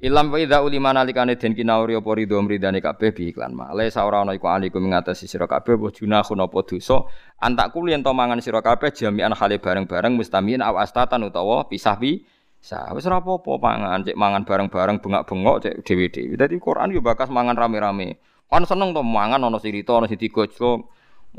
Ilam 0.00 0.32
wa 0.32 0.40
idza 0.40 0.64
ulima 0.64 0.96
nalikane 0.96 1.36
den 1.36 1.52
kinauri 1.52 1.92
apa 1.92 2.08
ridho 2.16 2.40
mridane 2.40 2.80
kabeh 2.80 3.12
bi 3.12 3.28
iklan 3.28 3.52
ma. 3.52 3.68
Le 3.76 3.92
saora 3.92 4.24
ana 4.24 4.32
iku 4.32 4.48
alikum 4.48 4.80
ngatasi 4.88 5.28
sira 5.28 5.44
kabeh 5.44 5.76
wa 5.76 5.92
junahun 5.92 6.40
apa 6.40 6.58
dosa 6.64 7.04
antak 7.36 7.76
kuliyen 7.76 8.00
to 8.00 8.08
mangan 8.16 8.40
sira 8.40 8.64
kabeh 8.64 8.88
jami'an 8.96 9.36
hale 9.36 9.60
bareng-bareng 9.60 10.16
mustamin 10.16 10.64
aw 10.64 10.80
astatan 10.80 11.28
utawa 11.28 11.68
pisah 11.68 12.00
pi 12.00 12.24
Sa 12.60 12.92
wis 12.92 13.08
ora 13.08 13.24
apa-apa 13.24 13.56
pangan, 13.56 14.04
cek 14.04 14.16
mangan 14.20 14.44
bareng-bareng 14.44 15.00
bengak-bengok 15.00 15.56
cek 15.64 15.74
dhewe-dhewe. 15.80 16.36
Dadi 16.36 16.60
Quran 16.60 16.92
yo 16.92 17.00
bakas 17.00 17.32
mangan 17.32 17.56
rame-rame. 17.56 18.20
Kan 18.52 18.68
seneng 18.68 18.92
to 18.92 19.00
mangan 19.00 19.40
ana 19.40 19.56
sirita, 19.56 19.96
ana 19.96 20.04
sing 20.04 20.20
digojlok, 20.20 20.84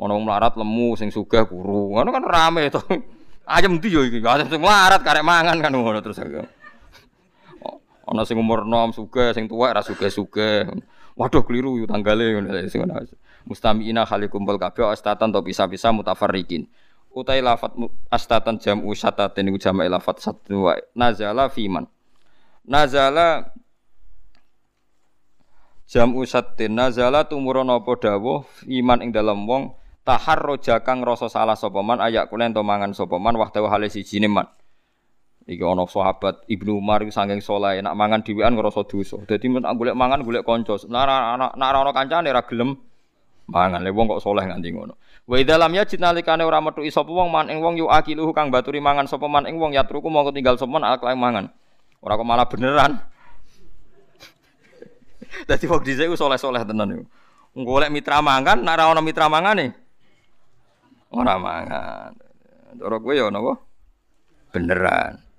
ana 0.01 0.13
melarat 0.17 0.57
lemu 0.57 0.97
sing 0.97 1.13
sugih 1.13 1.45
kuru. 1.45 1.93
Ngono 1.93 2.09
kan 2.09 2.25
rame 2.25 2.73
to. 2.73 2.81
Ayam 3.53 3.77
ndi 3.77 3.93
yo 3.93 4.01
iki? 4.01 4.17
Ayam 4.21 4.49
sing 4.49 4.61
melarat 4.61 5.05
karek 5.05 5.21
mangan 5.21 5.61
kan 5.61 5.69
ngono 5.69 6.01
terus. 6.01 6.17
Ana 8.11 8.27
sing 8.27 8.35
umur 8.35 8.67
nom 8.67 8.91
sugih, 8.91 9.31
sing 9.31 9.47
tuwek 9.47 9.71
ora 9.71 9.79
sugih-sugih. 9.79 10.67
Waduh 11.15 11.47
keliru 11.47 11.79
yo 11.79 11.87
tanggale 11.87 12.35
ngono 12.35 12.51
sing 12.67 12.83
ngono. 12.83 13.07
Mustamiina 13.47 14.03
khalikum 14.03 14.43
bal 14.43 14.59
kabeh 14.59 14.91
astatan 14.91 15.31
to 15.31 15.39
bisa-bisa 15.39 15.95
mutafarriqin. 15.95 16.67
Utai 17.11 17.39
lafat 17.39 17.71
astatan 18.11 18.59
jam 18.59 18.83
usatatin 18.83 19.47
niku 19.47 19.59
jama'i 19.59 19.87
lafat 19.87 20.23
satu 20.23 20.71
wa 20.71 20.75
nazala 20.95 21.51
fiman 21.51 21.83
nazala 22.63 23.51
jam 25.91 26.15
usatin 26.15 26.71
nazala 26.71 27.27
tumurun 27.27 27.67
apa 27.67 27.91
dawuh 27.99 28.47
iman 28.63 28.99
ing 29.03 29.11
dalam 29.11 29.43
wong? 29.43 29.75
Taharroja 30.01 30.81
kang 30.81 31.05
rasa 31.05 31.29
salah 31.29 31.53
sapa 31.53 31.85
man 31.85 32.01
ayak 32.01 32.33
kulen 32.33 32.57
to 32.57 32.65
mangan 32.65 32.89
sapa 32.95 33.21
man 33.21 33.37
hale 33.37 33.87
siji 33.91 34.17
man 34.25 34.49
iki 35.49 35.63
ana 35.65 35.85
sahabat 35.89 36.45
Ibnu 36.45 36.77
Umar 36.77 37.01
iku 37.01 37.13
saking 37.13 37.41
saleh 37.41 37.81
nak 37.81 37.97
mangan 37.97 38.21
dhewean 38.21 38.53
ngrasa 38.53 38.85
dosa 38.85 39.17
dadi 39.25 39.49
nek 39.49 39.73
golek 39.77 39.95
mangan 39.97 40.21
golek 40.21 40.45
kanca 40.45 40.77
nek 40.85 41.03
nek 41.57 41.71
ana 41.73 41.91
kancane 41.93 42.27
ora 42.29 42.43
gelem 42.45 42.77
mangan 43.49 43.81
le 43.81 43.89
wong 43.89 44.05
kok 44.11 44.21
saleh 44.21 44.45
nganti 44.45 44.69
ngono 44.69 44.93
Wa 45.29 45.37
idza 45.37 45.55
lam 45.55 45.71
yajid 45.71 46.01
nalikane 46.01 46.41
ora 46.41 46.57
metu 46.59 46.81
sapa 46.89 47.07
wong 47.07 47.29
man 47.29 47.47
ing 47.47 47.61
wong 47.61 47.77
yu 47.77 47.85
akiluhu 47.85 48.33
kang 48.33 48.49
baturi 48.49 48.81
mangan 48.81 49.05
sapa 49.05 49.29
man 49.29 49.45
ing 49.45 49.61
wong 49.61 49.71
yatruku 49.77 50.09
mongko 50.09 50.33
tinggal 50.33 50.57
sapa 50.57 50.67
man 50.75 50.83
alak 50.83 51.05
mangan. 51.13 51.47
Ora 52.01 52.17
kok 52.17 52.27
malah 52.27 52.47
beneran. 52.49 52.97
Dadi 55.47 55.65
wong 55.69 55.85
dhisik 55.85 56.09
ku 56.09 56.17
soleh-soleh 56.17 56.65
tenan 56.65 56.99
iku. 56.99 57.05
Golek 57.63 57.95
mitra 57.95 58.19
mangan, 58.19 58.59
nek 58.59 58.75
ora 58.75 58.91
ana 58.91 59.01
mitra 59.03 59.31
mangane. 59.31 59.71
Ora 61.13 61.39
mangan. 61.39 62.11
Ora 62.81 62.97
kowe 62.97 63.13
ya 63.13 63.31
napa? 63.31 63.53
Beneran. 64.51 65.30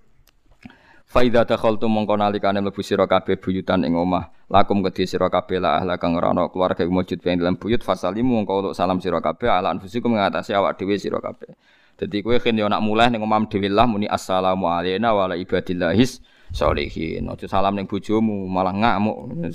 Faida 1.12 1.44
dakhaltu 1.44 1.93
mongko 1.93 2.16
nalikane 2.16 2.64
mlebu 2.64 2.80
sira 2.80 3.05
kabeh 3.05 3.36
buyutan 3.36 3.84
ing 3.84 3.93
omah, 3.93 4.32
lakum 4.48 4.80
kedhi 4.80 5.05
sira 5.05 5.28
kabeh 5.28 5.60
la 5.60 5.76
ahla 5.76 6.01
kang 6.01 6.16
ora 6.16 6.32
ana 6.32 6.48
keluarga 6.48 6.89
mujud 6.89 7.20
ing 7.20 7.36
dalam 7.36 7.60
buyut 7.60 7.84
fasalimu 7.84 8.40
mongko 8.40 8.52
untuk 8.64 8.72
salam 8.72 8.97
sira 8.97 9.20
kabeh 9.20 9.44
ala 9.44 9.76
anfusikum 9.76 10.16
ngatasi 10.16 10.56
awak 10.56 10.80
dhewe 10.80 10.97
sira 10.97 11.20
kabeh. 11.20 11.52
Dadi 12.01 12.24
kowe 12.24 12.32
ken 12.40 12.56
yo 12.56 12.64
nak 12.64 12.80
muleh 12.80 13.12
ning 13.12 13.20
omah 13.20 13.44
dhewe 13.44 13.68
lah 13.68 13.84
muni 13.84 14.09
assalamu 14.09 14.72
alayna 14.72 15.12
wa 15.12 15.28
ala 15.28 15.36
ibadillahis 15.36 16.24
sholihin. 16.48 17.28
Aja 17.28 17.44
salam 17.44 17.76
ning 17.76 17.84
bojomu 17.84 18.48
malah 18.48 18.72
ngamuk. 18.72 19.52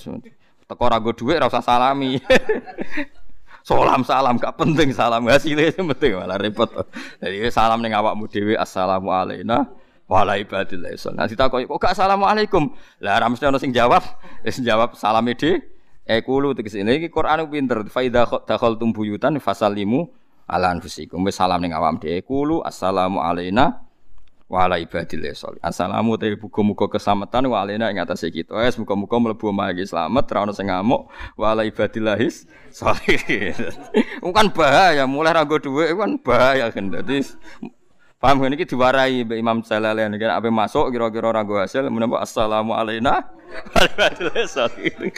Teko 0.69 0.83
ora 0.85 1.01
go 1.01 1.09
dhuwit 1.09 1.41
ora 1.41 1.49
usah 1.49 1.65
salami. 1.65 2.21
salam 3.65 4.05
salam 4.05 4.37
gak 4.37 4.61
penting 4.61 4.93
salam 4.93 5.25
hasilnya 5.25 5.73
penting 5.73 6.21
malah 6.21 6.37
repot. 6.37 6.69
Jadi 7.17 7.49
salam 7.49 7.81
ning 7.81 7.97
awakmu 7.97 8.29
dhewe 8.29 8.53
assalamu 8.53 9.09
alayna 9.09 9.86
wala 10.07 10.39
ibadillah 10.39 10.95
isun. 10.95 11.19
Nah 11.19 11.27
ditakoki 11.27 11.67
kok 11.67 11.77
gak 11.77 11.93
assalamualaikum. 11.93 12.71
Lah 13.03 13.19
ora 13.19 13.27
mesti 13.27 13.45
ono 13.45 13.59
sing 13.59 13.75
jawab. 13.75 14.01
Wis 14.47 14.63
jawab 14.63 14.95
salame 14.95 15.35
de 15.35 15.59
e 16.07 16.15
kulu 16.23 16.55
tegese 16.55 16.79
iki 16.79 17.11
Quran 17.11 17.43
pinter. 17.51 17.83
Fa 17.91 18.01
idza 18.01 18.25
dakhaltum 18.47 18.95
buyutan 18.95 19.35
fasallimu 19.43 20.07
ala 20.47 20.71
anfusikum. 20.71 21.19
Wis 21.27 21.35
salam 21.35 21.59
ning 21.59 21.75
awam 21.75 21.99
de 21.99 22.23
kulu 22.23 22.63
assalamu 22.63 23.19
alaina 23.19 23.83
wa 24.47 24.63
ala 24.63 24.79
ibadillah 24.79 25.35
sholih. 25.35 25.59
Assalamu 25.59 26.15
te 26.15 26.31
muga-muga 26.39 26.87
keselamatan 26.87 27.51
wa 27.51 27.59
alena 27.59 27.91
ing 27.91 27.99
atase 27.99 28.31
kita. 28.31 28.55
Wes 28.55 28.79
muga-muga 28.79 29.19
mlebu 29.19 29.51
omah 29.51 29.75
iki 29.75 29.83
slamet 29.83 30.23
ra 30.31 30.47
ono 30.47 30.55
sing 30.55 30.71
ngamuk 30.71 31.11
wa 31.35 31.51
ibadillah 31.59 32.15
sholih. 32.71 33.51
kan 34.39 34.47
bahaya, 34.55 35.03
mulai 35.03 35.35
ra 35.35 35.43
nggo 35.43 35.59
dhuwit 35.59 35.91
kan 35.99 36.11
bahaya 36.23 36.71
kan. 36.71 36.95
Paham 38.17 38.41
kan 38.41 38.53
iki 38.53 38.65
diwarai 38.65 39.21
Mbak 39.25 39.37
Imam 39.37 39.57
Jalalain 39.61 40.09
kan 40.17 40.31
ape 40.33 40.49
masuk 40.49 40.89
kira-kira 40.89 41.29
ra 41.29 41.45
nggo 41.45 41.61
hasil 41.61 41.85
menapa 41.93 42.21
assalamu 42.25 42.73
alena 42.73 43.29
wa 43.29 43.77
ala 43.77 43.89
ibadillah 43.93 44.45
sholih. 44.53 45.13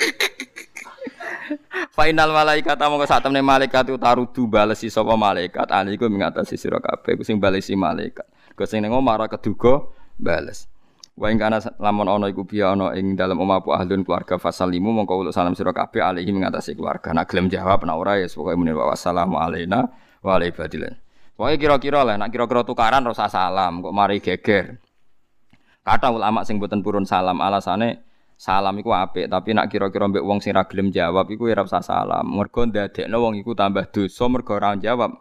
Final 1.95 2.29
malaikat 2.31 2.77
mongko 2.77 3.05
sak 3.07 3.25
temne 3.25 3.41
malaikat 3.41 3.87
utarudu 3.89 4.45
balesi 4.45 4.91
sapa 4.91 5.15
malaikat 5.15 5.67
aliku 5.71 6.11
mengatasi 6.11 6.59
sira 6.59 6.77
kabeh 6.77 7.17
ku 7.19 7.23
sing 7.23 7.39
balesi 7.39 7.73
malaikat. 7.73 8.27
Go 8.53 8.67
sing 8.67 8.83
ning 8.83 8.91
omah 8.91 9.27
keduga 9.31 9.87
bales. 10.19 10.67
Wa 11.19 11.27
ing 11.31 11.39
kana 11.39 11.59
lamun 11.79 12.07
ana 12.07 12.27
iku 12.31 12.47
biya 12.47 12.75
ana 12.75 12.95
ing 12.95 13.15
dalem 13.15 13.39
omah 13.39 13.59
apa 13.63 13.83
ahlun 13.83 14.07
keluarga 14.07 14.39
fasalimu 14.39 14.91
mongko 14.91 15.27
uluk 15.27 15.33
salam 15.35 15.55
sira 15.55 15.75
kabeh 15.75 15.99
alihi 15.99 16.31
mengatasi 16.31 16.75
keluarga. 16.75 17.11
Nak 17.11 17.27
gelem 17.31 17.51
jawab 17.51 17.83
nak 17.83 17.95
ora 17.95 18.19
ya 18.19 18.27
pokoke 18.27 18.55
muni 18.55 18.71
wa 18.71 18.91
wassalamu 18.91 19.35
alaina 19.39 19.87
wa 20.23 20.35
ala 20.35 20.47
Pokoke 21.39 21.55
kira-kira 21.55 22.03
lah 22.03 22.19
nak 22.19 22.35
kira-kira 22.35 22.67
tukaran 22.67 22.99
rasa 22.99 23.31
salam 23.31 23.79
kok 23.79 23.95
mari 23.95 24.19
geger. 24.19 24.75
Kata 25.87 26.11
ulama 26.11 26.43
sing 26.43 26.59
boten 26.59 26.83
purun 26.83 27.07
salam 27.07 27.39
alasane 27.39 28.03
salam 28.35 28.75
iku 28.75 28.91
apik, 28.91 29.31
tapi 29.31 29.55
nak 29.55 29.71
kira-kira 29.71 30.11
mbek 30.11 30.19
wong 30.19 30.43
sing 30.43 30.51
ra 30.51 30.67
jawab 30.67 31.31
iku 31.31 31.47
ora 31.47 31.63
usah 31.63 31.79
salam. 31.79 32.27
Mergo 32.27 32.67
ndadekno 32.67 33.23
wong 33.23 33.39
iku 33.39 33.55
tambah 33.55 33.87
dosa 33.87 34.27
mergo 34.27 34.59
ora 34.59 34.75
jawab 34.75 35.15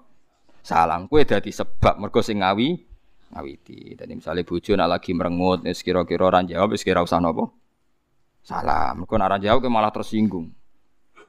salam. 0.58 1.06
Kuwi 1.06 1.22
dadi 1.22 1.54
sebab 1.54 2.02
mergo 2.02 2.18
sing 2.18 2.42
ngawi 2.42 2.74
ngawiti. 3.38 3.94
Dadi 3.94 4.18
misale 4.18 4.42
bojo 4.42 4.74
nak 4.74 4.98
lagi 4.98 5.14
merengut 5.14 5.70
wis 5.70 5.86
kira-kira 5.86 6.34
ora 6.34 6.42
jawab 6.42 6.74
wis 6.74 6.82
kira 6.82 6.98
usah 6.98 7.22
napa? 7.22 7.46
Salam. 8.42 9.06
Mergo 9.06 9.14
nak 9.22 9.30
ora 9.30 9.38
jawab 9.38 9.70
malah 9.70 9.94
tersinggung. 9.94 10.50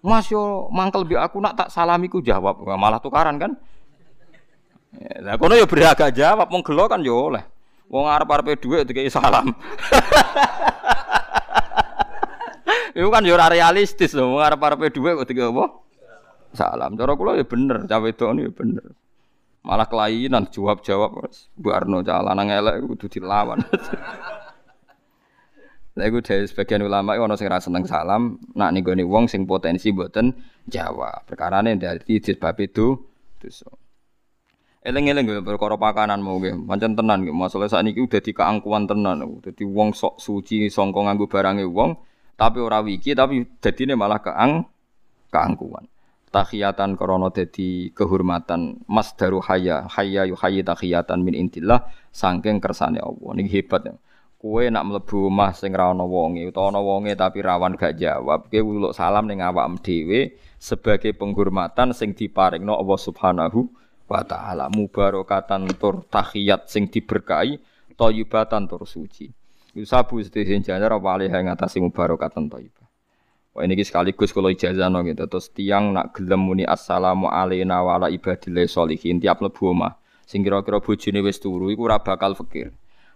Mas 0.01 0.33
yo 0.33 0.65
mangkel 0.73 1.05
bi 1.05 1.13
aku 1.13 1.37
nak 1.37 1.53
tak 1.61 1.69
salamiku 1.69 2.25
jawab, 2.25 2.65
malah 2.65 2.97
tukaran 2.97 3.37
kan? 3.37 3.53
Lah 4.97 5.37
kono 5.37 5.53
yo 5.53 5.69
beragak 5.69 6.17
jawab, 6.17 6.49
mung 6.49 6.65
gelo 6.65 6.89
kan 6.89 7.05
yo 7.05 7.29
oleh. 7.29 7.45
Wong 7.89 8.05
arep-arepe 8.05 8.57
dhuwit 8.61 8.85
dikai 8.89 9.09
salam. 9.09 9.49
Iku 12.97 13.09
kan 13.13 13.25
yo 13.25 13.37
ora 13.37 13.49
realistis 13.49 14.13
lho, 14.17 14.33
wong 14.33 14.41
arep-arepe 14.41 14.89
dhuwit 14.89 15.21
kok 15.21 15.29
digawe 15.29 15.49
apa? 15.53 15.65
Salam. 16.53 16.97
Cara 16.97 17.13
kula 17.13 17.37
ya 17.37 17.45
bener, 17.45 17.85
cah 17.85 18.01
wedok 18.01 18.33
ya 18.37 18.49
bener. 18.49 18.85
Malah 19.61 19.85
kelainan 19.91 20.47
jawab-jawab 20.49 21.29
Bu 21.53 21.69
Arno 21.69 22.01
cah 22.01 22.23
lanang 22.25 22.49
elek 22.49 22.81
kudu 22.89 23.19
dilawan. 23.19 23.59
Lah 25.99 26.07
iku 26.07 26.23
dari 26.23 26.47
sebagian 26.47 26.79
ulama 26.79 27.19
ono 27.19 27.35
sing 27.35 27.51
ra 27.51 27.59
seneng 27.59 27.83
salam, 27.83 28.39
nak 28.55 28.71
nih 28.71 29.03
wong 29.03 29.27
sing 29.27 29.43
potensi 29.43 29.91
mboten 29.91 30.31
jawab. 30.63 31.27
Perkarane 31.27 31.75
dadi 31.75 32.23
disebab 32.23 32.55
itu 32.63 32.95
dosa. 33.35 33.67
Eleng-eleng 34.79 35.27
gue 35.27 35.43
perkara 35.43 35.75
pakanan 35.75 36.23
mau 36.23 36.39
gue, 36.39 36.55
pancen 36.55 36.95
tenan 36.95 37.27
gue. 37.27 37.35
Masalah 37.35 37.67
saat 37.67 37.83
ini 37.83 37.99
udah 37.99 38.23
di 38.23 38.31
keangkuhan 38.31 38.87
tenan, 38.87 39.19
jadi 39.43 39.67
wong 39.67 39.91
sok 39.91 40.23
suci 40.23 40.71
songkong 40.71 41.11
nganggu 41.11 41.27
barangnya 41.27 41.67
wong, 41.67 41.99
tapi 42.39 42.63
ora 42.63 42.79
wiki 42.79 43.11
tapi 43.11 43.43
dadine 43.59 43.99
malah 43.99 44.23
keang 44.23 44.63
keangkuhan. 45.27 45.83
Tahiyatan 46.31 46.95
krana 46.95 47.27
dadi 47.27 47.91
kehormatan 47.91 48.85
masdaru 48.85 49.43
hayya 49.43 49.89
hayya 49.89 50.29
yu 50.29 50.37
hayyi 50.37 50.61
tahiyatan 50.63 51.25
min 51.25 51.35
intillah 51.35 51.89
saking 52.15 52.61
kersane 52.63 53.01
Allah. 53.01 53.29
Niki 53.35 53.59
hebat 53.59 53.81
ya. 53.83 53.97
Kue 54.39 54.71
nak 54.71 54.87
mlebu 54.87 55.27
omah 55.27 55.51
sing 55.51 55.75
ra 55.75 55.91
ana 55.91 56.07
wonge 56.07 56.47
utawa 56.47 56.79
wonge 56.79 57.11
tapi 57.19 57.43
rawan 57.43 57.75
gak 57.75 57.99
jawab, 57.99 58.47
kowe 58.47 58.61
uluk 58.63 58.95
salam 58.95 59.27
ning 59.27 59.43
awakmu 59.43 59.83
dhewe 59.83 60.39
sebagai 60.55 61.11
penghormatan 61.11 61.91
sing 61.91 62.15
diparingno 62.15 62.71
Allah 62.71 62.95
Subhanahu 62.95 63.67
wa 64.09 64.25
taala. 64.25 64.65
Mubarakatan 64.73 65.69
tur 65.77 66.01
tahiyat 66.09 66.65
sing 66.65 66.89
diberkahi, 66.89 67.61
thayyibatan 67.93 68.65
tur 68.65 68.89
suci. 68.89 69.29
Yusabu 69.77 70.17
sedhewe 70.25 70.57
jajar 70.65 70.89
apa 70.89 71.07
alih 71.13 71.29
ing 71.29 71.53
atase 71.53 71.77
mubarakatan 71.77 72.49
thayyibah. 72.49 72.89
Wah 73.53 73.65
ini 73.65 73.81
sekaligus 73.81 74.33
kalau 74.33 74.49
ijazah 74.49 74.89
no 74.89 75.05
gitu. 75.05 75.25
Terus 75.29 75.49
tiang 75.53 75.93
nak 75.93 76.17
gelem 76.17 76.41
muni 76.41 76.65
assalamu 76.65 77.29
alaina 77.29 77.81
wa 77.85 77.97
ala 77.97 78.07
ibadillah 78.09 78.65
sholihin 78.65 79.21
tiap 79.21 79.41
lebu 79.41 79.73
omah. 79.73 79.97
Sing 80.25 80.45
kira-kira 80.45 80.77
bojone 80.77 81.19
wis 81.25 81.41
turu 81.41 81.73
iku 81.73 81.89
ora 81.89 81.97
bakal 82.01 82.37
fakir. 82.37 82.69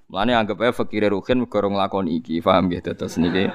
Mulane 0.10 0.34
anggap 0.34 0.58
ae 0.62 0.74
fakire 0.74 1.14
ruhin 1.14 1.46
mergo 1.46 1.58
nglakoni 1.62 2.18
iki, 2.18 2.42
paham 2.42 2.70
gitu 2.74 2.94
terus 2.98 3.22
niki. 3.22 3.50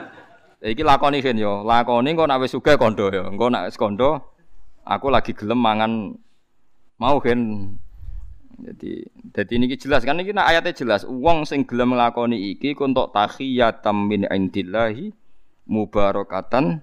Iki 0.59 0.83
lakoni 0.83 1.23
kan 1.23 1.39
yo, 1.39 1.63
lakoni 1.67 2.15
engko 2.15 2.27
nak 2.27 2.43
wis 2.47 2.55
sugih 2.55 2.79
kondo 2.79 3.11
yo. 3.11 3.27
Engko 3.27 3.51
nak 3.51 3.67
wis 3.71 3.75
kondo 3.75 4.35
aku 4.87 5.11
lagi 5.11 5.35
gelem 5.35 5.59
mangan 5.59 6.15
mau 6.99 7.23
kan 7.23 7.39
jadi 8.59 9.07
jadi 9.31 9.53
ini 9.55 9.71
jelas 9.79 10.03
kan 10.03 10.19
ini 10.19 10.35
ayatnya 10.35 10.75
jelas. 10.75 11.07
Uang 11.07 11.47
sing 11.47 11.63
gelem 11.63 11.95
nglakoni 11.95 12.59
iki 12.59 12.75
untuk 12.75 13.15
tahiyatam 13.15 14.11
min 14.11 14.27
indillahi 14.27 15.15
mubarakatan 15.71 16.83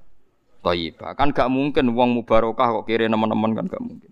thayyibah. 0.64 1.20
Kan 1.20 1.36
gak 1.36 1.52
mungkin 1.52 1.92
uang 1.92 2.24
mubarakah 2.24 2.80
kok 2.80 2.86
kiri 2.88 3.12
teman-teman 3.12 3.52
kan 3.60 3.66
gak 3.68 3.84
mungkin. 3.84 4.12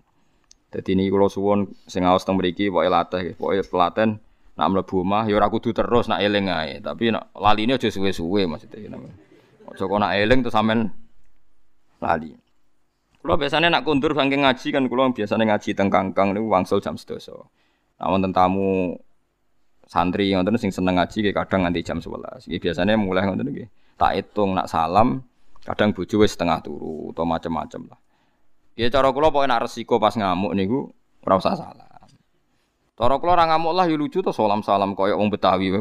Jadi 0.74 0.90
ini 0.92 1.08
kalau 1.08 1.30
suwon 1.30 1.70
sing 1.88 2.04
awas 2.04 2.26
teng 2.26 2.36
mriki 2.36 2.68
pokoke 2.68 2.90
latih, 2.90 3.24
pokoke 3.38 3.62
pelaten 3.64 4.18
nak 4.54 4.68
mlebu 4.70 5.02
omah 5.02 5.26
ya 5.26 5.34
ora 5.34 5.50
kudu 5.50 5.74
terus 5.74 6.06
nak 6.06 6.22
eling 6.22 6.46
ae, 6.46 6.78
tapi 6.78 7.10
nak 7.10 7.30
laline 7.34 7.74
aja 7.74 7.90
suwe-suwe 7.90 8.46
maksudnya. 8.46 8.92
Aja 9.70 9.82
kok 9.86 9.98
nak 9.98 10.12
eling 10.18 10.44
terus 10.44 10.54
sampean 10.54 10.90
lali. 12.02 12.43
Kalau 13.24 13.40
biasanya 13.40 13.72
nak 13.72 13.88
kundur 13.88 14.12
saking 14.12 14.44
ngaji 14.44 14.68
kan 14.68 14.84
kalau 14.84 15.08
biasanya 15.16 15.44
ngaji 15.48 15.72
teng 15.72 15.88
kangkang 15.88 16.36
niku 16.36 16.44
wangsul 16.52 16.84
jam 16.84 17.00
sedoso. 17.00 17.48
Nah, 17.96 18.12
wonten 18.12 18.36
tamu 18.36 19.00
santri 19.88 20.28
yang 20.28 20.44
sing 20.60 20.68
seneng 20.68 21.00
ngaji 21.00 21.32
kadang 21.32 21.64
nganti 21.64 21.80
jam 21.80 22.04
11. 22.04 22.44
Iki 22.52 22.60
biasanya 22.60 23.00
mulai 23.00 23.24
ngoten 23.24 23.48
iki. 23.48 23.64
Tak 23.96 24.12
hitung 24.12 24.52
nak 24.52 24.68
salam, 24.68 25.24
kadang 25.64 25.96
bojo 25.96 26.20
setengah 26.20 26.60
turu 26.60 27.16
atau 27.16 27.24
macam-macam 27.24 27.96
lah. 27.96 27.98
Ya 28.76 28.92
cara 28.92 29.08
kula 29.08 29.32
pokoke 29.32 29.48
nak 29.48 29.72
resiko 29.72 29.96
pas 29.96 30.12
ngamuk 30.12 30.52
niku 30.52 30.92
ora 31.24 31.40
usah 31.40 31.56
salam. 31.56 32.04
Cara 32.92 33.14
kula 33.16 33.40
ora 33.40 33.48
ngamuk 33.48 33.72
lah 33.72 33.88
ya 33.88 33.96
lucu 33.96 34.20
to 34.20 34.36
salam-salam 34.36 34.92
koyo 34.92 35.16
wong 35.16 35.32
Betawi 35.32 35.72
wae. 35.72 35.80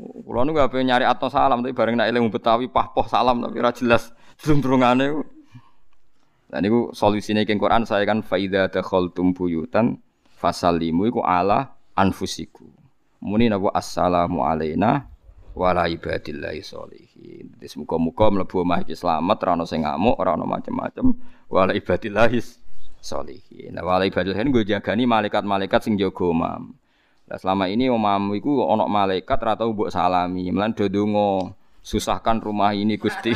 Kulo 0.00 0.40
nu 0.48 0.56
gak 0.56 0.72
nyari 0.72 1.04
atau 1.04 1.28
salam 1.28 1.60
tapi 1.60 1.76
bareng 1.76 2.00
nak 2.00 2.08
eling 2.08 2.32
Betawi 2.32 2.72
pahpoh 2.72 3.04
salam 3.04 3.44
tapi 3.44 3.60
ora 3.60 3.72
jelas 3.76 4.08
drung-drungane. 4.40 5.12
Nah 6.50 6.58
niku 6.58 6.90
solusine 6.96 7.44
Quran 7.44 7.84
saya 7.84 8.08
kan 8.08 8.24
faida 8.24 8.66
dakhaltum 8.66 9.36
buyutan 9.36 10.00
fasalimu 10.40 11.04
iku 11.06 11.20
ala 11.20 11.76
anfusiku. 11.92 12.64
Muni 13.20 13.52
napa 13.52 13.68
assalamu 13.76 14.40
alaina 14.40 15.04
wa 15.52 15.70
ala 15.70 15.84
ibadillahi 15.92 16.64
sholihin. 16.64 17.52
Wis 17.60 17.76
muga-muga 17.76 18.32
mlebu 18.32 18.64
omah 18.64 18.80
iki 18.80 18.96
slamet 18.96 19.36
ora 19.44 19.52
ono 19.60 19.68
sing 19.68 19.84
ngamuk, 19.84 20.16
ora 20.16 20.32
ono 20.32 20.48
macem-macem. 20.48 21.06
Nah, 21.12 21.44
wa 21.52 21.58
ala 24.00 24.04
ibadillahi 24.08 24.48
gue 24.48 24.64
jagani 24.64 25.04
malaikat-malaikat 25.04 25.80
sing 25.84 26.00
jaga 26.00 26.24
omah. 26.24 26.79
Nah, 27.30 27.38
selama 27.38 27.70
ini 27.70 27.86
omamu 27.86 28.34
iku 28.34 28.66
onok 28.66 28.90
malaikat 28.90 29.38
ora 29.38 29.54
tau 29.54 29.70
salami. 29.86 30.50
Melan 30.50 30.74
do 30.74 30.90
donga, 30.90 31.54
susahkan 31.78 32.42
rumah 32.42 32.74
ini 32.74 32.98
Gusti. 32.98 33.30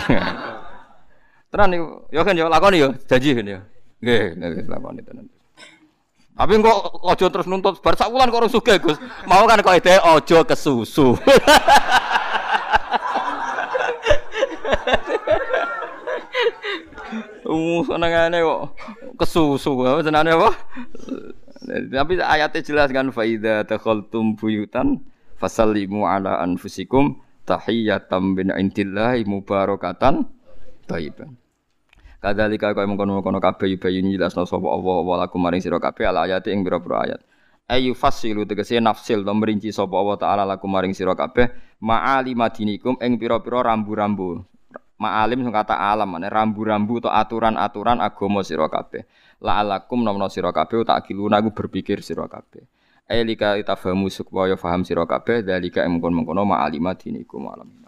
Tenan 1.54 1.70
niku, 1.70 2.02
ya 2.10 2.26
kan 2.26 2.34
ya 2.34 2.50
lakoni 2.50 2.82
ya, 2.82 2.90
janji 3.06 3.30
kan 3.38 3.46
ya. 3.46 3.62
Nggih, 4.02 4.34
nggih 4.34 4.66
lakoni 4.66 5.00
tenan. 5.06 5.30
Tapi 6.34 6.58
kok 6.58 6.78
ojo 7.06 7.26
terus 7.30 7.46
nuntut 7.46 7.78
bar 7.78 7.94
sak 7.94 8.10
wulan 8.10 8.26
kok 8.26 8.42
ora 8.42 8.50
sugih, 8.50 8.82
Gus. 8.82 8.98
Mau 9.30 9.46
kan 9.46 9.62
kok 9.62 9.78
ide 9.78 10.02
ojo 10.02 10.42
kesusu. 10.42 11.14
Uh, 17.44 17.84
senengane 17.86 18.40
kok 18.40 18.72
kesusu, 19.20 19.70
senengane 20.02 20.32
apa? 20.34 20.50
Tapi 21.64 22.20
ayatnya 22.20 22.60
jelas 22.60 22.88
kan 22.92 23.08
faida 23.10 23.64
takhaltum 23.64 24.36
buyutan 24.36 25.00
fasallimu 25.40 26.04
ala 26.04 26.40
anfusikum 26.44 27.18
tahiyatam 27.48 28.36
bin 28.36 28.52
indillahi 28.52 29.24
mubarakatan 29.24 30.28
thayyiban. 30.84 31.36
Kadzalika 32.24 32.72
kaya 32.72 32.88
mengkono-kono 32.88 33.36
kabeh 33.36 33.76
yubayyin 33.76 34.08
jelasna 34.08 34.48
sapa 34.48 34.64
Allah 34.64 34.96
wa 35.04 35.16
lakum 35.20 35.44
maring 35.44 35.60
sira 35.60 35.76
kabeh 35.76 36.08
ala 36.08 36.24
ayati 36.24 36.56
ing 36.56 36.64
pira-pira 36.64 37.04
ayat. 37.04 37.20
Ayu 37.68 37.92
fasilu 37.92 38.48
tegese 38.48 38.80
nafsil 38.80 39.20
to 39.24 39.32
merinci 39.36 39.68
sapa 39.68 39.92
Allah 39.92 40.16
taala 40.16 40.42
lakum 40.48 40.72
maring 40.72 40.96
sira 40.96 41.12
kabeh 41.12 41.52
ma'ali 41.84 42.32
madinikum 42.32 42.96
ing 43.00 43.20
pira-pira 43.20 43.60
rambu-rambu 43.68 44.40
Ma'alim 44.94 45.42
sing 45.42 45.50
kata 45.50 45.74
alam 45.74 46.16
rambu-rambu 46.16 47.02
atau 47.02 47.10
aturan-aturan 47.10 47.98
agama 47.98 48.46
sira 48.46 48.70
kabeh. 48.70 49.04
La'alakum 49.43 50.02
nomno 50.02 50.31
sira 50.31 50.55
kabeh 50.55 50.86
tak 50.86 51.11
kiluna 51.11 51.39
aku 51.43 51.51
berpikir 51.51 52.02
sira 52.02 52.27
kabeh. 52.27 52.65
Ailika 53.05 53.61
itafamu 53.61 54.09
supaya 54.09 54.56
faham 54.56 54.81
sira 54.82 55.05
kabeh 55.05 55.44
dalika 55.44 55.85
mengkon-mengkono 55.85 56.48
ma'alima 56.48 56.97
dinikum 56.97 57.52
alam. 57.52 57.84